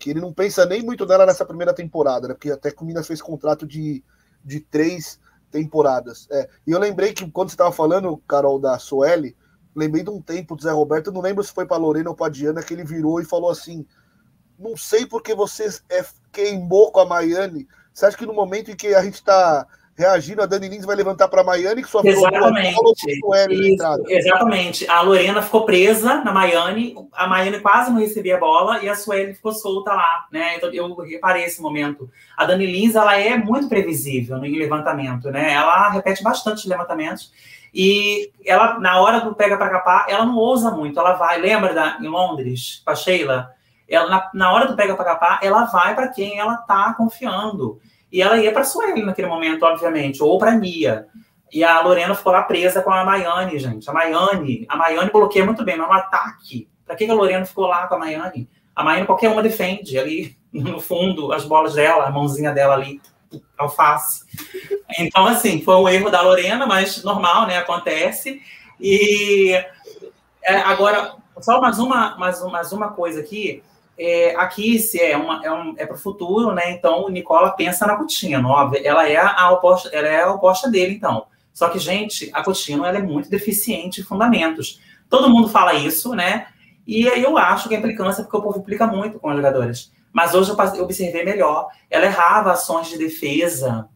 que 0.00 0.10
ele 0.10 0.20
não 0.20 0.32
pensa 0.32 0.64
nem 0.64 0.82
muito 0.82 1.04
nela 1.04 1.26
nessa 1.26 1.44
primeira 1.44 1.74
temporada, 1.74 2.26
né? 2.26 2.34
Porque 2.34 2.50
até 2.50 2.70
que 2.70 2.82
o 2.82 2.86
Minas 2.86 3.06
fez 3.06 3.20
contrato 3.20 3.66
de, 3.66 4.02
de 4.42 4.58
três 4.58 5.20
temporadas. 5.50 6.26
É. 6.30 6.48
E 6.66 6.70
eu 6.70 6.78
lembrei 6.78 7.12
que 7.12 7.30
quando 7.30 7.50
você 7.50 7.54
estava 7.54 7.70
falando, 7.70 8.16
Carol, 8.26 8.58
da 8.58 8.78
Sueli, 8.78 9.36
lembrei 9.76 10.02
de 10.02 10.10
um 10.10 10.22
tempo 10.22 10.56
do 10.56 10.62
Zé 10.62 10.70
Roberto, 10.70 11.12
não 11.12 11.20
lembro 11.20 11.44
se 11.44 11.52
foi 11.52 11.66
para 11.66 11.76
Lorena 11.76 12.08
ou 12.08 12.16
para 12.16 12.32
Diana, 12.32 12.62
que 12.62 12.72
ele 12.72 12.82
virou 12.82 13.20
e 13.20 13.24
falou 13.26 13.50
assim: 13.50 13.86
não 14.58 14.74
sei 14.74 15.04
porque 15.06 15.34
você 15.34 15.68
é, 15.90 16.02
queimou 16.32 16.90
com 16.90 17.00
a 17.00 17.06
Maiane. 17.06 17.68
Você 17.92 18.06
acha 18.06 18.16
que 18.16 18.26
no 18.26 18.32
momento 18.32 18.70
em 18.70 18.76
que 18.76 18.94
a 18.94 19.02
gente 19.02 19.14
está 19.14 19.66
reagindo, 19.96 20.42
a 20.42 20.46
Dani 20.46 20.68
Lins 20.68 20.84
vai 20.84 20.96
levantar 20.96 21.28
para 21.28 21.42
a 21.42 21.44
Maiane, 21.44 21.82
que 21.82 21.88
sua 21.88 22.00
Exatamente. 22.06 22.74
Isso, 23.54 24.04
exatamente. 24.08 24.88
A 24.88 25.02
Lorena 25.02 25.42
ficou 25.42 25.64
presa 25.64 26.22
na 26.24 26.32
Maiane, 26.32 26.94
a 27.12 27.26
Maiane 27.26 27.60
quase 27.60 27.90
não 27.90 28.00
recebia 28.00 28.36
a 28.36 28.40
bola 28.40 28.82
e 28.82 28.88
a 28.88 28.94
Sueli 28.94 29.34
ficou 29.34 29.52
solta 29.52 29.92
lá, 29.92 30.26
né? 30.32 30.56
Então 30.56 30.72
eu 30.72 30.94
reparei 30.96 31.44
esse 31.44 31.60
momento. 31.60 32.10
A 32.36 32.44
Dani 32.46 32.66
Lins, 32.66 32.94
ela 32.94 33.18
é 33.18 33.36
muito 33.36 33.68
previsível 33.68 34.36
no 34.38 34.42
levantamento, 34.42 35.30
né? 35.30 35.52
Ela 35.52 35.90
repete 35.90 36.22
bastante 36.22 36.58
os 36.58 36.66
levantamentos. 36.66 37.32
E 37.72 38.32
ela, 38.44 38.80
na 38.80 39.00
hora 39.00 39.20
do 39.20 39.34
pega 39.34 39.56
para 39.56 39.70
capar, 39.70 40.06
ela 40.08 40.24
não 40.24 40.36
ousa 40.36 40.70
muito. 40.70 40.98
Ela 40.98 41.12
vai, 41.12 41.38
lembra 41.38 41.72
da, 41.72 41.98
em 42.00 42.08
Londres, 42.08 42.82
com 42.84 42.90
a 42.90 42.96
Sheila? 42.96 43.54
Ela, 43.88 44.08
na, 44.08 44.30
na 44.34 44.52
hora 44.52 44.66
do 44.66 44.74
pega 44.74 44.94
para 44.94 45.04
capar, 45.04 45.38
ela 45.42 45.64
vai 45.64 45.94
para 45.94 46.08
quem 46.08 46.38
ela 46.38 46.56
tá 46.56 46.94
confiando. 46.94 47.80
E 48.12 48.20
ela 48.20 48.36
ia 48.38 48.52
para 48.52 48.64
Sueli 48.64 49.02
naquele 49.02 49.28
momento, 49.28 49.64
obviamente, 49.64 50.22
ou 50.22 50.38
para 50.38 50.54
Nia. 50.54 51.06
E 51.52 51.64
a 51.64 51.80
Lorena 51.80 52.14
ficou 52.14 52.32
lá 52.32 52.42
presa 52.42 52.82
com 52.82 52.92
a 52.92 53.04
Maiane, 53.04 53.58
gente. 53.58 53.88
A 53.88 53.92
Maiane, 53.92 54.66
a 54.68 54.76
Maiane 54.76 55.10
bloqueia 55.10 55.44
muito 55.44 55.64
bem, 55.64 55.76
mas 55.76 55.88
no 55.88 55.92
ataque. 55.92 56.68
Para 56.86 56.96
que, 56.96 57.06
que 57.06 57.10
a 57.10 57.14
Lorena 57.14 57.44
ficou 57.44 57.66
lá 57.66 57.86
com 57.86 57.94
a 57.94 57.98
Maiane? 57.98 58.48
A 58.74 58.84
Maiane 58.84 59.06
qualquer 59.06 59.30
uma 59.30 59.42
defende 59.42 59.98
ali 59.98 60.36
no 60.52 60.80
fundo 60.80 61.32
as 61.32 61.44
bolas 61.44 61.74
dela, 61.74 62.06
a 62.06 62.10
mãozinha 62.10 62.52
dela 62.52 62.74
ali, 62.74 63.00
alface. 63.56 64.24
Então, 64.98 65.26
assim, 65.26 65.62
foi 65.62 65.76
um 65.76 65.88
erro 65.88 66.10
da 66.10 66.20
Lorena, 66.20 66.66
mas 66.66 67.02
normal, 67.04 67.46
né? 67.46 67.58
Acontece. 67.58 68.40
E 68.80 69.52
é, 70.42 70.56
agora, 70.56 71.14
só 71.40 71.60
mais 71.60 71.78
uma, 71.78 72.16
mais, 72.16 72.42
mais 72.44 72.72
uma 72.72 72.88
coisa 72.88 73.20
aqui 73.20 73.62
é, 74.02 74.34
aqui 74.34 74.78
se 74.78 74.98
é, 74.98 75.14
uma, 75.14 75.44
é, 75.44 75.52
um, 75.52 75.74
é 75.76 75.84
para 75.84 75.94
o 75.94 75.98
futuro, 75.98 76.54
né? 76.54 76.70
Então, 76.72 77.10
Nicola 77.10 77.50
pensa 77.50 77.86
na 77.86 77.96
Coutinho. 77.96 78.42
Ela 78.82 79.06
é 79.06 79.18
a 79.18 79.50
oposta, 79.50 79.90
ela 79.92 80.08
é 80.08 80.22
a 80.22 80.32
oposta 80.32 80.70
dele, 80.70 80.94
então. 80.94 81.26
Só 81.52 81.68
que, 81.68 81.78
gente, 81.78 82.30
a 82.32 82.42
Coutinho 82.42 82.82
ela 82.82 82.96
é 82.96 83.02
muito 83.02 83.28
deficiente 83.28 84.00
em 84.00 84.04
fundamentos. 84.04 84.80
Todo 85.06 85.28
mundo 85.28 85.50
fala 85.50 85.74
isso, 85.74 86.14
né? 86.14 86.46
E 86.86 87.04
eu 87.04 87.36
acho 87.36 87.68
que 87.68 87.74
a 87.74 87.78
implicância 87.78 88.22
é 88.22 88.24
porque 88.24 88.38
o 88.38 88.42
povo 88.42 88.60
implica 88.60 88.86
muito 88.86 89.18
com 89.18 89.28
os 89.28 89.36
jogadores. 89.36 89.92
Mas 90.10 90.34
hoje 90.34 90.50
eu 90.50 90.82
observei 90.82 91.22
melhor. 91.22 91.68
Ela 91.90 92.06
errava 92.06 92.52
ações 92.52 92.88
de 92.88 92.96
defesa, 92.96 93.86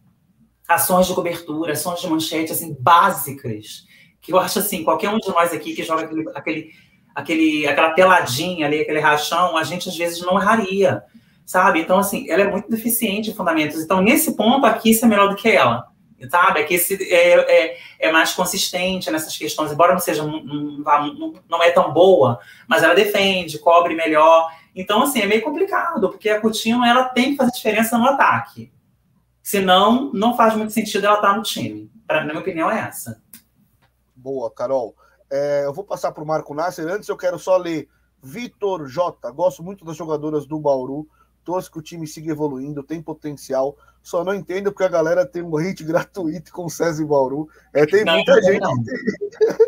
ações 0.67 1.07
de 1.07 1.15
cobertura, 1.15 1.73
ações 1.73 1.99
de 1.99 2.07
manchete, 2.07 2.51
assim, 2.51 2.77
básicas. 2.79 3.87
Que 4.21 4.31
eu 4.31 4.37
acho 4.37 4.59
assim, 4.59 4.83
qualquer 4.83 5.09
um 5.09 5.17
de 5.17 5.29
nós 5.29 5.51
aqui 5.51 5.73
que 5.73 5.83
joga 5.83 6.03
aquele, 6.03 6.29
aquele 6.35 6.71
aquele, 7.15 7.65
aquela 7.65 7.91
peladinha 7.91 8.67
ali, 8.67 8.81
aquele 8.81 8.99
rachão, 8.99 9.55
a 9.55 9.63
gente 9.63 9.87
às 9.87 9.95
vezes 9.95 10.19
não 10.21 10.37
erraria, 10.37 11.01
sabe? 11.45 11.79
Então, 11.79 11.97
assim, 11.97 12.29
ela 12.29 12.43
é 12.43 12.51
muito 12.51 12.69
deficiente 12.69 13.31
em 13.31 13.33
fundamentos. 13.33 13.81
Então, 13.81 14.01
nesse 14.01 14.35
ponto, 14.35 14.65
aqui, 14.65 14.91
isso 14.91 15.05
é 15.05 15.07
melhor 15.07 15.29
do 15.29 15.35
que 15.35 15.49
ela, 15.49 15.87
sabe? 16.29 16.59
Aqui 16.59 16.75
esse 16.75 17.01
é, 17.11 17.33
é, 17.39 17.77
é 17.99 18.11
mais 18.11 18.33
consistente 18.33 19.09
nessas 19.09 19.37
questões, 19.37 19.71
embora 19.71 19.93
não 19.93 19.99
seja, 19.99 20.23
não, 20.23 21.33
não, 21.47 21.63
é 21.63 21.71
tão 21.71 21.93
boa, 21.93 22.37
mas 22.67 22.83
ela 22.83 22.93
defende, 22.93 23.59
cobre 23.59 23.95
melhor. 23.95 24.51
Então, 24.75 25.03
assim, 25.03 25.21
é 25.21 25.25
meio 25.25 25.41
complicado, 25.41 26.09
porque 26.09 26.29
a 26.29 26.41
Coutinho, 26.41 26.83
ela 26.83 27.05
tem 27.05 27.31
que 27.31 27.37
fazer 27.37 27.51
diferença 27.51 27.97
no 27.97 28.09
ataque. 28.09 28.69
Senão, 29.41 30.11
não 30.13 30.35
faz 30.35 30.55
muito 30.55 30.73
sentido 30.73 31.05
ela 31.05 31.15
estar 31.15 31.37
no 31.37 31.43
time. 31.43 31.89
Pra, 32.05 32.21
na 32.21 32.25
minha 32.27 32.39
opinião, 32.39 32.69
é 32.69 32.79
essa. 32.79 33.21
Boa, 34.15 34.51
Carol. 34.51 34.95
É, 35.35 35.65
eu 35.65 35.73
vou 35.73 35.83
passar 35.83 36.13
para 36.13 36.23
o 36.23 36.27
Marco 36.27 36.53
Nasser. 36.53 36.87
Antes 36.87 37.09
eu 37.09 37.17
quero 37.17 37.37
só 37.37 37.57
ler 37.57 37.89
Vitor 38.23 38.87
J. 38.87 39.31
Gosto 39.31 39.61
muito 39.61 39.83
das 39.83 39.97
jogadoras 39.97 40.45
do 40.45 40.57
Bauru. 40.57 41.05
Torço 41.43 41.69
que 41.69 41.77
o 41.77 41.81
time 41.81 42.07
siga 42.07 42.31
evoluindo, 42.31 42.81
tem 42.81 43.01
potencial. 43.01 43.77
Só 44.01 44.23
não 44.23 44.33
entendo 44.33 44.71
porque 44.71 44.85
a 44.85 44.89
galera 44.89 45.25
tem 45.25 45.43
um 45.43 45.57
hate 45.57 45.83
gratuito 45.83 46.53
com 46.53 46.65
o 46.65 46.69
César 46.69 47.03
e 47.03 47.05
Bauru. 47.05 47.49
É, 47.73 47.85
tem 47.85 48.05
não, 48.05 48.15
muita 48.15 48.41
gente. 48.41 48.61
Não. 48.61 48.73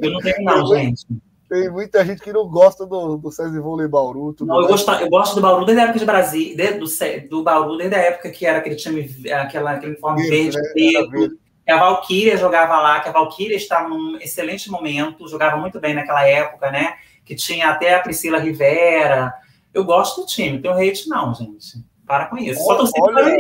Eu 0.02 0.12
não 0.12 0.20
tenho, 0.22 0.44
não, 0.44 0.66
gente. 0.68 1.06
Tem 1.50 1.70
muita 1.70 2.06
gente 2.06 2.22
que 2.22 2.32
não 2.32 2.48
gosta 2.48 2.86
do, 2.86 3.18
do 3.18 3.32
César 3.32 3.62
Vôlei 3.62 3.88
Bauru. 3.90 4.34
não, 4.40 4.62
eu, 4.62 4.68
gosto, 4.68 4.90
eu 4.92 5.10
gosto 5.10 5.36
do 5.36 5.42
Bauru 5.42 5.66
desde 5.66 5.82
a 5.82 5.84
época 5.86 6.00
de 6.00 6.06
Brasília, 6.06 6.80
do, 6.80 6.86
do 7.30 7.44
Bauru 7.44 7.78
desde 7.78 7.96
a 7.96 8.00
época 8.00 8.30
que 8.32 8.46
era 8.46 8.60
aquele 8.60 8.76
time, 8.76 9.14
aquela, 9.32 9.72
aquele 9.72 9.92
uniforme 9.92 10.30
verde, 10.30 10.58
né? 10.58 11.08
preto 11.10 11.47
que 11.68 11.72
a 11.74 11.78
Valkyria 11.78 12.38
jogava 12.38 12.80
lá, 12.80 13.02
que 13.02 13.10
a 13.10 13.12
Valkyria 13.12 13.58
estava 13.58 13.90
num 13.90 14.16
excelente 14.22 14.72
momento, 14.72 15.28
jogava 15.28 15.58
muito 15.58 15.82
bem 15.82 15.94
naquela 15.94 16.26
época, 16.26 16.72
né? 16.72 16.94
Que 17.26 17.36
tinha 17.36 17.70
até 17.70 17.94
a 17.94 18.00
Priscila 18.00 18.40
Rivera. 18.40 19.34
Eu 19.74 19.84
gosto 19.84 20.22
do 20.22 20.28
time, 20.28 20.62
tenho 20.62 20.74
hate 20.74 21.10
não, 21.10 21.34
gente. 21.34 21.84
Para 22.06 22.28
com 22.28 22.38
isso. 22.38 22.64
Só 22.64 22.78
torcendo 22.78 23.04
olha, 23.04 23.38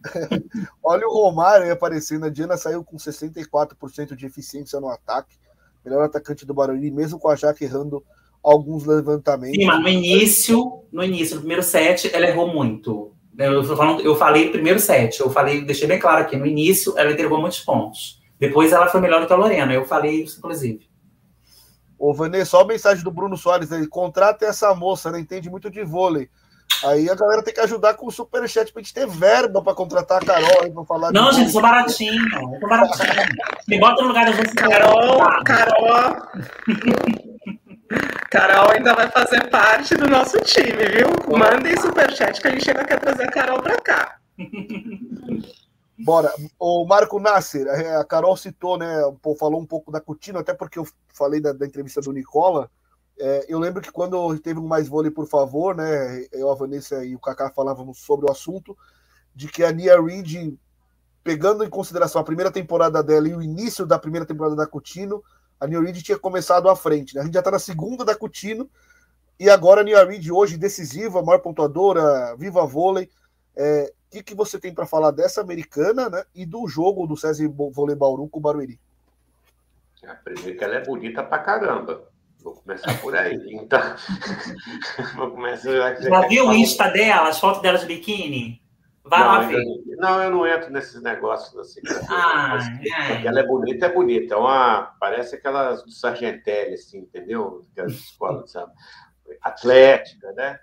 olha 0.82 1.06
o 1.06 1.12
Romário 1.12 1.70
aparecendo. 1.70 2.24
A 2.24 2.30
Diana 2.30 2.56
saiu 2.56 2.82
com 2.82 2.96
64% 2.96 4.16
de 4.16 4.24
eficiência 4.24 4.80
no 4.80 4.88
ataque. 4.88 5.36
Melhor 5.84 6.02
atacante 6.02 6.46
do 6.46 6.54
Barueri, 6.54 6.90
mesmo 6.90 7.18
com 7.18 7.28
a 7.28 7.36
Jaque 7.36 7.64
errando 7.64 8.02
alguns 8.42 8.86
levantamentos. 8.86 9.58
Sim, 9.58 9.66
mas 9.66 9.82
no 9.82 9.88
início, 9.90 10.84
no 10.90 11.04
início, 11.04 11.34
no 11.34 11.42
primeiro 11.42 11.62
set, 11.62 12.10
ela 12.10 12.24
errou 12.24 12.48
muito. 12.48 13.14
Eu, 13.38 13.64
falando, 13.76 14.02
eu 14.02 14.14
falei 14.16 14.50
primeiro 14.50 14.78
set, 14.78 15.20
eu 15.20 15.30
falei, 15.30 15.62
deixei 15.62 15.88
bem 15.88 15.98
claro 15.98 16.22
aqui, 16.22 16.36
no 16.36 16.46
início 16.46 16.98
ela 16.98 17.10
entregou 17.10 17.40
muitos 17.40 17.60
pontos. 17.60 18.20
Depois 18.38 18.72
ela 18.72 18.88
foi 18.88 19.00
melhor 19.00 19.20
do 19.20 19.26
que 19.26 19.32
a 19.32 19.36
Lorena, 19.36 19.72
eu 19.72 19.86
falei 19.86 20.22
isso, 20.22 20.38
inclusive. 20.38 20.90
Ô, 21.98 22.14
Vanessa, 22.14 22.52
só 22.52 22.62
a 22.62 22.66
mensagem 22.66 23.04
do 23.04 23.10
Bruno 23.10 23.36
Soares 23.36 23.70
aí. 23.70 23.86
Contrata 23.86 24.46
essa 24.46 24.74
moça, 24.74 25.10
né? 25.10 25.20
Entende 25.20 25.50
muito 25.50 25.70
de 25.70 25.84
vôlei. 25.84 26.30
Aí 26.82 27.10
a 27.10 27.14
galera 27.14 27.42
tem 27.42 27.52
que 27.52 27.60
ajudar 27.60 27.92
com 27.92 28.06
o 28.06 28.10
superchat 28.10 28.72
pra 28.72 28.80
gente 28.80 28.94
ter 28.94 29.06
verba 29.06 29.62
pra 29.62 29.74
contratar 29.74 30.22
a 30.22 30.24
Carol 30.24 30.62
aí 30.62 30.70
pra 30.70 30.84
falar. 30.84 31.12
Não, 31.12 31.30
gente, 31.30 31.50
sou 31.50 31.60
baratinho. 31.60 32.22
Eu 32.32 32.58
sou 32.58 32.68
baratinho. 32.68 33.12
Me 33.68 33.78
bota 33.78 34.00
no 34.00 34.08
lugar 34.08 34.24
da 34.24 34.32
gente. 34.32 34.54
Carol, 34.54 35.18
Carol. 35.44 36.16
Carol 38.30 38.70
ainda 38.70 38.94
vai 38.94 39.10
fazer 39.10 39.50
parte 39.50 39.96
do 39.96 40.08
nosso 40.08 40.40
time, 40.42 40.84
viu? 40.86 41.08
Mandem 41.36 41.76
superchat 41.76 42.40
que 42.40 42.46
a 42.46 42.50
gente 42.52 42.70
ainda 42.70 42.84
quer 42.84 43.00
trazer 43.00 43.24
a 43.24 43.30
Carol 43.30 43.60
para 43.62 43.80
cá. 43.80 44.20
Bora. 46.02 46.32
O 46.58 46.86
Marco 46.86 47.20
Nasser, 47.20 47.66
a 47.98 48.04
Carol 48.04 48.36
citou, 48.36 48.78
né? 48.78 49.02
Falou 49.38 49.60
um 49.60 49.66
pouco 49.66 49.92
da 49.92 50.00
Coutinho, 50.00 50.38
até 50.38 50.54
porque 50.54 50.78
eu 50.78 50.86
falei 51.12 51.40
da, 51.40 51.52
da 51.52 51.66
entrevista 51.66 52.00
do 52.00 52.12
Nicola. 52.12 52.70
É, 53.18 53.44
eu 53.48 53.58
lembro 53.58 53.82
que 53.82 53.92
quando 53.92 54.38
teve 54.38 54.58
um 54.58 54.66
mais 54.66 54.88
vôlei, 54.88 55.10
por 55.10 55.26
favor, 55.26 55.76
né? 55.76 56.24
Eu, 56.32 56.50
a 56.50 56.54
Vanessa 56.54 57.04
e 57.04 57.14
o 57.14 57.18
Kaká 57.18 57.50
falávamos 57.50 57.98
sobre 57.98 58.26
o 58.26 58.30
assunto, 58.30 58.76
de 59.34 59.46
que 59.46 59.62
a 59.62 59.70
Nia 59.70 60.00
Reid, 60.00 60.58
pegando 61.22 61.62
em 61.62 61.68
consideração 61.68 62.20
a 62.20 62.24
primeira 62.24 62.50
temporada 62.50 63.02
dela 63.02 63.28
e 63.28 63.34
o 63.34 63.42
início 63.42 63.84
da 63.84 63.98
primeira 63.98 64.24
temporada 64.24 64.56
da 64.56 64.66
Coutinho, 64.66 65.22
a 65.60 65.66
Nia 65.66 65.80
Reid 65.80 66.02
tinha 66.02 66.18
começado 66.18 66.68
à 66.68 66.74
frente. 66.74 67.14
Né? 67.14 67.20
A 67.20 67.24
gente 67.24 67.34
já 67.34 67.40
está 67.40 67.50
na 67.50 67.58
segunda 67.58 68.04
da 68.04 68.14
Coutinho, 68.14 68.68
e 69.38 69.48
agora 69.48 69.80
a 69.80 69.84
Nia 69.84 70.04
Reid, 70.04 70.30
hoje 70.32 70.56
decisiva, 70.56 71.22
maior 71.22 71.38
pontuadora, 71.38 72.34
viva 72.36 72.66
vôlei. 72.66 73.08
É, 73.56 73.92
o 74.08 74.10
que, 74.10 74.22
que 74.22 74.34
você 74.34 74.58
tem 74.58 74.74
para 74.74 74.86
falar 74.86 75.10
dessa 75.12 75.40
americana 75.40 76.08
né, 76.08 76.24
e 76.34 76.44
do 76.44 76.66
jogo 76.66 77.06
do 77.06 77.16
César 77.16 77.48
Vôlei 77.48 77.94
Bauru 77.94 78.28
com 78.28 78.38
o 78.38 78.42
Barueri? 78.42 78.78
É, 80.02 80.14
primeiro 80.14 80.58
que 80.58 80.64
ela 80.64 80.74
é 80.74 80.84
bonita 80.84 81.22
pra 81.22 81.38
caramba. 81.38 82.08
Vou 82.42 82.54
começar 82.54 83.00
por 83.00 83.14
aí. 83.14 83.38
Então, 83.50 83.80
vou 85.16 85.30
começar. 85.30 86.00
Já 86.00 86.26
viu 86.26 86.48
o 86.48 86.54
Insta 86.54 86.88
dela, 86.88 87.28
as 87.28 87.38
fotos 87.38 87.62
dela 87.62 87.78
de 87.78 87.86
biquíni? 87.86 88.62
Vai 89.04 89.20
não, 89.20 89.26
lá 89.26 89.40
ver. 89.40 89.64
Não, 89.96 90.22
eu 90.22 90.30
não 90.30 90.46
entro 90.46 90.70
nesses 90.70 91.00
negócios 91.02 91.56
assim. 91.58 91.80
Ah, 92.08 92.58
é. 93.12 93.26
Ela 93.26 93.40
é 93.40 93.46
bonita, 93.46 93.86
é 93.86 93.92
bonita. 93.92 94.34
É 94.34 94.36
uma, 94.36 94.94
parece 95.00 95.36
aquelas 95.36 95.82
do 95.82 95.90
Sargentelli, 95.90 96.74
assim, 96.74 96.98
entendeu? 96.98 97.66
Aquelas 97.72 97.92
escolas, 97.92 98.50
sabe? 98.50 98.72
Atlética, 99.42 100.32
né? 100.32 100.58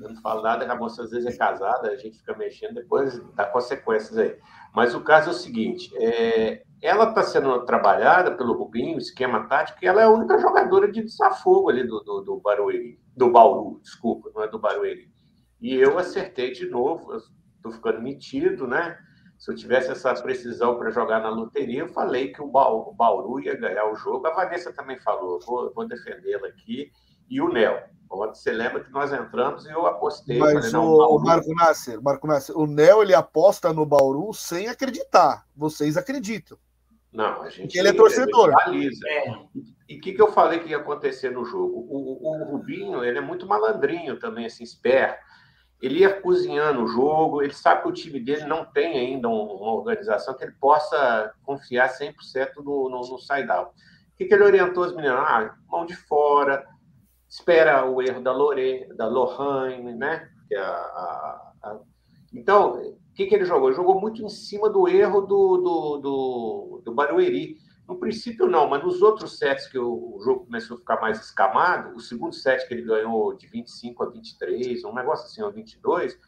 Eu 0.00 0.10
não 0.10 0.20
falo 0.20 0.42
nada, 0.42 0.70
a 0.70 0.76
moça 0.76 1.02
às 1.02 1.10
vezes 1.10 1.34
é 1.34 1.36
casada, 1.36 1.90
a 1.90 1.96
gente 1.96 2.18
fica 2.18 2.36
mexendo, 2.36 2.74
depois 2.74 3.20
dá 3.34 3.46
consequências 3.46 4.16
aí. 4.16 4.36
Mas 4.72 4.94
o 4.94 5.00
caso 5.00 5.30
é 5.30 5.32
o 5.32 5.36
seguinte: 5.36 5.90
é, 5.96 6.62
ela 6.80 7.08
está 7.08 7.22
sendo 7.22 7.64
trabalhada 7.64 8.36
pelo 8.36 8.52
Rubinho, 8.52 8.98
esquema 8.98 9.48
tático, 9.48 9.78
e 9.82 9.88
ela 9.88 10.00
é 10.00 10.04
a 10.04 10.10
única 10.10 10.38
jogadora 10.38 10.90
de 10.90 11.02
desafogo 11.02 11.68
ali 11.68 11.84
do, 11.84 12.00
do, 12.00 12.20
do 12.20 12.40
Barueri, 12.40 13.00
do 13.16 13.30
Bauru, 13.30 13.80
desculpa, 13.82 14.30
não 14.32 14.44
é 14.44 14.48
do 14.48 14.58
Barueri. 14.58 15.10
E 15.60 15.74
eu 15.74 15.98
acertei 15.98 16.52
de 16.52 16.68
novo, 16.70 17.12
estou 17.58 17.72
ficando 17.72 18.00
metido, 18.00 18.66
né? 18.66 18.98
Se 19.38 19.52
eu 19.52 19.54
tivesse 19.54 19.90
essa 19.90 20.12
precisão 20.14 20.76
para 20.76 20.90
jogar 20.90 21.20
na 21.20 21.28
loteria, 21.28 21.80
eu 21.80 21.88
falei 21.88 22.32
que 22.32 22.42
o 22.42 22.48
Bauru, 22.48 22.90
o 22.90 22.94
Bauru 22.94 23.40
ia 23.40 23.56
ganhar 23.56 23.88
o 23.90 23.94
jogo. 23.94 24.26
A 24.26 24.34
Vanessa 24.34 24.72
também 24.72 24.98
falou, 24.98 25.38
vou, 25.46 25.72
vou 25.72 25.86
defendê-la 25.86 26.48
aqui. 26.48 26.90
E 27.30 27.40
o 27.40 27.48
Nel. 27.48 27.80
Você 28.10 28.50
lembra 28.50 28.82
que 28.82 28.90
nós 28.90 29.12
entramos 29.12 29.66
e 29.66 29.70
eu 29.70 29.86
apostei. 29.86 30.38
Mas 30.38 30.54
falei, 30.54 30.72
não, 30.72 30.86
o, 30.86 31.16
o 31.16 31.22
Marco 31.22 31.54
Nasser, 31.54 32.02
Marco 32.02 32.26
Nasser, 32.26 32.58
o 32.58 32.66
Nel 32.66 33.02
ele 33.02 33.14
aposta 33.14 33.72
no 33.72 33.84
Bauru 33.84 34.32
sem 34.32 34.66
acreditar. 34.66 35.44
Vocês 35.54 35.96
acreditam. 35.96 36.58
Não, 37.12 37.42
a 37.42 37.50
gente. 37.50 37.62
Porque 37.62 37.78
ele 37.78 37.88
é 37.88 37.92
torcedor. 37.92 38.50
É. 38.50 39.30
E 39.88 39.96
o 39.96 40.00
que, 40.00 40.12
que 40.12 40.20
eu 40.20 40.32
falei 40.32 40.58
que 40.60 40.70
ia 40.70 40.76
acontecer 40.78 41.30
no 41.30 41.44
jogo? 41.44 41.86
O, 41.88 42.22
o, 42.22 42.42
o, 42.42 42.44
Rubinho, 42.50 43.04
ele 43.04 43.18
é 43.18 43.22
muito 43.22 43.46
malandrinho 43.46 44.18
também, 44.18 44.46
assim, 44.46 44.64
esperto. 44.64 45.18
Ele 45.80 46.00
ia 46.00 46.20
cozinhando 46.20 46.82
o 46.82 46.88
jogo, 46.88 47.40
ele 47.40 47.54
sabe 47.54 47.82
que 47.82 47.88
o 47.88 47.92
time 47.92 48.18
dele 48.18 48.44
não 48.44 48.64
tem 48.64 48.98
ainda 48.98 49.28
uma 49.28 49.72
organização 49.72 50.34
que 50.34 50.42
ele 50.42 50.54
possa 50.60 51.32
confiar 51.44 51.88
100% 51.88 52.14
no, 52.56 52.88
no, 52.88 53.00
no 53.00 53.18
side-out. 53.18 53.70
O 53.70 54.16
que, 54.16 54.24
que 54.24 54.34
ele 54.34 54.42
orientou 54.42 54.84
os 54.84 54.94
meninos? 54.94 55.20
Ah, 55.20 55.54
mão 55.68 55.86
de 55.86 55.94
fora, 55.94 56.66
espera 57.28 57.88
o 57.88 58.02
erro 58.02 58.20
da 58.20 58.32
Lore, 58.32 58.88
da 58.96 59.08
né? 59.94 60.28
É 60.50 60.58
a, 60.58 60.64
a, 60.64 61.52
a... 61.62 61.78
Então, 62.32 62.80
o 62.80 63.14
que, 63.14 63.26
que 63.26 63.34
ele 63.34 63.44
jogou? 63.44 63.68
Ele 63.68 63.76
jogou 63.76 64.00
muito 64.00 64.22
em 64.22 64.28
cima 64.28 64.68
do 64.68 64.88
erro 64.88 65.20
do, 65.20 65.56
do, 65.58 65.98
do, 65.98 66.82
do 66.84 66.92
Barueri. 66.92 67.56
No 67.88 67.98
princípio, 67.98 68.46
não, 68.46 68.68
mas 68.68 68.84
nos 68.84 69.00
outros 69.00 69.38
sets 69.38 69.66
que 69.66 69.78
o, 69.78 70.18
jogo 70.22 70.44
começou 70.44 70.76
a 70.76 70.80
ficar 70.80 71.00
mais 71.00 71.18
escamado, 71.20 71.96
o 71.96 72.00
segundo 72.00 72.34
set 72.34 72.68
que 72.68 72.74
ele 72.74 72.82
ganhou 72.82 73.34
de 73.34 73.46
25 73.46 74.02
a 74.04 74.10
23, 74.10 74.84
um 74.84 74.94
negócio 74.94 75.24
assim, 75.24 75.42
a 75.42 75.48
22, 75.48 76.20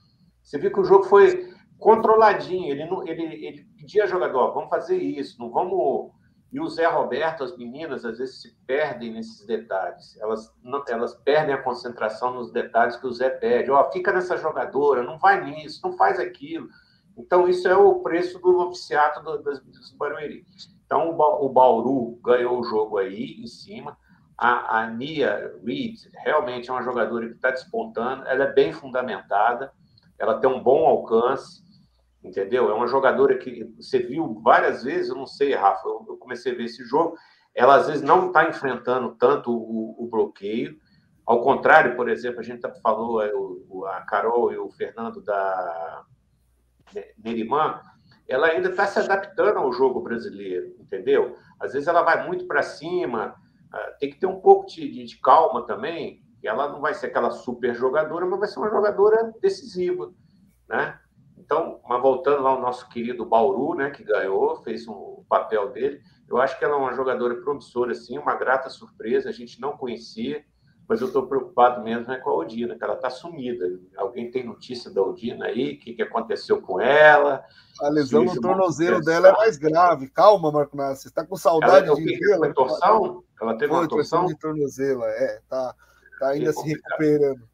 você 0.42 0.58
viu 0.58 0.72
que 0.72 0.80
o 0.80 0.84
jogo 0.84 1.04
foi 1.04 1.52
controladinho. 1.78 2.70
Ele, 2.70 2.86
não, 2.86 3.06
ele, 3.06 3.22
ele 3.44 3.66
pedia 3.76 4.06
jogador: 4.06 4.54
vamos 4.54 4.70
fazer 4.70 4.96
isso, 4.96 5.38
não 5.38 5.50
vamos 5.50 6.12
e 6.52 6.58
o 6.58 6.68
Zé 6.68 6.86
Roberto, 6.86 7.44
as 7.44 7.56
meninas, 7.56 8.04
às 8.04 8.18
vezes 8.18 8.42
se 8.42 8.56
perdem 8.66 9.12
nesses 9.12 9.46
detalhes. 9.46 10.18
Elas, 10.20 10.52
não, 10.62 10.82
elas 10.88 11.14
perdem 11.14 11.54
a 11.54 11.62
concentração 11.62 12.34
nos 12.34 12.50
detalhes 12.50 12.96
que 12.96 13.06
o 13.06 13.12
Zé 13.12 13.30
pede. 13.30 13.70
Ó, 13.70 13.80
oh, 13.80 13.92
fica 13.92 14.12
nessa 14.12 14.36
jogadora, 14.36 15.04
não 15.04 15.16
vai 15.16 15.44
nisso, 15.44 15.80
não 15.84 15.92
faz 15.92 16.18
aquilo. 16.18 16.68
Então, 17.16 17.48
isso 17.48 17.68
é 17.68 17.76
o 17.76 18.00
preço 18.00 18.40
do 18.40 18.58
oficiato 18.66 19.22
do, 19.22 19.40
das 19.42 19.60
meninas 19.60 19.90
do 19.92 19.96
Barueri. 19.96 20.44
Então, 20.90 21.10
o, 21.10 21.48
Bauru 21.48 22.18
ganhou 22.20 22.58
o 22.58 22.64
jogo 22.64 22.98
aí, 22.98 23.40
em 23.40 23.46
cima. 23.46 23.96
A, 24.36 24.80
a 24.80 24.90
Nia 24.90 25.54
Reed 25.64 25.94
realmente 26.24 26.68
é 26.68 26.72
uma 26.72 26.82
jogadora 26.82 27.28
que 27.28 27.34
está 27.34 27.50
despontando. 27.50 28.26
Ela 28.26 28.44
é 28.44 28.52
bem 28.52 28.72
fundamentada. 28.72 29.70
Ela 30.18 30.40
tem 30.40 30.50
um 30.50 30.60
bom 30.60 30.86
alcance 30.86 31.62
entendeu? 32.22 32.70
É 32.70 32.74
uma 32.74 32.86
jogadora 32.86 33.36
que 33.38 33.64
você 33.78 33.98
viu 33.98 34.40
várias 34.42 34.84
vezes, 34.84 35.08
eu 35.08 35.16
não 35.16 35.26
sei, 35.26 35.54
Rafa, 35.54 35.88
eu 35.88 36.18
comecei 36.18 36.52
a 36.52 36.54
ver 36.54 36.64
esse 36.64 36.84
jogo, 36.84 37.16
ela 37.54 37.76
às 37.76 37.86
vezes 37.86 38.02
não 38.02 38.26
está 38.26 38.48
enfrentando 38.48 39.16
tanto 39.16 39.50
o, 39.50 39.96
o, 39.98 40.06
bloqueio, 40.06 40.78
ao 41.26 41.40
contrário, 41.40 41.96
por 41.96 42.08
exemplo, 42.08 42.40
a 42.40 42.42
gente 42.42 42.60
tá, 42.60 42.70
falou, 42.82 43.22
é, 43.22 43.30
a 43.88 44.02
Carol 44.02 44.52
e 44.52 44.58
o 44.58 44.70
Fernando 44.70 45.22
da 45.22 46.04
Nerimã, 47.16 47.80
ela 48.30 48.46
ainda 48.46 48.68
está 48.68 48.86
se 48.86 48.98
adaptando 48.98 49.58
ao 49.58 49.72
jogo 49.72 50.00
brasileiro, 50.00 50.76
entendeu? 50.78 51.36
Às 51.58 51.72
vezes 51.72 51.88
ela 51.88 52.02
vai 52.02 52.26
muito 52.26 52.46
para 52.46 52.62
cima, 52.62 53.34
ah, 53.72 53.96
tem 53.98 54.08
que 54.08 54.20
ter 54.20 54.26
um 54.26 54.40
pouco 54.40 54.66
de, 54.66 55.04
de, 55.04 55.16
calma 55.18 55.66
também, 55.66 56.22
ela 56.42 56.68
não 56.68 56.80
vai 56.80 56.94
ser 56.94 57.06
aquela 57.06 57.30
super 57.32 57.74
jogadora, 57.74 58.24
mas 58.24 58.38
vai 58.38 58.48
ser 58.48 58.60
uma 58.60 58.70
jogadora 58.70 59.34
decisiva, 59.42 60.12
né? 60.68 60.98
Então, 61.36 61.80
mas 61.88 62.00
voltando 62.00 62.42
lá 62.42 62.50
ao 62.50 62.60
nosso 62.60 62.88
querido 62.88 63.26
Bauru, 63.26 63.74
né, 63.74 63.90
que 63.90 64.04
ganhou, 64.04 64.62
fez 64.62 64.86
um 64.86 65.24
papel 65.28 65.70
dele. 65.70 66.00
Eu 66.28 66.38
acho 66.40 66.56
que 66.56 66.64
ela 66.64 66.74
é 66.74 66.78
uma 66.78 66.94
jogadora 66.94 67.34
promissora, 67.34 67.90
assim, 67.90 68.16
uma 68.16 68.36
grata 68.36 68.70
surpresa. 68.70 69.28
A 69.28 69.32
gente 69.32 69.60
não 69.60 69.76
conhecia, 69.76 70.44
mas 70.90 71.00
eu 71.00 71.06
estou 71.06 71.24
preocupado 71.24 71.84
mesmo 71.84 72.12
é 72.12 72.18
com 72.18 72.30
a 72.30 72.34
Odina, 72.34 72.76
que 72.76 72.82
ela 72.82 72.94
está 72.94 73.08
sumida. 73.08 73.64
Alguém 73.96 74.28
tem 74.28 74.44
notícia 74.44 74.90
da 74.90 75.00
Odina 75.00 75.44
aí? 75.46 75.74
O 75.74 75.78
que, 75.78 75.94
que 75.94 76.02
aconteceu 76.02 76.60
com 76.60 76.80
ela? 76.80 77.44
A 77.80 77.88
lesão 77.88 78.24
no 78.24 78.40
tornozelo 78.40 79.00
dela 79.00 79.28
é 79.28 79.32
mais 79.34 79.56
grave. 79.56 80.10
Calma, 80.10 80.50
Marco 80.50 80.76
Nassi. 80.76 81.02
Você 81.02 81.08
está 81.10 81.24
com 81.24 81.36
saudade 81.36 81.86
ela, 81.86 81.94
de 81.94 82.18
vê-la? 82.18 82.38
Foi 82.38 82.52
torção? 82.52 83.22
Ela 83.40 83.56
teve 83.56 83.68
Foi, 83.68 83.82
uma 83.82 83.88
torção? 83.88 84.26
de 84.26 84.36
tornozelo, 84.36 85.04
é. 85.04 85.40
Tá, 85.48 85.72
tá 86.18 86.30
ainda 86.30 86.52
se 86.52 86.66
recuperando. 86.66 87.48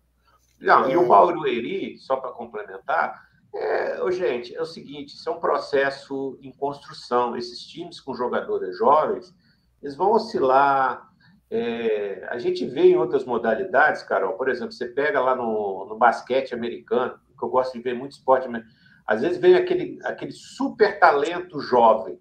Não, 0.59 0.87
é... 0.87 0.93
E 0.93 0.97
o 0.97 1.03
é. 1.03 1.07
Barueri, 1.07 1.99
só 1.99 2.17
para 2.17 2.31
complementar, 2.31 3.23
é, 3.55 4.13
gente, 4.13 4.57
é 4.57 4.63
o 4.63 4.67
seguinte, 4.67 5.15
isso 5.15 5.29
é 5.29 5.33
um 5.33 5.41
processo 5.41 6.39
em 6.41 6.53
construção. 6.53 7.37
Esses 7.37 7.61
times 7.67 8.01
com 8.01 8.15
jogadores 8.15 8.79
jovens, 8.79 9.35
eles 9.83 9.95
vão 9.95 10.13
oscilar. 10.13 11.07
É, 11.51 12.27
a 12.29 12.39
gente 12.39 12.67
vê 12.67 12.83
em 12.83 12.97
outras 12.97 13.25
modalidades, 13.25 14.03
Carol, 14.03 14.35
por 14.35 14.49
exemplo, 14.49 14.73
você 14.73 14.89
pega 14.89 15.21
lá 15.21 15.35
no, 15.37 15.87
no 15.89 15.97
basquete 15.97 16.55
americano, 16.55 17.19
que 17.39 17.45
eu 17.45 17.49
gosto 17.49 17.75
de 17.75 17.81
ver 17.81 17.95
muito 17.95 18.13
esporte, 18.13 18.49
mas 18.49 18.65
às 19.07 19.21
vezes 19.21 19.39
vem 19.39 19.55
aquele, 19.55 19.99
aquele 20.03 20.33
super 20.33 20.99
talento 20.99 21.61
jovem, 21.61 22.19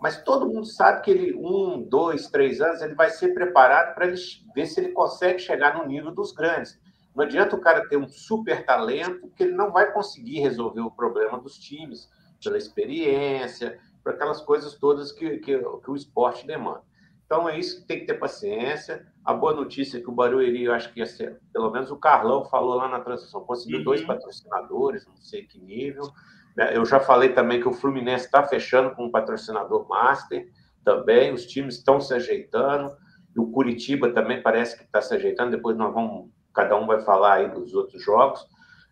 mas 0.00 0.22
todo 0.22 0.48
mundo 0.48 0.66
sabe 0.66 1.02
que 1.02 1.10
ele, 1.10 1.34
um, 1.34 1.80
dois, 1.80 2.28
três 2.28 2.60
anos, 2.60 2.82
ele 2.82 2.94
vai 2.94 3.10
ser 3.10 3.32
preparado 3.32 3.94
para 3.94 4.06
ver 4.54 4.66
se 4.66 4.80
ele 4.80 4.92
consegue 4.92 5.38
chegar 5.38 5.78
no 5.78 5.86
nível 5.86 6.10
dos 6.12 6.32
grandes. 6.32 6.78
Não 7.14 7.24
adianta 7.24 7.56
o 7.56 7.60
cara 7.60 7.88
ter 7.88 7.96
um 7.96 8.08
super 8.08 8.66
talento, 8.66 9.20
porque 9.20 9.44
ele 9.44 9.54
não 9.54 9.72
vai 9.72 9.90
conseguir 9.92 10.40
resolver 10.40 10.80
o 10.80 10.90
problema 10.90 11.38
dos 11.40 11.58
times, 11.58 12.10
pela 12.42 12.58
experiência, 12.58 13.78
por 14.02 14.12
aquelas 14.12 14.42
coisas 14.42 14.74
todas 14.74 15.12
que, 15.12 15.38
que, 15.38 15.58
que 15.58 15.90
o 15.90 15.96
esporte 15.96 16.46
demanda. 16.46 16.82
Então 17.26 17.48
é 17.48 17.58
isso 17.58 17.80
que 17.80 17.86
tem 17.88 18.00
que 18.00 18.06
ter 18.06 18.14
paciência. 18.14 19.04
A 19.24 19.34
boa 19.34 19.52
notícia 19.52 19.98
é 19.98 20.00
que 20.00 20.08
o 20.08 20.14
Barueri, 20.14 20.64
eu 20.64 20.72
acho 20.72 20.92
que 20.92 21.00
ia 21.00 21.06
ser, 21.06 21.40
pelo 21.52 21.70
menos 21.70 21.90
o 21.90 21.96
Carlão 21.96 22.44
falou 22.44 22.76
lá 22.76 22.88
na 22.88 23.00
transição, 23.00 23.44
conseguiu 23.44 23.78
uhum. 23.78 23.84
dois 23.84 24.02
patrocinadores, 24.02 25.06
não 25.06 25.16
sei 25.16 25.42
que 25.42 25.60
nível. 25.60 26.08
Né? 26.56 26.76
Eu 26.76 26.84
já 26.84 27.00
falei 27.00 27.30
também 27.30 27.60
que 27.60 27.68
o 27.68 27.72
Fluminense 27.72 28.26
está 28.26 28.44
fechando 28.44 28.94
com 28.94 29.06
um 29.06 29.10
patrocinador 29.10 29.88
master 29.88 30.48
também, 30.84 31.32
os 31.34 31.46
times 31.46 31.78
estão 31.78 32.00
se 32.00 32.14
ajeitando, 32.14 32.96
e 33.34 33.40
o 33.40 33.50
Curitiba 33.50 34.12
também 34.12 34.40
parece 34.40 34.78
que 34.78 34.84
está 34.84 35.02
se 35.02 35.12
ajeitando, 35.12 35.50
depois 35.50 35.76
nós 35.76 35.92
vamos 35.92 36.30
cada 36.54 36.74
um 36.74 36.86
vai 36.86 37.02
falar 37.02 37.34
aí 37.34 37.50
dos 37.50 37.74
outros 37.74 38.02
jogos, 38.02 38.46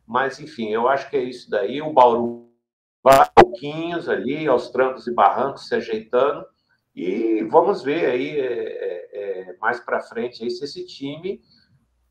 mas 0.06 0.38
enfim, 0.38 0.68
eu 0.68 0.86
acho 0.86 1.08
que 1.08 1.16
é 1.16 1.22
isso 1.22 1.48
daí. 1.48 1.80
O 1.80 1.94
Bauru 1.94 2.50
vai 3.02 3.26
pouquinhos 3.34 4.08
ali, 4.08 4.46
aos 4.46 4.70
trancos 4.70 5.06
e 5.06 5.14
barrancos, 5.14 5.68
se 5.68 5.74
ajeitando, 5.74 6.44
e 6.94 7.42
vamos 7.50 7.82
ver 7.82 8.06
aí 8.06 8.38
é, 8.38 8.44
é, 8.44 9.50
é 9.50 9.56
mais 9.60 9.80
para 9.80 10.00
frente 10.00 10.42
aí 10.44 10.50
se 10.50 10.64
esse 10.64 10.86
time 10.86 11.42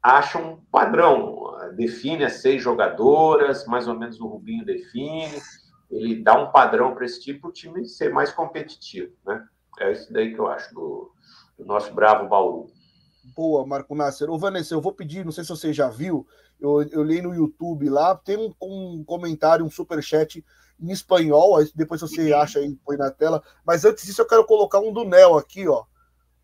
acha 0.02 0.38
um 0.38 0.58
padrão. 0.72 1.54
define 1.76 2.26
as 2.26 2.42
seis 2.42 2.62
jogadoras, 2.62 3.66
mais 3.66 3.88
ou 3.88 3.98
menos 3.98 4.20
o 4.20 4.28
Rubinho 4.28 4.66
define, 4.66 5.42
ele 5.90 6.22
dá 6.22 6.42
um 6.42 6.52
padrão 6.52 6.94
para 6.94 7.06
esse 7.06 7.22
tipo 7.22 7.52
de 7.52 7.62
time 7.62 7.86
ser 7.86 8.12
mais 8.12 8.32
competitivo, 8.32 9.14
né? 9.26 9.44
É 9.80 9.92
isso 9.92 10.12
daí 10.12 10.34
que 10.34 10.40
eu 10.40 10.48
acho 10.48 10.74
do, 10.74 11.12
do 11.58 11.66
nosso 11.66 11.94
bravo 11.94 12.28
Bauru. 12.28 12.68
Boa, 13.36 13.66
Marco 13.66 13.96
Nasser. 13.96 14.30
Ô, 14.30 14.38
Vanessa, 14.38 14.74
eu 14.74 14.82
vou 14.82 14.92
pedir, 14.92 15.24
não 15.24 15.32
sei 15.32 15.44
se 15.44 15.50
você 15.50 15.72
já 15.72 15.90
viu, 15.90 16.28
eu, 16.60 16.84
eu 16.90 17.04
li 17.04 17.22
no 17.22 17.34
YouTube 17.34 17.90
lá, 17.90 18.16
tem 18.16 18.38
um, 18.38 18.54
um 18.62 19.04
comentário, 19.04 19.66
um 19.66 19.72
superchat 19.72 20.44
em 20.80 20.92
espanhol, 20.92 21.58
aí 21.58 21.70
depois 21.76 22.02
você 22.02 22.34
acha 22.34 22.60
aí, 22.60 22.76
põe 22.86 22.98
na 22.98 23.12
tela. 23.12 23.42
Mas 23.66 23.86
antes 23.86 24.06
disso, 24.06 24.22
eu 24.22 24.28
quero 24.28 24.46
colocar 24.46 24.80
um 24.80 24.92
do 24.92 25.04
Nel 25.04 25.38
aqui, 25.38 25.68
ó. 25.68 25.86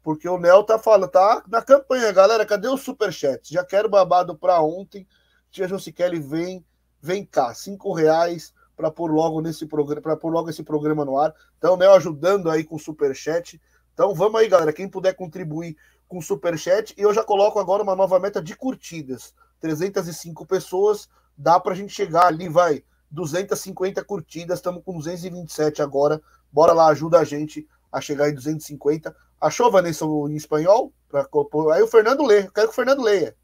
Porque 0.02 0.28
o 0.28 0.38
Nel 0.38 0.64
tá 0.64 0.80
falando, 0.80 1.10
tá 1.10 1.44
na 1.48 1.62
campanha, 1.62 2.12
galera. 2.12 2.46
Cadê 2.46 2.68
o 2.68 2.78
superchat? 2.78 3.54
Já 3.54 3.64
quero 3.64 3.90
babado 3.90 4.36
para 4.36 4.62
ontem. 4.62 5.08
Tia 5.52 5.68
Josikelli, 5.68 6.20
vem, 6.20 6.66
vem 7.02 7.26
cá, 7.26 7.54
cinco 7.54 7.92
reais 7.92 8.54
para 8.76 8.90
pôr 8.90 9.12
logo 9.12 9.42
nesse 9.42 9.66
programa, 9.66 10.02
para 10.02 10.16
pôr 10.16 10.32
logo 10.32 10.50
esse 10.50 10.64
programa 10.64 11.04
no 11.04 11.18
ar. 11.18 11.34
Então, 11.58 11.76
Nel 11.76 11.94
ajudando 11.94 12.50
aí 12.50 12.64
com 12.64 12.76
o 12.76 12.80
superchat. 12.80 13.60
Então, 13.94 14.16
vamos 14.16 14.40
aí, 14.40 14.48
galera. 14.48 14.72
Quem 14.72 14.88
puder 14.88 15.14
contribuir 15.14 15.76
com 16.08 16.18
o 16.18 16.24
superchat, 16.24 16.96
e 16.98 17.02
eu 17.02 17.14
já 17.14 17.24
coloco 17.24 17.60
agora 17.60 17.84
uma 17.84 17.96
nova 17.96 18.20
meta 18.20 18.42
de 18.42 18.56
curtidas. 18.56 19.34
305 19.60 20.46
pessoas, 20.46 21.10
dá 21.38 21.60
para 21.60 21.74
a 21.74 21.76
gente 21.76 21.94
chegar 21.94 22.26
ali, 22.26 22.50
vai, 22.50 22.84
250 23.12 24.04
curtidas, 24.04 24.60
estamos 24.60 24.84
com 24.84 24.98
227 24.98 25.82
agora. 25.82 26.22
Bora 26.52 26.74
lá, 26.74 26.88
ajuda 26.88 27.20
a 27.20 27.24
gente 27.24 27.68
a 27.92 28.00
chegar 28.00 28.30
em 28.30 28.34
250. 28.34 29.16
Achou, 29.42 29.72
Vanessa, 29.72 30.06
em 30.06 30.36
espanhol? 30.36 30.94
Pra, 31.08 31.28
aí 31.74 31.82
o 31.82 31.88
Fernando 31.88 32.26
lê. 32.26 32.44
Quero 32.44 32.68
que 32.68 32.74
o 32.74 32.76
Fernando 32.76 33.02
leia. 33.02 33.36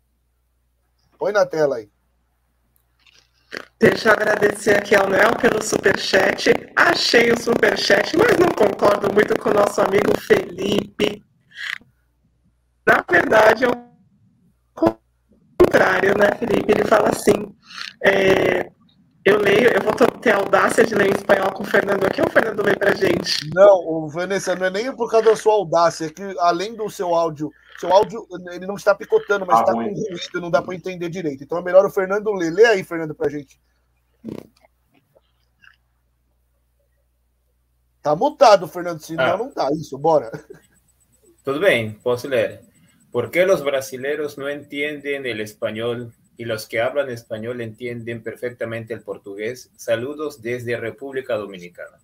Põe 1.18 1.32
na 1.32 1.46
tela 1.46 1.78
aí. 1.78 1.90
Deixa 3.80 4.10
eu 4.10 4.14
agradecer 4.14 4.78
aqui 4.78 4.96
ao 4.96 5.10
Nel 5.10 5.36
pelo 5.36 5.62
superchat. 5.62 6.50
Achei 6.76 7.32
o 7.32 7.42
superchat, 7.42 8.16
mas 8.18 8.38
não 8.38 8.48
concordo 8.48 9.14
muito 9.14 9.38
com 9.40 9.50
o 9.50 9.54
nosso 9.54 9.82
amigo 9.82 10.20
Felipe. 10.20 11.24
Na 12.86 13.04
verdade, 13.10 13.66
é 13.66 13.70
o 13.70 14.98
contrário, 15.58 16.18
né, 16.18 16.36
Felipe? 16.38 16.72
Ele 16.72 16.86
fala 16.86 17.10
assim: 17.10 17.56
é, 18.04 18.72
eu 19.26 19.40
leio, 19.40 19.70
eu 19.74 19.82
vou 19.82 19.92
ter 20.22 20.32
a 20.32 20.38
audácia 20.38 20.86
de 20.86 20.94
ler 20.94 21.08
em 21.08 21.16
espanhol 21.16 21.52
com 21.52 21.64
o 21.64 21.66
Fernando 21.66 22.06
aqui, 22.06 22.22
ou 22.22 22.28
o 22.28 22.32
Fernando 22.32 22.64
lê 22.64 22.76
pra 22.76 22.94
gente? 22.94 23.50
Não, 23.56 24.08
Vanessa, 24.08 24.56
não 24.56 24.68
é 24.68 24.70
nem 24.70 24.96
por 24.96 25.10
causa 25.10 25.32
da 25.32 25.36
sua 25.36 25.54
audácia, 25.54 26.06
é 26.06 26.10
que 26.10 26.22
além 26.40 26.76
do 26.76 26.88
seu 26.92 27.16
áudio, 27.16 27.52
seu 27.80 27.92
áudio, 27.92 28.28
ele 28.52 28.68
não 28.68 28.76
está 28.76 28.94
picotando, 28.94 29.44
mas 29.44 29.60
está 29.60 29.72
ah, 29.72 29.76
com 29.76 29.82
ruído, 29.82 30.42
não 30.42 30.52
dá 30.52 30.62
para 30.62 30.76
entender 30.76 31.10
direito. 31.10 31.44
Então 31.44 31.58
é 31.58 31.64
melhor 31.64 31.84
o 31.86 31.90
Fernando 31.90 32.32
ler. 32.32 32.54
Lê 32.54 32.66
aí, 32.66 32.84
Fernando, 32.84 33.16
pra 33.16 33.28
gente. 33.28 33.60
Tá 38.02 38.16
mutado, 38.16 38.68
Fernando, 38.68 39.00
senão 39.00 39.26
ah. 39.26 39.38
não 39.38 39.52
tá. 39.52 39.68
Isso, 39.72 39.98
bora. 39.98 40.32
Tudo 41.44 41.60
bem, 41.60 41.94
posso 42.04 42.28
ler. 42.28 42.62
¿Por 43.12 43.32
qué 43.32 43.46
los 43.46 43.64
brasileños 43.64 44.38
no 44.38 44.48
entienden 44.48 45.26
el 45.26 45.42
español 45.42 46.14
y 46.38 46.46
los 46.46 46.68
que 46.68 46.82
hablan 46.82 47.10
español 47.10 47.62
entienden 47.62 48.22
perfectamente 48.22 48.94
el 48.94 49.02
portugués. 49.02 49.72
Saludos 49.76 50.42
desde 50.42 50.78
República 50.78 51.36
Dominicana. 51.36 51.98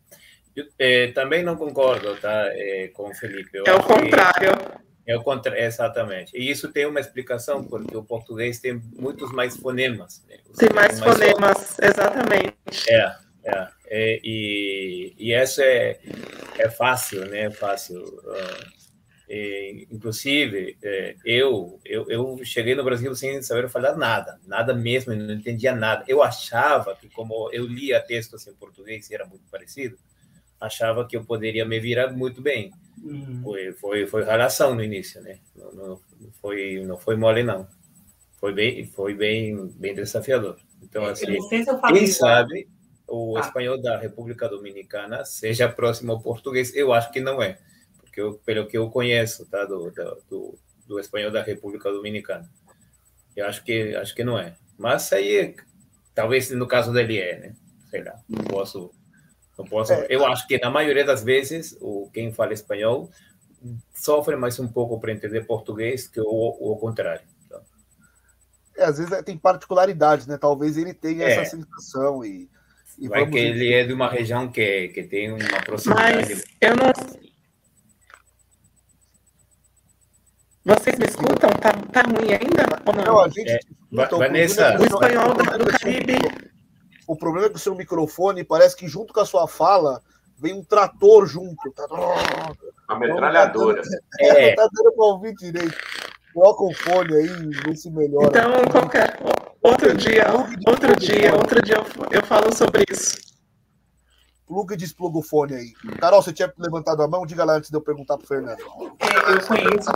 Eu, 0.55 0.65
eh, 0.77 1.11
também 1.13 1.43
não 1.43 1.55
concordo 1.55 2.15
tá, 2.17 2.47
eh, 2.53 2.89
com 2.93 3.13
Felipe. 3.13 3.57
Eu 3.57 3.65
é 3.65 3.73
o 3.73 3.83
contrário. 3.83 4.51
É 5.05 5.17
o 5.17 5.23
contra... 5.23 5.59
Exatamente. 5.59 6.37
E 6.37 6.49
isso 6.49 6.71
tem 6.71 6.85
uma 6.85 6.99
explicação, 6.99 7.63
porque 7.63 7.95
o 7.95 8.03
português 8.03 8.59
tem 8.59 8.81
muitos 8.95 9.31
mais 9.31 9.57
fonemas. 9.57 10.23
Né? 10.27 10.37
Tem 10.57 10.69
mais, 10.73 10.99
mais 10.99 11.17
fonemas, 11.17 11.79
exatamente. 11.79 12.55
É, 12.89 13.15
é. 13.43 13.67
é 13.87 14.19
e, 14.23 15.15
e 15.17 15.33
isso 15.33 15.61
é, 15.61 15.99
é 16.57 16.69
fácil, 16.69 17.25
né? 17.25 17.49
Fácil. 17.49 18.01
Uh, 18.01 18.80
é, 19.33 19.85
inclusive, 19.89 20.77
é, 20.83 21.15
eu, 21.23 21.79
eu, 21.85 22.05
eu 22.09 22.39
cheguei 22.43 22.75
no 22.75 22.83
Brasil 22.83 23.15
sem 23.15 23.41
saber 23.41 23.69
falar 23.69 23.95
nada, 23.95 24.37
nada 24.45 24.73
mesmo, 24.73 25.15
não 25.15 25.33
entendia 25.33 25.73
nada. 25.73 26.03
Eu 26.05 26.21
achava 26.21 26.93
que, 26.97 27.07
como 27.07 27.49
eu 27.53 27.65
lia 27.65 28.01
textos 28.01 28.45
em 28.45 28.53
português 28.53 29.09
e 29.09 29.15
era 29.15 29.25
muito 29.25 29.45
parecido, 29.49 29.97
achava 30.59 31.07
que 31.07 31.15
eu 31.15 31.23
poderia 31.23 31.63
me 31.63 31.79
virar 31.79 32.11
muito 32.11 32.41
bem. 32.41 32.73
Uhum. 33.01 33.39
Foi, 33.41 33.71
foi, 33.71 34.05
foi 34.05 34.25
relação 34.25 34.75
no 34.75 34.83
início, 34.83 35.21
né? 35.21 35.39
Não, 35.55 35.71
não, 35.71 36.01
foi, 36.41 36.83
não 36.85 36.97
foi 36.97 37.15
mole, 37.15 37.41
não. 37.41 37.65
Foi 38.37 38.51
bem, 38.53 38.85
foi 38.85 39.13
bem, 39.13 39.67
bem 39.77 39.95
desafiador. 39.95 40.57
Então, 40.83 41.05
assim, 41.05 41.39
se 41.39 41.65
quem 41.87 42.05
sabe 42.07 42.67
o 43.07 43.37
ah. 43.37 43.39
espanhol 43.39 43.81
da 43.81 43.97
República 43.97 44.49
Dominicana 44.49 45.23
seja 45.23 45.69
próximo 45.69 46.11
ao 46.11 46.19
português, 46.19 46.75
eu 46.75 46.91
acho 46.91 47.09
que 47.13 47.21
não 47.21 47.41
é 47.41 47.57
que 48.11 48.21
eu, 48.21 48.33
pelo 48.45 48.67
que 48.67 48.77
eu 48.77 48.89
conheço, 48.89 49.45
tá, 49.45 49.65
do, 49.65 49.91
do, 50.29 50.57
do 50.87 50.99
espanhol 50.99 51.31
da 51.31 51.41
República 51.41 51.91
Dominicana. 51.91 52.49
Eu 53.35 53.45
acho 53.45 53.63
que 53.63 53.95
acho 53.95 54.13
que 54.13 54.23
não 54.23 54.37
é. 54.37 54.55
Mas 54.77 55.11
aí, 55.13 55.55
talvez 56.13 56.49
no 56.51 56.67
caso 56.67 56.91
dele 56.91 57.19
é, 57.19 57.39
né? 57.39 57.55
Sei 57.89 58.03
lá, 58.03 58.19
não 58.27 58.43
posso, 58.43 58.91
não 59.57 59.65
posso. 59.65 59.93
É. 59.93 60.07
Eu 60.09 60.25
acho 60.25 60.47
que 60.47 60.57
na 60.57 60.69
maioria 60.69 61.05
das 61.05 61.23
vezes 61.23 61.77
o 61.79 62.09
quem 62.13 62.33
fala 62.33 62.53
espanhol 62.53 63.09
sofre 63.93 64.35
mais 64.35 64.59
um 64.59 64.67
pouco 64.67 64.99
para 64.99 65.11
entender 65.11 65.45
português 65.45 66.07
que 66.07 66.19
o, 66.19 66.25
o 66.25 66.75
contrário. 66.77 67.21
Então. 67.45 67.61
É, 68.75 68.85
às 68.85 68.97
vezes 68.97 69.11
é, 69.11 69.21
tem 69.21 69.37
particularidades, 69.37 70.27
né? 70.27 70.37
Talvez 70.37 70.77
ele 70.77 70.93
tenha 70.93 71.25
é. 71.25 71.31
essa 71.31 71.57
sensação 71.57 72.25
e, 72.25 72.49
e 72.97 73.07
Vai 73.07 73.29
que 73.29 73.37
ele 73.37 73.73
é 73.73 73.85
de 73.85 73.93
uma 73.93 74.09
região 74.09 74.51
que, 74.51 74.89
que 74.89 75.03
tem 75.03 75.31
uma 75.31 75.61
proximidade. 75.63 76.33
Mas 76.33 76.45
eu 76.59 76.75
não, 76.75 76.91
Vocês 80.63 80.97
me 80.99 81.05
escutam? 81.05 81.49
Tá, 81.59 81.71
tá 81.91 82.01
ruim 82.03 82.31
ainda 82.31 82.65
ou 82.85 82.93
não? 82.93 83.03
não 83.03 83.19
a 83.19 83.29
gente, 83.29 83.49
é, 83.49 83.59
então, 83.91 84.19
Vanessa, 84.19 84.77
o 84.79 84.85
espanhol 84.85 85.33
do, 85.33 85.43
do 85.57 85.65
Caribe. 85.65 86.19
O 87.07 87.15
problema 87.15 87.47
é 87.47 87.49
que 87.49 87.55
o 87.55 87.59
seu 87.59 87.75
microfone 87.75 88.43
parece 88.43 88.75
que 88.75 88.87
junto 88.87 89.11
com 89.13 89.19
a 89.19 89.25
sua 89.25 89.47
fala 89.47 90.01
vem 90.37 90.53
um 90.53 90.63
trator 90.63 91.25
junto. 91.25 91.71
Tá... 91.71 91.85
Uma 92.89 92.99
metralhadora. 92.99 93.81
É, 94.19 94.49
não 94.49 94.55
tá 94.55 94.69
dando 94.71 94.91
para 94.93 95.05
ouvir 95.05 95.35
direito. 95.35 95.77
Coloca 96.33 96.63
o 96.63 96.73
fone 96.73 97.13
aí, 97.13 97.27
vê 97.65 97.75
se 97.75 97.89
melhora. 97.89 98.27
Então, 98.27 98.63
qualquer 98.71 99.19
outro 99.61 99.97
dia, 99.97 100.25
outro 100.67 100.95
dia, 100.95 101.35
outro 101.35 101.61
dia 101.61 101.75
eu, 101.75 101.85
eu 102.11 102.25
falo 102.25 102.55
sobre 102.55 102.85
isso. 102.89 103.17
Pluga 104.47 104.75
e 104.75 104.77
despluga 104.77 105.17
o 105.17 105.23
fone 105.23 105.55
aí. 105.55 105.73
Carol, 105.99 106.21
você 106.21 106.31
tinha 106.31 106.53
levantado 106.57 107.01
a 107.01 107.07
mão? 107.07 107.25
Diga 107.25 107.43
lá 107.43 107.55
antes 107.55 107.69
de 107.69 107.75
eu 107.75 107.81
perguntar 107.81 108.17
pro 108.17 108.27
Fernando. 108.27 108.59
É, 108.99 109.33
eu 109.33 109.47
conheço 109.47 109.91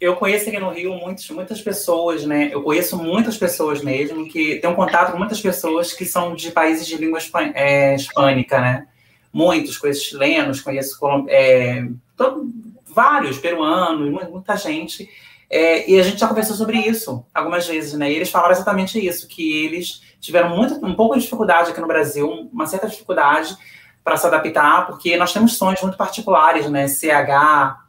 eu 0.00 0.14
conheço 0.16 0.48
aqui 0.48 0.58
no 0.58 0.70
Rio 0.70 0.94
muitos, 0.94 1.28
muitas 1.30 1.60
pessoas, 1.60 2.24
né? 2.24 2.50
Eu 2.52 2.62
conheço 2.62 2.96
muitas 2.96 3.36
pessoas 3.36 3.82
mesmo 3.82 4.28
que 4.28 4.56
tenho 4.56 4.74
contato 4.74 5.10
com 5.12 5.18
muitas 5.18 5.40
pessoas 5.40 5.92
que 5.92 6.04
são 6.04 6.34
de 6.34 6.52
países 6.52 6.86
de 6.86 6.96
língua 6.96 7.18
é, 7.54 7.94
hispânica, 7.96 8.60
né? 8.60 8.86
Muitos, 9.32 9.76
conheço 9.76 10.04
chilenos, 10.04 10.60
conheço 10.60 10.98
é, 11.28 11.86
todo, 12.16 12.48
vários 12.86 13.38
peruanos, 13.38 14.10
muita 14.30 14.56
gente. 14.56 15.08
É, 15.50 15.90
e 15.90 15.98
a 15.98 16.02
gente 16.02 16.20
já 16.20 16.28
conversou 16.28 16.54
sobre 16.54 16.78
isso 16.78 17.24
algumas 17.34 17.66
vezes, 17.66 17.94
né? 17.94 18.10
E 18.10 18.14
eles 18.14 18.30
falaram 18.30 18.52
exatamente 18.52 19.04
isso, 19.04 19.26
que 19.26 19.64
eles 19.64 20.02
tiveram 20.20 20.50
muito, 20.56 20.74
um 20.84 20.94
pouco 20.94 21.14
de 21.14 21.22
dificuldade 21.22 21.70
aqui 21.70 21.80
no 21.80 21.86
Brasil, 21.88 22.48
uma 22.52 22.66
certa 22.66 22.86
dificuldade 22.86 23.56
para 24.04 24.16
se 24.16 24.26
adaptar, 24.26 24.86
porque 24.86 25.16
nós 25.16 25.32
temos 25.32 25.56
sons 25.56 25.82
muito 25.82 25.96
particulares, 25.96 26.70
né? 26.70 26.86
CH, 26.86 27.87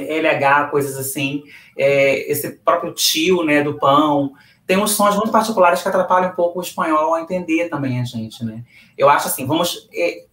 LH, 0.00 0.70
coisas 0.70 0.96
assim, 0.96 1.42
é, 1.76 2.30
esse 2.30 2.50
próprio 2.50 2.92
tio, 2.92 3.44
né, 3.44 3.62
do 3.62 3.78
pão, 3.78 4.32
tem 4.66 4.76
uns 4.76 4.92
sons 4.92 5.14
muito 5.16 5.30
particulares 5.30 5.82
que 5.82 5.88
atrapalham 5.88 6.30
um 6.30 6.34
pouco 6.34 6.58
o 6.58 6.62
espanhol 6.62 7.14
a 7.14 7.20
entender 7.20 7.68
também 7.68 8.00
a 8.00 8.04
gente, 8.04 8.44
né? 8.44 8.64
Eu 8.98 9.08
acho 9.08 9.28
assim, 9.28 9.46
vamos, 9.46 9.88
é, 9.94 10.24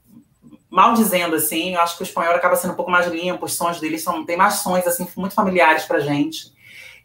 mal 0.69 0.93
dizendo 0.93 1.35
assim, 1.35 1.75
eu 1.75 1.81
acho 1.81 1.95
que 1.97 2.03
o 2.03 2.05
espanhol 2.05 2.33
acaba 2.33 2.55
sendo 2.55 2.73
um 2.73 2.75
pouco 2.75 2.89
mais 2.89 3.07
limpo, 3.07 3.45
os 3.45 3.53
sons 3.53 3.79
deles 3.79 4.01
são, 4.01 4.25
tem 4.25 4.35
mais 4.35 4.55
sons, 4.55 4.87
assim, 4.87 5.07
muito 5.15 5.35
familiares 5.35 5.85
pra 5.85 5.99
gente, 5.99 6.51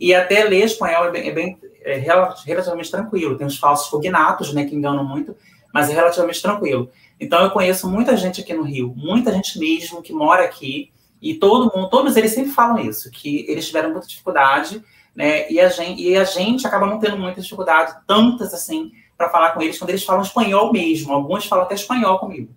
e 0.00 0.14
até 0.14 0.44
ler 0.44 0.64
espanhol 0.64 1.06
é 1.06 1.10
bem, 1.10 1.28
é 1.28 1.32
bem 1.32 1.58
é 1.82 1.96
relativamente 1.96 2.90
tranquilo, 2.90 3.36
tem 3.36 3.46
os 3.46 3.58
falsos 3.58 3.88
cognatos, 3.88 4.52
né, 4.52 4.64
que 4.64 4.74
enganam 4.74 5.04
muito, 5.04 5.34
mas 5.72 5.88
é 5.88 5.94
relativamente 5.94 6.42
tranquilo. 6.42 6.90
Então 7.20 7.42
eu 7.42 7.50
conheço 7.50 7.88
muita 7.88 8.16
gente 8.16 8.40
aqui 8.40 8.54
no 8.54 8.62
Rio, 8.62 8.92
muita 8.96 9.32
gente 9.32 9.58
mesmo 9.58 10.02
que 10.02 10.12
mora 10.12 10.44
aqui, 10.44 10.92
e 11.20 11.34
todo 11.34 11.72
mundo, 11.74 11.90
todos 11.90 12.16
eles 12.16 12.32
sempre 12.32 12.52
falam 12.52 12.78
isso, 12.78 13.10
que 13.10 13.44
eles 13.48 13.66
tiveram 13.66 13.90
muita 13.90 14.06
dificuldade, 14.06 14.82
né? 15.14 15.50
E 15.50 15.60
a 15.60 15.68
gente, 15.68 16.02
e 16.02 16.16
a 16.16 16.24
gente 16.24 16.66
acaba 16.66 16.86
não 16.86 16.98
tendo 16.98 17.16
muita 17.16 17.40
dificuldade, 17.40 17.96
tantas 18.06 18.54
assim, 18.54 18.92
para 19.16 19.28
falar 19.28 19.50
com 19.50 19.60
eles, 19.60 19.76
quando 19.76 19.90
eles 19.90 20.04
falam 20.04 20.22
espanhol 20.22 20.72
mesmo. 20.72 21.12
Alguns 21.12 21.46
falam 21.46 21.64
até 21.64 21.74
espanhol 21.74 22.20
comigo. 22.20 22.54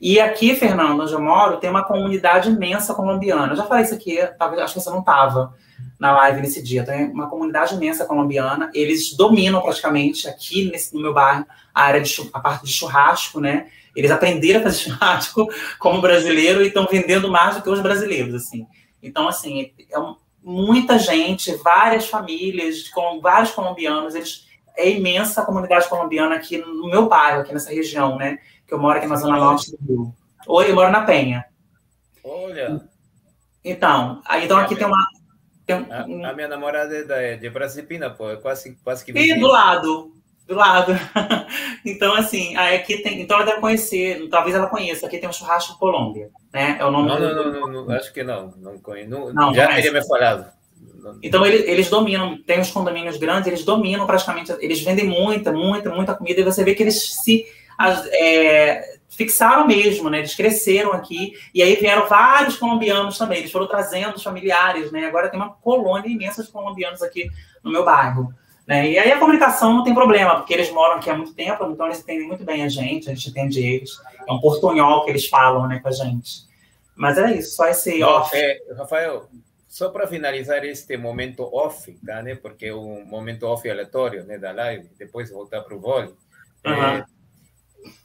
E 0.00 0.18
aqui, 0.18 0.56
Fernando, 0.56 1.00
onde 1.00 1.12
eu 1.12 1.20
moro, 1.20 1.58
tem 1.58 1.70
uma 1.70 1.84
comunidade 1.84 2.50
imensa 2.50 2.92
colombiana. 2.92 3.52
Eu 3.52 3.56
já 3.56 3.64
falei 3.64 3.84
isso 3.84 3.94
aqui, 3.94 4.18
talvez 4.36 4.60
acho 4.60 4.74
que 4.74 4.80
você 4.80 4.90
não 4.90 4.98
estava 4.98 5.54
na 6.00 6.10
live 6.10 6.40
nesse 6.40 6.60
dia. 6.60 6.84
Tem 6.84 7.08
uma 7.12 7.30
comunidade 7.30 7.76
imensa 7.76 8.04
colombiana, 8.04 8.68
eles 8.74 9.14
dominam 9.16 9.62
praticamente 9.62 10.26
aqui 10.26 10.68
nesse, 10.72 10.92
no 10.92 11.00
meu 11.00 11.14
bairro 11.14 11.46
a 11.72 11.82
área 11.84 12.00
de 12.00 12.30
a 12.32 12.40
parte 12.40 12.66
de 12.66 12.72
churrasco, 12.72 13.40
né? 13.40 13.68
Eles 13.94 14.10
aprenderam 14.10 14.60
a 14.60 14.62
fazer 14.64 14.78
churrasco 14.78 15.48
como 15.78 16.00
brasileiro 16.00 16.62
e 16.62 16.68
estão 16.68 16.86
vendendo 16.90 17.30
mais 17.30 17.56
do 17.56 17.62
que 17.62 17.70
os 17.70 17.80
brasileiros, 17.80 18.34
assim. 18.34 18.66
Então, 19.02 19.28
assim, 19.28 19.72
é 19.78 19.98
muita 20.42 20.98
gente, 20.98 21.54
várias 21.56 22.08
famílias, 22.08 22.88
com 22.88 23.20
vários 23.20 23.50
colombianos, 23.50 24.14
eles 24.14 24.50
é 24.76 24.90
imensa 24.90 25.42
a 25.42 25.44
comunidade 25.44 25.88
colombiana 25.88 26.34
aqui 26.34 26.58
no 26.58 26.88
meu 26.88 27.08
bairro, 27.08 27.42
aqui 27.42 27.52
nessa 27.52 27.70
região, 27.70 28.16
né? 28.16 28.38
Que 28.66 28.74
eu 28.74 28.78
moro 28.78 28.98
aqui 28.98 29.06
na 29.06 29.16
Zona 29.16 29.36
Norte 29.36 29.70
do 29.70 29.78
Rio. 29.86 30.14
Oi, 30.46 30.70
eu 30.70 30.74
moro 30.74 30.90
na 30.90 31.02
Penha. 31.02 31.44
Olha. 32.24 32.80
Então, 33.64 34.20
aí, 34.24 34.44
então 34.44 34.58
aqui 34.58 34.74
tem 34.74 34.86
uma. 34.86 35.06
Tem 35.66 35.76
um... 35.76 36.24
a, 36.24 36.30
a, 36.30 36.32
minha 36.32 36.48
namorada 36.48 36.94
é, 36.94 37.32
é 37.32 37.36
de 37.36 37.48
Brasipina, 37.50 38.10
pô, 38.10 38.30
é 38.30 38.36
quase, 38.36 38.76
quase 38.82 39.04
que. 39.04 39.12
E 39.12 39.38
do 39.38 39.46
lado, 39.46 40.11
do 40.46 40.54
lado. 40.54 40.92
então, 41.84 42.14
assim, 42.14 42.56
aqui 42.56 42.98
tem. 42.98 43.20
Então 43.20 43.36
ela 43.36 43.46
deve 43.46 43.60
conhecer, 43.60 44.28
talvez 44.28 44.54
ela 44.54 44.66
conheça. 44.66 45.06
Aqui 45.06 45.18
tem 45.18 45.28
um 45.28 45.32
churrasco 45.32 45.78
Colômbia, 45.78 46.30
né? 46.52 46.76
É 46.78 46.84
o 46.84 46.90
nome 46.90 47.08
não, 47.08 47.16
do... 47.16 47.22
não, 47.22 47.52
não, 47.52 47.60
não, 47.68 47.84
não, 47.86 47.94
acho 47.94 48.12
que 48.12 48.22
não. 48.22 48.52
Não 48.58 48.78
conheço. 48.78 49.10
Não, 49.10 49.32
não 49.32 49.54
já 49.54 49.68
teria 49.68 49.92
me 49.92 50.06
falado. 50.06 50.50
Então 51.22 51.44
eles, 51.44 51.66
eles 51.66 51.90
dominam, 51.90 52.40
tem 52.42 52.60
os 52.60 52.70
condomínios 52.70 53.16
grandes, 53.16 53.48
eles 53.48 53.64
dominam 53.64 54.06
praticamente, 54.06 54.54
eles 54.60 54.80
vendem 54.82 55.04
muita, 55.04 55.52
muita, 55.52 55.90
muita 55.90 56.14
comida 56.14 56.40
e 56.40 56.44
você 56.44 56.62
vê 56.62 56.74
que 56.74 56.82
eles 56.82 57.14
se 57.24 57.44
é, 58.12 58.98
fixaram 59.08 59.66
mesmo, 59.66 60.08
né? 60.08 60.18
Eles 60.18 60.34
cresceram 60.34 60.92
aqui 60.92 61.32
e 61.54 61.62
aí 61.62 61.74
vieram 61.76 62.08
vários 62.08 62.56
colombianos 62.56 63.18
também. 63.18 63.38
Eles 63.38 63.52
foram 63.52 63.66
trazendo 63.66 64.16
os 64.16 64.22
familiares, 64.22 64.90
né? 64.92 65.06
Agora 65.06 65.28
tem 65.28 65.38
uma 65.38 65.52
colônia 65.52 66.08
imensa 66.08 66.42
de 66.42 66.50
colombianos 66.50 67.02
aqui 67.02 67.28
no 67.62 67.70
meu 67.70 67.84
bairro. 67.84 68.32
Né? 68.66 68.90
E 68.90 68.98
aí 68.98 69.10
a 69.10 69.18
comunicação 69.18 69.74
não 69.74 69.84
tem 69.84 69.94
problema, 69.94 70.36
porque 70.36 70.54
eles 70.54 70.70
moram 70.70 70.96
aqui 70.96 71.10
há 71.10 71.16
muito 71.16 71.34
tempo, 71.34 71.64
então 71.64 71.86
eles 71.86 72.00
entendem 72.00 72.26
muito 72.26 72.44
bem 72.44 72.62
a 72.62 72.68
gente, 72.68 73.10
a 73.10 73.14
gente 73.14 73.30
entende 73.30 73.60
eles. 73.60 73.90
É 74.28 74.32
um 74.32 74.40
portunhol 74.40 75.04
que 75.04 75.10
eles 75.10 75.26
falam 75.26 75.66
né, 75.66 75.80
com 75.80 75.88
a 75.88 75.92
gente. 75.92 76.46
Mas 76.94 77.18
é 77.18 77.32
isso, 77.32 77.56
só 77.56 77.66
esse 77.68 78.02
off. 78.02 78.36
É, 78.36 78.58
Rafael, 78.76 79.28
só 79.68 79.88
para 79.88 80.06
finalizar 80.06 80.64
este 80.64 80.96
momento 80.96 81.42
off, 81.52 81.90
tá, 82.04 82.22
né? 82.22 82.34
Porque 82.34 82.66
é 82.66 82.74
um 82.74 83.04
momento 83.06 83.46
off 83.46 83.68
aleatório 83.68 84.22
né, 84.24 84.38
da 84.38 84.52
live, 84.52 84.88
depois 84.98 85.30
voltar 85.30 85.62
para 85.62 85.74
o 85.74 85.80
vôlei. 85.80 86.14
Uhum. 86.64 86.72
É, 86.72 87.04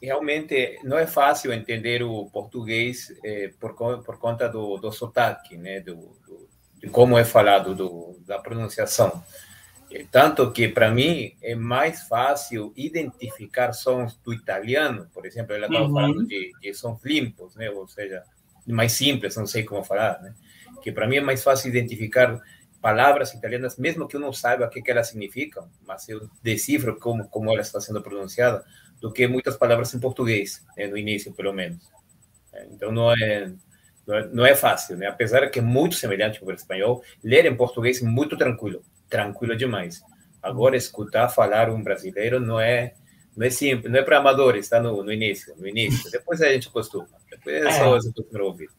realmente 0.01 0.79
não 0.83 0.97
é 0.97 1.05
fácil 1.05 1.53
entender 1.53 2.01
o 2.01 2.25
português 2.31 3.13
é, 3.23 3.51
por, 3.59 3.73
por 3.75 4.17
conta 4.17 4.47
do, 4.47 4.77
do 4.77 4.91
sotaque, 4.91 5.57
né? 5.57 5.81
Do, 5.81 5.95
do, 5.95 6.47
de 6.79 6.89
como 6.89 7.17
é 7.17 7.25
falado, 7.25 7.75
do, 7.75 8.17
da 8.25 8.39
pronunciação. 8.39 9.21
Tanto 10.11 10.51
que, 10.51 10.67
para 10.67 10.91
mim, 10.91 11.33
é 11.41 11.55
mais 11.55 12.07
fácil 12.07 12.73
identificar 12.75 13.71
sons 13.71 14.19
do 14.23 14.33
italiano, 14.33 15.09
por 15.13 15.25
exemplo, 15.25 15.53
ela 15.53 15.67
estava 15.67 15.85
uhum. 15.85 15.93
falando 15.93 16.27
de, 16.27 16.51
de 16.59 16.73
sons 16.73 16.99
limpos, 17.05 17.55
né? 17.55 17.69
ou 17.71 17.87
seja, 17.87 18.23
mais 18.65 18.91
simples, 18.91 19.37
não 19.37 19.47
sei 19.47 19.63
como 19.63 19.83
falar, 19.83 20.21
né? 20.21 20.33
que 20.81 20.91
para 20.91 21.07
mim 21.07 21.17
é 21.17 21.21
mais 21.21 21.41
fácil 21.41 21.69
identificar 21.69 22.41
palavras 22.81 23.33
italianas, 23.33 23.77
mesmo 23.77 24.07
que 24.07 24.17
eu 24.17 24.19
não 24.19 24.33
saiba 24.33 24.65
o 24.65 24.69
que, 24.69 24.81
que 24.81 24.91
elas 24.91 25.07
significam, 25.07 25.69
mas 25.85 26.07
eu 26.09 26.29
decifro 26.43 26.99
como, 26.99 27.27
como 27.29 27.49
ela 27.51 27.61
está 27.61 27.79
sendo 27.79 28.01
pronunciada, 28.01 28.65
do 28.99 29.11
que 29.11 29.25
muitas 29.27 29.55
palavras 29.55 29.93
em 29.93 29.99
português, 29.99 30.65
né? 30.75 30.87
no 30.87 30.97
início, 30.97 31.31
pelo 31.33 31.53
menos. 31.53 31.89
Então, 32.71 32.91
não 32.91 33.13
é, 33.13 33.53
não 34.05 34.15
é, 34.15 34.27
não 34.33 34.45
é 34.45 34.53
fácil, 34.53 34.97
né? 34.97 35.07
apesar 35.07 35.45
de 35.45 35.49
que 35.49 35.59
é 35.59 35.61
muito 35.61 35.95
semelhante 35.95 36.41
com 36.41 36.47
o 36.47 36.51
espanhol, 36.51 37.01
ler 37.23 37.45
em 37.45 37.55
português 37.55 38.01
é 38.01 38.05
muito 38.05 38.35
tranquilo 38.35 38.83
tranquilo 39.09 39.55
demais. 39.55 40.01
Agora, 40.41 40.77
escutar 40.77 41.29
falar 41.29 41.69
um 41.69 41.83
brasileiro 41.83 42.39
não 42.39 42.59
é 42.59 42.93
não 43.35 43.45
é 43.45 43.49
simples, 43.51 43.91
não 43.91 43.99
é 43.99 44.03
para 44.03 44.17
amadores, 44.17 44.65
está 44.65 44.81
no, 44.81 45.03
no 45.03 45.11
início, 45.11 45.55
no 45.57 45.67
início. 45.67 46.09
Depois 46.09 46.41
a 46.41 46.49
gente 46.49 46.71
costuma. 46.71 47.07
Depois 47.29 47.55
é 47.55 47.71
só 47.71 47.85
é. 47.85 47.99
você 47.99 48.11
ouvir. 48.41 48.69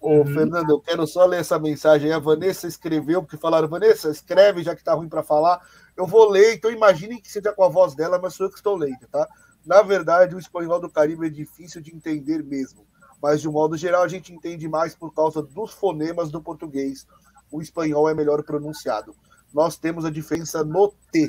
Ô, 0.00 0.24
Fernando, 0.24 0.70
eu 0.70 0.80
quero 0.80 1.06
só 1.06 1.26
ler 1.26 1.40
essa 1.40 1.58
mensagem. 1.58 2.12
A 2.12 2.18
Vanessa 2.18 2.66
escreveu, 2.66 3.20
porque 3.20 3.36
falaram, 3.36 3.68
Vanessa, 3.68 4.08
escreve, 4.10 4.62
já 4.62 4.74
que 4.74 4.82
tá 4.82 4.94
ruim 4.94 5.08
para 5.08 5.22
falar. 5.22 5.60
Eu 5.94 6.06
vou 6.06 6.30
ler, 6.30 6.54
então 6.54 6.70
imaginem 6.70 7.20
que 7.20 7.30
seja 7.30 7.52
com 7.52 7.64
a 7.64 7.68
voz 7.68 7.94
dela, 7.94 8.18
mas 8.18 8.34
sou 8.34 8.46
eu 8.46 8.50
que 8.50 8.56
estou 8.56 8.76
lendo, 8.76 9.06
tá? 9.10 9.28
Na 9.66 9.82
verdade, 9.82 10.34
o 10.34 10.38
espanhol 10.38 10.80
do 10.80 10.88
Caribe 10.88 11.26
é 11.26 11.30
difícil 11.30 11.82
de 11.82 11.94
entender 11.94 12.42
mesmo. 12.42 12.86
Mas, 13.20 13.42
de 13.42 13.48
um 13.48 13.52
modo 13.52 13.76
geral, 13.76 14.04
a 14.04 14.08
gente 14.08 14.32
entende 14.32 14.66
mais 14.68 14.94
por 14.94 15.12
causa 15.12 15.42
dos 15.42 15.72
fonemas 15.72 16.30
do 16.30 16.40
português. 16.40 17.06
O 17.50 17.60
espanhol 17.60 18.08
é 18.08 18.14
melhor 18.14 18.42
pronunciado 18.44 19.14
nós 19.52 19.76
temos 19.76 20.04
a 20.04 20.10
diferença 20.10 20.64
no 20.64 20.92
T. 21.10 21.28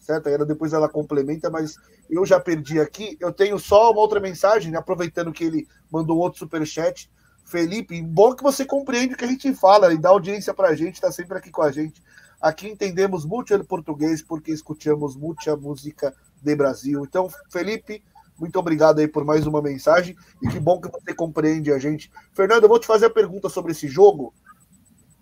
Certo? 0.00 0.28
Aí 0.28 0.38
depois 0.46 0.72
ela 0.72 0.88
complementa, 0.88 1.50
mas 1.50 1.76
eu 2.08 2.24
já 2.24 2.38
perdi 2.38 2.80
aqui. 2.80 3.16
Eu 3.20 3.32
tenho 3.32 3.58
só 3.58 3.90
uma 3.90 4.00
outra 4.00 4.20
mensagem, 4.20 4.70
né? 4.70 4.78
aproveitando 4.78 5.32
que 5.32 5.44
ele 5.44 5.66
mandou 5.90 6.18
outro 6.18 6.38
superchat. 6.38 7.10
Felipe, 7.44 8.00
bom 8.02 8.34
que 8.34 8.42
você 8.42 8.64
compreende 8.64 9.14
o 9.14 9.16
que 9.16 9.24
a 9.24 9.28
gente 9.28 9.54
fala 9.54 9.92
e 9.92 9.98
dá 9.98 10.08
audiência 10.08 10.52
para 10.52 10.68
a 10.68 10.74
gente, 10.74 10.94
está 10.94 11.12
sempre 11.12 11.38
aqui 11.38 11.50
com 11.50 11.62
a 11.62 11.70
gente. 11.70 12.02
Aqui 12.40 12.68
entendemos 12.68 13.24
muito 13.24 13.54
o 13.54 13.64
português 13.64 14.20
porque 14.20 14.50
escutamos 14.50 15.16
muita 15.16 15.56
música 15.56 16.14
de 16.42 16.56
Brasil. 16.56 17.04
Então, 17.04 17.28
Felipe, 17.50 18.02
muito 18.38 18.58
obrigado 18.58 18.98
aí 18.98 19.08
por 19.08 19.24
mais 19.24 19.46
uma 19.46 19.62
mensagem 19.62 20.16
e 20.42 20.48
que 20.48 20.60
bom 20.60 20.80
que 20.80 20.90
você 20.90 21.14
compreende 21.14 21.72
a 21.72 21.78
gente. 21.78 22.10
Fernando, 22.34 22.64
eu 22.64 22.68
vou 22.68 22.78
te 22.78 22.86
fazer 22.86 23.06
a 23.06 23.10
pergunta 23.10 23.48
sobre 23.48 23.72
esse 23.72 23.88
jogo 23.88 24.34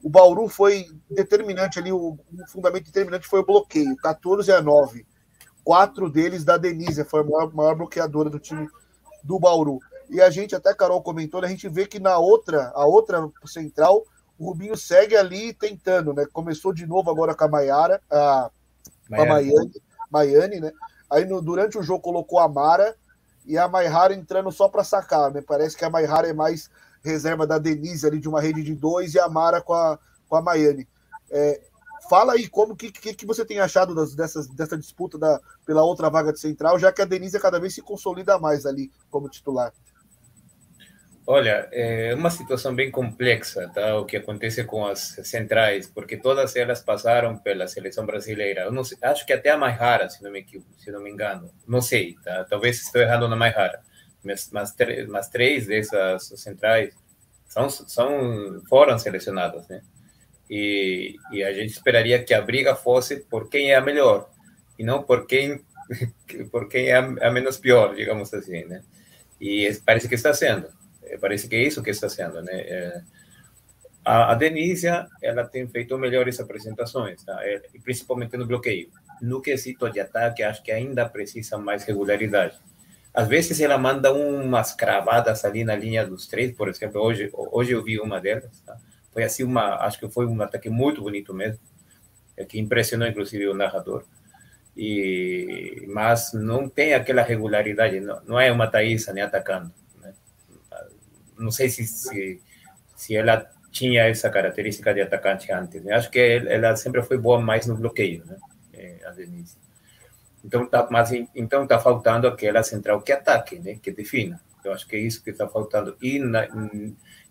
o 0.04 0.10
Bauru 0.10 0.46
foi 0.48 0.86
determinante 1.10 1.78
ali, 1.78 1.90
o, 1.90 2.18
o, 2.18 2.46
fundamento 2.46 2.84
determinante 2.84 3.26
foi 3.26 3.40
o 3.40 3.46
bloqueio, 3.46 3.96
14 3.96 4.52
a 4.52 4.60
9. 4.60 5.06
Quatro 5.64 6.10
deles 6.10 6.44
da 6.44 6.58
Denise, 6.58 7.02
foi 7.06 7.22
a 7.22 7.24
maior, 7.24 7.54
maior 7.54 7.74
bloqueadora 7.74 8.28
do 8.28 8.38
time 8.38 8.68
do 9.22 9.38
Bauru. 9.38 9.78
E 10.10 10.20
a 10.20 10.28
gente, 10.28 10.54
até 10.54 10.68
a 10.68 10.74
Carol 10.74 11.02
comentou, 11.02 11.40
né, 11.40 11.46
a 11.46 11.50
gente 11.50 11.70
vê 11.70 11.86
que 11.86 11.98
na 11.98 12.18
outra, 12.18 12.70
a 12.74 12.84
outra 12.84 13.26
central, 13.46 14.04
o 14.38 14.48
Rubinho 14.48 14.76
segue 14.76 15.16
ali 15.16 15.54
tentando, 15.54 16.12
né? 16.12 16.26
Começou 16.30 16.74
de 16.74 16.86
novo 16.86 17.10
agora 17.10 17.34
com 17.34 17.44
a 17.44 17.48
Maiara, 17.48 18.02
a, 18.10 18.50
a 19.10 19.24
Maiane, 19.24 19.82
Maiane, 20.10 20.60
né? 20.60 20.72
Aí 21.10 21.24
no, 21.24 21.40
durante 21.40 21.78
o 21.78 21.82
jogo 21.82 22.00
colocou 22.00 22.38
a 22.38 22.46
Mara 22.48 22.94
e 23.46 23.56
a 23.56 23.66
Maihara 23.66 24.12
entrando 24.12 24.52
só 24.52 24.68
para 24.68 24.84
sacar, 24.84 25.32
né? 25.32 25.40
Parece 25.40 25.78
que 25.78 25.84
a 25.84 25.88
Maihara 25.88 26.28
é 26.28 26.34
mais 26.34 26.68
reserva 27.04 27.46
da 27.46 27.58
Denise 27.58 28.06
ali 28.06 28.18
de 28.18 28.28
uma 28.28 28.40
rede 28.40 28.62
de 28.62 28.74
dois 28.74 29.14
e 29.14 29.20
a 29.20 29.28
Mara 29.28 29.60
com 29.60 29.74
a, 29.74 29.98
com 30.28 30.36
a 30.36 30.42
Maiane. 30.42 30.88
É, 31.30 31.60
fala 32.08 32.32
aí 32.32 32.48
como 32.48 32.74
que, 32.74 32.90
que, 32.90 33.14
que, 33.14 33.26
você 33.26 33.44
tem 33.44 33.60
achado 33.60 33.94
das, 33.94 34.14
dessas, 34.14 34.48
dessa 34.48 34.76
disputa 34.76 35.18
da, 35.18 35.40
pela 35.66 35.84
outra 35.84 36.08
vaga 36.08 36.32
de 36.32 36.40
central, 36.40 36.78
já 36.78 36.90
que 36.90 37.02
a 37.02 37.04
Denise 37.04 37.38
cada 37.38 37.60
vez 37.60 37.74
se 37.74 37.82
consolida 37.82 38.38
mais 38.38 38.64
ali 38.64 38.90
como 39.10 39.28
titular. 39.28 39.72
Olha, 41.26 41.68
é 41.72 42.14
uma 42.14 42.28
situação 42.28 42.74
bem 42.74 42.90
complexa, 42.90 43.70
tá? 43.74 43.98
O 43.98 44.04
que 44.04 44.18
acontece 44.18 44.62
com 44.64 44.86
as 44.86 45.16
centrais, 45.24 45.86
porque 45.86 46.18
todas 46.18 46.54
elas 46.54 46.82
passaram 46.82 47.38
pela 47.38 47.66
seleção 47.66 48.04
brasileira. 48.04 48.68
Sei, 48.84 48.98
acho 49.00 49.24
que 49.24 49.32
até 49.32 49.48
a 49.48 49.56
mais 49.56 49.78
rara, 49.78 50.10
se 50.10 50.22
não 50.22 50.30
me 50.30 50.44
se 50.76 50.90
não 50.90 51.02
me 51.02 51.10
engano. 51.10 51.50
Não 51.66 51.80
sei, 51.80 52.14
tá? 52.22 52.44
Talvez 52.44 52.78
estou 52.82 53.00
errando 53.00 53.26
na 53.26 53.36
mais 53.36 53.54
rara 53.54 53.80
mas, 54.24 55.28
três 55.30 55.66
dessas 55.66 56.28
centrais 56.36 56.94
são, 57.46 57.68
são, 57.68 58.62
foram 58.68 58.98
selecionadas, 58.98 59.68
né? 59.68 59.82
E, 60.48 61.16
e 61.32 61.42
a 61.42 61.52
gente 61.52 61.70
esperaria 61.70 62.22
que 62.22 62.34
a 62.34 62.42
briga 62.42 62.74
fosse 62.74 63.20
por 63.20 63.48
quem 63.48 63.70
é 63.70 63.76
a 63.76 63.80
melhor 63.80 64.28
e 64.78 64.84
não 64.84 65.02
por 65.02 65.26
quem 65.26 65.64
por 66.50 66.68
quem 66.68 66.88
é 66.88 66.96
a, 66.96 67.30
menos 67.30 67.58
pior, 67.58 67.94
digamos 67.94 68.32
assim, 68.32 68.64
né? 68.64 68.82
E 69.40 69.70
parece 69.84 70.08
que 70.08 70.14
está 70.14 70.32
sendo, 70.32 70.68
é, 71.02 71.18
parece 71.18 71.48
que 71.48 71.56
é 71.56 71.62
isso 71.62 71.82
que 71.82 71.90
está 71.90 72.08
sendo, 72.08 72.42
né? 72.42 72.52
É, 72.52 73.02
a, 74.04 74.32
a 74.32 74.34
Denícia, 74.34 75.06
ela 75.22 75.44
tem 75.44 75.66
feito 75.68 75.96
melhores 75.98 76.38
apresentações, 76.40 77.22
tá? 77.24 77.38
É, 77.42 77.62
principalmente 77.82 78.36
no 78.36 78.46
bloqueio. 78.46 78.90
No 79.20 79.40
quesito 79.40 79.88
de 79.90 80.00
ataque, 80.00 80.42
acho 80.42 80.62
que 80.62 80.72
ainda 80.72 81.08
precisa 81.08 81.56
mais 81.56 81.84
regularidade. 81.84 82.58
Às 83.14 83.28
vezes 83.28 83.60
ela 83.60 83.78
manda 83.78 84.12
umas 84.12 84.74
cravadas 84.74 85.44
ali 85.44 85.62
na 85.64 85.76
linha 85.76 86.04
dos 86.04 86.26
três, 86.26 86.52
por 86.52 86.68
exemplo. 86.68 87.00
Hoje, 87.00 87.30
hoje 87.32 87.72
eu 87.72 87.82
vi 87.82 88.00
uma 88.00 88.20
delas. 88.20 88.60
Tá? 88.66 88.76
Foi 89.12 89.22
assim 89.22 89.44
uma, 89.44 89.76
acho 89.84 90.00
que 90.00 90.08
foi 90.08 90.26
um 90.26 90.42
ataque 90.42 90.68
muito 90.68 91.00
bonito 91.00 91.32
mesmo, 91.32 91.60
é 92.36 92.44
que 92.44 92.58
impressionou 92.58 93.06
inclusive 93.06 93.46
o 93.46 93.54
narrador. 93.54 94.04
E 94.76 95.84
mas 95.88 96.32
não 96.32 96.68
tem 96.68 96.94
aquela 96.94 97.22
regularidade. 97.22 98.00
Não, 98.00 98.20
não 98.26 98.40
é 98.40 98.50
uma 98.50 98.66
Thaisa 98.66 99.12
nem 99.12 99.22
atacando. 99.22 99.72
Né? 100.00 100.12
Não 101.38 101.52
sei 101.52 101.68
se, 101.68 101.86
se 101.86 102.42
se 102.96 103.16
ela 103.16 103.48
tinha 103.70 104.04
essa 104.04 104.30
característica 104.30 104.94
de 104.94 105.00
atacante 105.00 105.52
antes. 105.52 105.82
Né? 105.82 105.94
Acho 105.94 106.10
que 106.10 106.18
ela 106.18 106.76
sempre 106.76 107.02
foi 107.02 107.18
boa 107.18 107.40
mais 107.40 107.66
no 107.66 107.76
bloqueio, 107.76 108.24
né? 108.24 108.36
É, 108.72 108.98
a 109.04 109.10
Denise. 109.10 109.56
Então 110.44 110.66
tá, 110.66 110.86
mas 110.90 111.10
então 111.34 111.66
tá 111.66 111.78
faltando 111.78 112.28
aquela 112.28 112.62
central 112.62 113.00
que 113.00 113.12
ataque, 113.12 113.58
né, 113.58 113.78
que 113.82 113.90
defina. 113.90 114.40
Eu 114.62 114.72
acho 114.72 114.86
que 114.86 114.96
é 114.96 114.98
isso 114.98 115.22
que 115.24 115.30
está 115.30 115.48
faltando. 115.48 115.96
E 116.00 116.18
na, 116.18 116.46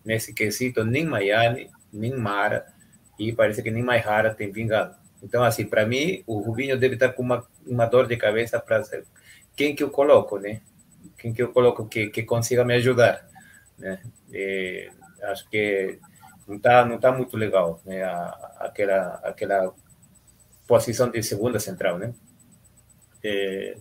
nesse 0.03 0.33
quesito, 0.33 0.83
nem 0.83 1.05
Miami, 1.05 1.69
nem 1.91 2.15
Mara 2.15 2.65
E 3.17 3.31
parece 3.31 3.61
que 3.61 3.71
nem 3.71 3.83
mais 3.83 4.03
rara 4.03 4.33
tem 4.33 4.51
vingado. 4.51 4.95
Então, 5.21 5.43
assim, 5.43 5.65
para 5.65 5.85
mim, 5.85 6.23
o 6.27 6.39
Rubinho 6.39 6.77
deve 6.77 6.95
estar 6.95 7.09
com 7.13 7.23
uma, 7.23 7.47
uma 7.65 7.85
dor 7.85 8.07
de 8.07 8.17
cabeça 8.17 8.59
para 8.59 8.83
quem 9.55 9.75
que 9.75 9.83
eu 9.83 9.89
coloco, 9.89 10.37
né? 10.37 10.61
Quem 11.17 11.33
que 11.33 11.41
eu 11.41 11.53
coloco 11.53 11.87
que, 11.87 12.07
que 12.07 12.23
consiga 12.23 12.65
me 12.65 12.73
ajudar, 12.75 13.25
né? 13.77 14.01
E 14.31 14.89
acho 15.23 15.49
que 15.49 15.97
não 16.47 16.57
está 16.57 16.85
não 16.85 16.99
tá 16.99 17.11
muito 17.11 17.37
legal, 17.37 17.79
né? 17.85 18.03
A, 18.03 18.55
aquela, 18.59 19.21
aquela 19.23 19.73
posição 20.67 21.09
de 21.09 21.23
segunda 21.23 21.59
central, 21.59 21.97
né? 21.97 22.13
É, 23.23 23.77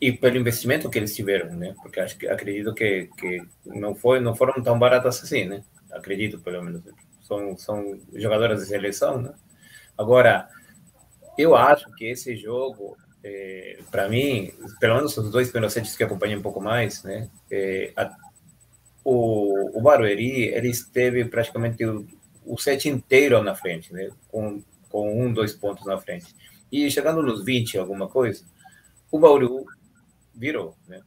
e 0.00 0.12
pelo 0.12 0.38
investimento 0.38 0.88
que 0.88 0.98
eles 0.98 1.14
tiveram, 1.14 1.54
né? 1.54 1.74
Porque 1.82 2.00
acho 2.00 2.16
que 2.16 2.26
acredito 2.26 2.74
que, 2.74 3.08
que 3.18 3.42
não 3.66 3.94
foi 3.94 4.20
não 4.20 4.34
foram 4.34 4.62
tão 4.62 4.78
baratas 4.78 5.22
assim, 5.22 5.44
né? 5.44 5.62
Acredito 5.92 6.38
pelo 6.40 6.62
menos 6.62 6.82
são 7.22 7.56
são 7.56 8.00
jogadoras 8.14 8.60
de 8.60 8.66
seleção, 8.66 9.20
né? 9.20 9.34
Agora 9.96 10.48
eu 11.36 11.54
acho 11.54 11.90
que 11.94 12.06
esse 12.06 12.36
jogo 12.36 12.96
é, 13.22 13.78
para 13.90 14.08
mim, 14.08 14.52
pelo 14.78 14.96
menos 14.96 15.16
os 15.16 15.30
dois 15.30 15.50
primeiros 15.50 15.74
sets 15.74 15.96
que 15.96 16.04
acompanhei 16.04 16.36
um 16.36 16.42
pouco 16.42 16.60
mais, 16.60 17.02
né? 17.02 17.28
É, 17.50 17.92
a, 17.96 18.10
o, 19.04 19.78
o 19.78 19.82
Barueri, 19.82 20.48
ele 20.48 20.68
esteve 20.68 21.24
praticamente 21.24 21.84
o, 21.84 22.06
o 22.44 22.58
set 22.58 22.88
inteiro 22.88 23.42
na 23.42 23.54
frente, 23.54 23.92
né? 23.92 24.10
Com, 24.28 24.62
com 24.88 25.22
um, 25.22 25.32
dois 25.32 25.52
pontos 25.52 25.84
na 25.86 25.98
frente. 25.98 26.34
E 26.70 26.90
chegando 26.90 27.22
nos 27.22 27.44
20, 27.44 27.78
alguma 27.78 28.08
coisa, 28.08 28.44
o 29.10 29.18
Bauru 29.18 29.64
virou, 30.34 30.76
né? 30.86 31.02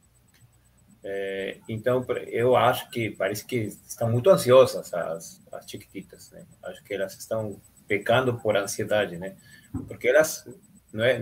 É, 1.06 1.58
então, 1.68 2.04
eu 2.28 2.56
acho 2.56 2.88
que 2.90 3.10
parece 3.10 3.44
que 3.44 3.56
estão 3.86 4.10
muito 4.10 4.30
ansiosas 4.30 4.92
as, 4.94 5.42
as 5.52 5.70
chiquititas, 5.70 6.30
né? 6.30 6.46
Acho 6.62 6.82
que 6.82 6.94
elas 6.94 7.14
estão 7.14 7.60
pecando 7.86 8.38
por 8.38 8.56
ansiedade, 8.56 9.18
né? 9.18 9.36
Porque 9.86 10.08
elas, 10.08 10.48
não 10.92 11.04
é, 11.04 11.20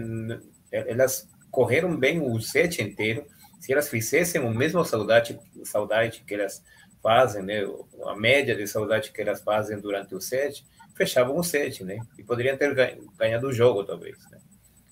elas 0.71 1.29
correram 1.51 1.97
bem 1.97 2.21
o 2.21 2.41
set 2.41 2.81
inteiro. 2.81 3.27
Se 3.61 3.73
elas 3.73 3.89
fizessem 3.89 4.41
o 4.41 4.55
mesmo 4.55 4.85
saudade, 4.85 5.39
saudade 5.65 6.23
que 6.25 6.35
elas 6.35 6.63
fazem, 7.03 7.43
né? 7.43 7.63
A 8.07 8.15
média 8.15 8.55
de 8.55 8.67
saudade 8.69 9.11
que 9.11 9.21
elas 9.21 9.43
fazem 9.43 9.81
durante 9.81 10.15
o 10.15 10.21
set, 10.21 10.65
fechavam 10.95 11.37
o 11.37 11.43
set, 11.43 11.85
né? 11.85 11.99
E 12.19 12.23
poderiam 12.23 12.57
ter 12.57 12.75
ganhado 13.17 13.49
o 13.49 13.53
jogo, 13.53 13.85
talvez, 13.85 14.17
né? 14.31 14.39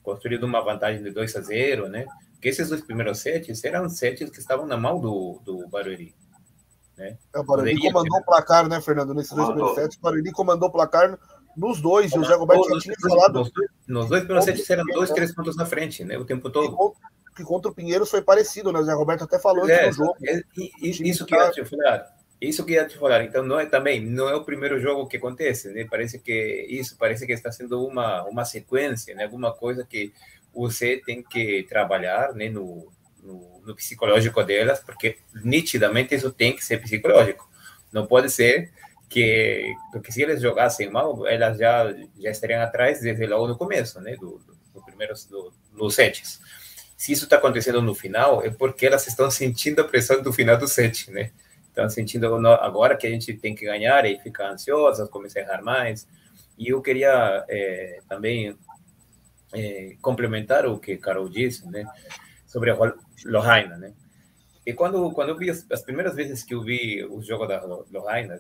Construído 0.02 0.44
uma 0.44 0.60
vantagem 0.60 1.02
de 1.02 1.10
2 1.10 1.36
a 1.36 1.40
0, 1.40 1.88
né? 1.88 2.06
Porque 2.32 2.48
esses 2.48 2.68
dois 2.68 2.80
primeiros 2.80 3.18
sets 3.18 3.62
eram 3.64 3.88
sets 3.88 4.30
que 4.30 4.38
estavam 4.38 4.66
na 4.66 4.76
mão 4.76 4.98
do, 4.98 5.40
do 5.44 5.68
Barueri. 5.68 6.14
Né? 6.96 7.18
É, 7.34 7.38
o 7.38 7.44
Barueri 7.44 7.74
Poderia 7.74 7.92
comandou 7.92 8.16
ter... 8.16 8.22
o 8.22 8.24
placar, 8.24 8.68
né, 8.68 8.80
Fernando? 8.80 9.14
Nesses 9.14 9.32
dois 9.32 9.48
primeiros 9.48 9.74
sets, 9.74 9.96
o 9.98 10.00
Barueri 10.00 10.32
comandou 10.32 10.68
o 10.68 10.72
placar 10.72 11.18
nos 11.56 11.80
dois, 11.80 12.12
e 12.12 12.18
o 12.18 12.24
Zé 12.24 12.34
Roberto 12.34 12.68
já 12.70 12.78
tinha 12.80 12.96
falado. 13.00 13.40
Nos 13.40 13.50
dois, 13.50 13.70
nos 13.86 14.08
dois 14.08 14.22
primeiros 14.22 14.44
sets 14.46 14.70
eram 14.70 14.84
dois, 14.86 15.10
três 15.10 15.34
pontos 15.34 15.56
na 15.56 15.66
frente, 15.66 16.04
né? 16.04 16.16
O 16.16 16.24
tempo 16.24 16.48
todo. 16.48 16.94
Que 17.36 17.44
contra 17.44 17.70
o 17.70 17.74
Pinheiros 17.74 18.10
foi 18.10 18.22
parecido, 18.22 18.72
né? 18.72 18.80
O 18.80 18.84
Zé 18.84 18.92
Roberto 18.92 19.24
até 19.24 19.38
falou 19.38 19.68
é, 19.68 19.86
no 19.86 19.92
jogo. 19.92 20.16
É, 20.26 20.42
isso 20.82 21.26
que 21.26 21.34
eu 21.34 21.50
te 21.52 21.64
falar. 21.64 22.19
Isso 22.40 22.64
que 22.64 22.72
ia 22.72 22.86
te 22.86 22.96
falar. 22.96 23.22
Então, 23.22 23.44
não 23.44 23.60
é 23.60 23.66
também, 23.66 24.00
não 24.00 24.28
é 24.28 24.34
o 24.34 24.44
primeiro 24.44 24.80
jogo 24.80 25.06
que 25.06 25.18
acontece, 25.18 25.68
né? 25.70 25.86
Parece 25.88 26.18
que 26.18 26.66
isso, 26.68 26.96
parece 26.96 27.26
que 27.26 27.32
está 27.32 27.52
sendo 27.52 27.86
uma, 27.86 28.24
uma 28.24 28.44
sequência, 28.44 29.14
né? 29.14 29.24
Alguma 29.24 29.52
coisa 29.52 29.84
que 29.84 30.12
você 30.54 30.96
tem 31.04 31.22
que 31.22 31.64
trabalhar, 31.68 32.32
né? 32.32 32.48
No, 32.48 32.90
no, 33.22 33.60
no 33.64 33.74
psicológico 33.74 34.42
delas, 34.42 34.80
porque 34.80 35.18
nitidamente 35.44 36.14
isso 36.14 36.30
tem 36.32 36.54
que 36.54 36.64
ser 36.64 36.80
psicológico. 36.80 37.48
Não 37.92 38.06
pode 38.06 38.30
ser 38.30 38.70
que 39.08 39.74
porque 39.92 40.12
se 40.12 40.22
eles 40.22 40.40
jogassem 40.40 40.88
mal, 40.88 41.26
elas 41.26 41.58
já 41.58 41.92
já 42.18 42.30
estariam 42.30 42.62
atrás 42.62 43.00
desde 43.00 43.26
logo 43.26 43.48
no 43.48 43.58
começo, 43.58 44.00
né, 44.00 44.14
do, 44.16 44.38
do, 44.38 44.56
do 44.74 44.82
primeiro 44.84 45.12
do, 45.28 45.52
dos 45.72 45.94
sets. 45.94 46.40
Se 46.96 47.12
isso 47.12 47.24
está 47.24 47.36
acontecendo 47.36 47.82
no 47.82 47.94
final, 47.94 48.42
é 48.42 48.50
porque 48.50 48.86
elas 48.86 49.06
estão 49.06 49.30
sentindo 49.30 49.80
a 49.80 49.84
pressão 49.84 50.22
do 50.22 50.32
final 50.32 50.56
do 50.56 50.68
set, 50.68 51.10
né? 51.10 51.30
Estão 51.70 51.88
sentindo 51.88 52.26
agora 52.48 52.96
que 52.96 53.06
a 53.06 53.10
gente 53.10 53.32
tem 53.34 53.54
que 53.54 53.64
ganhar 53.64 54.04
e 54.04 54.18
ficar 54.18 54.50
ansiosas, 54.50 55.08
começar 55.08 55.40
a 55.40 55.42
errar 55.44 55.62
mais. 55.62 56.06
E 56.58 56.68
eu 56.68 56.82
queria 56.82 57.44
é, 57.48 58.00
também 58.08 58.56
é, 59.54 59.96
complementar 60.02 60.66
o 60.66 60.78
que 60.78 60.96
Carol 60.96 61.28
disse, 61.28 61.66
né, 61.70 61.86
sobre 62.46 62.70
a 62.70 62.76
Lohaina, 63.24 63.76
né? 63.76 63.94
E 64.66 64.72
quando, 64.74 65.10
quando 65.12 65.30
eu 65.30 65.38
vi 65.38 65.48
as, 65.48 65.66
as, 65.70 65.82
primeiras 65.82 66.14
vezes 66.14 66.42
que 66.44 66.54
eu 66.54 66.62
vi 66.62 67.02
o 67.04 67.22
jogo 67.22 67.46
da 67.46 67.64
Lohaina, 67.90 68.38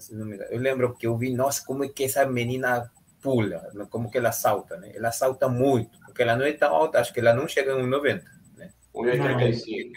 eu 0.50 0.58
lembro 0.58 0.94
que 0.94 1.06
eu 1.06 1.16
vi, 1.16 1.32
nossa, 1.34 1.64
como 1.64 1.82
é 1.82 1.88
que 1.88 2.04
essa 2.04 2.26
menina 2.26 2.90
pula, 3.22 3.70
como 3.88 4.10
que 4.10 4.18
ela 4.18 4.32
salta, 4.32 4.76
né? 4.76 4.92
Ela 4.94 5.12
salta 5.12 5.48
muito, 5.48 5.98
porque 6.04 6.22
ela 6.22 6.36
não 6.36 6.44
é 6.44 6.52
tão 6.52 6.74
alta, 6.74 7.00
acho 7.00 7.12
que 7.12 7.20
ela 7.20 7.34
não 7.34 7.48
chega 7.48 7.72
em 7.72 7.84
1,90, 7.84 8.22
né? 8.56 8.70
1,85. 8.94 9.92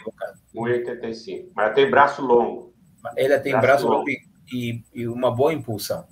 1,85. 0.54 1.50
Mas 1.54 1.66
ela 1.66 1.74
tem 1.74 1.90
braço 1.90 2.22
longo. 2.22 2.73
Ela 3.16 3.38
tem 3.38 3.52
braço, 3.52 3.86
braço 3.88 4.04
e, 4.52 4.82
e, 4.94 5.08
uma 5.08 5.30
boa 5.30 5.52
impulsão. 5.52 6.06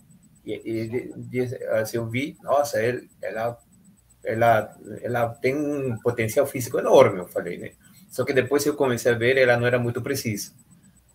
E, 0.45 0.53
e, 1.33 1.41
assim, 1.71 1.97
eu 1.97 2.07
vi, 2.07 2.37
nossa, 2.43 2.79
ela, 3.23 3.59
ela, 4.25 4.77
ela 5.01 5.29
tem 5.29 5.57
um 5.57 5.97
potencial 6.01 6.47
físico 6.47 6.79
enorme, 6.79 7.21
eu 7.21 7.27
falei, 7.27 7.59
né? 7.59 7.71
Só 8.11 8.25
que 8.25 8.33
depois 8.33 8.67
eu 8.67 8.75
comecei 8.75 9.13
a 9.13 9.15
ver, 9.15 9.39
ela 9.39 9.57
não 9.57 9.67
era 9.67 9.79
muito 9.79 10.03
precisa, 10.03 10.53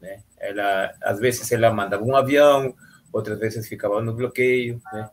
né? 0.01 0.21
Ela, 0.37 0.93
às 1.01 1.19
vezes 1.19 1.51
ela 1.51 1.71
mandava 1.71 2.03
um 2.03 2.15
avião, 2.15 2.73
outras 3.11 3.37
vezes 3.39 3.67
ficava 3.67 4.01
no 4.01 4.13
bloqueio, 4.13 4.81
né? 4.91 5.09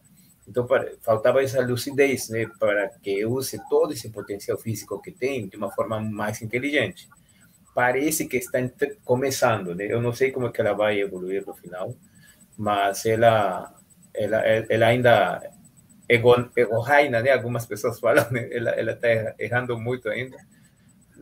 Então 0.46 0.66
faltava 1.00 1.42
essa 1.42 1.64
lucidez, 1.64 2.28
né, 2.28 2.46
para 2.58 2.90
que 3.02 3.24
use 3.24 3.58
todo 3.68 3.92
esse 3.92 4.10
potencial 4.10 4.58
físico 4.58 5.00
que 5.00 5.10
tem 5.10 5.48
de 5.48 5.56
uma 5.56 5.70
forma 5.70 5.98
mais 6.00 6.42
inteligente. 6.42 7.08
Parece 7.74 8.28
que 8.28 8.36
está 8.36 8.58
começando, 9.04 9.74
né? 9.74 9.86
Eu 9.90 10.00
não 10.00 10.12
sei 10.12 10.30
como 10.30 10.46
é 10.46 10.52
que 10.52 10.60
ela 10.60 10.72
vai 10.74 11.00
evoluir 11.00 11.44
no 11.46 11.54
final, 11.54 11.94
mas 12.56 13.04
ela 13.06 13.74
ela, 14.14 14.38
ela 14.46 14.86
ainda 14.86 15.42
ego, 16.08 16.34
egohaina, 16.56 17.20
né? 17.22 17.30
Algumas 17.32 17.66
pessoas 17.66 17.98
falam, 18.00 18.30
né? 18.30 18.48
ela 18.52 18.70
ela 18.70 18.92
está 18.92 19.34
errando 19.38 19.78
muito 19.78 20.08
ainda 20.08 20.36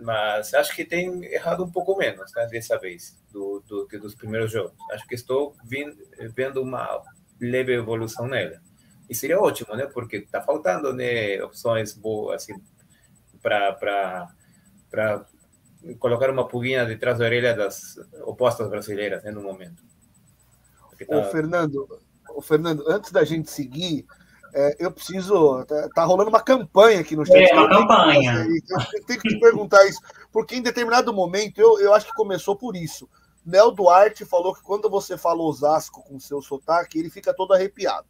mas 0.03 0.53
acho 0.55 0.75
que 0.75 0.85
tem 0.85 1.25
errado 1.27 1.65
um 1.65 1.71
pouco 1.71 1.97
menos 1.97 2.33
né, 2.35 2.47
dessa 2.47 2.79
vez 2.79 3.17
do, 3.31 3.63
do 3.67 3.87
que 3.87 3.99
dos 3.99 4.15
primeiros 4.15 4.51
jogos. 4.51 4.73
Acho 4.93 5.07
que 5.07 5.15
estou 5.15 5.57
vindo, 5.65 5.97
vendo 6.35 6.61
uma 6.63 7.03
leve 7.41 7.73
evolução 7.75 8.27
nela. 8.27 8.61
E 9.09 9.15
seria 9.15 9.41
ótimo, 9.41 9.75
né? 9.77 9.87
Porque 9.87 10.17
está 10.17 10.43
faltando 10.43 10.93
né, 10.93 11.43
opções 11.43 11.93
boas 11.95 12.43
assim, 12.43 12.61
para 13.41 14.29
colocar 15.99 16.31
uma 16.31 16.47
pulguinha 16.47 16.85
detrás 16.85 17.19
da 17.19 17.25
orelha 17.25 17.55
das 17.55 17.99
opostas 18.25 18.69
brasileiras 18.69 19.23
né, 19.25 19.31
no 19.31 19.43
momento. 19.43 19.83
Tá... 21.07 21.19
Ô, 21.19 21.25
Fernando, 21.25 21.87
ô, 22.35 22.41
Fernando, 22.41 22.85
antes 22.89 23.11
da 23.11 23.25
gente 23.25 23.51
seguir, 23.51 24.07
é, 24.55 24.77
eu 24.79 24.91
preciso. 24.91 25.65
Tá, 25.65 25.89
tá, 25.95 26.05
rolando 26.05 26.31
uma 26.31 26.43
campanha 26.43 27.01
aqui 27.01 27.17
no 27.17 27.25
chat. 27.25 27.51
É, 27.51 27.55
uma 27.55 27.69
campanha. 27.69 28.47
eu 28.95 29.05
tenho 29.07 29.21
que 29.21 29.29
te 29.29 29.41
perguntar 29.41 29.85
isso, 29.87 30.01
porque 30.31 30.57
em 30.57 30.63
determinado 30.63 31.13
momento 31.13 31.61
eu, 31.61 31.81
eu 31.81 31.95
acho 31.95 32.07
que 32.07 32.15
começou 32.15 32.57
por 32.57 32.77
isso. 32.77 33.09
Nel 33.45 33.73
Duarte 33.73 34.25
falou 34.25 34.55
que 34.55 34.63
quando 34.63 34.89
você 34.89 35.19
fala 35.19 35.43
Osasco 35.43 36.05
com 36.05 36.21
seu 36.21 36.41
sotaque, 36.41 36.99
ele 36.99 37.11
fica 37.11 37.35
todo 37.35 37.53
arrepiado. 37.53 38.07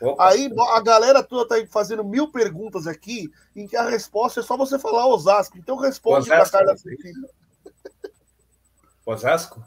Opa. 0.00 0.28
Aí 0.28 0.50
a 0.74 0.80
galera 0.80 1.22
toda 1.22 1.48
tá 1.48 1.66
fazendo 1.70 2.04
mil 2.04 2.30
perguntas 2.30 2.86
aqui, 2.86 3.30
em 3.54 3.66
que 3.66 3.76
a 3.76 3.88
resposta 3.88 4.40
é 4.40 4.42
só 4.42 4.56
você 4.56 4.78
falar 4.78 5.06
Osasco. 5.06 5.56
Então 5.58 5.76
responde 5.76 6.28
para 6.28 6.48
Carla 6.48 6.74
Osasco? 9.06 9.62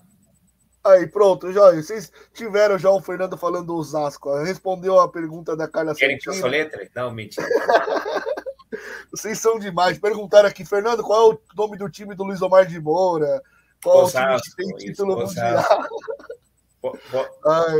Aí, 0.83 1.05
pronto, 1.05 1.51
já, 1.51 1.71
vocês 1.71 2.11
tiveram 2.33 2.77
já 2.77 2.89
o 2.89 3.01
Fernando 3.01 3.37
falando 3.37 3.67
do 3.67 3.75
Osasco. 3.75 4.33
Respondeu 4.37 4.99
a 4.99 5.09
pergunta 5.09 5.55
da 5.55 5.67
Carla 5.67 5.93
Querem 5.93 6.17
que 6.17 6.29
eu 6.29 6.47
letra? 6.47 6.89
Não, 6.95 7.11
mentira. 7.11 7.45
vocês 9.11 9.37
são 9.37 9.59
demais. 9.59 9.99
Perguntaram 9.99 10.47
aqui, 10.47 10.63
Fernando, 10.63 11.03
qual 11.03 11.31
é 11.31 11.33
o 11.33 11.39
nome 11.55 11.77
do 11.77 11.89
time 11.89 12.15
do 12.15 12.23
Luiz 12.23 12.41
Omar 12.41 12.65
de 12.65 12.79
Moura? 12.79 13.41
Qual 13.83 14.05
Osasco, 14.05 14.19
é 14.19 14.35
o 14.35 14.39
time 14.39 14.55
que 14.55 14.77
tem 14.79 14.87
título 14.87 15.23
isso, 15.23 15.27
mundial? 15.27 15.63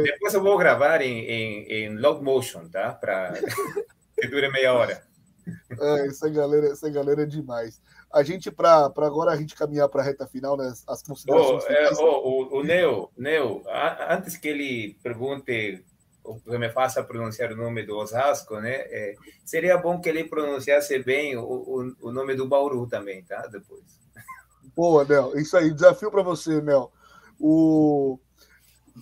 Depois 0.04 0.34
eu 0.34 0.42
vou 0.42 0.58
gravar 0.58 1.02
em, 1.02 1.20
em, 1.20 1.64
em 1.72 1.98
log 1.98 2.24
motion, 2.24 2.68
tá? 2.68 2.94
Para 2.94 3.34
que 4.20 4.28
dure 4.28 4.50
meia 4.50 4.74
hora. 4.74 5.04
É, 5.80 6.08
essa 6.08 6.30
galera, 6.30 6.68
essa 6.68 6.90
galera 6.90 7.24
é 7.24 7.26
demais 7.26 7.80
a 8.12 8.24
gente, 8.24 8.50
para 8.50 8.86
agora 8.86 9.32
a 9.32 9.36
gente 9.36 9.56
caminhar 9.56 9.90
para 9.90 10.02
a 10.02 10.06
reta 10.06 10.28
final, 10.28 10.56
né, 10.58 10.74
as 10.88 11.04
considerações. 11.04 11.64
Oh, 11.68 11.72
é, 11.72 11.92
oh, 12.00 12.56
o, 12.56 12.60
o 12.60 12.64
Neo, 12.64 13.10
Neo, 13.18 13.64
antes 14.10 14.38
que 14.38 14.48
ele 14.48 14.98
pergunte, 15.04 15.84
que 16.44 16.58
me 16.58 16.70
faça 16.70 17.04
pronunciar 17.04 17.52
o 17.52 17.58
nome 17.58 17.84
do 17.84 17.98
Osasco, 17.98 18.60
né, 18.60 18.76
é, 18.76 19.16
seria 19.46 19.78
bom 19.78 20.00
que 20.00 20.10
ele 20.10 20.24
pronunciasse 20.24 20.98
bem 21.00 21.38
o, 21.38 21.44
o, 21.44 21.96
o, 22.02 22.12
nome 22.12 22.36
do 22.36 22.48
Bauru 22.48 22.88
também, 22.88 23.24
tá? 23.24 23.46
Depois. 23.48 23.84
Boa, 24.76 25.04
Nel. 25.06 25.38
Isso 25.38 25.58
aí, 25.58 25.72
desafio 25.72 26.12
para 26.12 26.24
você, 26.24 26.62
Nel. 26.62 26.92
O... 27.40 28.20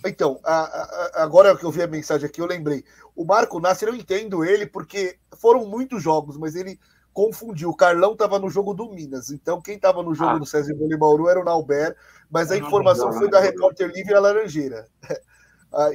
Então, 0.04 0.40
a, 0.44 0.54
a, 0.54 1.22
agora 1.22 1.56
que 1.56 1.64
eu 1.64 1.70
vi 1.70 1.82
a 1.82 1.86
mensagem 1.86 2.26
aqui, 2.26 2.40
eu 2.40 2.46
lembrei. 2.46 2.84
O 3.14 3.24
Marco 3.24 3.60
Nasser, 3.60 3.88
eu 3.88 3.94
entendo 3.94 4.44
ele, 4.44 4.66
porque 4.66 5.16
foram 5.38 5.66
muitos 5.66 6.02
jogos, 6.02 6.36
mas 6.36 6.54
ele 6.54 6.78
confundiu. 7.12 7.70
O 7.70 7.76
Carlão 7.76 8.12
estava 8.12 8.38
no 8.38 8.50
jogo 8.50 8.74
do 8.74 8.90
Minas, 8.90 9.30
então 9.30 9.60
quem 9.60 9.76
estava 9.76 10.02
no 10.02 10.14
jogo 10.14 10.32
ah. 10.32 10.38
do 10.38 10.46
César 10.46 10.74
Vôlei 10.74 10.98
Bauru 10.98 11.28
era 11.28 11.40
o 11.40 11.44
Nauber, 11.44 11.96
mas 12.30 12.50
a 12.50 12.58
informação 12.58 13.12
foi 13.12 13.30
da 13.30 13.40
Repórter 13.40 13.90
Livre 13.90 14.12
a 14.14 14.20
Laranjeira. 14.20 14.86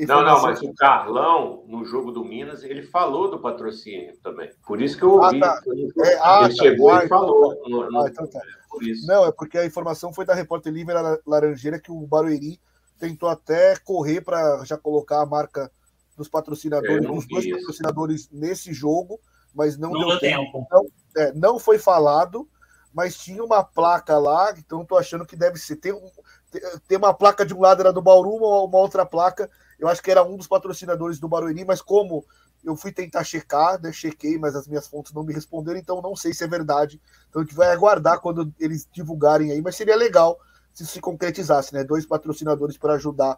Não, 0.08 0.24
não, 0.24 0.42
mas 0.42 0.62
o 0.62 0.74
Carlão, 0.74 1.64
no 1.68 1.86
jogo 1.86 2.12
do 2.12 2.24
Minas, 2.24 2.64
ele 2.64 2.84
falou 2.84 3.32
do 3.32 3.40
patrocínio 3.40 4.16
também. 4.22 4.50
Por 4.66 4.82
isso 4.82 4.98
que 4.98 5.04
eu 5.04 5.22
ah, 5.24 5.28
ouvi. 5.28 5.44
Ah, 5.44 5.48
tá. 5.48 5.62
é, 6.06 6.20
ah, 6.22 6.42
ele 6.44 6.56
tá. 6.56 6.64
chegou 6.64 6.92
ah, 6.92 7.06
e 7.06 7.08
falou. 7.08 7.54
Então, 7.54 7.80
tá. 7.80 7.90
no, 7.90 8.08
então 8.08 8.28
tá. 8.28 8.40
É 8.40 8.62
não, 9.06 9.26
é 9.26 9.32
porque 9.32 9.58
a 9.58 9.66
informação 9.66 10.14
foi 10.14 10.26
da 10.26 10.34
Repórter 10.34 10.72
Livre 10.72 10.96
a 10.96 11.20
Laranjeira 11.26 11.80
que 11.80 11.92
o 11.92 12.08
Barueri 12.08 12.60
tentou 13.02 13.28
até 13.28 13.76
correr 13.78 14.22
para 14.22 14.64
já 14.64 14.78
colocar 14.78 15.22
a 15.22 15.26
marca 15.26 15.72
dos 16.16 16.30
patrocinadores, 16.30 17.08
dos 17.08 17.28
dois 17.28 17.46
isso. 17.46 17.58
patrocinadores 17.58 18.30
nesse 18.32 18.72
jogo, 18.72 19.20
mas 19.56 19.76
não, 19.76 19.90
não 19.90 20.08
deu 20.08 20.20
tempo. 20.20 20.44
tempo. 20.44 20.64
Então, 20.68 20.86
é, 21.18 21.34
não 21.34 21.58
foi 21.58 21.80
falado, 21.80 22.48
mas 22.94 23.18
tinha 23.18 23.44
uma 23.44 23.64
placa 23.64 24.20
lá, 24.20 24.54
então 24.56 24.84
estou 24.84 25.00
achando 25.00 25.26
que 25.26 25.36
deve 25.36 25.58
ser. 25.58 25.78
Tem, 25.78 25.94
tem 26.88 26.98
uma 26.98 27.14
placa 27.14 27.44
de 27.44 27.56
um 27.56 27.62
lado 27.62 27.82
era 27.82 27.92
do 27.92 28.04
Bauru, 28.04 28.36
uma, 28.36 28.62
uma, 28.62 28.78
outra 28.78 29.04
placa, 29.04 29.50
eu 29.80 29.88
acho 29.88 30.04
que 30.04 30.12
era 30.12 30.24
um 30.24 30.38
dos 30.38 30.48
patrocinadores 30.48 31.20
do 31.20 31.28
Barueri, 31.28 31.66
mas 31.66 31.82
como 31.82 32.24
eu 32.64 32.76
fui 32.76 32.92
tentar 32.92 33.24
checar, 33.24 33.82
né, 33.82 33.92
chequei, 33.92 34.38
mas 34.38 34.56
as 34.56 34.68
minhas 34.68 34.88
fontes 34.88 35.12
não 35.12 35.24
me 35.24 35.34
responderam, 35.34 35.80
então 35.80 36.00
não 36.04 36.16
sei 36.16 36.36
se 36.36 36.44
é 36.44 36.48
verdade. 36.48 37.02
Então 37.28 37.42
a 37.42 37.46
gente 37.46 37.56
vai 37.56 37.72
aguardar 37.72 38.20
quando 38.20 38.54
eles 38.60 38.88
divulgarem 38.92 39.52
aí, 39.52 39.60
mas 39.60 39.76
seria 39.76 39.96
legal 39.96 40.40
se 40.74 40.86
se 40.86 41.00
concretizasse, 41.00 41.74
né? 41.74 41.84
Dois 41.84 42.06
patrocinadores 42.06 42.78
para 42.78 42.94
ajudar 42.94 43.38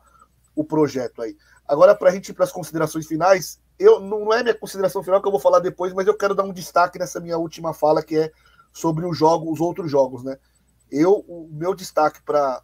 o 0.55 0.63
projeto 0.63 1.21
aí. 1.21 1.35
Agora, 1.67 1.95
para 1.95 2.09
a 2.09 2.13
gente 2.13 2.29
ir 2.29 2.33
para 2.33 2.45
as 2.45 2.51
considerações 2.51 3.07
finais, 3.07 3.59
eu 3.79 3.99
não 3.99 4.31
é 4.33 4.43
minha 4.43 4.55
consideração 4.55 5.03
final 5.03 5.21
que 5.21 5.27
eu 5.27 5.31
vou 5.31 5.39
falar 5.39 5.59
depois, 5.59 5.93
mas 5.93 6.07
eu 6.07 6.15
quero 6.15 6.35
dar 6.35 6.43
um 6.43 6.53
destaque 6.53 6.99
nessa 6.99 7.19
minha 7.19 7.37
última 7.37 7.73
fala, 7.73 8.03
que 8.03 8.17
é 8.17 8.31
sobre 8.71 9.05
o 9.05 9.13
jogo, 9.13 9.51
os 9.51 9.59
outros 9.59 9.89
jogos, 9.89 10.23
né? 10.23 10.37
Eu, 10.91 11.23
o 11.27 11.49
meu 11.51 11.73
destaque 11.73 12.21
para 12.23 12.61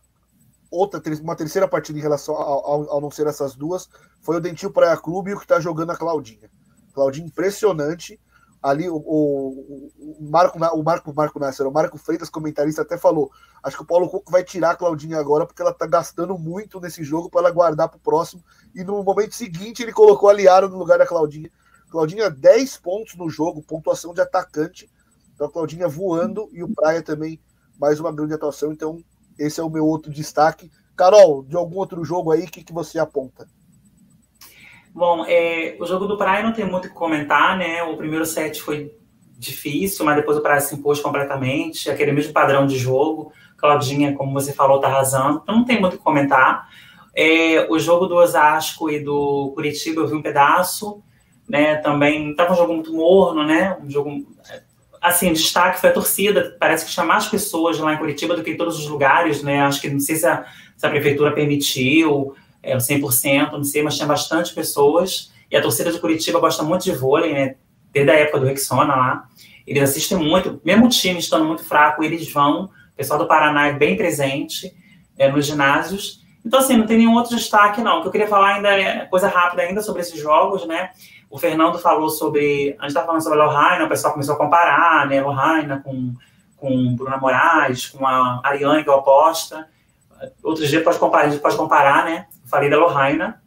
outra, 0.70 1.02
uma 1.22 1.36
terceira 1.36 1.68
partida 1.68 1.98
em 1.98 2.02
relação 2.02 2.36
ao, 2.36 2.66
ao, 2.66 2.92
ao, 2.92 3.02
não 3.02 3.10
ser 3.10 3.28
essas 3.28 3.56
duas, 3.56 3.90
foi 4.22 4.38
o 4.38 4.40
Dentil 4.40 4.72
Praia 4.72 4.96
Clube 4.98 5.32
e 5.32 5.34
o 5.34 5.38
que 5.38 5.46
está 5.46 5.60
jogando 5.60 5.92
a 5.92 5.98
Claudinha. 5.98 6.50
Claudinha 6.94 7.28
impressionante. 7.28 8.20
Ali 8.62 8.90
o, 8.90 8.96
o, 8.96 9.92
o 10.20 10.30
Marco, 10.30 10.58
o 10.58 10.84
Marco, 10.84 11.14
Marco 11.14 11.40
Nasser, 11.40 11.66
o 11.66 11.72
Marco 11.72 11.98
Freitas, 11.98 12.30
comentarista, 12.30 12.82
até 12.82 12.98
falou: 12.98 13.32
acho 13.64 13.78
que 13.78 13.84
o 13.84 13.86
Paulo 13.86 14.10
Cuco 14.10 14.32
vai 14.32 14.44
tirar 14.44 14.72
a 14.72 14.76
Claudinha 14.76 15.18
agora, 15.18 15.46
porque 15.46 15.62
ela 15.62 15.72
está 15.72 15.88
gastando 15.88 16.38
muito 16.38 16.80
nesse 16.80 17.04
jogo 17.04 17.30
para 17.30 17.42
ela 17.42 17.52
guardar 17.52 17.88
para 17.88 17.98
o 17.98 18.02
próximo. 18.02 18.44
E 18.76 18.84
no 18.84 19.02
momento 19.02 19.34
seguinte 19.34 19.82
ele 19.82 19.94
colocou 19.94 20.30
a 20.30 20.34
Liara 20.34 20.68
no 20.68 20.78
lugar 20.78 21.00
da 21.00 21.08
Claudinha. 21.08 21.50
Claudinha, 21.90 22.30
10 22.30 22.78
pontos 22.78 23.16
no 23.16 23.30
jogo, 23.30 23.64
pontuação 23.64 24.14
de 24.14 24.22
atacante. 24.22 24.90
Então 25.34 25.48
a 25.48 25.52
Claudinha 25.52 25.88
voando 25.88 26.50
e 26.52 26.62
o 26.62 26.68
Praia 26.68 27.02
também, 27.02 27.40
mais 27.80 28.00
uma 28.00 28.12
grande 28.12 28.34
atuação. 28.34 28.74
Então, 28.74 29.02
esse 29.38 29.62
é 29.62 29.64
o 29.64 29.70
meu 29.70 29.86
outro 29.86 30.12
destaque. 30.12 30.70
Carol, 30.98 31.44
de 31.44 31.56
algum 31.56 31.78
outro 31.78 32.04
jogo 32.04 32.32
aí, 32.32 32.44
o 32.44 32.52
que, 32.52 32.62
que 32.62 32.74
você 32.74 33.00
aponta? 33.00 33.48
Bom, 34.94 35.26
é, 35.28 35.78
o 35.80 35.86
jogo 35.86 36.06
do 36.06 36.18
Praia 36.18 36.44
não 36.44 36.52
tem 36.52 36.66
muito 36.66 36.86
o 36.86 36.90
que 36.90 36.96
comentar, 36.96 37.58
né? 37.58 37.84
O 37.84 37.96
primeiro 37.96 38.26
set 38.26 38.62
foi 38.62 38.92
difícil, 39.38 40.04
mas 40.06 40.18
depois 40.18 40.38
o 40.38 40.42
Praia 40.42 40.60
se 40.60 40.76
impôs 40.76 41.00
completamente, 41.00 41.90
aquele 41.90 42.12
mesmo 42.12 42.34
padrão 42.34 42.68
de 42.68 42.78
jogo. 42.78 43.32
Claudinha, 43.58 44.14
como 44.16 44.34
você 44.34 44.54
falou, 44.54 44.80
tá 44.80 44.88
arrasando, 44.88 45.42
então 45.44 45.56
não 45.56 45.66
tem 45.66 45.80
muito 45.80 45.94
o 45.94 45.98
que 45.98 46.04
comentar. 46.04 46.70
É, 47.16 47.68
o 47.70 47.78
jogo 47.78 48.08
do 48.08 48.16
Osasco 48.16 48.90
e 48.90 49.00
do 49.00 49.52
Curitiba 49.54 50.02
eu 50.02 50.08
vi 50.08 50.16
um 50.16 50.22
pedaço, 50.22 51.02
né? 51.48 51.76
Também 51.78 52.32
estava 52.32 52.54
um 52.54 52.56
jogo 52.56 52.74
muito 52.74 52.94
morno, 52.94 53.44
né? 53.44 53.78
Um 53.84 53.90
jogo 53.90 54.26
assim, 55.02 55.32
destaque 55.34 55.80
foi 55.80 55.90
a 55.90 55.94
torcida. 55.94 56.56
Parece 56.60 56.86
que 56.86 56.92
tinha 56.92 57.06
mais 57.06 57.28
pessoas 57.28 57.80
lá 57.80 57.94
em 57.94 57.98
Curitiba 57.98 58.36
do 58.36 58.44
que 58.44 58.52
em 58.52 58.58
todos 58.58 58.78
os 58.78 58.88
lugares, 58.88 59.42
né? 59.42 59.62
Acho 59.62 59.82
que 59.82 59.90
não 59.90 60.00
sei 60.00 60.16
se 60.16 60.28
a, 60.28 60.46
se 60.76 60.86
a 60.86 60.90
prefeitura 60.90 61.32
permitiu 61.32 62.36
é, 62.62 62.76
100%, 62.76 63.52
não 63.52 63.64
sei, 63.64 63.82
mas 63.84 63.96
tinha 63.96 64.08
bastante 64.08 64.54
pessoas. 64.54 65.32
E 65.52 65.58
a 65.58 65.62
torcida 65.62 65.92
de 65.92 66.00
Curitiba 66.00 66.40
gosta 66.40 66.64
muito 66.64 66.84
de 66.84 66.92
vôlei, 66.92 67.34
né? 67.34 67.56
Desde 67.92 68.12
a 68.12 68.16
época 68.16 68.40
do 68.40 68.46
Rexona 68.46 68.96
lá. 68.96 69.26
Eles 69.66 69.84
assistem 69.84 70.18
muito, 70.18 70.60
mesmo 70.64 70.86
o 70.86 70.90
time 70.90 71.20
estando 71.20 71.46
muito 71.46 71.64
fraco, 71.64 72.04
eles 72.04 72.32
vão. 72.32 72.66
O 72.66 72.70
pessoal 72.96 73.20
do 73.20 73.28
Paraná 73.28 73.68
é 73.68 73.74
bem 73.74 73.96
presente 73.96 74.74
é, 75.18 75.32
nos 75.32 75.46
ginásios. 75.46 76.24
Então, 76.46 76.60
assim, 76.60 76.78
não 76.78 76.88
tem 76.88 76.98
nenhum 76.98 77.16
outro 77.16 77.36
destaque, 77.36 77.82
não. 77.82 78.00
O 78.00 78.02
que 78.02 78.08
eu 78.08 78.12
queria 78.12 78.28
falar 78.28 78.56
ainda 78.56 78.70
é 78.70 79.06
coisa 79.06 79.28
rápida 79.28 79.62
ainda 79.62 79.82
sobre 79.82 80.02
esses 80.02 80.20
jogos, 80.20 80.66
né? 80.66 80.92
O 81.30 81.38
Fernando 81.38 81.78
falou 81.78 82.10
sobre. 82.10 82.76
A 82.80 82.84
gente 82.84 82.88
estava 82.88 83.06
falando 83.06 83.22
sobre 83.22 83.40
a 83.40 83.46
Lohraina, 83.46 83.86
o 83.86 83.90
pessoal 83.90 84.14
começou 84.14 84.36
a 84.36 84.38
comparar, 84.38 85.08
né? 85.08 85.22
Lohraina 85.22 85.82
com, 85.84 86.14
com 86.58 86.96
Bruna 86.96 87.18
Moraes, 87.18 87.88
com 87.88 88.06
a 88.08 88.42
Ariane, 88.44 88.84
que 88.84 88.90
é 88.90 88.94
oposta. 88.94 89.68
Outro 90.44 90.66
dia 90.66 90.84
pode 90.84 90.98
comparar, 90.98 91.28
a 91.28 91.30
gente 91.30 91.42
pode 91.42 91.56
comparar, 91.56 92.06
né? 92.06 92.28
Falei 92.50 92.70
da 92.70 92.78
Lohraina. 92.78 93.42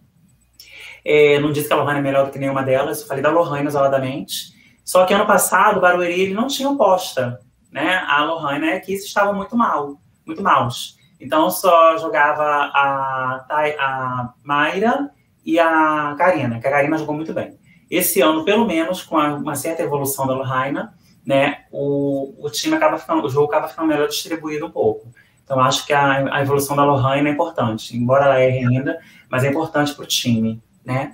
É, 1.04 1.38
não 1.40 1.52
disse 1.52 1.66
que 1.66 1.72
a 1.72 1.76
Lohraina 1.76 2.00
é 2.00 2.02
melhor 2.02 2.26
do 2.26 2.32
que 2.32 2.38
nenhuma 2.38 2.62
delas, 2.62 3.02
falei 3.02 3.22
da 3.22 3.30
Lohraina 3.30 3.68
isoladamente. 3.68 4.52
Só 4.84 5.04
que 5.04 5.14
ano 5.14 5.26
passado, 5.26 5.78
o 5.78 5.80
Barueri 5.80 6.20
ele 6.20 6.34
não 6.34 6.46
tinha 6.46 6.68
oposta, 6.68 7.40
né? 7.70 8.04
A 8.08 8.24
Lohraina 8.24 8.66
e 8.66 8.72
a 8.74 8.80
Kiss 8.80 9.06
estavam 9.06 9.34
muito 9.34 9.56
mal, 9.56 10.00
muito 10.26 10.42
maus. 10.42 10.96
Então 11.20 11.50
só 11.50 11.96
jogava 11.98 12.42
a, 12.42 13.46
a 13.78 14.34
Mayra 14.42 15.10
e 15.44 15.58
a 15.58 16.14
Karina, 16.16 16.60
que 16.60 16.66
a 16.66 16.70
Karina 16.70 16.98
jogou 16.98 17.14
muito 17.14 17.32
bem. 17.32 17.58
Esse 17.90 18.20
ano, 18.20 18.44
pelo 18.44 18.66
menos, 18.66 19.02
com 19.02 19.16
uma 19.16 19.54
certa 19.54 19.82
evolução 19.82 20.26
da 20.26 20.34
Lohaina, 20.34 20.94
né, 21.24 21.64
o, 21.70 22.34
o 22.44 22.50
time 22.50 22.74
acaba 22.74 22.98
ficando, 22.98 23.24
o 23.24 23.28
jogo 23.28 23.46
acaba 23.46 23.68
ficando 23.68 23.86
melhor 23.86 24.08
distribuído 24.08 24.66
um 24.66 24.70
pouco. 24.70 25.12
Então, 25.44 25.60
acho 25.60 25.86
que 25.86 25.92
a, 25.92 26.34
a 26.34 26.42
evolução 26.42 26.76
da 26.76 26.84
Lohaina 26.84 27.28
é 27.28 27.32
importante, 27.32 27.96
embora 27.96 28.26
ela 28.26 28.40
erre 28.40 28.66
ainda, 28.66 28.98
mas 29.28 29.44
é 29.44 29.48
importante 29.48 29.94
para 29.94 30.04
o 30.04 30.06
time, 30.06 30.62
né? 30.84 31.12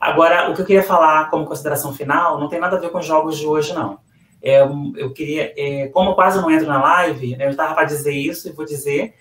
Agora, 0.00 0.50
o 0.50 0.54
que 0.54 0.60
eu 0.60 0.66
queria 0.66 0.82
falar 0.82 1.30
como 1.30 1.46
consideração 1.46 1.92
final 1.94 2.38
não 2.38 2.48
tem 2.48 2.60
nada 2.60 2.76
a 2.76 2.80
ver 2.80 2.90
com 2.90 2.98
os 2.98 3.06
jogos 3.06 3.38
de 3.38 3.46
hoje, 3.46 3.72
não. 3.72 3.98
É, 4.42 4.60
eu 4.60 5.12
queria, 5.12 5.52
é, 5.56 5.88
como 5.88 6.10
eu 6.10 6.14
quase 6.14 6.40
não 6.40 6.50
entro 6.50 6.66
na 6.66 6.80
live, 6.80 7.36
né, 7.36 7.46
eu 7.46 7.50
estava 7.50 7.74
para 7.74 7.84
dizer 7.84 8.12
isso 8.12 8.48
e 8.48 8.52
vou 8.52 8.64
dizer, 8.64 9.14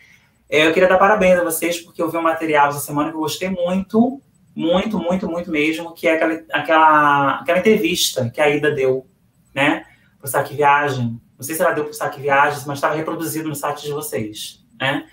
é, 0.50 0.68
eu 0.68 0.74
queria 0.74 0.88
dar 0.88 0.98
parabéns 0.98 1.40
a 1.40 1.44
vocês 1.44 1.80
porque 1.80 2.02
eu 2.02 2.10
vi 2.10 2.18
um 2.18 2.22
material 2.22 2.70
essa 2.70 2.80
semana 2.80 3.10
que 3.10 3.16
eu 3.16 3.22
gostei 3.22 3.50
muito, 3.50 4.22
muito, 4.54 5.00
muito, 5.00 5.28
muito 5.28 5.50
mesmo, 5.50 5.94
que 5.94 6.08
é 6.08 6.14
aquela, 6.14 6.42
aquela, 6.54 7.40
aquela 7.40 7.60
entrevista 7.60 8.30
que 8.30 8.40
a 8.40 8.50
Ida 8.50 8.70
deu, 8.72 9.08
né, 9.54 9.86
para 10.20 10.28
o 10.28 10.30
Saque 10.30 10.56
Viagem. 10.56 11.20
Não 11.38 11.44
sei 11.44 11.56
se 11.56 11.62
ela 11.62 11.72
deu 11.72 11.84
para 11.84 11.92
o 11.92 11.94
Saque 11.94 12.22
Viagens, 12.22 12.66
mas 12.66 12.78
estava 12.78 12.96
reproduzido 12.96 13.50
no 13.50 13.56
site 13.56 13.84
de 13.84 13.92
vocês, 13.92 14.64
né? 14.80 15.06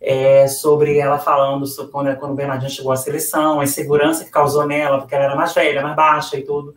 É, 0.00 0.46
sobre 0.46 0.98
ela 0.98 1.18
falando 1.18 1.66
sobre 1.66 1.90
quando, 1.90 2.14
quando 2.16 2.32
o 2.32 2.34
Bernardinho 2.34 2.70
chegou 2.70 2.92
à 2.92 2.96
seleção, 2.96 3.60
a 3.60 3.64
insegurança 3.64 4.24
que 4.24 4.30
causou 4.30 4.66
nela, 4.66 4.98
porque 4.98 5.14
ela 5.14 5.24
era 5.24 5.34
mais 5.34 5.54
velha, 5.54 5.82
mais 5.82 5.96
baixa 5.96 6.36
e 6.36 6.42
tudo. 6.42 6.74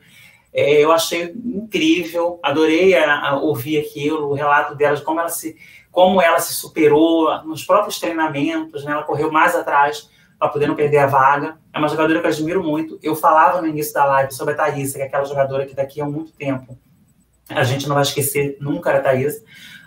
É, 0.54 0.84
eu 0.84 0.92
achei 0.92 1.34
incrível, 1.46 2.40
adorei 2.42 2.96
a, 2.96 3.30
a 3.30 3.40
ouvir 3.40 3.80
aquilo, 3.80 4.30
o 4.30 4.34
relato 4.34 4.74
dela, 4.76 4.96
de 4.96 5.04
como 5.04 5.20
ela 5.20 5.30
se, 5.30 5.56
como 5.92 6.22
ela 6.22 6.40
se 6.40 6.54
superou 6.54 7.44
nos 7.44 7.64
próprios 7.64 8.00
treinamentos, 8.00 8.84
né? 8.84 8.94
ela 8.94 9.04
correu 9.04 9.32
mais 9.32 9.56
atrás 9.56 10.10
para 10.40 10.50
poder 10.50 10.68
não 10.68 10.76
perder 10.76 11.00
a 11.00 11.08
vaga. 11.08 11.58
É 11.74 11.78
uma 11.78 11.90
jogadora 11.90 12.20
que 12.20 12.26
eu 12.26 12.32
admiro 12.32 12.64
muito. 12.64 12.98
Eu 13.04 13.16
falava 13.16 13.62
no 13.62 13.68
início 13.68 13.94
da 13.94 14.06
live 14.06 14.34
sobre 14.34 14.54
a 14.54 14.58
Thaís, 14.58 14.94
que 14.94 15.02
é 15.02 15.06
aquela 15.06 15.26
jogadora 15.26 15.66
que 15.66 15.76
daqui 15.76 16.02
a 16.02 16.06
muito 16.06 16.32
tempo 16.32 16.78
a 17.50 17.64
gente 17.64 17.88
não 17.88 17.96
vai 17.96 18.04
esquecer 18.04 18.58
nunca 18.60 18.96
a 18.96 19.00
Thaís. 19.00 19.44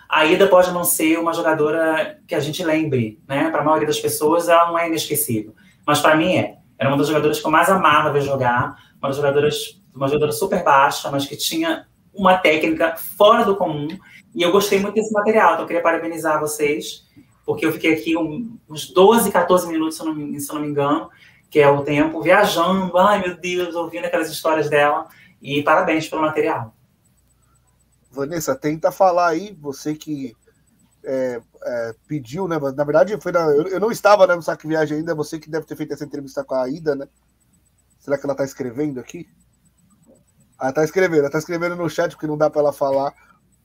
A 0.09 0.25
Ida 0.25 0.47
pode 0.47 0.71
não 0.71 0.83
ser 0.83 1.17
uma 1.17 1.33
jogadora 1.33 2.19
que 2.27 2.35
a 2.35 2.39
gente 2.39 2.63
lembre, 2.63 3.19
né? 3.27 3.49
Para 3.49 3.61
a 3.61 3.63
maioria 3.63 3.87
das 3.87 3.99
pessoas, 3.99 4.47
ela 4.47 4.67
não 4.67 4.77
é 4.77 4.87
inesquecível. 4.87 5.55
Mas 5.85 5.99
para 5.99 6.15
mim 6.15 6.35
é. 6.35 6.57
Era 6.77 6.89
uma 6.89 6.97
das 6.97 7.07
jogadoras 7.07 7.39
que 7.39 7.47
eu 7.47 7.51
mais 7.51 7.69
amava 7.69 8.11
ver 8.11 8.21
jogar. 8.21 8.75
Uma 8.99 9.09
das 9.09 9.15
jogadoras, 9.17 9.81
uma 9.95 10.07
jogadora 10.07 10.31
super 10.31 10.63
baixa, 10.63 11.09
mas 11.09 11.25
que 11.25 11.35
tinha 11.35 11.87
uma 12.13 12.37
técnica 12.37 12.95
fora 12.95 13.43
do 13.43 13.55
comum. 13.55 13.87
E 14.35 14.41
eu 14.41 14.51
gostei 14.51 14.79
muito 14.79 14.95
desse 14.95 15.11
material. 15.13 15.53
Então, 15.53 15.63
eu 15.63 15.67
queria 15.67 15.81
parabenizar 15.81 16.39
vocês 16.39 17.03
porque 17.45 17.65
eu 17.65 17.71
fiquei 17.73 17.93
aqui 17.93 18.15
uns 18.17 18.89
12, 18.91 19.31
14 19.31 19.67
minutos, 19.67 19.97
se 19.97 20.01
eu, 20.01 20.13
não, 20.13 20.39
se 20.39 20.49
eu 20.49 20.55
não 20.55 20.61
me 20.61 20.67
engano, 20.69 21.09
que 21.49 21.59
é 21.59 21.69
o 21.69 21.83
tempo, 21.83 22.21
viajando, 22.21 22.97
ai 22.97 23.21
meu 23.21 23.37
Deus, 23.37 23.75
ouvindo 23.75 24.05
aquelas 24.05 24.29
histórias 24.29 24.69
dela, 24.69 25.07
e 25.41 25.61
parabéns 25.61 26.07
pelo 26.07 26.21
material. 26.21 26.73
Vanessa, 28.13 28.55
tenta 28.55 28.91
falar 28.91 29.29
aí, 29.29 29.57
você 29.59 29.95
que 29.95 30.35
é, 31.03 31.41
é, 31.63 31.95
pediu, 32.07 32.47
né? 32.47 32.57
Na 32.75 32.83
verdade, 32.83 33.19
foi 33.19 33.31
na, 33.31 33.41
eu, 33.47 33.67
eu, 33.67 33.79
não 33.79 33.91
estava 33.91 34.25
né, 34.27 34.35
no 34.35 34.41
Saque 34.41 34.67
Viagem 34.67 34.99
ainda, 34.99 35.15
você 35.15 35.39
que 35.39 35.49
deve 35.49 35.65
ter 35.65 35.75
feito 35.75 35.93
essa 35.93 36.05
entrevista 36.05 36.43
com 36.43 36.55
a 36.55 36.69
Ida, 36.69 36.95
né? 36.95 37.07
Será 37.99 38.17
que 38.17 38.25
ela 38.25 38.33
está 38.33 38.43
escrevendo 38.43 38.99
aqui? 38.99 39.27
Ah, 40.57 40.71
tá 40.71 40.83
escrevendo, 40.83 41.21
ela 41.21 41.29
tá 41.29 41.39
escrevendo 41.39 41.75
no 41.75 41.89
chat 41.89 42.11
porque 42.11 42.27
não 42.27 42.37
dá 42.37 42.49
para 42.49 42.61
ela 42.61 42.73
falar. 42.73 43.13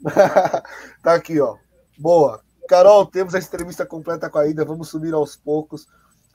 tá 1.02 1.14
aqui, 1.14 1.38
ó. 1.40 1.56
Boa. 1.98 2.42
Carol, 2.68 3.06
temos 3.06 3.34
a 3.34 3.38
entrevista 3.38 3.84
completa 3.84 4.30
com 4.30 4.38
a 4.38 4.46
Ida, 4.46 4.64
vamos 4.64 4.88
subir 4.88 5.12
aos 5.12 5.36
poucos. 5.36 5.86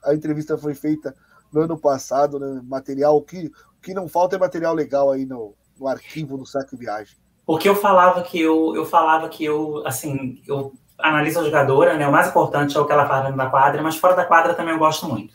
A 0.04 0.14
entrevista 0.14 0.56
foi 0.56 0.74
feita 0.74 1.14
no 1.52 1.62
ano 1.62 1.78
passado, 1.78 2.38
né? 2.38 2.60
Material 2.64 3.20
que, 3.22 3.50
que 3.82 3.92
não 3.92 4.08
falta 4.08 4.36
é 4.36 4.38
material 4.38 4.74
legal 4.74 5.10
aí 5.10 5.26
no, 5.26 5.54
no 5.78 5.88
arquivo 5.88 6.38
do 6.38 6.46
Saque 6.46 6.76
Viagem. 6.76 7.23
Porque 7.46 7.68
eu 7.68 7.76
falava 7.76 8.22
que 8.22 8.40
eu, 8.40 8.74
eu 8.74 8.84
falava 8.84 9.28
que 9.28 9.44
eu, 9.44 9.82
assim, 9.86 10.40
eu 10.46 10.72
analiso 10.98 11.40
a 11.40 11.44
jogadora, 11.44 11.96
né? 11.96 12.08
O 12.08 12.12
mais 12.12 12.28
importante 12.28 12.76
é 12.76 12.80
o 12.80 12.86
que 12.86 12.92
ela 12.92 13.06
faz 13.06 13.22
dentro 13.22 13.36
da 13.36 13.46
quadra, 13.46 13.82
mas 13.82 13.96
fora 13.96 14.14
da 14.14 14.24
quadra 14.24 14.54
também 14.54 14.72
eu 14.72 14.78
gosto 14.78 15.06
muito. 15.06 15.34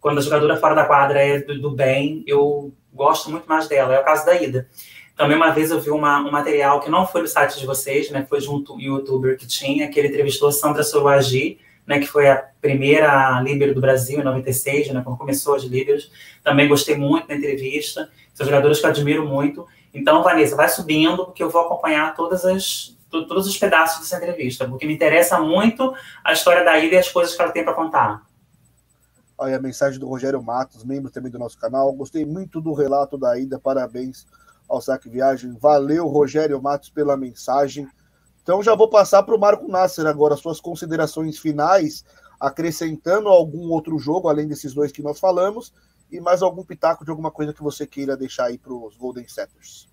Quando 0.00 0.18
a 0.18 0.22
jogadora 0.22 0.56
fora 0.56 0.74
da 0.74 0.84
quadra 0.84 1.20
é 1.20 1.40
do, 1.40 1.60
do 1.60 1.70
bem, 1.70 2.22
eu 2.26 2.72
gosto 2.92 3.30
muito 3.30 3.46
mais 3.46 3.68
dela. 3.68 3.94
É 3.94 4.00
o 4.00 4.04
caso 4.04 4.24
da 4.24 4.40
Ida. 4.40 4.68
Também 5.16 5.36
uma 5.36 5.50
vez 5.50 5.70
eu 5.70 5.80
vi 5.80 5.90
uma, 5.90 6.20
um 6.20 6.30
material 6.30 6.80
que 6.80 6.90
não 6.90 7.06
foi 7.06 7.22
do 7.22 7.28
site 7.28 7.58
de 7.58 7.66
vocês, 7.66 8.10
né? 8.10 8.24
Foi 8.28 8.40
de 8.40 8.48
um 8.48 8.64
youtuber 8.78 9.36
que 9.36 9.46
tinha, 9.46 9.88
que 9.88 9.98
ele 9.98 10.08
entrevistou 10.08 10.50
Sandra 10.50 10.82
Soruagi, 10.82 11.58
né? 11.86 11.98
Que 11.98 12.06
foi 12.06 12.28
a 12.28 12.42
primeira 12.60 13.40
líbero 13.42 13.74
do 13.74 13.80
Brasil 13.80 14.20
em 14.20 14.24
96, 14.24 14.92
né? 14.92 15.02
Quando 15.04 15.18
começou 15.18 15.54
as 15.56 15.62
líberos. 15.64 16.10
Também 16.42 16.68
gostei 16.68 16.96
muito 16.96 17.28
da 17.28 17.34
entrevista. 17.34 18.08
São 18.32 18.46
jogadores 18.46 18.78
que 18.78 18.86
eu 18.86 18.90
admiro 18.90 19.26
muito. 19.26 19.66
Então, 19.92 20.22
Vanessa, 20.22 20.56
vai 20.56 20.68
subindo, 20.68 21.24
porque 21.24 21.42
eu 21.42 21.50
vou 21.50 21.62
acompanhar 21.62 22.14
todas 22.14 22.44
as, 22.44 22.96
todos 23.10 23.46
os 23.46 23.56
pedaços 23.56 24.00
dessa 24.00 24.16
entrevista, 24.16 24.68
porque 24.68 24.86
me 24.86 24.94
interessa 24.94 25.40
muito 25.40 25.94
a 26.24 26.32
história 26.32 26.64
da 26.64 26.78
Ida 26.78 26.94
e 26.94 26.98
as 26.98 27.08
coisas 27.08 27.34
que 27.34 27.42
ela 27.42 27.52
tem 27.52 27.64
para 27.64 27.74
contar. 27.74 28.22
Olha 29.36 29.56
a 29.56 29.60
mensagem 29.60 29.98
do 29.98 30.06
Rogério 30.06 30.42
Matos, 30.42 30.84
membro 30.84 31.10
também 31.10 31.32
do 31.32 31.38
nosso 31.38 31.58
canal. 31.58 31.92
Gostei 31.94 32.24
muito 32.24 32.60
do 32.60 32.74
relato 32.74 33.16
da 33.16 33.38
Ida, 33.38 33.58
parabéns 33.58 34.26
ao 34.68 34.80
Saque 34.80 35.08
Viagem. 35.08 35.56
Valeu, 35.58 36.06
Rogério 36.06 36.60
Matos, 36.62 36.90
pela 36.90 37.16
mensagem. 37.16 37.88
Então 38.42 38.62
já 38.62 38.74
vou 38.74 38.88
passar 38.88 39.22
para 39.22 39.34
o 39.34 39.40
Marco 39.40 39.66
Nasser 39.66 40.06
agora, 40.06 40.36
suas 40.36 40.60
considerações 40.60 41.38
finais, 41.38 42.04
acrescentando 42.38 43.28
algum 43.28 43.70
outro 43.70 43.98
jogo, 43.98 44.28
além 44.28 44.46
desses 44.46 44.74
dois 44.74 44.92
que 44.92 45.02
nós 45.02 45.18
falamos, 45.18 45.72
e 46.10 46.20
mais 46.20 46.42
algum 46.42 46.64
pitaco 46.64 47.04
de 47.04 47.10
alguma 47.10 47.30
coisa 47.30 47.52
que 47.52 47.62
você 47.62 47.86
queira 47.86 48.16
deixar 48.16 48.46
aí 48.46 48.58
para 48.58 48.72
os 48.72 48.96
Golden 48.96 49.26
Setters. 49.28 49.88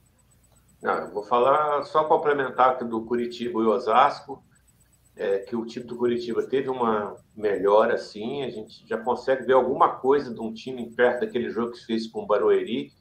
Não, 0.82 0.94
eu 0.94 1.12
vou 1.12 1.24
falar 1.24 1.84
só 1.84 2.04
complementar 2.04 2.78
do 2.84 3.04
Curitiba 3.06 3.62
e 3.62 3.66
Osasco, 3.66 4.44
é, 5.16 5.40
que 5.40 5.56
o 5.56 5.66
time 5.66 5.86
do 5.86 5.98
Curitiba 5.98 6.44
teve 6.44 6.70
uma 6.70 7.16
melhora, 7.36 7.96
assim, 7.96 8.44
a 8.44 8.50
gente 8.50 8.88
já 8.88 8.98
consegue 8.98 9.46
ver 9.46 9.54
alguma 9.54 9.96
coisa 9.96 10.34
de 10.34 10.40
um 10.40 10.54
time 10.54 10.92
perto 10.96 11.22
daquele 11.22 11.50
jogo 11.50 11.72
que 11.72 11.86
fez 11.86 12.08
com 12.08 12.24
o 12.24 12.28
Barueri, 12.28 12.92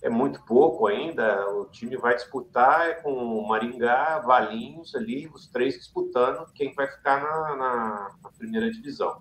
é 0.00 0.08
muito 0.08 0.44
pouco 0.44 0.86
ainda, 0.86 1.50
o 1.50 1.64
time 1.66 1.96
vai 1.96 2.14
disputar 2.14 2.88
é 2.88 2.94
com 2.94 3.12
o 3.12 3.48
Maringá, 3.48 4.20
Valinhos 4.20 4.94
ali, 4.94 5.26
os 5.28 5.48
três 5.48 5.74
disputando 5.74 6.46
quem 6.52 6.74
vai 6.74 6.86
ficar 6.86 7.22
na, 7.22 7.56
na, 7.56 8.16
na 8.22 8.30
primeira 8.30 8.70
divisão 8.70 9.18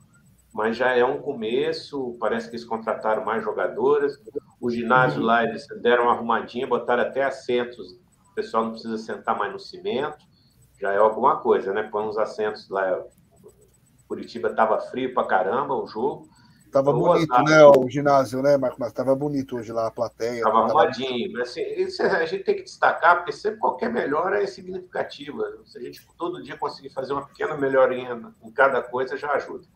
mas 0.54 0.78
já 0.78 0.96
é 0.96 1.04
um 1.04 1.20
começo. 1.20 2.16
Parece 2.20 2.48
que 2.48 2.56
eles 2.56 2.66
contrataram 2.66 3.26
mais 3.26 3.44
jogadoras. 3.44 4.18
O 4.62 4.70
ginásio 4.70 5.20
uhum. 5.20 5.26
lá 5.26 5.44
eles 5.44 5.66
deram 5.82 6.04
uma 6.04 6.14
arrumadinha, 6.14 6.68
botaram 6.68 7.02
até 7.02 7.24
assentos. 7.24 7.94
O 8.32 8.36
pessoal 8.36 8.66
não 8.66 8.72
precisa 8.72 8.98
sentar 8.98 9.38
mais 9.38 9.52
no 9.52 9.60
cimento. 9.60 10.26
Já 10.80 10.92
é 10.92 10.98
alguma 10.98 11.38
coisa, 11.38 11.74
né? 11.74 11.84
Põe 11.84 12.08
uns 12.08 12.18
assentos 12.18 12.70
lá. 12.70 13.04
Curitiba 14.08 14.50
estava 14.50 14.80
frio 14.80 15.14
pra 15.14 15.26
caramba 15.26 15.74
o 15.74 15.88
jogo. 15.88 16.30
Tava 16.72 16.92
bonito, 16.92 17.44
né, 17.44 17.64
o 17.64 17.88
ginásio, 17.88 18.42
né, 18.42 18.58
Marco? 18.58 18.78
Mas 18.80 18.92
tava 18.92 19.16
bonito 19.16 19.58
hoje 19.58 19.72
lá 19.72 19.86
a 19.86 19.92
plateia. 19.92 20.42
Tava 20.42 20.64
arrumadinho. 20.64 21.32
Tava... 21.32 21.44
Assim, 21.44 21.62
isso 21.62 22.02
a 22.02 22.26
gente 22.26 22.44
tem 22.44 22.56
que 22.56 22.64
destacar, 22.64 23.18
porque 23.18 23.32
sempre 23.32 23.60
qualquer 23.60 23.94
melhora 23.94 24.42
é 24.42 24.48
significativa. 24.48 25.44
Se 25.66 25.78
a 25.78 25.82
gente 25.82 26.06
todo 26.18 26.42
dia 26.42 26.58
conseguir 26.58 26.90
fazer 26.90 27.14
uma 27.14 27.28
pequena 27.28 27.56
melhorinha 27.56 28.34
em 28.44 28.52
cada 28.52 28.82
coisa, 28.82 29.16
já 29.16 29.32
ajuda. 29.34 29.68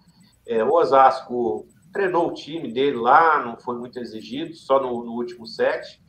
É, 0.47 0.63
o 0.63 0.71
Osasco 0.73 1.67
treinou 1.91 2.29
o 2.29 2.33
time 2.33 2.71
dele 2.71 2.97
lá, 2.97 3.43
não 3.43 3.57
foi 3.57 3.77
muito 3.77 3.99
exigido, 3.99 4.53
só 4.55 4.81
no, 4.81 5.03
no 5.03 5.11
último 5.13 5.45
set. 5.45 6.01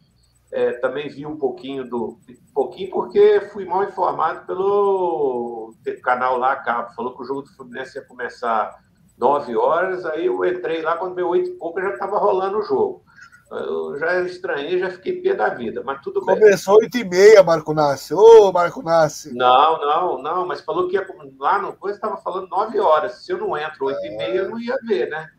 É, 0.51 0.73
também 0.73 1.09
vi 1.09 1.27
um 1.27 1.37
pouquinho 1.37 1.89
do. 1.89 2.19
Um 2.29 2.55
pouquinho 2.55 2.91
porque 2.91 3.41
fui 3.53 3.65
mal 3.65 3.85
informado 3.85 4.47
pelo 4.47 5.75
canal 6.03 6.39
lá, 6.39 6.57
Cabo. 6.57 6.95
Falou 6.95 7.15
que 7.15 7.23
o 7.23 7.25
jogo 7.25 7.43
do 7.43 7.55
Fluminense 7.55 7.99
ia 7.99 8.05
começar 8.05 8.79
9 9.19 9.57
horas, 9.57 10.07
aí 10.07 10.27
eu 10.27 10.43
entrei 10.45 10.81
lá, 10.81 10.97
quando 10.97 11.17
deu 11.17 11.29
8 11.29 11.51
e 11.51 11.55
pouco 11.55 11.81
já 11.81 11.91
estava 11.91 12.19
rolando 12.19 12.59
o 12.59 12.63
jogo. 12.63 13.03
Eu 13.51 13.99
já 13.99 14.21
estranhei, 14.21 14.79
já 14.79 14.91
fiquei 14.91 15.23
pé 15.23 15.35
da 15.35 15.49
vida, 15.49 15.83
mas 15.83 16.03
tudo 16.03 16.25
bem. 16.25 16.39
Começou 16.39 16.77
8 16.77 16.99
e 16.99 17.05
meia, 17.05 17.43
Marco 17.43 17.73
Nassi. 17.73 18.13
Ô, 18.13 18.53
Marco 18.53 18.83
Nassi. 18.83 19.35
Não, 19.35 19.81
não, 19.81 20.23
não, 20.23 20.47
mas 20.47 20.61
falou 20.61 20.87
que 20.87 20.97
ia, 20.97 21.07
lá 21.39 21.59
no 21.59 21.73
coisa 21.73 21.97
estava 21.97 22.19
falando 22.19 22.49
9 22.49 22.79
horas. 22.79 23.25
Se 23.25 23.33
eu 23.33 23.39
não 23.39 23.57
entro 23.57 23.87
8 23.87 24.05
e 24.05 24.17
meia, 24.17 24.39
eu 24.41 24.51
não 24.51 24.61
ia 24.61 24.77
ver, 24.87 25.09
né? 25.09 25.31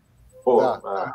Pô, 0.44 0.57
tá, 0.57 0.80
ah, 0.84 1.14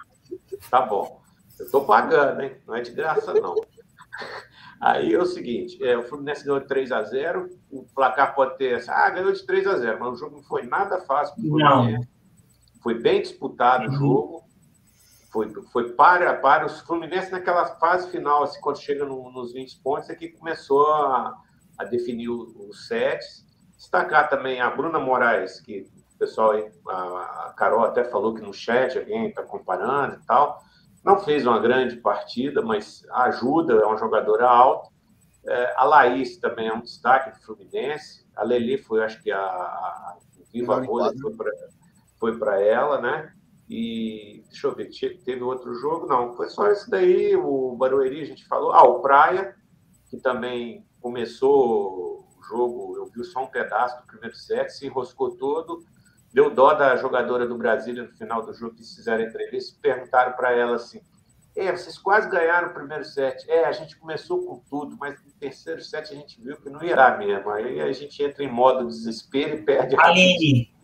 tá 0.71 0.83
bom. 0.83 1.21
Eu 1.59 1.69
tô 1.71 1.81
pagando, 1.81 2.43
hein? 2.43 2.57
Não 2.67 2.77
é 2.77 2.81
de 2.81 2.93
graça, 2.93 3.35
não. 3.35 3.55
Aí 4.81 5.13
é 5.15 5.19
o 5.19 5.27
seguinte: 5.27 5.83
é, 5.85 5.97
o 5.97 6.03
Fluminense 6.05 6.45
ganhou 6.45 6.61
de 6.61 6.69
3 6.69 6.93
a 6.93 7.03
0 7.03 7.49
o 7.71 7.85
placar 7.95 8.35
pode 8.35 8.57
ter. 8.57 8.85
Ah, 8.89 9.11
ganhou 9.11 9.33
de 9.33 9.45
3 9.45 9.67
a 9.67 9.77
0 9.79 9.99
mas 9.99 10.13
o 10.13 10.17
jogo 10.17 10.37
não 10.37 10.43
foi 10.45 10.63
nada 10.63 11.01
fácil. 11.01 11.35
Não. 11.39 11.89
Foi 12.83 12.95
bem 13.01 13.21
disputado 13.23 13.85
uhum. 13.85 13.91
o 13.91 13.97
jogo 13.97 14.44
foi, 15.35 15.53
foi 15.73 15.93
para 15.95 16.33
para. 16.37 16.67
O 16.67 16.69
Fluminense, 16.69 17.33
naquela 17.33 17.67
fase 17.67 18.09
final, 18.09 18.45
assim, 18.45 18.61
quando 18.61 18.79
chega 18.79 19.05
no, 19.05 19.33
nos 19.33 19.53
20 19.53 19.81
pontos, 19.83 20.09
é 20.09 20.15
que 20.15 20.29
começou 20.29 20.87
a, 20.87 21.37
a 21.77 21.85
definir 21.85 22.29
os 22.31 22.87
sets. 22.87 23.45
Destacar 23.77 24.31
também 24.31 24.61
a 24.61 24.71
Bruna 24.71 25.01
Moraes, 25.01 25.61
que 25.61 25.91
o 26.15 26.19
pessoal, 26.19 26.53
a, 26.89 27.49
a 27.49 27.55
Carol 27.57 27.83
até 27.83 28.05
falou 28.05 28.33
que 28.33 28.41
no 28.41 28.55
chat 28.55 28.97
alguém 28.97 29.27
está 29.27 29.43
comparando 29.43 30.15
e 30.15 30.25
tal. 30.25 30.63
Não 31.05 31.19
fez 31.19 31.45
uma 31.45 31.59
grande 31.59 31.97
partida, 31.97 32.63
mas 32.63 33.05
ajuda, 33.11 33.75
é 33.75 33.85
uma 33.85 33.99
jogadora 33.99 34.47
alta. 34.49 34.89
É, 35.47 35.75
a 35.77 35.85
Laís 35.85 36.39
também 36.39 36.69
é 36.69 36.73
um 36.73 36.81
destaque 36.81 37.33
do 37.33 37.45
Fluminense. 37.45 38.25
A 38.37 38.45
Leli 38.45 38.79
foi, 38.79 39.05
acho 39.05 39.21
que 39.21 39.33
a, 39.33 39.41
a 39.41 40.17
Viva 40.53 40.81
Rolha 40.81 41.13
foi 42.19 42.39
para 42.39 42.61
ela, 42.63 43.01
né? 43.01 43.35
E 43.69 44.45
deixa 44.49 44.67
eu 44.67 44.75
ver, 44.75 44.91
teve 45.25 45.43
outro 45.43 45.75
jogo? 45.75 46.07
Não, 46.07 46.35
foi 46.35 46.49
só 46.49 46.67
esse 46.69 46.91
daí. 46.91 47.35
O 47.35 47.75
Barueri, 47.77 48.21
a 48.21 48.27
gente 48.27 48.47
falou. 48.47 48.73
Ah, 48.73 48.85
o 48.85 49.01
Praia, 49.01 49.57
que 50.11 50.19
também 50.19 50.87
começou 51.01 52.27
o 52.37 52.43
jogo, 52.49 52.97
eu 52.97 53.07
vi 53.07 53.25
só 53.25 53.43
um 53.43 53.47
pedaço 53.47 54.01
do 54.01 54.07
primeiro 54.07 54.37
set, 54.37 54.71
se 54.71 54.87
enroscou 54.87 55.37
todo. 55.37 55.83
Deu 56.33 56.51
dó 56.51 56.75
da 56.75 56.97
jogadora 56.97 57.47
do 57.47 57.57
Brasília 57.57 58.03
no 58.03 58.13
final 58.13 58.45
do 58.45 58.53
jogo 58.53 58.75
que 58.75 58.83
fizeram 58.83 59.25
entrevista. 59.25 59.79
Perguntaram 59.81 60.33
para 60.33 60.53
ela 60.53 60.77
assim: 60.77 61.01
é, 61.57 61.71
vocês 61.71 61.97
quase 61.97 62.29
ganharam 62.29 62.69
o 62.69 62.75
primeiro 62.75 63.05
set. 63.05 63.49
É, 63.49 63.65
a 63.65 63.73
gente 63.73 63.97
começou 63.97 64.45
com 64.45 64.59
tudo, 64.69 64.97
mas 64.99 65.15
no 65.25 65.31
terceiro 65.33 65.81
set 65.81 66.13
a 66.13 66.17
gente 66.17 66.41
viu 66.43 66.61
que 66.61 66.69
não 66.69 66.81
dar 66.81 67.17
mesmo. 67.19 67.49
Aí 67.51 67.81
a 67.81 67.93
gente 67.93 68.21
entra 68.23 68.43
em 68.43 68.51
modo 68.51 68.89
desespero 68.89 69.55
e 69.55 69.63
perde 69.63 69.95
a. 69.97 70.07
Aline! 70.07 70.75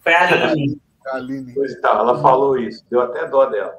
Foi 0.00 0.12
a 0.12 0.48
Aline. 0.48 0.80
Aline. 1.12 1.54
Pois 1.54 1.80
tá, 1.80 1.90
ela 1.90 2.20
falou 2.20 2.58
isso, 2.58 2.84
deu 2.90 3.00
até 3.00 3.26
dó 3.26 3.46
dela. 3.46 3.74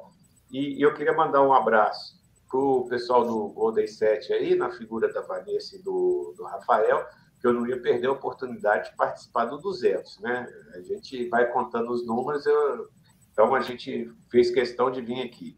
E, 0.50 0.78
e 0.78 0.82
eu 0.82 0.94
queria 0.94 1.12
mandar 1.12 1.42
um 1.42 1.52
abraço 1.52 2.18
para 2.48 2.58
o 2.58 2.88
pessoal 2.88 3.26
do 3.26 3.48
Golden 3.48 3.86
7 3.86 4.32
aí, 4.32 4.54
na 4.54 4.70
figura 4.70 5.12
da 5.12 5.20
Vanessa 5.20 5.76
e 5.76 5.82
do, 5.82 6.34
do 6.36 6.44
Rafael, 6.44 7.06
que 7.40 7.46
eu 7.46 7.52
não 7.52 7.66
ia 7.66 7.80
perder 7.80 8.08
a 8.08 8.12
oportunidade 8.12 8.90
de 8.90 8.96
participar 8.96 9.44
do 9.44 9.58
200, 9.58 10.20
né? 10.20 10.48
A 10.74 10.80
gente 10.80 11.28
vai 11.28 11.46
contando 11.52 11.92
os 11.92 12.06
números, 12.06 12.46
eu, 12.46 12.88
então 13.32 13.54
a 13.54 13.60
gente 13.60 14.10
fez 14.30 14.50
questão 14.50 14.90
de 14.90 15.00
vir 15.00 15.22
aqui. 15.22 15.56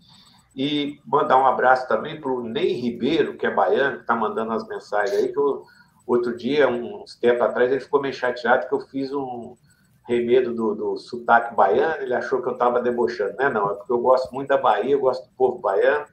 E 0.54 0.98
mandar 1.06 1.38
um 1.38 1.46
abraço 1.46 1.86
também 1.86 2.20
para 2.20 2.30
o 2.30 2.42
Ney 2.42 2.72
Ribeiro, 2.72 3.36
que 3.36 3.46
é 3.46 3.54
baiano, 3.54 3.96
que 3.96 4.02
está 4.02 4.16
mandando 4.16 4.52
as 4.52 4.66
mensagens 4.66 5.16
aí, 5.16 5.32
que 5.32 5.38
eu, 5.38 5.64
outro 6.06 6.36
dia, 6.36 6.68
uns 6.68 7.14
tempos 7.14 7.42
atrás, 7.42 7.70
ele 7.70 7.80
ficou 7.80 8.02
meio 8.02 8.12
chateado 8.12 8.68
que 8.68 8.74
eu 8.74 8.80
fiz 8.80 9.12
um, 9.12 9.56
remedo 10.10 10.52
do, 10.52 10.74
do 10.74 10.98
sotaque 10.98 11.54
baiano, 11.54 12.02
ele 12.02 12.14
achou 12.14 12.42
que 12.42 12.48
eu 12.48 12.54
estava 12.54 12.82
debochando. 12.82 13.36
Não 13.38 13.46
é 13.46 13.52
não, 13.52 13.70
é 13.70 13.74
porque 13.74 13.92
eu 13.92 14.00
gosto 14.00 14.34
muito 14.34 14.48
da 14.48 14.58
Bahia, 14.58 14.90
eu 14.90 15.00
gosto 15.00 15.28
do 15.28 15.36
povo 15.36 15.60
baiano, 15.60 16.04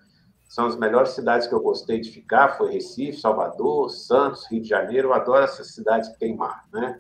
são 0.48 0.68
as 0.68 0.78
melhores 0.78 1.10
cidades 1.10 1.48
que 1.48 1.54
eu 1.54 1.60
gostei 1.60 2.00
de 2.00 2.12
ficar, 2.12 2.58
foi 2.58 2.72
Recife, 2.72 3.20
Salvador, 3.20 3.90
Santos, 3.90 4.46
Rio 4.52 4.62
de 4.62 4.70
Janeiro, 4.70 5.08
eu 5.08 5.14
adoro 5.14 5.44
essas 5.44 5.74
cidades 5.74 6.10
que 6.10 6.20
tem 6.20 6.38
mar, 6.38 6.66
né? 6.72 7.00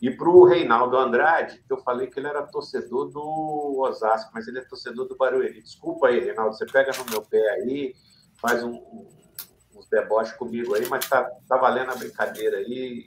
E 0.00 0.10
para 0.10 0.28
o 0.28 0.44
Reinaldo 0.44 0.96
Andrade, 0.96 1.64
eu 1.68 1.78
falei 1.78 2.06
que 2.06 2.20
ele 2.20 2.28
era 2.28 2.46
torcedor 2.46 3.10
do 3.10 3.80
Osasco, 3.80 4.30
mas 4.32 4.46
ele 4.46 4.60
é 4.60 4.62
torcedor 4.62 5.08
do 5.08 5.16
Barueri. 5.16 5.62
Desculpa 5.62 6.08
aí, 6.08 6.20
Reinaldo, 6.20 6.56
você 6.56 6.66
pega 6.66 6.92
no 6.96 7.10
meu 7.10 7.22
pé 7.22 7.50
aí, 7.50 7.94
faz 8.40 8.62
um, 8.62 8.74
um, 8.74 9.08
uns 9.74 9.88
deboches 9.88 10.36
comigo 10.36 10.74
aí, 10.74 10.86
mas 10.88 11.08
tá, 11.08 11.28
tá 11.48 11.56
valendo 11.56 11.90
a 11.90 11.96
brincadeira 11.96 12.58
aí. 12.58 13.06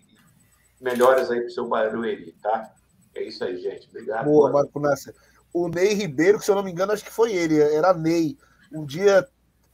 Melhoras 0.82 1.30
aí 1.30 1.40
para 1.40 1.48
o 1.48 1.52
seu 1.52 1.68
Barueri, 1.68 2.32
tá? 2.42 2.74
É 3.20 3.24
isso 3.24 3.44
aí, 3.44 3.58
gente. 3.58 3.88
Obrigado. 3.90 4.26
Boa, 4.26 4.50
Marco 4.50 4.80
Nasser. 4.80 5.14
O 5.54 5.68
Ney 5.68 5.94
Ribeiro, 5.94 6.40
que 6.40 6.46
se 6.46 6.52
eu 6.52 6.56
não 6.56 6.64
me 6.64 6.72
engano, 6.72 6.94
acho 6.94 7.04
que 7.04 7.12
foi 7.12 7.34
ele, 7.34 7.60
era 7.60 7.94
Ney. 7.94 8.38
Um 8.72 8.86
dia 8.86 9.28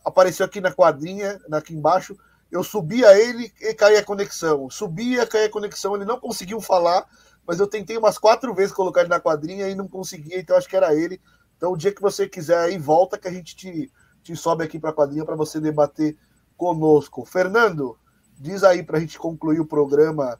apareceu 0.04 0.46
aqui 0.46 0.60
na 0.60 0.72
quadrinha, 0.72 1.40
aqui 1.52 1.74
embaixo. 1.74 2.18
Eu 2.52 2.64
subia 2.64 3.16
ele 3.20 3.52
e 3.62 3.74
caía 3.74 4.00
a 4.00 4.04
conexão. 4.04 4.70
Subia, 4.70 5.28
caía 5.28 5.46
a 5.46 5.52
conexão. 5.52 5.96
Ele 5.96 6.06
não 6.06 6.20
conseguiu 6.20 6.60
falar, 6.60 7.06
mas 7.46 7.60
eu 7.60 7.68
tentei 7.68 7.98
umas 7.98 8.18
quatro 8.18 8.54
vezes 8.54 8.74
colocar 8.74 9.02
ele 9.02 9.10
na 9.10 9.20
quadrinha 9.20 9.68
e 9.70 9.76
não 9.76 9.88
conseguia, 9.88 10.40
então 10.40 10.58
acho 10.58 10.68
que 10.68 10.76
era 10.76 10.96
ele. 10.96 11.22
Então, 11.58 11.72
o 11.72 11.78
dia 11.78 11.94
que 11.94 12.02
você 12.02 12.28
quiser 12.28 12.58
aí, 12.58 12.78
volta 12.78 13.18
que 13.18 13.28
a 13.28 13.32
gente 13.32 13.56
te, 13.56 13.92
te 14.24 14.36
sobe 14.36 14.64
aqui 14.64 14.80
para 14.80 14.90
a 14.90 14.94
quadrinha 14.94 15.24
para 15.24 15.36
você 15.36 15.60
debater 15.60 16.18
conosco. 16.58 17.26
Fernando, 17.26 17.98
diz 18.38 18.64
aí 18.64 18.82
para 18.82 18.98
a 18.98 19.00
gente 19.00 19.20
concluir 19.20 19.60
o 19.60 19.66
programa 19.66 20.40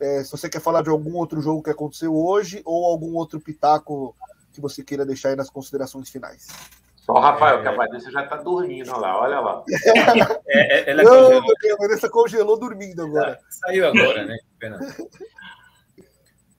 é, 0.00 0.24
se 0.24 0.30
você 0.30 0.48
quer 0.48 0.60
falar 0.60 0.82
de 0.82 0.90
algum 0.90 1.14
outro 1.16 1.40
jogo 1.40 1.62
que 1.62 1.70
aconteceu 1.70 2.16
hoje 2.16 2.62
ou 2.64 2.86
algum 2.86 3.14
outro 3.14 3.38
pitaco 3.38 4.16
que 4.52 4.60
você 4.60 4.82
queira 4.82 5.04
deixar 5.04 5.30
aí 5.30 5.36
nas 5.36 5.50
considerações 5.50 6.08
finais. 6.08 6.48
Só 6.96 7.12
o 7.12 7.20
Rafael, 7.20 7.58
é... 7.58 7.62
que 7.62 7.68
a 7.68 7.72
Vanessa 7.72 8.10
já 8.10 8.24
está 8.24 8.36
dormindo, 8.36 8.90
olha 8.90 9.00
lá, 9.00 9.20
olha 9.20 9.40
lá. 9.40 9.64
É, 10.48 10.90
é, 10.90 10.90
ela 10.90 11.02
Não, 11.02 11.12
congelou. 11.12 11.54
a 11.72 11.76
Vanessa 11.76 12.08
congelou 12.08 12.58
dormindo 12.58 13.02
agora. 13.02 13.38
saiu 13.48 13.86
agora, 13.86 14.24
né? 14.24 14.36
Pena. 14.58 14.78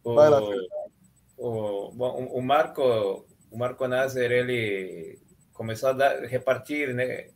O, 0.03 0.13
Vai 0.15 0.29
lá, 0.29 0.41
o, 1.37 1.91
bom, 1.91 2.25
o 2.31 2.41
Marco, 2.41 3.25
o 3.51 3.57
Marco 3.57 3.87
Nasser, 3.87 4.31
ele 4.31 5.19
começou 5.53 5.89
a 5.89 5.93
dar, 5.93 6.21
repartir, 6.25 6.93
né? 6.93 7.27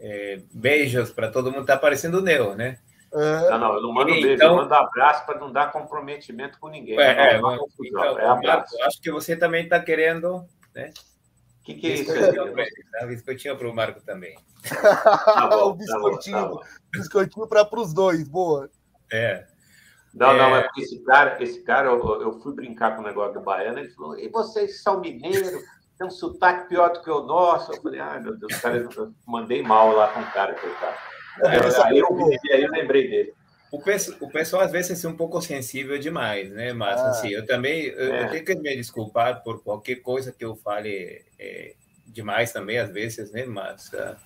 É, 0.00 0.40
beijos 0.52 1.10
para 1.10 1.30
todo 1.30 1.50
mundo. 1.50 1.62
Está 1.62 1.74
aparecendo 1.74 2.18
o 2.18 2.20
Neo, 2.20 2.54
né? 2.54 2.78
É... 3.14 3.50
Não, 3.50 3.58
não, 3.58 3.74
eu 3.74 3.82
não 3.82 3.92
mando 3.92 4.10
então... 4.10 4.22
beijo, 4.22 4.42
eu 4.42 4.56
mando 4.56 4.74
abraço 4.74 5.24
para 5.24 5.38
não 5.38 5.52
dar 5.52 5.70
comprometimento 5.70 6.58
com 6.58 6.68
ninguém. 6.68 6.98
É, 6.98 7.34
é, 7.34 7.40
não, 7.40 7.54
então, 7.80 8.18
é 8.18 8.42
Marco, 8.42 8.82
acho 8.82 9.00
que 9.00 9.10
você 9.10 9.36
também 9.36 9.64
está 9.64 9.78
querendo, 9.78 10.44
né? 10.74 10.92
O 11.60 11.64
que, 11.64 11.74
que 11.74 11.86
é 11.86 11.94
isso? 11.94 12.12
Aí? 12.12 13.06
Biscoitinho 13.06 13.56
para 13.56 13.68
o 13.68 13.74
Marco 13.74 14.00
também. 14.00 14.36
Tá 14.68 15.46
bom, 15.48 15.70
o 15.70 15.74
biscoitinho, 15.74 16.36
tá 16.36 16.48
bom, 16.48 16.58
tá 16.58 16.66
biscoitinho 16.92 17.46
para 17.46 17.80
os 17.80 17.94
dois, 17.94 18.28
boa. 18.28 18.68
É. 19.12 19.46
Não, 20.12 20.32
é... 20.32 20.38
não, 20.38 20.56
é 20.56 20.62
porque 20.62 20.82
esse 20.82 21.04
cara, 21.04 21.40
esse 21.40 21.62
cara 21.62 21.88
eu, 21.88 22.20
eu, 22.20 22.40
fui 22.40 22.52
brincar 22.52 22.96
com 22.96 23.02
o 23.02 23.04
negócio 23.04 23.34
do 23.34 23.40
baiano, 23.40 23.78
ele 23.78 23.90
falou, 23.90 24.18
e 24.18 24.28
vocês 24.28 24.82
são 24.82 25.00
mineiros, 25.00 25.52
tem 25.96 26.06
um 26.06 26.10
sotaque 26.10 26.68
pior 26.68 26.92
do 26.92 27.00
que 27.00 27.10
o 27.10 27.22
nosso. 27.22 27.72
Eu 27.72 27.80
falei, 27.80 28.00
ai 28.00 28.20
meu 28.20 28.36
Deus, 28.36 28.56
cara, 28.56 28.76
eu 28.76 29.14
mandei 29.24 29.62
mal 29.62 29.92
lá 29.92 30.08
com 30.08 30.20
o 30.20 30.32
cara, 30.32 30.54
coitado. 30.54 31.13
Aí, 31.42 31.58
aí, 31.58 31.98
eu, 31.98 32.06
aí 32.52 32.62
eu 32.62 32.70
lembrei 32.70 33.08
dele. 33.08 33.34
O 33.74 33.80
pessoal, 33.80 34.18
o 34.20 34.30
pessoal 34.30 34.62
às 34.62 34.70
vezes 34.70 35.04
é 35.04 35.08
um 35.08 35.16
pouco 35.16 35.40
sensível 35.42 35.98
demais, 35.98 36.48
né? 36.50 36.72
Mas 36.72 37.00
ah, 37.00 37.10
assim, 37.10 37.30
eu 37.30 37.44
também 37.44 37.86
eu, 37.86 38.14
é. 38.14 38.24
eu, 38.24 38.30
tenho 38.30 38.44
que 38.44 38.54
me 38.54 38.76
desculpar 38.76 39.42
por 39.42 39.64
qualquer 39.64 39.96
coisa 39.96 40.30
que 40.30 40.44
eu 40.44 40.54
fale 40.54 41.24
é, 41.38 41.74
demais 42.06 42.52
também 42.52 42.78
às 42.78 42.90
vezes, 42.90 43.32
né? 43.32 43.44
Mas, 43.44 43.92
uh, 43.92 44.16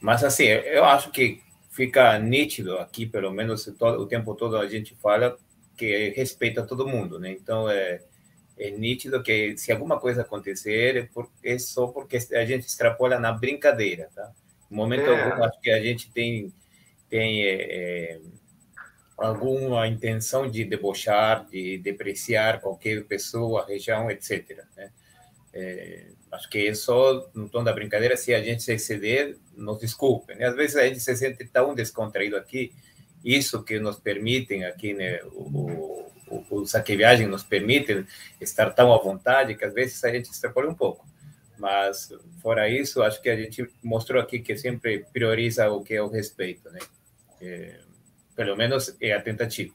mas 0.00 0.22
assim, 0.22 0.44
eu 0.44 0.84
acho 0.84 1.10
que 1.10 1.42
fica 1.70 2.16
nítido 2.20 2.78
aqui, 2.78 3.04
pelo 3.04 3.32
menos 3.32 3.64
todo, 3.76 4.00
o 4.00 4.06
tempo 4.06 4.32
todo 4.36 4.56
a 4.56 4.68
gente 4.68 4.94
fala 5.02 5.36
que 5.76 6.10
respeita 6.10 6.64
todo 6.64 6.86
mundo, 6.86 7.18
né? 7.18 7.32
Então 7.32 7.68
é, 7.68 8.00
é 8.56 8.70
nítido 8.70 9.24
que 9.24 9.56
se 9.58 9.72
alguma 9.72 9.98
coisa 9.98 10.22
acontecer 10.22 10.96
é, 10.96 11.02
por, 11.12 11.28
é 11.42 11.58
só 11.58 11.88
porque 11.88 12.18
a 12.32 12.44
gente 12.44 12.66
extrapola 12.66 13.18
na 13.18 13.32
brincadeira, 13.32 14.08
tá? 14.14 14.30
No 14.74 14.82
momento 14.82 15.08
é. 15.08 15.22
algum, 15.22 15.44
acho 15.44 15.60
que 15.60 15.70
a 15.70 15.80
gente 15.80 16.10
tem 16.10 16.52
tem 17.08 17.44
é, 17.44 18.16
é 18.16 18.20
alguma 19.16 19.86
intenção 19.86 20.50
de 20.50 20.64
debochar, 20.64 21.46
de 21.46 21.78
depreciar 21.78 22.60
qualquer 22.60 23.04
pessoa, 23.04 23.64
região, 23.64 24.10
etc. 24.10 24.64
Né? 24.76 24.90
É, 25.52 26.06
acho 26.32 26.50
que 26.50 26.66
é 26.66 26.74
só 26.74 27.30
no 27.32 27.48
tom 27.48 27.62
da 27.62 27.72
brincadeira, 27.72 28.16
se 28.16 28.34
a 28.34 28.42
gente 28.42 28.64
se 28.64 28.72
exceder, 28.72 29.36
nos 29.56 29.78
desculpem. 29.78 30.36
Né? 30.36 30.46
Às 30.46 30.56
vezes 30.56 30.74
a 30.74 30.84
gente 30.84 30.98
se 30.98 31.16
sente 31.16 31.44
tão 31.44 31.72
descontraído 31.72 32.36
aqui, 32.36 32.72
isso 33.24 33.62
que 33.62 33.78
nos 33.78 34.00
permitem 34.00 34.64
aqui, 34.64 34.92
né, 34.92 35.20
o, 35.32 36.10
o, 36.28 36.44
o 36.50 36.66
Saque 36.66 36.96
Viagem 36.96 37.28
nos 37.28 37.44
permite 37.44 38.04
estar 38.40 38.70
tão 38.70 38.92
à 38.92 38.98
vontade 38.98 39.54
que 39.54 39.64
às 39.64 39.72
vezes 39.72 40.02
a 40.02 40.10
gente 40.12 40.30
extrapola 40.30 40.68
um 40.68 40.74
pouco. 40.74 41.06
Mas, 41.58 42.12
fora 42.42 42.68
isso, 42.68 43.02
acho 43.02 43.22
que 43.22 43.28
a 43.28 43.36
gente 43.36 43.68
mostrou 43.82 44.20
aqui 44.20 44.40
que 44.40 44.56
sempre 44.56 45.06
prioriza 45.12 45.70
o 45.70 45.82
que 45.82 45.94
é 45.94 46.02
o 46.02 46.08
respeito, 46.08 46.70
né? 46.70 46.80
É, 47.40 47.78
pelo 48.34 48.56
menos 48.56 48.96
é 49.00 49.12
a 49.12 49.20
tentativa. 49.20 49.74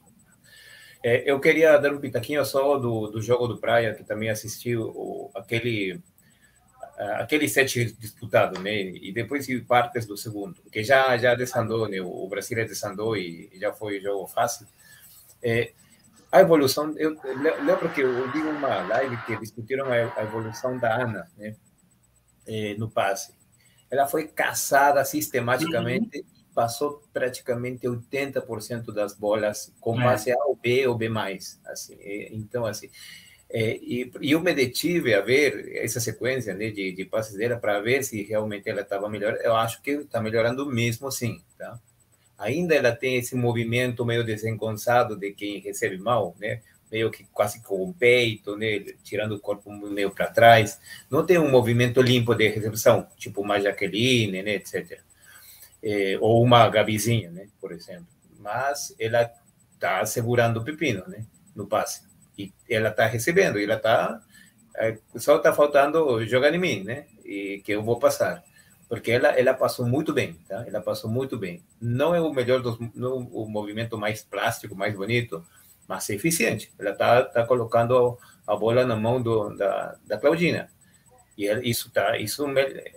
É, 1.02 1.30
eu 1.30 1.40
queria 1.40 1.78
dar 1.78 1.92
um 1.92 2.00
pitaquinho 2.00 2.44
só 2.44 2.76
do, 2.78 3.06
do 3.06 3.22
jogo 3.22 3.46
do 3.46 3.58
Praia, 3.58 3.94
que 3.94 4.04
também 4.04 4.28
assistiu 4.28 5.30
aquele 5.34 6.00
aquele 7.18 7.48
set 7.48 7.92
disputado, 7.98 8.60
né? 8.60 8.82
E 8.82 9.10
depois 9.12 9.46
partes 9.66 10.04
do 10.04 10.16
segundo, 10.16 10.60
que 10.70 10.84
já 10.84 11.16
já 11.16 11.34
desandou, 11.34 11.88
né? 11.88 12.00
O 12.00 12.28
Brasil 12.28 12.56
desandou 12.66 13.16
e 13.16 13.50
já 13.54 13.72
foi 13.72 14.00
jogo 14.00 14.26
fácil. 14.26 14.66
É, 15.42 15.72
a 16.30 16.40
evolução, 16.40 16.94
eu 16.96 17.16
lembro 17.64 17.88
que 17.90 18.02
eu 18.02 18.30
vi 18.30 18.40
uma 18.40 18.82
live 18.82 19.16
que 19.24 19.36
discutiram 19.36 19.86
a, 19.90 20.22
evolução 20.22 20.78
da 20.78 20.94
Ana, 20.94 21.26
né? 21.36 21.56
É, 22.50 22.74
no 22.74 22.90
passe. 22.90 23.32
Ela 23.90 24.06
foi 24.06 24.26
caçada 24.26 25.04
sistematicamente 25.04 26.18
uhum 26.18 26.40
passou 26.54 27.02
praticamente 27.12 27.86
80% 27.86 28.92
das 28.92 29.14
bolas 29.14 29.72
com 29.80 29.98
é. 30.00 30.04
base 30.04 30.32
A 30.32 30.44
ou 30.44 30.56
B 30.56 30.86
ou 30.86 30.94
B+. 30.94 31.08
Assim, 31.64 31.96
então, 32.32 32.66
assim, 32.66 32.90
é, 33.48 33.76
e, 33.76 34.10
e, 34.20 34.32
eu 34.32 34.40
me 34.40 34.52
detive 34.54 35.14
a 35.14 35.20
ver 35.20 35.76
essa 35.76 35.98
sequência 35.98 36.54
né, 36.54 36.70
de, 36.70 36.92
de 36.92 37.04
passes 37.04 37.36
dela 37.36 37.56
para 37.56 37.80
ver 37.80 38.04
se 38.04 38.22
realmente 38.22 38.68
ela 38.68 38.82
estava 38.82 39.08
melhor. 39.08 39.38
Eu 39.42 39.56
acho 39.56 39.82
que 39.82 39.92
está 39.92 40.20
melhorando 40.20 40.66
mesmo, 40.66 41.10
sim. 41.10 41.42
Tá? 41.58 41.78
Ainda 42.38 42.74
ela 42.74 42.92
tem 42.92 43.16
esse 43.16 43.34
movimento 43.34 44.04
meio 44.04 44.24
desengonçado 44.24 45.16
de 45.16 45.32
quem 45.32 45.60
recebe 45.60 45.98
mal, 45.98 46.34
né? 46.38 46.60
Meio 46.90 47.10
que 47.10 47.24
quase 47.32 47.62
com 47.62 47.82
o 47.82 47.94
peito, 47.94 48.56
né? 48.56 48.80
tirando 49.02 49.32
o 49.32 49.40
corpo 49.40 49.70
meio 49.70 50.10
para 50.10 50.30
trás. 50.30 50.80
Não 51.10 51.24
tem 51.24 51.38
um 51.38 51.50
movimento 51.50 52.02
limpo 52.02 52.34
de 52.34 52.48
recepção, 52.48 53.06
tipo 53.16 53.40
uma 53.40 53.60
Jaqueline, 53.60 54.42
né? 54.42 54.54
etc 54.54 55.00
é, 55.82 56.18
ou 56.20 56.42
uma 56.42 56.68
Gabizinha, 56.68 57.30
né, 57.30 57.48
por 57.60 57.72
exemplo. 57.72 58.06
Mas 58.38 58.94
ela 58.98 59.30
está 59.74 60.04
segurando 60.06 60.58
o 60.58 60.64
pepino, 60.64 61.04
né, 61.06 61.24
no 61.54 61.66
passe. 61.66 62.02
E 62.38 62.52
ela 62.68 62.88
está 62.88 63.06
recebendo, 63.06 63.58
e 63.58 63.64
ela 63.64 63.74
está 63.74 64.20
é, 64.76 64.98
só 65.16 65.36
está 65.36 65.52
faltando 65.52 66.24
jogar 66.26 66.54
em 66.54 66.58
mim, 66.58 66.84
né, 66.84 67.06
e 67.24 67.60
que 67.64 67.72
eu 67.72 67.82
vou 67.82 67.98
passar. 67.98 68.42
Porque 68.88 69.12
ela 69.12 69.28
ela 69.28 69.54
passou 69.54 69.86
muito 69.86 70.12
bem, 70.12 70.34
tá? 70.48 70.64
Ela 70.66 70.80
passou 70.80 71.08
muito 71.08 71.38
bem. 71.38 71.62
Não 71.80 72.12
é 72.12 72.20
o 72.20 72.32
melhor 72.32 72.60
dos 72.60 72.76
não 72.92 73.18
o 73.18 73.48
movimento 73.48 73.96
mais 73.96 74.22
plástico, 74.24 74.74
mais 74.74 74.94
bonito, 74.96 75.46
mas 75.90 76.08
é 76.08 76.14
eficiente. 76.14 76.72
Ela 76.78 76.92
está 76.92 77.24
tá 77.24 77.44
colocando 77.44 78.16
a 78.46 78.56
bola 78.56 78.86
na 78.86 78.96
mão 78.96 79.20
do, 79.20 79.50
da, 79.56 79.96
da 80.06 80.18
Claudina. 80.18 80.70
E 81.36 81.46
isso 81.68 81.90
tá 81.90 82.16
isso 82.16 82.46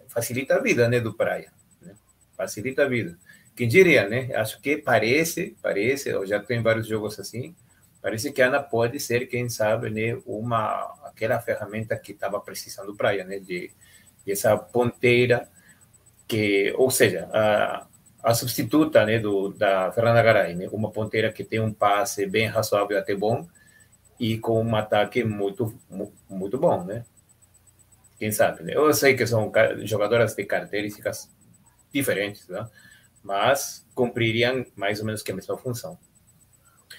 facilita 0.08 0.56
a 0.56 0.60
vida, 0.62 0.88
né, 0.88 1.00
do 1.00 1.14
Praia 1.14 1.52
facilita 2.36 2.84
a 2.84 2.88
vida. 2.88 3.18
Quem 3.56 3.68
diria, 3.68 4.08
né? 4.08 4.30
Acho 4.36 4.60
que 4.60 4.78
parece, 4.78 5.56
parece, 5.62 6.10
eu 6.10 6.26
já 6.26 6.40
tenho 6.40 6.64
vários 6.64 6.88
jogos 6.88 7.20
assim, 7.20 7.56
parece 8.02 8.32
que 8.32 8.42
a 8.42 8.48
Ana 8.48 8.62
pode 8.62 9.00
ser, 9.00 9.28
quem 9.28 9.48
sabe, 9.48 9.90
né, 9.90 10.20
uma 10.26 10.94
aquela 11.06 11.40
ferramenta 11.40 11.96
que 11.98 12.12
estava 12.12 12.40
precisando 12.40 12.96
para 12.96 13.24
né, 13.24 13.40
de, 13.40 13.72
de 14.26 14.32
essa 14.32 14.58
ponteira 14.58 15.48
que, 16.28 16.74
ou 16.78 16.90
seja, 16.90 17.30
a, 17.32 17.86
a 18.24 18.34
substituta, 18.34 19.06
né, 19.06 19.20
do 19.20 19.50
da 19.50 19.92
Fernanda 19.92 20.22
Garay, 20.22 20.56
né, 20.56 20.68
uma 20.72 20.92
ponteira 20.92 21.32
que 21.32 21.44
tem 21.44 21.60
um 21.60 21.74
passe 21.74 22.26
bem 22.26 22.48
razoável 22.48 22.98
até 22.98 23.14
bom 23.14 23.48
e 24.20 24.38
com 24.38 24.64
um 24.64 24.76
ataque 24.76 25.24
muito 25.24 25.78
muito 26.30 26.58
bom, 26.58 26.84
né? 26.84 27.04
Quem 28.18 28.32
sabe, 28.32 28.64
né? 28.64 28.74
Eu 28.76 28.94
sei 28.94 29.16
que 29.16 29.28
são 29.28 29.52
jogadoras 29.84 30.34
de 30.34 30.46
características 30.46 31.30
diferentes, 31.92 32.48
né? 32.48 32.68
mas 33.24 33.88
cumpririam 33.96 34.66
mais 34.76 35.00
ou 35.00 35.06
menos 35.06 35.24
que 35.24 35.32
a 35.32 35.36
mesma 35.36 35.58
função. 35.58 35.98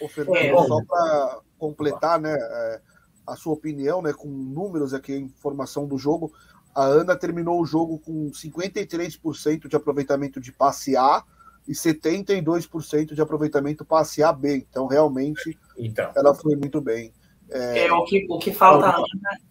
Ô, 0.00 0.08
Fernando, 0.08 0.36
é, 0.38 0.66
só 0.66 0.82
para 0.84 1.40
completar 1.58 2.18
né, 2.18 2.34
é, 2.34 2.80
a 3.26 3.36
sua 3.36 3.52
opinião, 3.52 4.00
né, 4.00 4.12
com 4.12 4.26
números 4.28 4.94
aqui, 4.94 5.14
informação 5.14 5.86
do 5.86 5.98
jogo, 5.98 6.32
a 6.74 6.84
Ana 6.84 7.16
terminou 7.16 7.60
o 7.60 7.66
jogo 7.66 7.98
com 7.98 8.30
53% 8.30 9.68
de 9.68 9.76
aproveitamento 9.76 10.40
de 10.40 10.50
passe 10.50 10.96
A 10.96 11.22
e 11.66 11.72
72% 11.72 13.14
de 13.14 13.22
aproveitamento 13.22 13.84
passe 13.84 14.22
A 14.22 14.32
B. 14.32 14.66
Então, 14.68 14.86
realmente, 14.86 15.58
então. 15.78 16.10
ela 16.16 16.34
foi 16.34 16.56
muito 16.56 16.80
bem. 16.80 17.12
É, 17.50 17.86
é, 17.86 17.92
o, 17.92 18.04
que, 18.04 18.26
o 18.28 18.38
que 18.38 18.52
falta 18.52 18.86
a 18.86 18.96
Ana, 18.96 19.04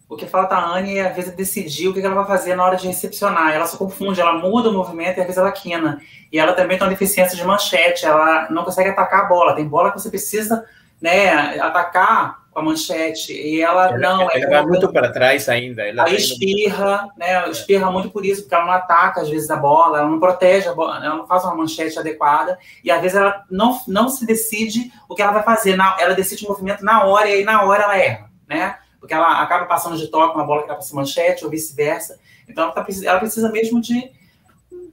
o 0.08 0.16
que 0.16 0.26
falta 0.26 0.54
a 0.54 0.76
Anne 0.76 0.98
é 0.98 1.08
às 1.08 1.16
vezes 1.16 1.34
decidir 1.34 1.88
o 1.88 1.94
que 1.94 2.00
ela 2.00 2.14
vai 2.14 2.26
fazer 2.26 2.54
na 2.56 2.64
hora 2.64 2.76
de 2.76 2.86
recepcionar. 2.86 3.52
Ela 3.52 3.66
se 3.66 3.78
confunde, 3.78 4.20
ela 4.20 4.34
muda 4.34 4.68
o 4.68 4.72
movimento 4.72 5.16
e 5.16 5.20
às 5.20 5.26
vezes 5.26 5.38
ela 5.38 5.52
quina. 5.52 6.00
E 6.30 6.38
ela 6.38 6.52
também 6.52 6.76
tem 6.76 6.86
uma 6.86 6.92
deficiência 6.92 7.36
de 7.36 7.44
manchete, 7.44 8.04
ela 8.04 8.50
não 8.50 8.64
consegue 8.64 8.90
atacar 8.90 9.24
a 9.24 9.28
bola. 9.28 9.54
Tem 9.54 9.66
bola 9.66 9.90
que 9.90 10.00
você 10.00 10.10
precisa 10.10 10.64
né, 11.00 11.58
atacar 11.60 12.43
com 12.54 12.60
a 12.60 12.62
manchete. 12.62 13.32
E 13.32 13.60
ela, 13.60 13.88
ela 13.88 13.98
não. 13.98 14.30
Ela, 14.30 14.48
vai 14.48 14.66
muito 14.66 14.90
para 14.90 15.10
trás 15.12 15.48
ainda. 15.48 15.82
Ela, 15.82 16.02
ela 16.02 16.14
espirra, 16.14 17.08
né? 17.18 17.50
Espirra 17.50 17.90
muito 17.90 18.10
por 18.10 18.24
isso, 18.24 18.42
porque 18.42 18.54
ela 18.54 18.64
não 18.64 18.72
ataca, 18.72 19.20
às 19.20 19.28
vezes, 19.28 19.50
a 19.50 19.56
bola, 19.56 19.98
ela 19.98 20.08
não 20.08 20.20
protege 20.20 20.68
a 20.68 20.74
bola, 20.74 21.04
ela 21.04 21.16
não 21.16 21.26
faz 21.26 21.44
uma 21.44 21.56
manchete 21.56 21.98
adequada. 21.98 22.58
E 22.82 22.90
às 22.90 23.02
vezes 23.02 23.16
ela 23.16 23.44
não, 23.50 23.78
não 23.88 24.08
se 24.08 24.24
decide 24.24 24.92
o 25.08 25.14
que 25.14 25.20
ela 25.20 25.32
vai 25.32 25.42
fazer. 25.42 25.76
Na, 25.76 25.96
ela 25.98 26.14
decide 26.14 26.46
o 26.46 26.48
movimento 26.48 26.84
na 26.84 27.04
hora, 27.04 27.28
e 27.28 27.34
aí 27.34 27.44
na 27.44 27.62
hora 27.64 27.82
ela 27.82 27.98
erra, 27.98 28.30
né? 28.48 28.76
porque 29.04 29.12
ela 29.12 29.42
acaba 29.42 29.66
passando 29.66 29.98
de 29.98 30.06
toque 30.06 30.34
uma 30.34 30.46
bola 30.46 30.62
que 30.62 30.68
era 30.68 30.76
para 30.76 30.82
ser 30.82 30.94
manchete 30.94 31.44
ou 31.44 31.50
vice-versa. 31.50 32.18
Então, 32.48 32.64
ela, 32.64 32.72
tá, 32.72 32.86
ela 33.04 33.18
precisa 33.18 33.50
mesmo 33.50 33.78
de 33.78 34.10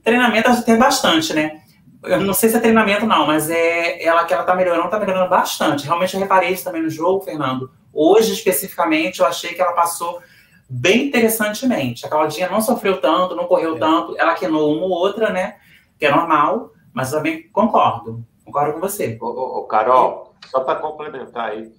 treinamento, 0.04 0.62
tem 0.64 0.76
bastante, 0.76 1.32
né? 1.32 1.61
Eu 2.04 2.20
não 2.20 2.34
sei 2.34 2.48
se 2.48 2.56
é 2.56 2.60
treinamento, 2.60 3.06
não, 3.06 3.26
mas 3.26 3.48
é 3.48 4.02
ela 4.04 4.24
que 4.24 4.34
ela 4.34 4.42
tá 4.42 4.54
melhorando, 4.54 4.90
tá 4.90 4.98
melhorando 4.98 5.30
bastante. 5.30 5.84
Realmente 5.84 6.14
eu 6.14 6.20
reparei 6.20 6.50
isso 6.50 6.64
também 6.64 6.82
no 6.82 6.90
jogo, 6.90 7.24
Fernando. 7.24 7.70
Hoje, 7.92 8.32
especificamente, 8.32 9.20
eu 9.20 9.26
achei 9.26 9.54
que 9.54 9.60
ela 9.60 9.72
passou 9.72 10.20
bem 10.68 11.06
interessantemente. 11.08 12.04
A 12.04 12.08
Claudinha 12.08 12.48
não 12.48 12.60
sofreu 12.60 13.00
tanto, 13.00 13.36
não 13.36 13.46
correu 13.46 13.76
é. 13.76 13.78
tanto, 13.78 14.18
ela 14.18 14.34
quenou 14.34 14.74
uma 14.74 14.86
ou 14.86 14.90
outra, 14.90 15.30
né? 15.30 15.56
Que 15.98 16.06
é 16.06 16.10
normal, 16.10 16.72
mas 16.92 17.12
eu 17.12 17.18
também 17.18 17.48
concordo. 17.50 18.24
Concordo 18.44 18.74
com 18.74 18.80
você. 18.80 19.16
Ô, 19.20 19.26
ô, 19.26 19.58
ô 19.60 19.64
Carol, 19.64 20.34
só 20.46 20.60
para 20.60 20.80
complementar 20.80 21.50
aí, 21.50 21.72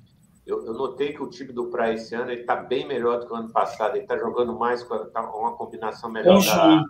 eu, 0.46 0.66
eu, 0.66 0.74
notei 0.74 1.14
que 1.14 1.24
o 1.24 1.30
time 1.30 1.52
do 1.52 1.68
Praia 1.68 1.94
esse 1.94 2.14
ano 2.14 2.32
está 2.32 2.56
bem 2.56 2.88
melhor 2.88 3.20
do 3.20 3.28
que 3.28 3.34
o 3.34 3.36
ano 3.36 3.52
passado. 3.52 3.96
Ele 3.96 4.04
está 4.04 4.18
jogando 4.18 4.58
mais 4.58 4.84
com 4.84 4.98
tá 5.06 5.22
uma 5.22 5.54
combinação 5.54 6.10
melhor 6.10 6.44
da, 6.44 6.84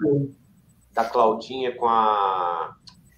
da 0.92 1.06
Claudinha 1.06 1.76
com 1.76 1.88
a, 1.88 2.76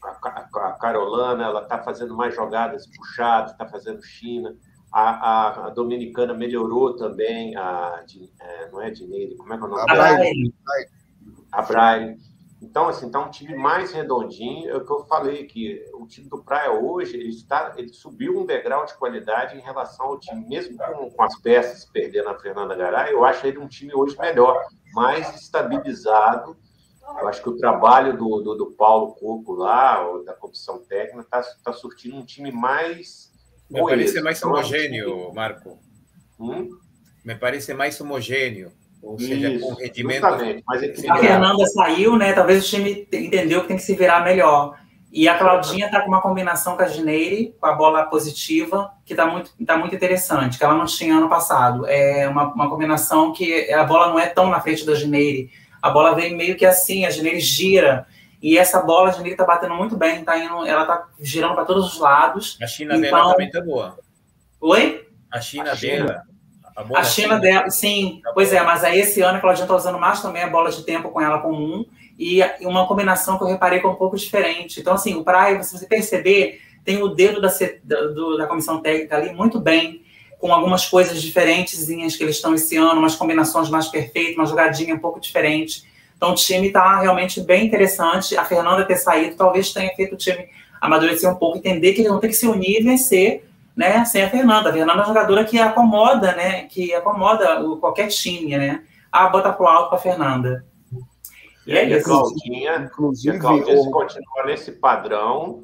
a, 0.10 0.70
a 0.70 0.72
Carolana. 0.74 1.44
Ela 1.44 1.62
está 1.62 1.80
fazendo 1.84 2.16
mais 2.16 2.36
jogadas 2.36 2.88
puxadas, 2.88 3.52
está 3.52 3.68
fazendo 3.68 4.02
China. 4.04 4.56
A, 4.92 5.10
a, 5.10 5.68
a, 5.68 5.70
Dominicana 5.72 6.34
melhorou 6.34 6.96
também, 6.96 7.56
a, 7.58 8.04
é, 8.40 8.70
não 8.72 8.82
é 8.82 8.90
Dineire, 8.92 9.36
como 9.36 9.54
é 9.54 9.58
que 9.58 9.64
é 9.64 9.66
o 9.66 9.70
nome 9.70 9.82
a 9.82 9.94
dela? 9.94 10.16
Brian. 10.16 10.52
A 11.52 11.62
Brian. 11.62 12.16
Então, 12.62 12.88
assim, 12.88 13.12
tá 13.12 13.20
um 13.20 13.30
time 13.30 13.56
mais 13.56 13.92
redondinho. 13.92 14.70
É 14.70 14.78
o 14.78 14.86
que 14.86 14.92
eu 14.92 15.06
falei 15.06 15.46
que 15.46 15.84
o 15.94 16.08
time 16.08 16.30
do 16.30 16.44
Praia 16.44 16.72
hoje, 16.72 17.16
ele, 17.18 17.30
está, 17.30 17.74
ele 17.78 17.94
subiu 17.94 18.40
um 18.40 18.46
degrau 18.46 18.86
de 18.86 18.96
qualidade 18.96 19.58
em 19.58 19.62
relação 19.62 20.08
ao 20.08 20.20
time, 20.20 20.48
mesmo 20.48 20.78
com, 20.78 21.10
com 21.12 21.24
as 21.24 21.40
peças 21.42 21.86
perdendo 21.86 22.30
a 22.30 22.40
Fernanda 22.40 22.76
Garay, 22.76 23.14
eu 23.14 23.24
acho 23.24 23.46
ele 23.46 23.60
um 23.60 23.68
time 23.68 23.94
hoje 23.94 24.18
melhor, 24.18 24.64
mais 24.94 25.36
estabilizado. 25.36 26.58
Eu 27.20 27.28
acho 27.28 27.42
que 27.42 27.50
o 27.50 27.58
trabalho 27.58 28.18
do, 28.18 28.42
do, 28.42 28.56
do 28.56 28.72
Paulo 28.72 29.14
Coco 29.14 29.54
lá, 29.54 30.06
da 30.26 30.34
comissão 30.34 30.80
técnica, 30.80 31.22
está 31.22 31.42
tá 31.64 31.74
surtindo 31.74 32.16
um 32.18 32.26
time 32.26 32.52
mais 32.52 33.34
me 33.70 33.84
parece 33.84 34.22
mais 34.22 34.44
homogêneo, 34.44 35.32
Marco. 35.34 35.80
Hum? 36.40 36.70
Me 37.24 37.36
parece 37.36 37.74
mais 37.74 38.00
homogêneo. 38.00 38.72
Ou 39.02 39.20
seja, 39.20 39.50
Isso, 39.50 39.68
com 39.68 39.74
rendimento. 39.76 40.22
Mas 40.68 41.10
a 41.10 41.18
Fernanda 41.18 41.66
saiu, 41.68 42.18
né? 42.18 42.34
Talvez 42.34 42.64
o 42.64 42.68
time 42.68 43.08
entendeu 43.12 43.62
que 43.62 43.68
tem 43.68 43.78
que 43.78 43.84
se 43.84 43.96
virar 43.96 44.24
melhor. 44.24 44.78
E 45.12 45.30
a 45.30 45.38
Claudinha 45.38 45.86
está 45.86 46.02
com 46.02 46.08
uma 46.10 46.22
combinação 46.22 46.76
com 46.76 46.84
a 46.84 46.88
Gineire, 46.88 47.56
com 47.60 47.68
a 47.68 47.74
bola 47.74 48.04
positiva, 48.06 48.92
que 49.06 49.14
está 49.14 49.26
muito, 49.26 49.52
tá 49.66 49.78
muito 49.78 49.96
interessante, 49.96 50.58
que 50.58 50.64
ela 50.64 50.76
não 50.76 50.86
tinha 50.86 51.16
ano 51.16 51.30
passado. 51.30 51.88
É 51.88 52.28
uma, 52.28 52.54
uma 52.54 52.70
combinação 52.70 53.32
que 53.32 53.72
a 53.72 53.84
bola 53.84 54.10
não 54.10 54.20
é 54.20 54.28
tão 54.28 54.50
na 54.50 54.60
frente 54.60 54.86
da 54.86 54.94
Gineire. 54.94 55.52
A 55.86 55.92
bola 55.92 56.16
vem 56.16 56.36
meio 56.36 56.56
que 56.56 56.66
assim, 56.66 57.06
a 57.06 57.12
Gineire 57.12 57.40
gira 57.40 58.08
e 58.42 58.58
essa 58.58 58.82
bola 58.82 59.12
de 59.12 59.30
está 59.30 59.46
batendo 59.46 59.76
muito 59.76 59.96
bem, 59.96 60.24
tá 60.24 60.36
indo, 60.36 60.66
ela 60.66 60.84
tá 60.84 61.10
girando 61.20 61.54
para 61.54 61.64
todos 61.64 61.94
os 61.94 62.00
lados. 62.00 62.58
A 62.60 62.66
China 62.66 62.96
então... 62.96 63.12
dela 63.12 63.32
também 63.34 63.52
tá 63.52 63.62
boa. 63.62 63.96
Oi? 64.60 65.08
A 65.32 65.40
China, 65.40 65.74
a 65.74 65.76
China. 65.76 66.06
dela. 66.08 66.24
A, 66.76 67.00
a 67.00 67.04
China, 67.04 67.40
dela, 67.40 67.70
sim. 67.70 68.20
Tá 68.24 68.32
pois 68.34 68.52
é, 68.52 68.64
mas 68.64 68.84
aí 68.84 69.00
esse 69.00 69.22
ano 69.22 69.38
a 69.38 69.42
Claudinha 69.42 69.68
tá 69.68 69.76
usando 69.76 70.00
mais 70.00 70.24
também 70.24 70.42
a 70.42 70.50
bola 70.50 70.72
de 70.72 70.82
tempo 70.82 71.10
com 71.10 71.22
ela 71.22 71.38
comum 71.38 71.86
e 72.18 72.42
uma 72.62 72.88
combinação 72.88 73.38
que 73.38 73.44
eu 73.44 73.48
reparei 73.48 73.80
que 73.80 73.86
é 73.86 73.90
um 73.90 73.94
pouco 73.94 74.18
diferente. 74.18 74.80
Então, 74.80 74.96
assim, 74.96 75.14
o 75.14 75.24
Praia, 75.24 75.62
se 75.62 75.78
você 75.78 75.86
perceber, 75.86 76.62
tem 76.84 77.00
o 77.04 77.10
dedo 77.10 77.40
da, 77.40 77.50
da, 77.84 78.38
da 78.38 78.48
comissão 78.48 78.82
técnica 78.82 79.18
ali 79.18 79.32
muito 79.32 79.60
bem, 79.60 80.04
com 80.40 80.54
algumas 80.54 80.86
coisas 80.86 81.22
diferentes 81.22 81.86
que 81.86 82.24
eles 82.24 82.36
estão 82.36 82.54
esse 82.54 82.78
ano, 82.78 83.00
umas 83.00 83.16
combinações 83.16 83.70
mais 83.70 83.88
perfeitas, 83.88 84.36
uma 84.36 84.46
jogadinha 84.46 84.96
um 84.96 85.00
pouco 85.00 85.20
diferente. 85.20 85.84
Então 86.16 86.32
o 86.32 86.36
time 86.36 86.68
está 86.68 87.00
realmente 87.00 87.42
bem 87.42 87.66
interessante. 87.66 88.38
A 88.38 88.46
Fernanda 88.46 88.86
ter 88.86 88.98
saído 88.98 89.36
talvez 89.36 89.72
tenha 89.72 89.94
feito 89.96 90.14
o 90.14 90.18
time 90.18 90.48
amadurecer 90.80 91.30
um 91.30 91.36
pouco, 91.36 91.58
entender 91.58 91.94
que 91.94 92.02
eles 92.02 92.12
vão 92.12 92.20
ter 92.20 92.28
que 92.28 92.34
se 92.34 92.48
unir 92.48 92.82
e 92.82 92.84
vencer, 92.84 93.46
né? 93.76 94.06
Sem 94.06 94.24
a 94.24 94.30
Fernanda. 94.30 94.70
A 94.70 94.74
Fernanda 94.74 95.00
é 95.00 95.02
uma 95.02 95.06
jogadora 95.06 95.44
que 95.44 95.60
acomoda, 95.60 96.34
né? 96.36 96.64
Que 96.64 96.94
acomoda 96.94 97.62
o, 97.62 97.78
qualquer 97.78 98.08
time, 98.08 98.58
né? 98.58 98.84
A 99.12 99.28
bota 99.30 99.52
pro 99.52 99.68
alto 99.68 99.90
para 99.90 99.98
a 99.98 100.02
Fernanda. 100.02 100.66
E 101.66 101.76
é 101.76 101.84
isso. 101.84 102.06
Claudinha, 102.06 102.76
inclusive, 102.78 103.36
a 103.36 103.40
Claudinha, 103.40 103.78
se 103.82 103.92
continuar 103.92 104.46
nesse 104.46 104.72
padrão, 104.74 105.64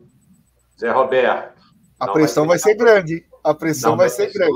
Zé 0.80 0.92
Roberto. 0.92 1.62
A 2.00 2.08
pressão 2.08 2.48
vai 2.48 2.58
ser, 2.58 2.66
vai 2.66 2.74
ser 2.74 2.84
grande. 2.84 3.31
A 3.44 3.54
pressão 3.54 3.98
vai, 3.98 4.08
vai 4.08 4.16
ser 4.16 4.32
grande. 4.32 4.54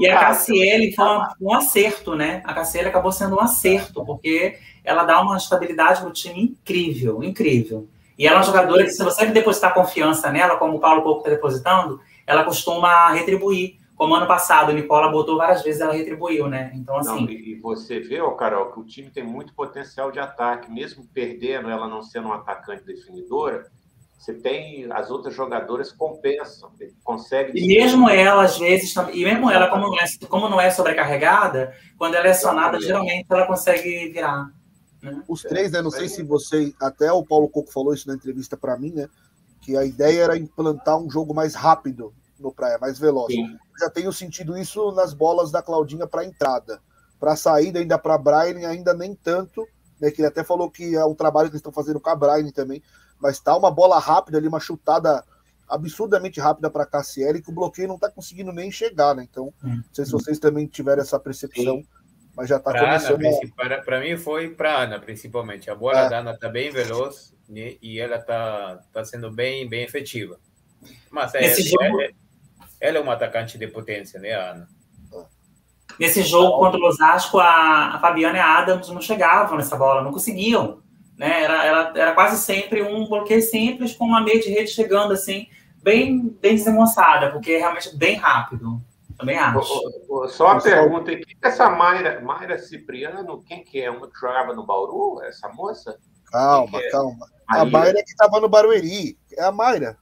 E 0.00 0.08
a 0.08 0.18
Cassiele 0.18 0.94
foi 0.94 1.04
um, 1.04 1.20
um 1.40 1.54
acerto, 1.54 2.14
né? 2.14 2.42
A 2.44 2.54
Cassiele 2.54 2.88
acabou 2.88 3.10
sendo 3.10 3.36
um 3.36 3.40
acerto, 3.40 4.04
porque 4.04 4.58
ela 4.84 5.04
dá 5.04 5.20
uma 5.20 5.36
estabilidade 5.36 6.04
no 6.04 6.12
time 6.12 6.42
incrível, 6.42 7.22
incrível. 7.22 7.88
E 8.18 8.26
ela 8.26 8.36
é 8.36 8.38
uma 8.38 8.44
jogadora 8.44 8.84
que, 8.84 8.90
se 8.90 9.02
você 9.02 9.26
depositar 9.26 9.74
confiança 9.74 10.30
nela, 10.30 10.56
como 10.56 10.76
o 10.76 10.80
Paulo 10.80 11.02
Pouco 11.02 11.20
está 11.20 11.30
depositando, 11.30 12.00
ela 12.26 12.44
costuma 12.44 13.10
retribuir. 13.12 13.78
Como 13.94 14.14
ano 14.14 14.26
passado, 14.28 14.70
o 14.70 14.72
Nicola 14.72 15.10
botou 15.10 15.36
várias 15.36 15.62
vezes, 15.62 15.80
ela 15.80 15.92
retribuiu, 15.92 16.46
né? 16.48 16.70
Então, 16.74 16.96
assim. 16.96 17.24
Não, 17.24 17.30
e 17.30 17.56
você 17.56 17.98
vê, 17.98 18.20
oh, 18.20 18.32
Carol, 18.32 18.72
que 18.72 18.78
o 18.78 18.84
time 18.84 19.10
tem 19.10 19.24
muito 19.24 19.52
potencial 19.54 20.12
de 20.12 20.20
ataque, 20.20 20.70
mesmo 20.70 21.04
perdendo, 21.12 21.68
ela 21.68 21.88
não 21.88 22.02
sendo 22.02 22.28
um 22.28 22.32
atacante 22.32 22.84
definidora, 22.84 23.66
você 24.18 24.34
tem 24.34 24.90
as 24.90 25.10
outras 25.10 25.32
jogadoras 25.32 25.92
compensam, 25.92 26.70
consegue. 27.04 27.56
E 27.56 27.68
mesmo 27.68 28.10
ela, 28.10 28.42
às 28.42 28.58
vezes, 28.58 28.92
e 29.12 29.24
mesmo 29.24 29.48
ela, 29.48 29.68
como 29.68 29.86
não 29.86 29.98
é, 29.98 30.04
como 30.28 30.48
não 30.48 30.60
é 30.60 30.70
sobrecarregada, 30.70 31.72
quando 31.96 32.16
ela 32.16 32.26
é 32.26 32.30
acionada, 32.32 32.80
geralmente 32.80 33.26
ela 33.30 33.46
consegue 33.46 34.08
virar. 34.08 34.50
Né? 35.00 35.22
Os 35.28 35.42
três, 35.42 35.70
né? 35.70 35.80
Não 35.80 35.92
sei 35.92 36.08
se 36.08 36.24
você. 36.24 36.74
Até 36.80 37.12
o 37.12 37.24
Paulo 37.24 37.48
Coco 37.48 37.70
falou 37.70 37.94
isso 37.94 38.08
na 38.08 38.14
entrevista 38.14 38.56
para 38.56 38.76
mim, 38.76 38.90
né? 38.90 39.08
Que 39.60 39.76
a 39.76 39.84
ideia 39.84 40.24
era 40.24 40.36
implantar 40.36 40.98
um 40.98 41.08
jogo 41.08 41.32
mais 41.32 41.54
rápido 41.54 42.12
no 42.40 42.52
Praia, 42.52 42.76
mais 42.78 42.98
veloz. 42.98 43.32
Sim. 43.32 43.56
Já 43.78 43.88
tenho 43.88 44.12
sentido 44.12 44.58
isso 44.58 44.90
nas 44.92 45.14
bolas 45.14 45.52
da 45.52 45.62
Claudinha 45.62 46.08
para 46.08 46.24
entrada. 46.24 46.80
Para 47.20 47.36
saída, 47.36 47.78
ainda 47.78 47.96
para 47.96 48.18
Brian, 48.18 48.68
ainda 48.68 48.92
nem 48.92 49.14
tanto. 49.14 49.64
Né, 50.00 50.10
que 50.10 50.20
ele 50.20 50.28
até 50.28 50.44
falou 50.44 50.70
que 50.70 50.94
é 50.96 51.04
um 51.04 51.14
trabalho 51.14 51.48
que 51.48 51.54
eles 51.54 51.60
estão 51.60 51.72
fazendo 51.72 52.00
com 52.00 52.10
a 52.10 52.16
Brian 52.16 52.50
também. 52.50 52.82
Mas 53.20 53.40
tá 53.40 53.56
uma 53.56 53.70
bola 53.70 53.98
rápida 53.98 54.38
ali, 54.38 54.48
uma 54.48 54.60
chutada 54.60 55.24
absurdamente 55.68 56.40
rápida 56.40 56.70
para 56.70 56.86
Cassiele, 56.86 57.42
que 57.42 57.50
o 57.50 57.54
bloqueio 57.54 57.88
não 57.88 57.96
está 57.96 58.10
conseguindo 58.10 58.52
nem 58.52 58.70
chegar, 58.70 59.14
né? 59.14 59.26
Então, 59.28 59.52
não 59.62 59.82
sei 59.92 60.04
se 60.04 60.12
vocês 60.12 60.38
também 60.38 60.66
tiveram 60.66 61.02
essa 61.02 61.18
percepção. 61.18 61.76
Sim 61.76 61.86
mas 62.38 62.48
já 62.48 62.58
está 62.58 62.72
começando. 62.72 63.52
Para, 63.56 63.82
para 63.82 63.98
mim 63.98 64.16
foi 64.16 64.50
para 64.50 64.82
Ana, 64.82 65.00
principalmente. 65.00 65.68
A 65.68 65.74
bola 65.74 66.02
é. 66.02 66.08
da 66.08 66.18
Ana 66.20 66.30
está 66.30 66.48
bem 66.48 66.70
veloz 66.70 67.34
né, 67.48 67.74
e 67.82 67.98
ela 67.98 68.14
está 68.14 68.78
tá 68.92 69.04
sendo 69.04 69.28
bem, 69.28 69.68
bem 69.68 69.82
efetiva. 69.82 70.38
Mas 71.10 71.34
é, 71.34 71.52
jogo... 71.56 72.00
é, 72.00 72.12
ela 72.80 72.98
é 72.98 73.00
uma 73.00 73.14
atacante 73.14 73.58
de 73.58 73.66
potência, 73.66 74.20
né, 74.20 74.34
Ana? 74.34 74.68
Nesse 75.98 76.22
jogo 76.22 76.58
contra 76.58 76.78
o 76.78 76.84
Osasco, 76.84 77.40
a, 77.40 77.96
a 77.96 77.98
Fabiana 77.98 78.38
e 78.38 78.40
a 78.40 78.58
Adams 78.58 78.88
não 78.88 79.00
chegavam 79.00 79.56
nessa 79.56 79.76
bola, 79.76 80.00
não 80.00 80.12
conseguiam. 80.12 80.80
Né? 81.18 81.42
Era, 81.42 81.64
era, 81.64 81.92
era 81.96 82.14
quase 82.14 82.40
sempre 82.40 82.80
um 82.80 83.06
bloqueio 83.08 83.42
simples 83.42 83.92
com 83.92 84.04
uma 84.04 84.22
meia 84.22 84.40
de 84.40 84.50
rede 84.50 84.70
chegando 84.70 85.12
assim, 85.12 85.48
bem, 85.82 86.28
bem 86.40 86.54
desengonçada, 86.54 87.32
porque 87.32 87.52
é 87.52 87.58
realmente 87.58 87.94
bem 87.96 88.14
rápido. 88.14 88.80
Também 89.18 89.36
acho. 89.36 89.68
Só 90.28 90.52
uma 90.52 90.62
pergunta 90.62 91.10
aqui. 91.10 91.24
Essa 91.42 91.68
Mayra, 91.68 92.20
Mayra 92.20 92.56
Cipriano, 92.56 93.42
quem 93.42 93.64
que 93.64 93.80
é? 93.82 93.90
Uma 93.90 94.08
que 94.08 94.16
jogava 94.16 94.54
no 94.54 94.64
Bauru? 94.64 95.20
Essa 95.24 95.48
moça? 95.48 95.98
Calma, 96.30 96.78
é? 96.80 96.90
calma. 96.90 97.26
A 97.48 97.64
Mayra 97.64 98.00
que 98.04 98.10
estava 98.10 98.38
no 98.38 98.48
Barueri. 98.48 99.18
É 99.36 99.42
a 99.42 99.50
Mayra. 99.50 99.98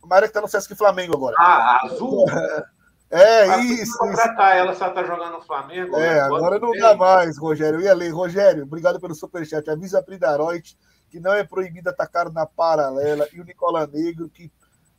A 0.00 0.06
Mayra 0.06 0.26
que 0.26 0.30
está 0.30 0.40
no 0.40 0.46
Sesc 0.46 0.72
Flamengo 0.76 1.16
agora. 1.16 1.34
Ah, 1.36 1.80
a 1.82 1.86
azul? 1.86 2.26
É, 3.14 3.48
ah, 3.48 3.58
isso. 3.58 3.96
Contratar 3.96 4.56
ela 4.56 4.74
se 4.74 4.82
ela 4.82 4.92
tá 4.92 5.04
jogando 5.04 5.34
no 5.34 5.40
Flamengo. 5.40 5.96
É, 5.96 6.20
agora 6.20 6.58
não 6.58 6.72
dá 6.72 6.96
mais, 6.96 7.38
Rogério. 7.38 7.78
Eu 7.78 7.84
ia 7.84 7.94
ler. 7.94 8.10
Rogério, 8.10 8.64
obrigado 8.64 9.00
pelo 9.00 9.14
superchat. 9.14 9.70
Avisa 9.70 10.00
a 10.00 10.02
Pridaroit 10.02 10.76
que 11.14 11.20
não 11.20 11.32
é 11.32 11.44
proibido 11.44 11.88
atacar 11.88 12.28
na 12.32 12.44
paralela. 12.44 13.28
E 13.32 13.40
o 13.40 13.44
Nicola 13.44 13.86
Negro, 13.86 14.28
que 14.28 14.50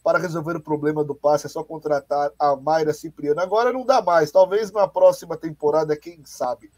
para 0.02 0.18
resolver 0.18 0.56
o 0.56 0.62
problema 0.62 1.04
do 1.04 1.14
passe 1.14 1.46
é 1.46 1.50
só 1.50 1.62
contratar 1.62 2.32
a 2.40 2.56
Mayra 2.56 2.94
Cipriano. 2.94 3.42
Agora 3.42 3.74
não 3.74 3.86
dá 3.86 4.02
mais, 4.02 4.32
talvez 4.32 4.72
na 4.72 4.88
próxima 4.88 5.36
temporada, 5.36 5.98
quem 5.98 6.24
sabe. 6.24 6.72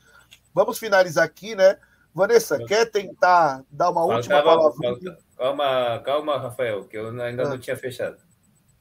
Vamos 0.55 0.79
finalizar 0.79 1.23
aqui, 1.23 1.53
né? 1.53 1.77
Vanessa, 2.15 2.57
quer 2.65 2.89
tentar 2.89 3.63
dar 3.69 3.91
uma 3.91 4.05
última 4.05 4.41
palavra? 4.41 4.97
Calma, 5.37 6.01
calma, 6.03 6.37
Rafael, 6.39 6.85
que 6.85 6.97
eu 6.97 7.09
ainda 7.09 7.43
ah. 7.43 7.49
não 7.49 7.59
tinha 7.59 7.77
fechado. 7.77 8.17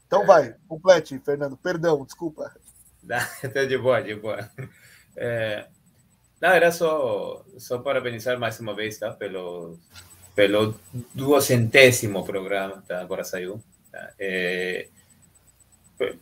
Então 0.07 0.25
vai, 0.25 0.55
complete, 0.69 1.19
Fernando. 1.25 1.57
Perdão, 1.57 2.05
desculpa. 2.05 2.55
Estou 3.43 3.67
de 3.67 3.79
boa, 3.79 4.01
de 4.01 4.15
boa. 4.15 4.51
É, 5.17 5.67
não, 6.41 6.51
era 6.51 6.71
só, 6.71 7.45
só 7.59 7.79
parabenizar 7.79 8.39
mais 8.39 8.61
uma 8.61 8.75
vez, 8.75 8.99
tá? 8.99 9.11
Pelo, 9.13 9.79
pelo 10.35 10.79
duocentésimo 11.15 12.25
programa, 12.25 12.83
tá? 12.87 13.01
Agora 13.01 13.25
saiu. 13.25 13.63
É, 14.19 14.89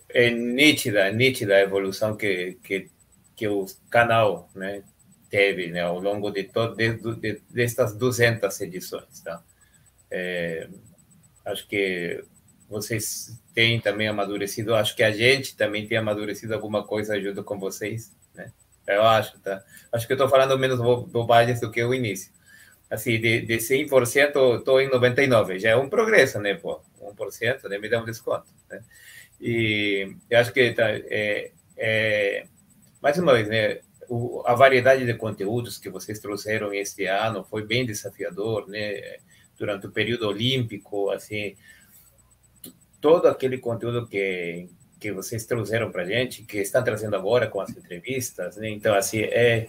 é 0.08 0.30
nítida, 0.30 1.10
nítida 1.10 1.56
a 1.56 1.60
evolução 1.60 2.16
que, 2.16 2.56
que 2.62 2.88
que 3.34 3.48
o 3.48 3.66
canal 3.90 4.48
né, 4.54 4.82
teve 5.28 5.68
né, 5.70 5.80
ao 5.80 5.98
longo 6.00 6.30
de, 6.30 6.44
todo, 6.44 6.76
de, 6.76 6.94
de, 7.16 7.42
destas 7.50 7.94
200 7.94 8.60
edições. 8.60 9.20
Tá? 9.20 9.42
É, 10.10 10.68
acho 11.44 11.66
que 11.66 12.24
vocês 12.68 13.40
têm 13.54 13.80
também 13.80 14.08
amadurecido, 14.08 14.74
acho 14.74 14.96
que 14.96 15.02
a 15.02 15.12
gente 15.12 15.56
também 15.56 15.86
tem 15.86 15.96
amadurecido 15.96 16.54
alguma 16.54 16.84
coisa 16.84 17.20
junto 17.20 17.44
com 17.44 17.58
vocês, 17.58 18.12
né? 18.34 18.50
Eu 18.86 19.02
acho, 19.02 19.38
tá? 19.38 19.62
Acho 19.92 20.06
que 20.06 20.12
eu 20.12 20.16
estou 20.16 20.28
falando 20.28 20.58
menos 20.58 20.78
bobagens 21.08 21.60
do 21.60 21.70
que 21.70 21.82
o 21.82 21.94
início. 21.94 22.32
Assim, 22.90 23.18
de, 23.18 23.40
de 23.40 23.56
100%, 23.56 24.58
estou 24.58 24.80
em 24.80 24.90
99%. 24.90 25.58
Já 25.58 25.70
é 25.70 25.76
um 25.76 25.88
progresso, 25.88 26.38
né, 26.38 26.54
pô? 26.54 26.80
1%, 27.00 27.68
né? 27.68 27.78
Me 27.78 27.88
dá 27.88 28.02
um 28.02 28.04
desconto, 28.04 28.46
né? 28.68 28.82
E 29.40 30.14
eu 30.28 30.38
acho 30.38 30.52
que 30.52 30.72
tá, 30.72 30.90
é, 30.90 31.50
é, 31.76 32.46
mais 33.00 33.18
uma 33.18 33.32
vez, 33.32 33.48
né? 33.48 33.80
O, 34.08 34.42
a 34.44 34.54
variedade 34.54 35.06
de 35.06 35.14
conteúdos 35.14 35.78
que 35.78 35.88
vocês 35.88 36.18
trouxeram 36.18 36.74
este 36.74 37.06
ano 37.06 37.42
foi 37.44 37.64
bem 37.64 37.86
desafiador, 37.86 38.68
né? 38.68 39.16
Durante 39.56 39.86
o 39.86 39.90
período 39.90 40.28
olímpico, 40.28 41.10
assim, 41.10 41.56
todo 43.04 43.28
aquele 43.28 43.58
conteúdo 43.58 44.06
que 44.06 44.66
que 44.98 45.12
vocês 45.12 45.44
trouxeram 45.44 45.90
para 45.90 46.06
gente, 46.06 46.44
que 46.44 46.56
estão 46.56 46.82
trazendo 46.82 47.14
agora 47.14 47.46
com 47.46 47.60
as 47.60 47.68
entrevistas, 47.68 48.56
né? 48.56 48.70
Então, 48.70 48.94
assim, 48.94 49.20
é, 49.20 49.68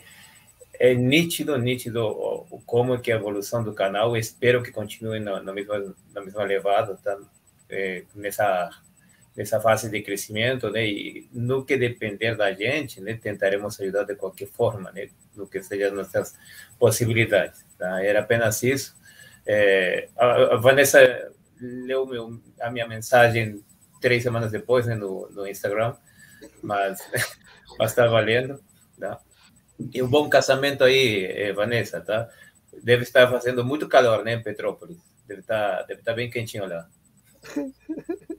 é 0.79 0.93
nítido, 0.93 1.57
nítido 1.57 2.45
como 2.65 2.93
é 2.93 2.97
que 2.99 3.11
a 3.11 3.17
evolução 3.17 3.61
do 3.61 3.73
canal, 3.73 4.15
espero 4.15 4.63
que 4.63 4.71
continue 4.71 5.19
na, 5.19 5.43
na 5.43 5.51
mesma, 5.51 5.93
na 6.13 6.21
mesma 6.21 6.43
levada, 6.45 6.97
tá? 7.03 7.19
É, 7.69 8.03
nessa, 8.15 8.69
nessa 9.35 9.59
fase 9.59 9.89
de 9.89 10.01
crescimento, 10.01 10.69
né? 10.69 10.87
E 10.87 11.27
no 11.33 11.65
que 11.65 11.75
depender 11.75 12.37
da 12.37 12.53
gente, 12.53 13.01
né? 13.01 13.19
Tentaremos 13.21 13.77
ajudar 13.81 14.03
de 14.03 14.15
qualquer 14.15 14.47
forma, 14.47 14.89
né? 14.93 15.09
No 15.35 15.45
que 15.45 15.61
seja 15.61 15.91
nossas 15.91 16.37
possibilidades, 16.79 17.65
tá? 17.77 18.01
Era 18.01 18.21
apenas 18.21 18.63
isso. 18.63 18.95
É, 19.45 20.07
a, 20.15 20.53
a 20.53 20.55
Vanessa 20.55 21.34
leu 21.59 22.05
meu, 22.05 22.39
a 22.61 22.69
minha 22.69 22.87
mensagem 22.87 23.63
três 24.01 24.23
semanas 24.23 24.51
depois 24.51 24.85
né, 24.85 24.95
no, 24.95 25.29
no 25.31 25.47
Instagram, 25.47 25.95
mas 26.61 26.99
está 27.81 28.07
valendo, 28.07 28.59
tá? 28.99 29.19
E 29.93 30.01
um 30.01 30.07
bom 30.07 30.29
casamento 30.29 30.83
aí, 30.83 31.25
eh, 31.25 31.53
Vanessa, 31.53 31.99
tá? 31.99 32.29
Deve 32.83 33.03
estar 33.03 33.29
fazendo 33.29 33.63
muito 33.63 33.87
calor, 33.87 34.23
né, 34.23 34.33
em 34.33 34.43
Petrópolis. 34.43 34.97
Deve 35.27 35.41
estar, 35.41 35.83
deve 35.83 36.01
estar 36.01 36.13
bem 36.13 36.29
quentinho 36.29 36.67
lá. 36.67 36.87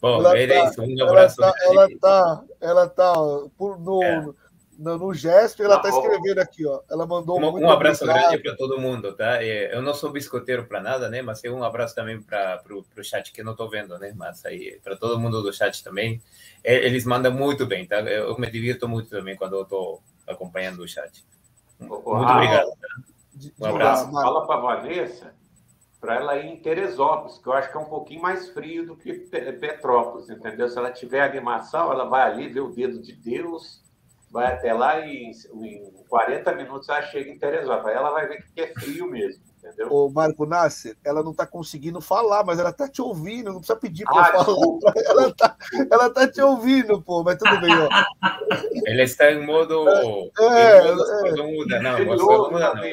Bom, 0.00 0.20
ela 0.20 0.38
é 0.38 0.46
tá, 0.46 0.64
isso. 0.66 0.82
Um 0.82 1.02
abraço. 1.02 1.42
Ela 1.42 1.52
está, 1.52 1.64
ela 1.70 1.88
tá, 1.98 2.44
ela 2.60 2.88
tá 2.88 3.14
por, 3.56 3.80
no, 3.80 4.02
é 4.02 4.24
no, 4.78 4.98
no 4.98 5.14
gesto, 5.14 5.62
ela 5.62 5.76
está 5.76 5.88
escrevendo 5.88 6.38
aqui, 6.38 6.66
ó. 6.66 6.80
Ela 6.90 7.06
mandou 7.06 7.40
um, 7.40 7.60
um 7.60 7.70
abraço 7.70 8.04
obrigado. 8.04 8.28
grande 8.28 8.42
para 8.42 8.56
todo 8.56 8.80
mundo, 8.80 9.14
tá? 9.14 9.42
Eu 9.42 9.82
não 9.82 9.94
sou 9.94 10.10
biscoteiro 10.10 10.66
para 10.66 10.80
nada, 10.80 11.08
né? 11.08 11.22
Mas 11.22 11.42
um 11.44 11.64
abraço 11.64 11.94
também 11.94 12.20
para 12.20 12.62
o 12.70 13.04
chat 13.04 13.32
que 13.32 13.40
eu 13.40 13.44
não 13.44 13.52
estou 13.52 13.68
vendo, 13.68 13.98
né? 13.98 14.12
Mas 14.14 14.44
aí 14.44 14.78
para 14.82 14.96
todo 14.96 15.18
mundo 15.18 15.42
do 15.42 15.52
chat 15.52 15.82
também, 15.82 16.22
eles 16.62 17.04
mandam 17.04 17.32
muito 17.32 17.66
bem, 17.66 17.86
tá? 17.86 18.00
Eu 18.00 18.38
me 18.38 18.50
divirto 18.50 18.88
muito 18.88 19.08
também 19.08 19.36
quando 19.36 19.56
eu 19.56 19.62
estou 19.62 20.02
acompanhando 20.26 20.80
o 20.80 20.88
chat. 20.88 21.24
Muito 21.78 22.06
obrigado. 22.06 22.68
Tá? 22.70 23.56
Um 23.60 23.66
abraço. 23.66 24.10
Fala 24.10 24.46
para 24.46 24.56
a 24.56 24.60
Vanessa 24.60 25.34
para 26.00 26.16
ela 26.16 26.36
ir 26.36 26.46
em 26.46 26.56
Teresópolis, 26.56 27.38
que 27.38 27.48
eu 27.48 27.52
acho 27.54 27.70
que 27.70 27.76
é 27.76 27.80
um 27.80 27.86
pouquinho 27.86 28.22
mais 28.22 28.50
frio 28.50 28.86
do 28.86 28.94
que 28.94 29.12
Petrópolis, 29.12 30.28
entendeu? 30.28 30.68
Se 30.68 30.78
ela 30.78 30.92
tiver 30.92 31.22
animação, 31.22 31.90
ela 31.90 32.04
vai 32.04 32.22
ali 32.30 32.48
ver 32.48 32.60
o 32.60 32.68
dedo 32.68 33.00
de 33.00 33.12
Deus 33.12 33.82
vai 34.36 34.52
até 34.52 34.72
lá 34.74 35.00
e 35.00 35.30
em 35.54 36.04
40 36.10 36.54
minutos 36.54 36.88
ela 36.90 37.00
chega 37.02 37.30
em 37.30 37.38
Teresópolis. 37.38 37.86
Aí 37.86 37.94
ela 37.94 38.10
vai 38.10 38.28
ver 38.28 38.44
que 38.54 38.60
é 38.60 38.74
frio 38.74 39.10
mesmo, 39.10 39.42
entendeu? 39.58 39.90
Ô, 39.90 40.10
Marco 40.10 40.44
Nasser, 40.44 40.94
ela 41.02 41.22
não 41.22 41.30
está 41.30 41.46
conseguindo 41.46 42.02
falar, 42.02 42.44
mas 42.44 42.58
ela 42.58 42.68
está 42.68 42.86
te 42.86 43.00
ouvindo, 43.00 43.46
não 43.46 43.60
precisa 43.60 43.78
pedir 43.78 44.04
para 44.04 44.20
ah, 44.20 44.44
falar. 44.44 44.56
Ela 45.06 45.28
está 45.28 45.56
ela 45.90 46.10
tá 46.10 46.28
te 46.28 46.42
ouvindo, 46.42 47.00
pô, 47.00 47.22
mas 47.24 47.38
tudo 47.38 47.58
bem, 47.62 47.72
ó. 47.72 47.88
Ela 48.86 49.02
está 49.02 49.32
em 49.32 49.44
modo. 49.46 49.88
É, 49.88 50.02
em 50.02 50.94
modo 50.94 51.02
é, 51.12 51.28
é. 51.28 51.42
muda, 51.42 51.80
não, 51.80 51.98
não, 51.98 52.50
não. 52.50 52.84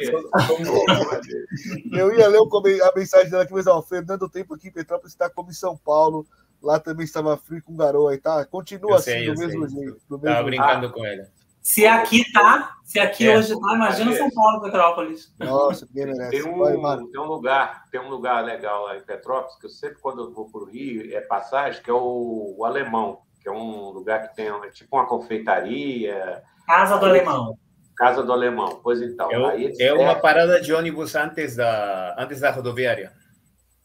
Eu 1.92 2.18
ia 2.18 2.28
ler 2.30 2.40
a 2.40 2.92
mensagem 2.96 3.30
dela 3.30 3.44
aqui, 3.44 3.54
mas 3.54 3.68
ó, 3.68 3.82
Fernando 3.82 4.30
Tempo 4.30 4.54
aqui 4.54 4.70
em 4.70 4.72
Petrópolis 4.72 5.12
está 5.12 5.30
como 5.30 5.50
em 5.50 5.54
São 5.54 5.76
Paulo. 5.76 6.26
Lá 6.64 6.80
também 6.80 7.04
estava 7.04 7.36
frio 7.36 7.62
com 7.62 7.76
garoa 7.76 8.16
e 8.16 8.18
tá. 8.18 8.46
Continua 8.46 9.00
sei, 9.00 9.30
assim, 9.30 9.34
do 9.34 9.40
mesmo 9.40 9.70
sei. 9.70 9.80
jeito. 9.80 10.02
Do 10.10 10.18
Tava 10.18 10.44
brincando 10.44 10.90
com 10.92 11.06
ele. 11.06 11.28
Se 11.62 11.86
aqui 11.86 12.30
tá, 12.34 12.78
se 12.84 13.00
aqui 13.00 13.28
é, 13.28 13.38
hoje 13.38 13.58
tá, 13.60 13.74
imagina 13.74 14.14
é. 14.14 14.18
São 14.18 14.30
Paulo, 14.32 14.62
Petrópolis. 14.62 15.34
Nossa, 15.40 15.86
que 15.86 15.94
merece. 15.94 16.30
Tem 16.30 16.44
um, 16.44 17.10
tem 17.10 17.22
um 17.22 17.26
lugar, 17.26 17.84
tem 17.90 18.02
um 18.02 18.10
lugar 18.10 18.44
legal 18.44 18.84
lá 18.84 18.98
em 18.98 19.02
Petrópolis, 19.02 19.58
que 19.58 19.66
eu 19.66 19.70
sempre 19.70 20.00
quando 20.02 20.24
eu 20.24 20.34
vou 20.34 20.50
para 20.50 20.62
o 20.62 20.66
Rio, 20.66 21.16
é 21.16 21.22
passagem, 21.22 21.82
que 21.82 21.90
é 21.90 21.94
o, 21.94 22.56
o, 22.58 22.66
Alemão, 22.66 23.20
que 23.42 23.48
é 23.48 23.52
um 23.52 23.90
lugar 23.92 24.28
que 24.28 24.36
tem 24.36 24.48
é 24.48 24.70
tipo 24.72 24.96
uma 24.98 25.06
confeitaria. 25.06 26.44
Casa 26.66 26.98
do 26.98 27.06
Alemão. 27.06 27.58
Casa 27.96 28.24
do 28.24 28.34
Alemão, 28.34 28.82
pois 28.84 29.02
então. 29.02 29.30
É, 29.32 29.88
é 29.88 29.94
uma 29.94 30.16
parada 30.16 30.60
de 30.60 30.74
ônibus 30.74 31.16
antes 31.16 31.56
da, 31.56 32.16
antes 32.18 32.42
da 32.42 32.52
rodoviária. 32.52 33.14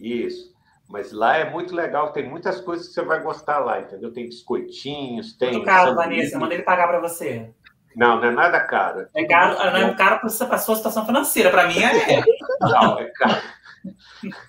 Isso. 0.01 0.58
Mas 0.89 1.13
lá 1.13 1.37
é 1.37 1.51
muito 1.51 1.75
legal, 1.75 2.13
tem 2.13 2.27
muitas 2.27 2.61
coisas 2.63 2.89
que 2.89 2.95
você 2.95 3.03
vai 3.03 3.23
gostar 3.23 3.59
lá, 3.59 3.81
entendeu? 3.81 4.11
Tem 4.11 4.25
biscoitinhos, 4.25 5.37
tem. 5.37 5.53
Muito 5.53 5.67
caro, 5.67 5.95
Vanessa, 5.95 6.39
manda 6.39 6.55
ele 6.55 6.63
pagar 6.63 6.89
para 6.89 7.01
você. 7.01 7.51
Não, 7.95 8.17
não 8.17 8.29
é 8.29 8.31
nada 8.31 8.61
caro. 8.61 9.07
É 9.15 9.25
caro, 9.25 9.57
não 9.73 9.89
é 9.89 9.95
caro 9.95 10.21
para 10.21 10.27
a 10.29 10.59
sua 10.59 10.77
situação 10.77 11.05
financeira, 11.05 11.51
para 11.51 11.67
mim 11.67 11.83
é. 11.83 12.23
Não, 12.61 12.99
é 12.99 13.05
caro. 13.07 13.43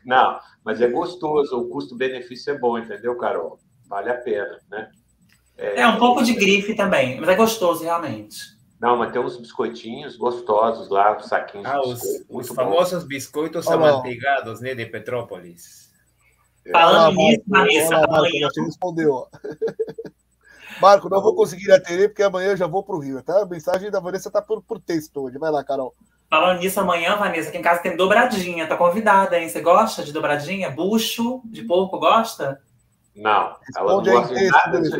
Não, 0.05 0.39
mas 0.63 0.81
é 0.81 0.87
gostoso, 0.87 1.59
o 1.59 1.69
custo-benefício 1.69 2.53
é 2.53 2.57
bom, 2.57 2.77
entendeu, 2.77 3.17
Carol? 3.17 3.59
Vale 3.87 4.09
a 4.09 4.15
pena, 4.15 4.59
né? 4.69 4.89
É, 5.57 5.81
é 5.81 5.87
um 5.87 5.97
pouco 5.97 6.23
de 6.23 6.33
grife 6.33 6.75
também, 6.75 7.19
mas 7.19 7.27
é 7.27 7.35
gostoso 7.35 7.83
realmente. 7.83 8.57
Não, 8.79 8.95
mas 8.95 9.11
tem 9.11 9.21
uns 9.21 9.35
biscoitinhos 9.35 10.15
gostosos 10.15 10.89
lá, 10.89 11.17
os 11.17 11.25
saquinhos. 11.25 11.65
Ah, 11.65 11.81
os, 11.81 12.01
os 12.29 12.47
famosos 12.49 13.03
biscoitos 13.03 13.67
amanteigados, 13.67 14.61
né, 14.61 14.73
de 14.73 14.85
Petrópolis. 14.85 15.88
Falando 16.71 17.15
nisso, 17.15 17.43
Vanessa, 17.47 17.95
amanhã... 17.97 18.47
Você 18.47 18.61
respondeu. 18.61 19.27
Marco, 20.81 21.09
não 21.09 21.21
vou 21.21 21.35
conseguir 21.35 21.71
atender 21.71 22.07
porque 22.09 22.23
amanhã 22.23 22.51
eu 22.51 22.57
já 22.57 22.67
vou 22.67 22.83
para 22.83 22.95
o 22.95 22.99
Rio, 22.99 23.21
tá? 23.21 23.41
A 23.41 23.45
mensagem 23.45 23.91
da 23.91 23.99
Vanessa 23.99 24.31
tá 24.31 24.41
por, 24.41 24.61
por 24.61 24.79
texto 24.79 25.21
hoje. 25.21 25.37
Vai 25.37 25.51
lá, 25.51 25.63
Carol. 25.63 25.93
Falando 26.29 26.59
nisso, 26.59 26.79
amanhã, 26.79 27.15
Vanessa, 27.17 27.49
aqui 27.49 27.57
em 27.57 27.61
casa 27.61 27.81
tem 27.81 27.97
dobradinha. 27.97 28.67
Tá 28.67 28.77
convidada, 28.77 29.37
hein? 29.37 29.49
Você 29.49 29.61
gosta 29.61 30.03
de 30.03 30.13
dobradinha? 30.13 30.69
Bucho 30.69 31.41
de 31.45 31.63
porco, 31.63 31.99
gosta? 31.99 32.61
Não, 33.15 33.55
ela 33.75 33.95
não 33.95 34.03
gosta 34.03 34.33
de 34.33 34.47
nada 34.47 34.81
disso. 34.81 34.95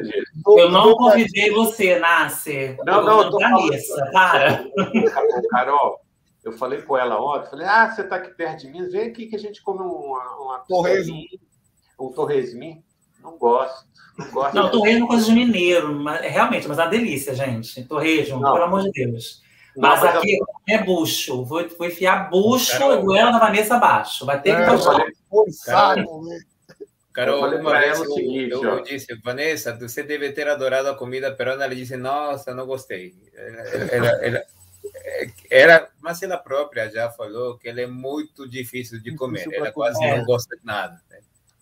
Eu 0.45 0.69
não 0.69 0.93
convidei 0.95 1.51
você, 1.51 1.99
Nasser. 1.99 2.77
Não, 2.83 3.03
não, 3.03 3.21
eu 3.21 3.29
tô 3.29 3.39
Vanessa, 3.39 4.09
para. 4.11 4.65
Carol, 5.49 6.01
eu 6.43 6.51
falei 6.51 6.81
com 6.81 6.97
ela 6.97 7.21
ontem, 7.21 7.49
falei, 7.49 7.67
ah, 7.67 7.89
você 7.89 8.03
tá 8.03 8.17
aqui 8.17 8.31
perto 8.31 8.61
de 8.61 8.69
mim, 8.69 8.89
vem 8.89 9.09
aqui 9.09 9.27
que 9.27 9.35
a 9.35 9.39
gente 9.39 9.61
come 9.61 9.81
uma, 9.81 10.35
uma 10.37 10.59
torresmo. 10.67 11.15
Um 11.99 12.11
torresmin. 12.11 12.83
Não 13.21 13.37
gosto. 13.37 13.87
Não, 14.17 14.31
gosto 14.31 14.55
não 14.55 14.71
torresmo 14.71 15.05
é 15.05 15.07
coisa 15.07 15.25
de 15.25 15.31
mineiro, 15.33 15.93
mas, 15.95 16.21
é 16.23 16.27
realmente, 16.27 16.67
mas 16.67 16.77
é 16.77 16.83
uma 16.83 16.89
delícia, 16.89 17.33
gente. 17.33 17.83
Torresmo, 17.85 18.39
não. 18.39 18.53
pelo 18.53 18.65
amor 18.65 18.81
de 18.83 18.91
Deus. 18.91 19.41
Mas, 19.75 20.01
mas 20.01 20.15
aqui 20.15 20.37
eu... 20.37 20.45
é 20.67 20.83
bucho. 20.83 21.45
Vou, 21.45 21.67
vou 21.77 21.87
enfiar 21.87 22.29
bucho 22.29 22.91
e 22.91 23.01
goela 23.01 23.31
da 23.31 23.39
Vanessa 23.39 23.75
abaixo. 23.75 24.25
Vai 24.25 24.41
ter 24.41 24.55
que 24.55 24.61
é, 24.61 24.65
gostar. 24.65 25.05
Carol, 25.65 26.25
Carol 27.13 27.59
uma 27.59 27.79
vez 27.79 27.99
eu, 27.99 28.05
seguinte, 28.05 28.51
eu, 28.51 28.63
eu, 28.63 28.83
disse, 28.83 29.15
Vanessa, 29.23 29.73
você 29.73 30.03
deve 30.03 30.31
ter 30.31 30.47
adorado 30.47 30.89
a 30.89 30.95
comida 30.95 31.33
peruana. 31.33 31.65
Ela 31.65 31.75
disse, 31.75 31.95
nossa, 31.95 32.53
não 32.53 32.65
gostei. 32.65 33.15
Ela, 33.33 33.61
ela, 33.91 34.25
ela, 34.25 34.43
era, 35.49 35.89
mas 36.01 36.21
ela 36.21 36.37
própria 36.37 36.89
já 36.89 37.09
falou 37.09 37.57
que 37.57 37.69
ela 37.69 37.81
é 37.81 37.87
muito 37.87 38.47
difícil 38.47 39.01
de 39.01 39.15
comer. 39.15 39.47
Ela 39.51 39.71
quase 39.71 39.99
não 39.99 40.25
gosta 40.25 40.55
de 40.57 40.65
nada. 40.65 41.01
Né? 41.09 41.19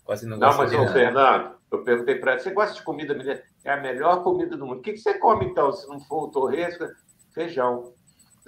Quase 0.07 0.25
não 0.25 0.39
gosta 0.39 0.51
não, 0.51 0.57
mas, 0.63 0.71
de 0.71 0.77
nada. 0.77 0.93
Fernando, 0.93 1.55
eu 1.69 1.83
perguntei 1.83 2.15
para 2.15 2.31
ela, 2.31 2.39
você 2.39 2.51
gosta 2.51 2.73
de 2.75 2.81
comida 2.81 3.13
mineira? 3.13 3.43
É 3.65 3.73
a 3.73 3.81
melhor 3.81 4.23
comida 4.23 4.55
do 4.55 4.65
mundo. 4.65 4.79
O 4.79 4.81
que, 4.81 4.93
que 4.93 4.99
você 4.99 5.15
come, 5.15 5.45
então, 5.45 5.69
se 5.73 5.85
não 5.85 5.99
for 5.99 6.29
o 6.29 6.31
torresco? 6.31 6.85
Feijão. 7.33 7.91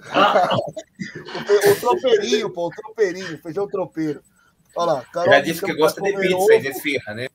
o 1.70 1.76
tropeirinho, 1.78 2.50
pô, 2.50 2.68
o 2.68 2.70
tropeirinho, 2.70 3.38
feijão 3.42 3.68
tropeiro. 3.68 4.22
Olha 4.74 4.92
lá, 4.92 5.04
Carol, 5.12 5.34
Já 5.34 5.40
disse 5.42 5.62
que 5.62 5.74
gosta 5.74 6.00
de 6.00 6.16
pizza 6.18 6.54
e 6.54 6.60
de 6.62 6.68
esfirra, 6.68 7.12
né? 7.12 7.28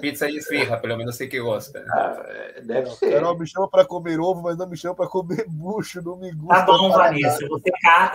Pizza 0.00 0.28
de 0.28 0.38
esfirra, 0.38 0.76
pelo 0.76 0.96
menos 0.96 1.16
sei 1.16 1.28
que 1.28 1.40
gosta. 1.40 1.84
Ah, 1.90 2.22
deve 2.62 2.88
não, 2.88 2.96
ser. 2.96 3.12
Carol 3.12 3.38
me 3.38 3.46
chama 3.46 3.68
para 3.68 3.84
comer 3.84 4.20
ovo, 4.20 4.42
mas 4.42 4.56
não 4.56 4.68
me 4.68 4.76
chama 4.76 4.94
para 4.94 5.08
comer 5.08 5.44
bucho, 5.48 6.02
não 6.02 6.16
me 6.16 6.32
gusta. 6.32 6.54
Tá 6.54 6.62
bom, 6.64 6.90
Vanessa. 6.90 7.46
Você, 7.48 7.70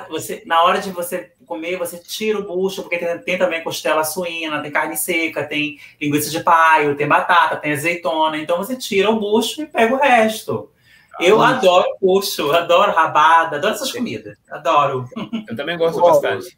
você, 0.09 0.43
na 0.45 0.63
hora 0.63 0.79
de 0.79 0.91
você 0.91 1.31
comer, 1.45 1.77
você 1.77 1.97
tira 1.97 2.39
o 2.39 2.43
bucho, 2.43 2.81
porque 2.81 2.97
tem, 2.97 3.19
tem, 3.19 3.37
também 3.37 3.63
costela 3.63 4.03
suína, 4.03 4.61
tem 4.61 4.71
carne 4.71 4.97
seca, 4.97 5.43
tem 5.43 5.79
linguiça 5.99 6.29
de 6.29 6.41
paio, 6.41 6.95
tem 6.95 7.07
batata, 7.07 7.57
tem 7.57 7.73
azeitona. 7.73 8.37
Então 8.37 8.57
você 8.57 8.75
tira 8.75 9.09
o 9.09 9.19
bucho 9.19 9.61
e 9.61 9.65
pega 9.65 9.93
o 9.93 9.99
resto. 9.99 10.71
Eu 11.19 11.41
ah, 11.41 11.49
adoro 11.49 11.97
puxo, 11.99 12.51
adoro 12.51 12.91
rabada, 12.91 13.57
adoro 13.57 13.73
essas 13.73 13.91
comidas. 13.91 14.37
Adoro. 14.49 15.09
Eu 15.47 15.55
também 15.55 15.77
gosto 15.77 15.99
bastante. 15.99 16.57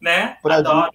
Né? 0.00 0.38
Pra 0.42 0.56
adoro. 0.56 0.90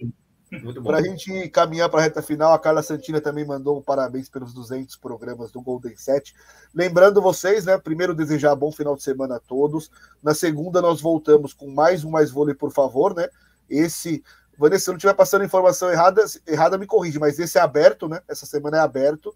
Para 0.84 0.98
a 0.98 1.02
gente 1.02 1.48
caminhar 1.48 1.88
para 1.88 2.00
a 2.00 2.02
reta 2.04 2.22
final, 2.22 2.52
a 2.52 2.58
Carla 2.58 2.82
Santina 2.82 3.20
também 3.20 3.44
mandou 3.44 3.78
um 3.78 3.82
parabéns 3.82 4.28
pelos 4.28 4.54
200 4.54 4.94
programas 4.96 5.50
do 5.50 5.60
Golden 5.60 5.96
Set. 5.96 6.34
Lembrando 6.72 7.20
vocês, 7.20 7.64
né? 7.64 7.76
Primeiro, 7.78 8.14
desejar 8.14 8.54
bom 8.54 8.70
final 8.70 8.94
de 8.94 9.02
semana 9.02 9.36
a 9.36 9.40
todos. 9.40 9.90
Na 10.22 10.34
segunda, 10.34 10.80
nós 10.80 11.00
voltamos 11.00 11.52
com 11.52 11.68
mais 11.68 12.04
um 12.04 12.10
Mais 12.10 12.30
Vôlei, 12.30 12.54
por 12.54 12.72
favor, 12.72 13.14
né? 13.14 13.28
Esse. 13.68 14.22
Vanessa, 14.58 14.84
se 14.84 14.90
eu 14.90 14.92
não 14.92 14.96
estiver 14.96 15.14
passando 15.14 15.44
informação 15.44 15.90
errada, 15.90 16.24
errada, 16.46 16.78
me 16.78 16.86
corrige, 16.86 17.18
mas 17.18 17.38
esse 17.38 17.58
é 17.58 17.60
aberto, 17.60 18.08
né? 18.08 18.20
Essa 18.28 18.46
semana 18.46 18.78
é 18.78 18.80
aberto 18.80 19.34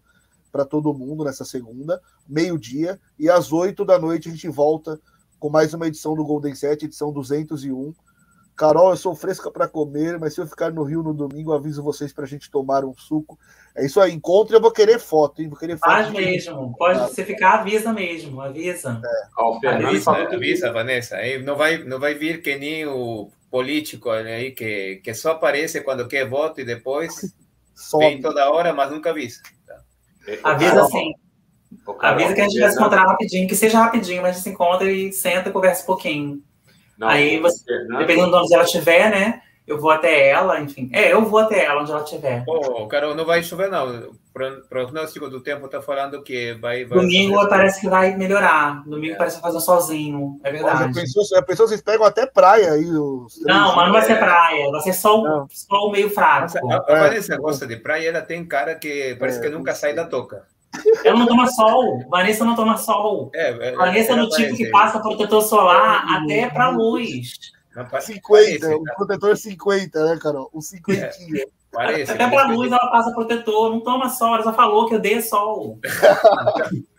para 0.51 0.65
todo 0.65 0.93
mundo 0.93 1.23
nessa 1.23 1.45
segunda, 1.45 2.01
meio-dia, 2.27 2.99
e 3.17 3.29
às 3.29 3.53
oito 3.53 3.85
da 3.85 3.97
noite 3.99 4.27
a 4.27 4.31
gente 4.31 4.49
volta 4.49 4.99
com 5.39 5.49
mais 5.49 5.73
uma 5.73 5.87
edição 5.87 6.15
do 6.15 6.25
Golden 6.25 6.53
Set, 6.55 6.85
edição 6.85 7.11
201 7.11 7.93
Carol, 8.61 8.91
eu 8.91 8.97
sou 8.97 9.15
fresca 9.15 9.49
para 9.49 9.67
comer, 9.67 10.19
mas 10.19 10.35
se 10.35 10.39
eu 10.39 10.45
ficar 10.45 10.71
no 10.71 10.83
Rio 10.83 11.01
no 11.01 11.15
domingo, 11.15 11.51
aviso 11.51 11.81
vocês 11.81 12.13
para 12.13 12.25
a 12.25 12.27
gente 12.27 12.51
tomar 12.51 12.85
um 12.85 12.93
suco. 12.93 13.39
É 13.75 13.83
isso 13.83 13.99
aí, 13.99 14.13
encontre, 14.13 14.55
eu 14.55 14.61
vou 14.61 14.71
querer 14.71 14.99
foto, 14.99 15.41
hein? 15.41 15.49
Vou 15.49 15.57
querer 15.57 15.79
foto. 15.79 15.89
Faz 15.89 16.11
mesmo, 16.11 16.75
pode 16.77 16.99
você 16.99 17.25
ficar, 17.25 17.61
avisa 17.61 17.91
mesmo, 17.91 18.39
avisa. 18.39 19.01
É. 19.03 19.67
avisa, 19.67 20.11
avisa, 20.11 20.71
Vanessa. 20.71 21.15
Aí 21.15 21.41
não 21.41 21.55
vai, 21.55 21.79
não 21.79 21.99
vai 21.99 22.13
vir 22.13 22.43
que 22.43 22.55
nem 22.55 22.85
o 22.85 23.31
político 23.49 24.11
aí 24.11 24.51
que, 24.51 25.01
que 25.03 25.11
só 25.15 25.31
aparece 25.31 25.81
quando 25.81 26.07
quer 26.07 26.29
voto 26.29 26.61
e 26.61 26.63
depois 26.63 27.33
vem 27.97 28.21
toda 28.21 28.47
hora, 28.51 28.71
mas 28.71 28.91
nunca 28.91 29.09
avisa. 29.09 29.41
Tá? 29.65 29.81
Avisa 30.43 30.85
sim. 30.85 31.11
Avisa 31.99 32.35
que 32.35 32.41
a 32.41 32.43
gente 32.43 32.59
vai 32.59 32.69
se 32.69 32.75
encontrar 32.75 33.07
rapidinho, 33.07 33.47
que 33.47 33.55
seja 33.55 33.79
rapidinho, 33.79 34.21
mas 34.21 34.29
a 34.29 34.33
gente 34.33 34.43
se 34.43 34.49
encontra 34.51 34.91
e 34.91 35.11
senta 35.11 35.49
e 35.49 35.51
conversa 35.51 35.81
um 35.81 35.87
pouquinho. 35.87 36.43
Não, 37.01 37.07
Aí 37.07 37.39
você, 37.39 37.63
dependendo 37.97 38.29
de 38.29 38.35
onde 38.35 38.53
ela 38.53 38.63
estiver, 38.63 39.09
né? 39.09 39.41
Eu 39.65 39.79
vou 39.79 39.89
até 39.89 40.29
ela, 40.29 40.59
enfim. 40.59 40.87
É, 40.93 41.13
eu 41.13 41.25
vou 41.25 41.39
até 41.39 41.65
ela 41.65 41.81
onde 41.81 41.91
ela 41.91 42.03
estiver. 42.03 42.43
Oh, 42.47 42.87
Carol, 42.87 43.15
não 43.15 43.25
vai 43.25 43.41
chover, 43.41 43.69
não. 43.71 44.11
Prognóstico 44.69 45.27
do 45.29 45.41
tempo 45.41 45.65
está 45.65 45.81
falando 45.81 46.21
que 46.21 46.53
vai. 46.53 46.85
vai 46.85 46.99
Domingo 46.99 47.35
chover. 47.35 47.49
parece 47.49 47.81
que 47.81 47.89
vai 47.89 48.15
melhorar. 48.15 48.83
Domingo 48.85 49.13
é. 49.13 49.17
parece 49.17 49.37
que 49.37 49.41
vai 49.41 49.51
fazer 49.51 49.65
sozinho. 49.65 50.39
É 50.43 50.51
verdade. 50.51 50.93
Já 50.93 51.01
pensou, 51.01 51.25
já 51.25 51.41
pensou 51.41 51.67
vocês 51.67 51.81
pegam 51.81 52.05
até 52.05 52.27
praia 52.27 52.73
aí? 52.73 52.85
Os 52.85 53.41
não, 53.41 53.75
mas 53.75 53.85
não 53.85 53.93
vai 53.93 54.01
ser 54.03 54.19
praia. 54.19 54.69
Vai 54.69 54.81
ser 54.81 54.93
só, 54.93 55.47
só 55.49 55.87
o 55.87 55.91
meio 55.91 56.09
fraco. 56.11 56.41
Nossa, 56.41 56.59
a, 56.59 56.97
a 56.97 56.99
Vanessa 56.99 57.37
gosta 57.37 57.65
de 57.65 57.77
praia 57.77 58.09
ela 58.09 58.21
tem 58.21 58.45
cara 58.45 58.75
que 58.75 59.15
parece 59.19 59.39
é, 59.39 59.41
que 59.41 59.49
nunca 59.49 59.73
sai 59.73 59.95
da 59.95 60.05
toca. 60.05 60.45
Ela 61.03 61.19
não 61.19 61.27
toma 61.27 61.47
sol. 61.47 62.05
Vanessa 62.09 62.45
não 62.45 62.55
toma 62.55 62.77
sol. 62.77 63.29
É, 63.33 63.69
é, 63.69 63.75
Vanessa 63.75 64.13
é 64.13 64.15
no 64.15 64.29
tipo 64.29 64.55
que 64.55 64.69
passa 64.69 64.99
protetor 64.99 65.41
solar 65.41 66.05
é, 66.05 66.17
até 66.17 66.49
para 66.49 66.69
luz. 66.69 67.51
50, 68.01 68.75
o 68.75 68.83
protetor 68.95 69.37
50, 69.37 70.05
né, 70.05 70.19
Carol? 70.21 70.49
O 70.51 70.61
50. 70.61 71.05
É, 71.05 71.45
parece, 71.71 72.11
até 72.11 72.29
para 72.29 72.47
luz 72.47 72.69
ela 72.69 72.91
passa 72.91 73.13
protetor, 73.13 73.69
não 73.69 73.79
toma 73.79 74.09
sol, 74.09 74.35
ela 74.35 74.43
já 74.43 74.53
falou 74.53 74.87
que 74.87 74.95
eu 74.95 74.99
dei 74.99 75.21
sol. 75.21 75.79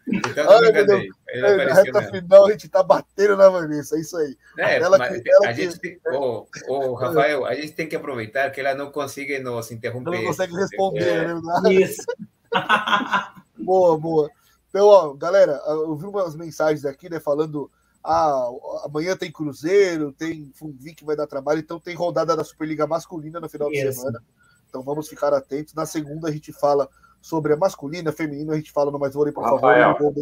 Então, 0.04 0.48
Olha, 0.48 0.72
meu 0.72 0.84
Deus, 0.84 1.04
é, 1.28 1.64
na 1.64 1.74
reta 1.74 2.02
final 2.10 2.46
a 2.46 2.50
gente 2.50 2.68
tá 2.68 2.82
batendo 2.82 3.36
na 3.36 3.48
Vanessa, 3.48 3.96
é 3.96 4.00
isso 4.00 4.16
aí. 4.16 4.36
É, 4.58 4.78
ela 4.78 4.98
que, 4.98 5.30
ela 5.30 5.48
a 5.48 5.54
que... 5.54 5.62
gente 5.62 5.78
tem, 5.78 5.98
oh, 6.12 6.44
oh, 6.68 6.94
Rafael, 6.94 7.46
a 7.46 7.54
gente 7.54 7.72
tem 7.72 7.88
que 7.88 7.96
aproveitar 7.96 8.50
que 8.50 8.60
ela 8.60 8.74
não 8.74 8.90
consegue 8.90 9.38
nos 9.38 9.70
interromper. 9.70 10.10
Não 10.10 10.24
consegue 10.24 10.54
responder, 10.54 11.02
é. 11.02 11.34
né? 11.34 11.72
Isso. 11.72 12.04
Boa, 13.62 13.98
boa. 13.98 14.30
Então, 14.68 14.86
ó, 14.86 15.12
galera, 15.14 15.60
eu 15.66 15.94
vi 15.96 16.06
umas 16.06 16.34
mensagens 16.34 16.84
aqui, 16.84 17.10
né, 17.10 17.20
falando 17.20 17.70
ah, 18.04 18.48
amanhã 18.84 19.16
tem 19.16 19.30
Cruzeiro, 19.30 20.12
tem 20.12 20.50
Funvi 20.54 20.94
que 20.94 21.04
vai 21.04 21.14
dar 21.14 21.26
trabalho, 21.26 21.60
então 21.60 21.78
tem 21.78 21.94
rodada 21.94 22.36
da 22.36 22.42
Superliga 22.42 22.86
masculina 22.86 23.38
no 23.38 23.48
final 23.48 23.70
Isso. 23.70 23.86
de 23.86 23.94
semana. 23.94 24.22
Então 24.68 24.82
vamos 24.82 25.08
ficar 25.08 25.32
atentos. 25.32 25.74
Na 25.74 25.86
segunda 25.86 26.28
a 26.28 26.32
gente 26.32 26.52
fala 26.52 26.88
sobre 27.20 27.52
a 27.52 27.56
masculina, 27.56 28.10
a 28.10 28.12
feminina, 28.12 28.54
a 28.54 28.56
gente 28.56 28.72
fala 28.72 28.90
no 28.90 28.98
Mais 28.98 29.14
Vôlei, 29.14 29.32
por 29.32 29.44
Rafael, 29.44 29.92
favor, 29.92 30.14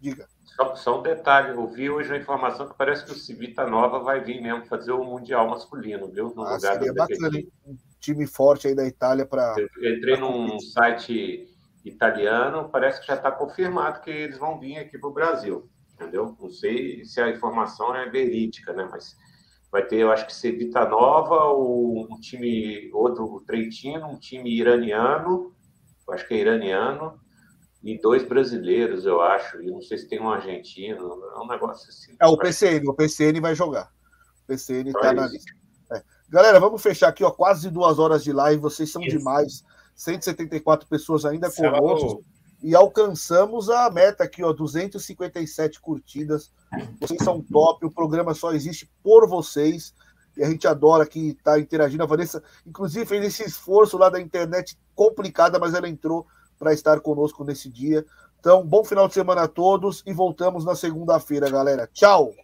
Diga. 0.00 0.26
Só, 0.44 0.74
só, 0.74 1.00
um 1.00 1.02
detalhe, 1.02 1.50
eu 1.50 1.66
vi 1.68 1.88
hoje 1.88 2.12
a 2.12 2.16
informação 2.16 2.68
que 2.68 2.76
parece 2.76 3.04
que 3.04 3.12
o 3.12 3.14
Civita 3.14 3.66
Nova 3.66 4.00
vai 4.00 4.20
vir 4.20 4.40
mesmo 4.40 4.66
fazer 4.66 4.92
o 4.92 5.04
Mundial 5.04 5.48
masculino, 5.48 6.08
viu? 6.08 6.32
No 6.34 6.42
ah, 6.42 6.54
lugar 6.54 6.60
seria 6.60 6.92
bacana, 6.92 7.38
um 7.66 7.76
time 7.98 8.26
forte 8.26 8.68
aí 8.68 8.74
da 8.74 8.86
Itália 8.86 9.26
para. 9.26 9.54
Eu 9.80 9.96
entrei 9.96 10.16
num 10.16 10.60
site 10.60 11.48
italiano, 11.84 12.68
parece 12.70 13.00
que 13.00 13.06
já 13.06 13.14
está 13.14 13.30
confirmado 13.30 14.00
que 14.00 14.10
eles 14.10 14.38
vão 14.38 14.58
vir 14.58 14.78
aqui 14.78 14.98
para 14.98 15.08
o 15.08 15.12
Brasil, 15.12 15.68
entendeu? 15.92 16.34
Não 16.40 16.50
sei 16.50 17.04
se 17.04 17.20
a 17.20 17.28
informação 17.28 17.94
é 17.94 18.08
verídica, 18.08 18.72
né? 18.72 18.88
Mas 18.90 19.16
vai 19.70 19.84
ter, 19.84 19.96
eu 19.96 20.10
acho 20.10 20.26
que 20.26 20.34
Cevita 20.34 20.88
Nova, 20.88 21.52
um 21.52 22.18
time, 22.20 22.90
outro 22.92 23.42
Trentino, 23.46 24.06
um 24.06 24.18
time 24.18 24.56
iraniano, 24.56 25.54
eu 26.06 26.14
acho 26.14 26.26
que 26.26 26.34
é 26.34 26.38
iraniano, 26.38 27.20
e 27.82 28.00
dois 28.00 28.26
brasileiros, 28.26 29.04
eu 29.04 29.20
acho, 29.20 29.60
e 29.60 29.70
não 29.70 29.82
sei 29.82 29.98
se 29.98 30.08
tem 30.08 30.18
um 30.20 30.30
argentino, 30.30 31.22
é 31.34 31.38
um 31.38 31.46
negócio 31.46 31.88
assim. 31.90 32.16
É, 32.18 32.26
o 32.26 32.38
PCN, 32.38 32.88
o 32.88 32.94
PCN 32.94 33.40
vai 33.40 33.54
jogar. 33.54 33.92
O 34.44 34.46
PCN 34.46 34.88
está 34.88 35.12
na 35.12 35.26
lista. 35.26 35.52
É. 35.92 36.02
Galera, 36.30 36.58
vamos 36.58 36.82
fechar 36.82 37.08
aqui, 37.08 37.22
ó, 37.22 37.30
quase 37.30 37.70
duas 37.70 37.98
horas 37.98 38.24
de 38.24 38.32
live, 38.32 38.62
vocês 38.62 38.90
são 38.90 39.02
isso. 39.02 39.18
demais. 39.18 39.62
174 39.94 40.88
pessoas 40.88 41.24
ainda 41.24 41.50
conosco. 41.50 42.22
E 42.62 42.74
alcançamos 42.74 43.68
a 43.68 43.90
meta 43.90 44.24
aqui, 44.24 44.42
ó, 44.42 44.52
257 44.52 45.80
curtidas. 45.80 46.50
Vocês 46.98 47.22
são 47.22 47.42
top, 47.42 47.84
o 47.84 47.90
programa 47.90 48.32
só 48.32 48.52
existe 48.52 48.90
por 49.02 49.28
vocês. 49.28 49.92
E 50.36 50.42
a 50.42 50.50
gente 50.50 50.66
adora 50.66 51.06
que 51.06 51.28
está 51.28 51.60
interagindo. 51.60 52.02
A 52.02 52.06
Vanessa, 52.06 52.42
inclusive, 52.66 53.04
fez 53.04 53.24
esse 53.24 53.44
esforço 53.44 53.98
lá 53.98 54.08
da 54.08 54.20
internet 54.20 54.78
complicada, 54.94 55.58
mas 55.58 55.74
ela 55.74 55.88
entrou 55.88 56.26
para 56.58 56.72
estar 56.72 57.00
conosco 57.00 57.44
nesse 57.44 57.68
dia. 57.68 58.04
Então, 58.40 58.66
bom 58.66 58.82
final 58.82 59.08
de 59.08 59.14
semana 59.14 59.42
a 59.42 59.48
todos 59.48 60.02
e 60.06 60.12
voltamos 60.12 60.64
na 60.64 60.74
segunda-feira, 60.74 61.50
galera. 61.50 61.88
Tchau! 61.92 62.34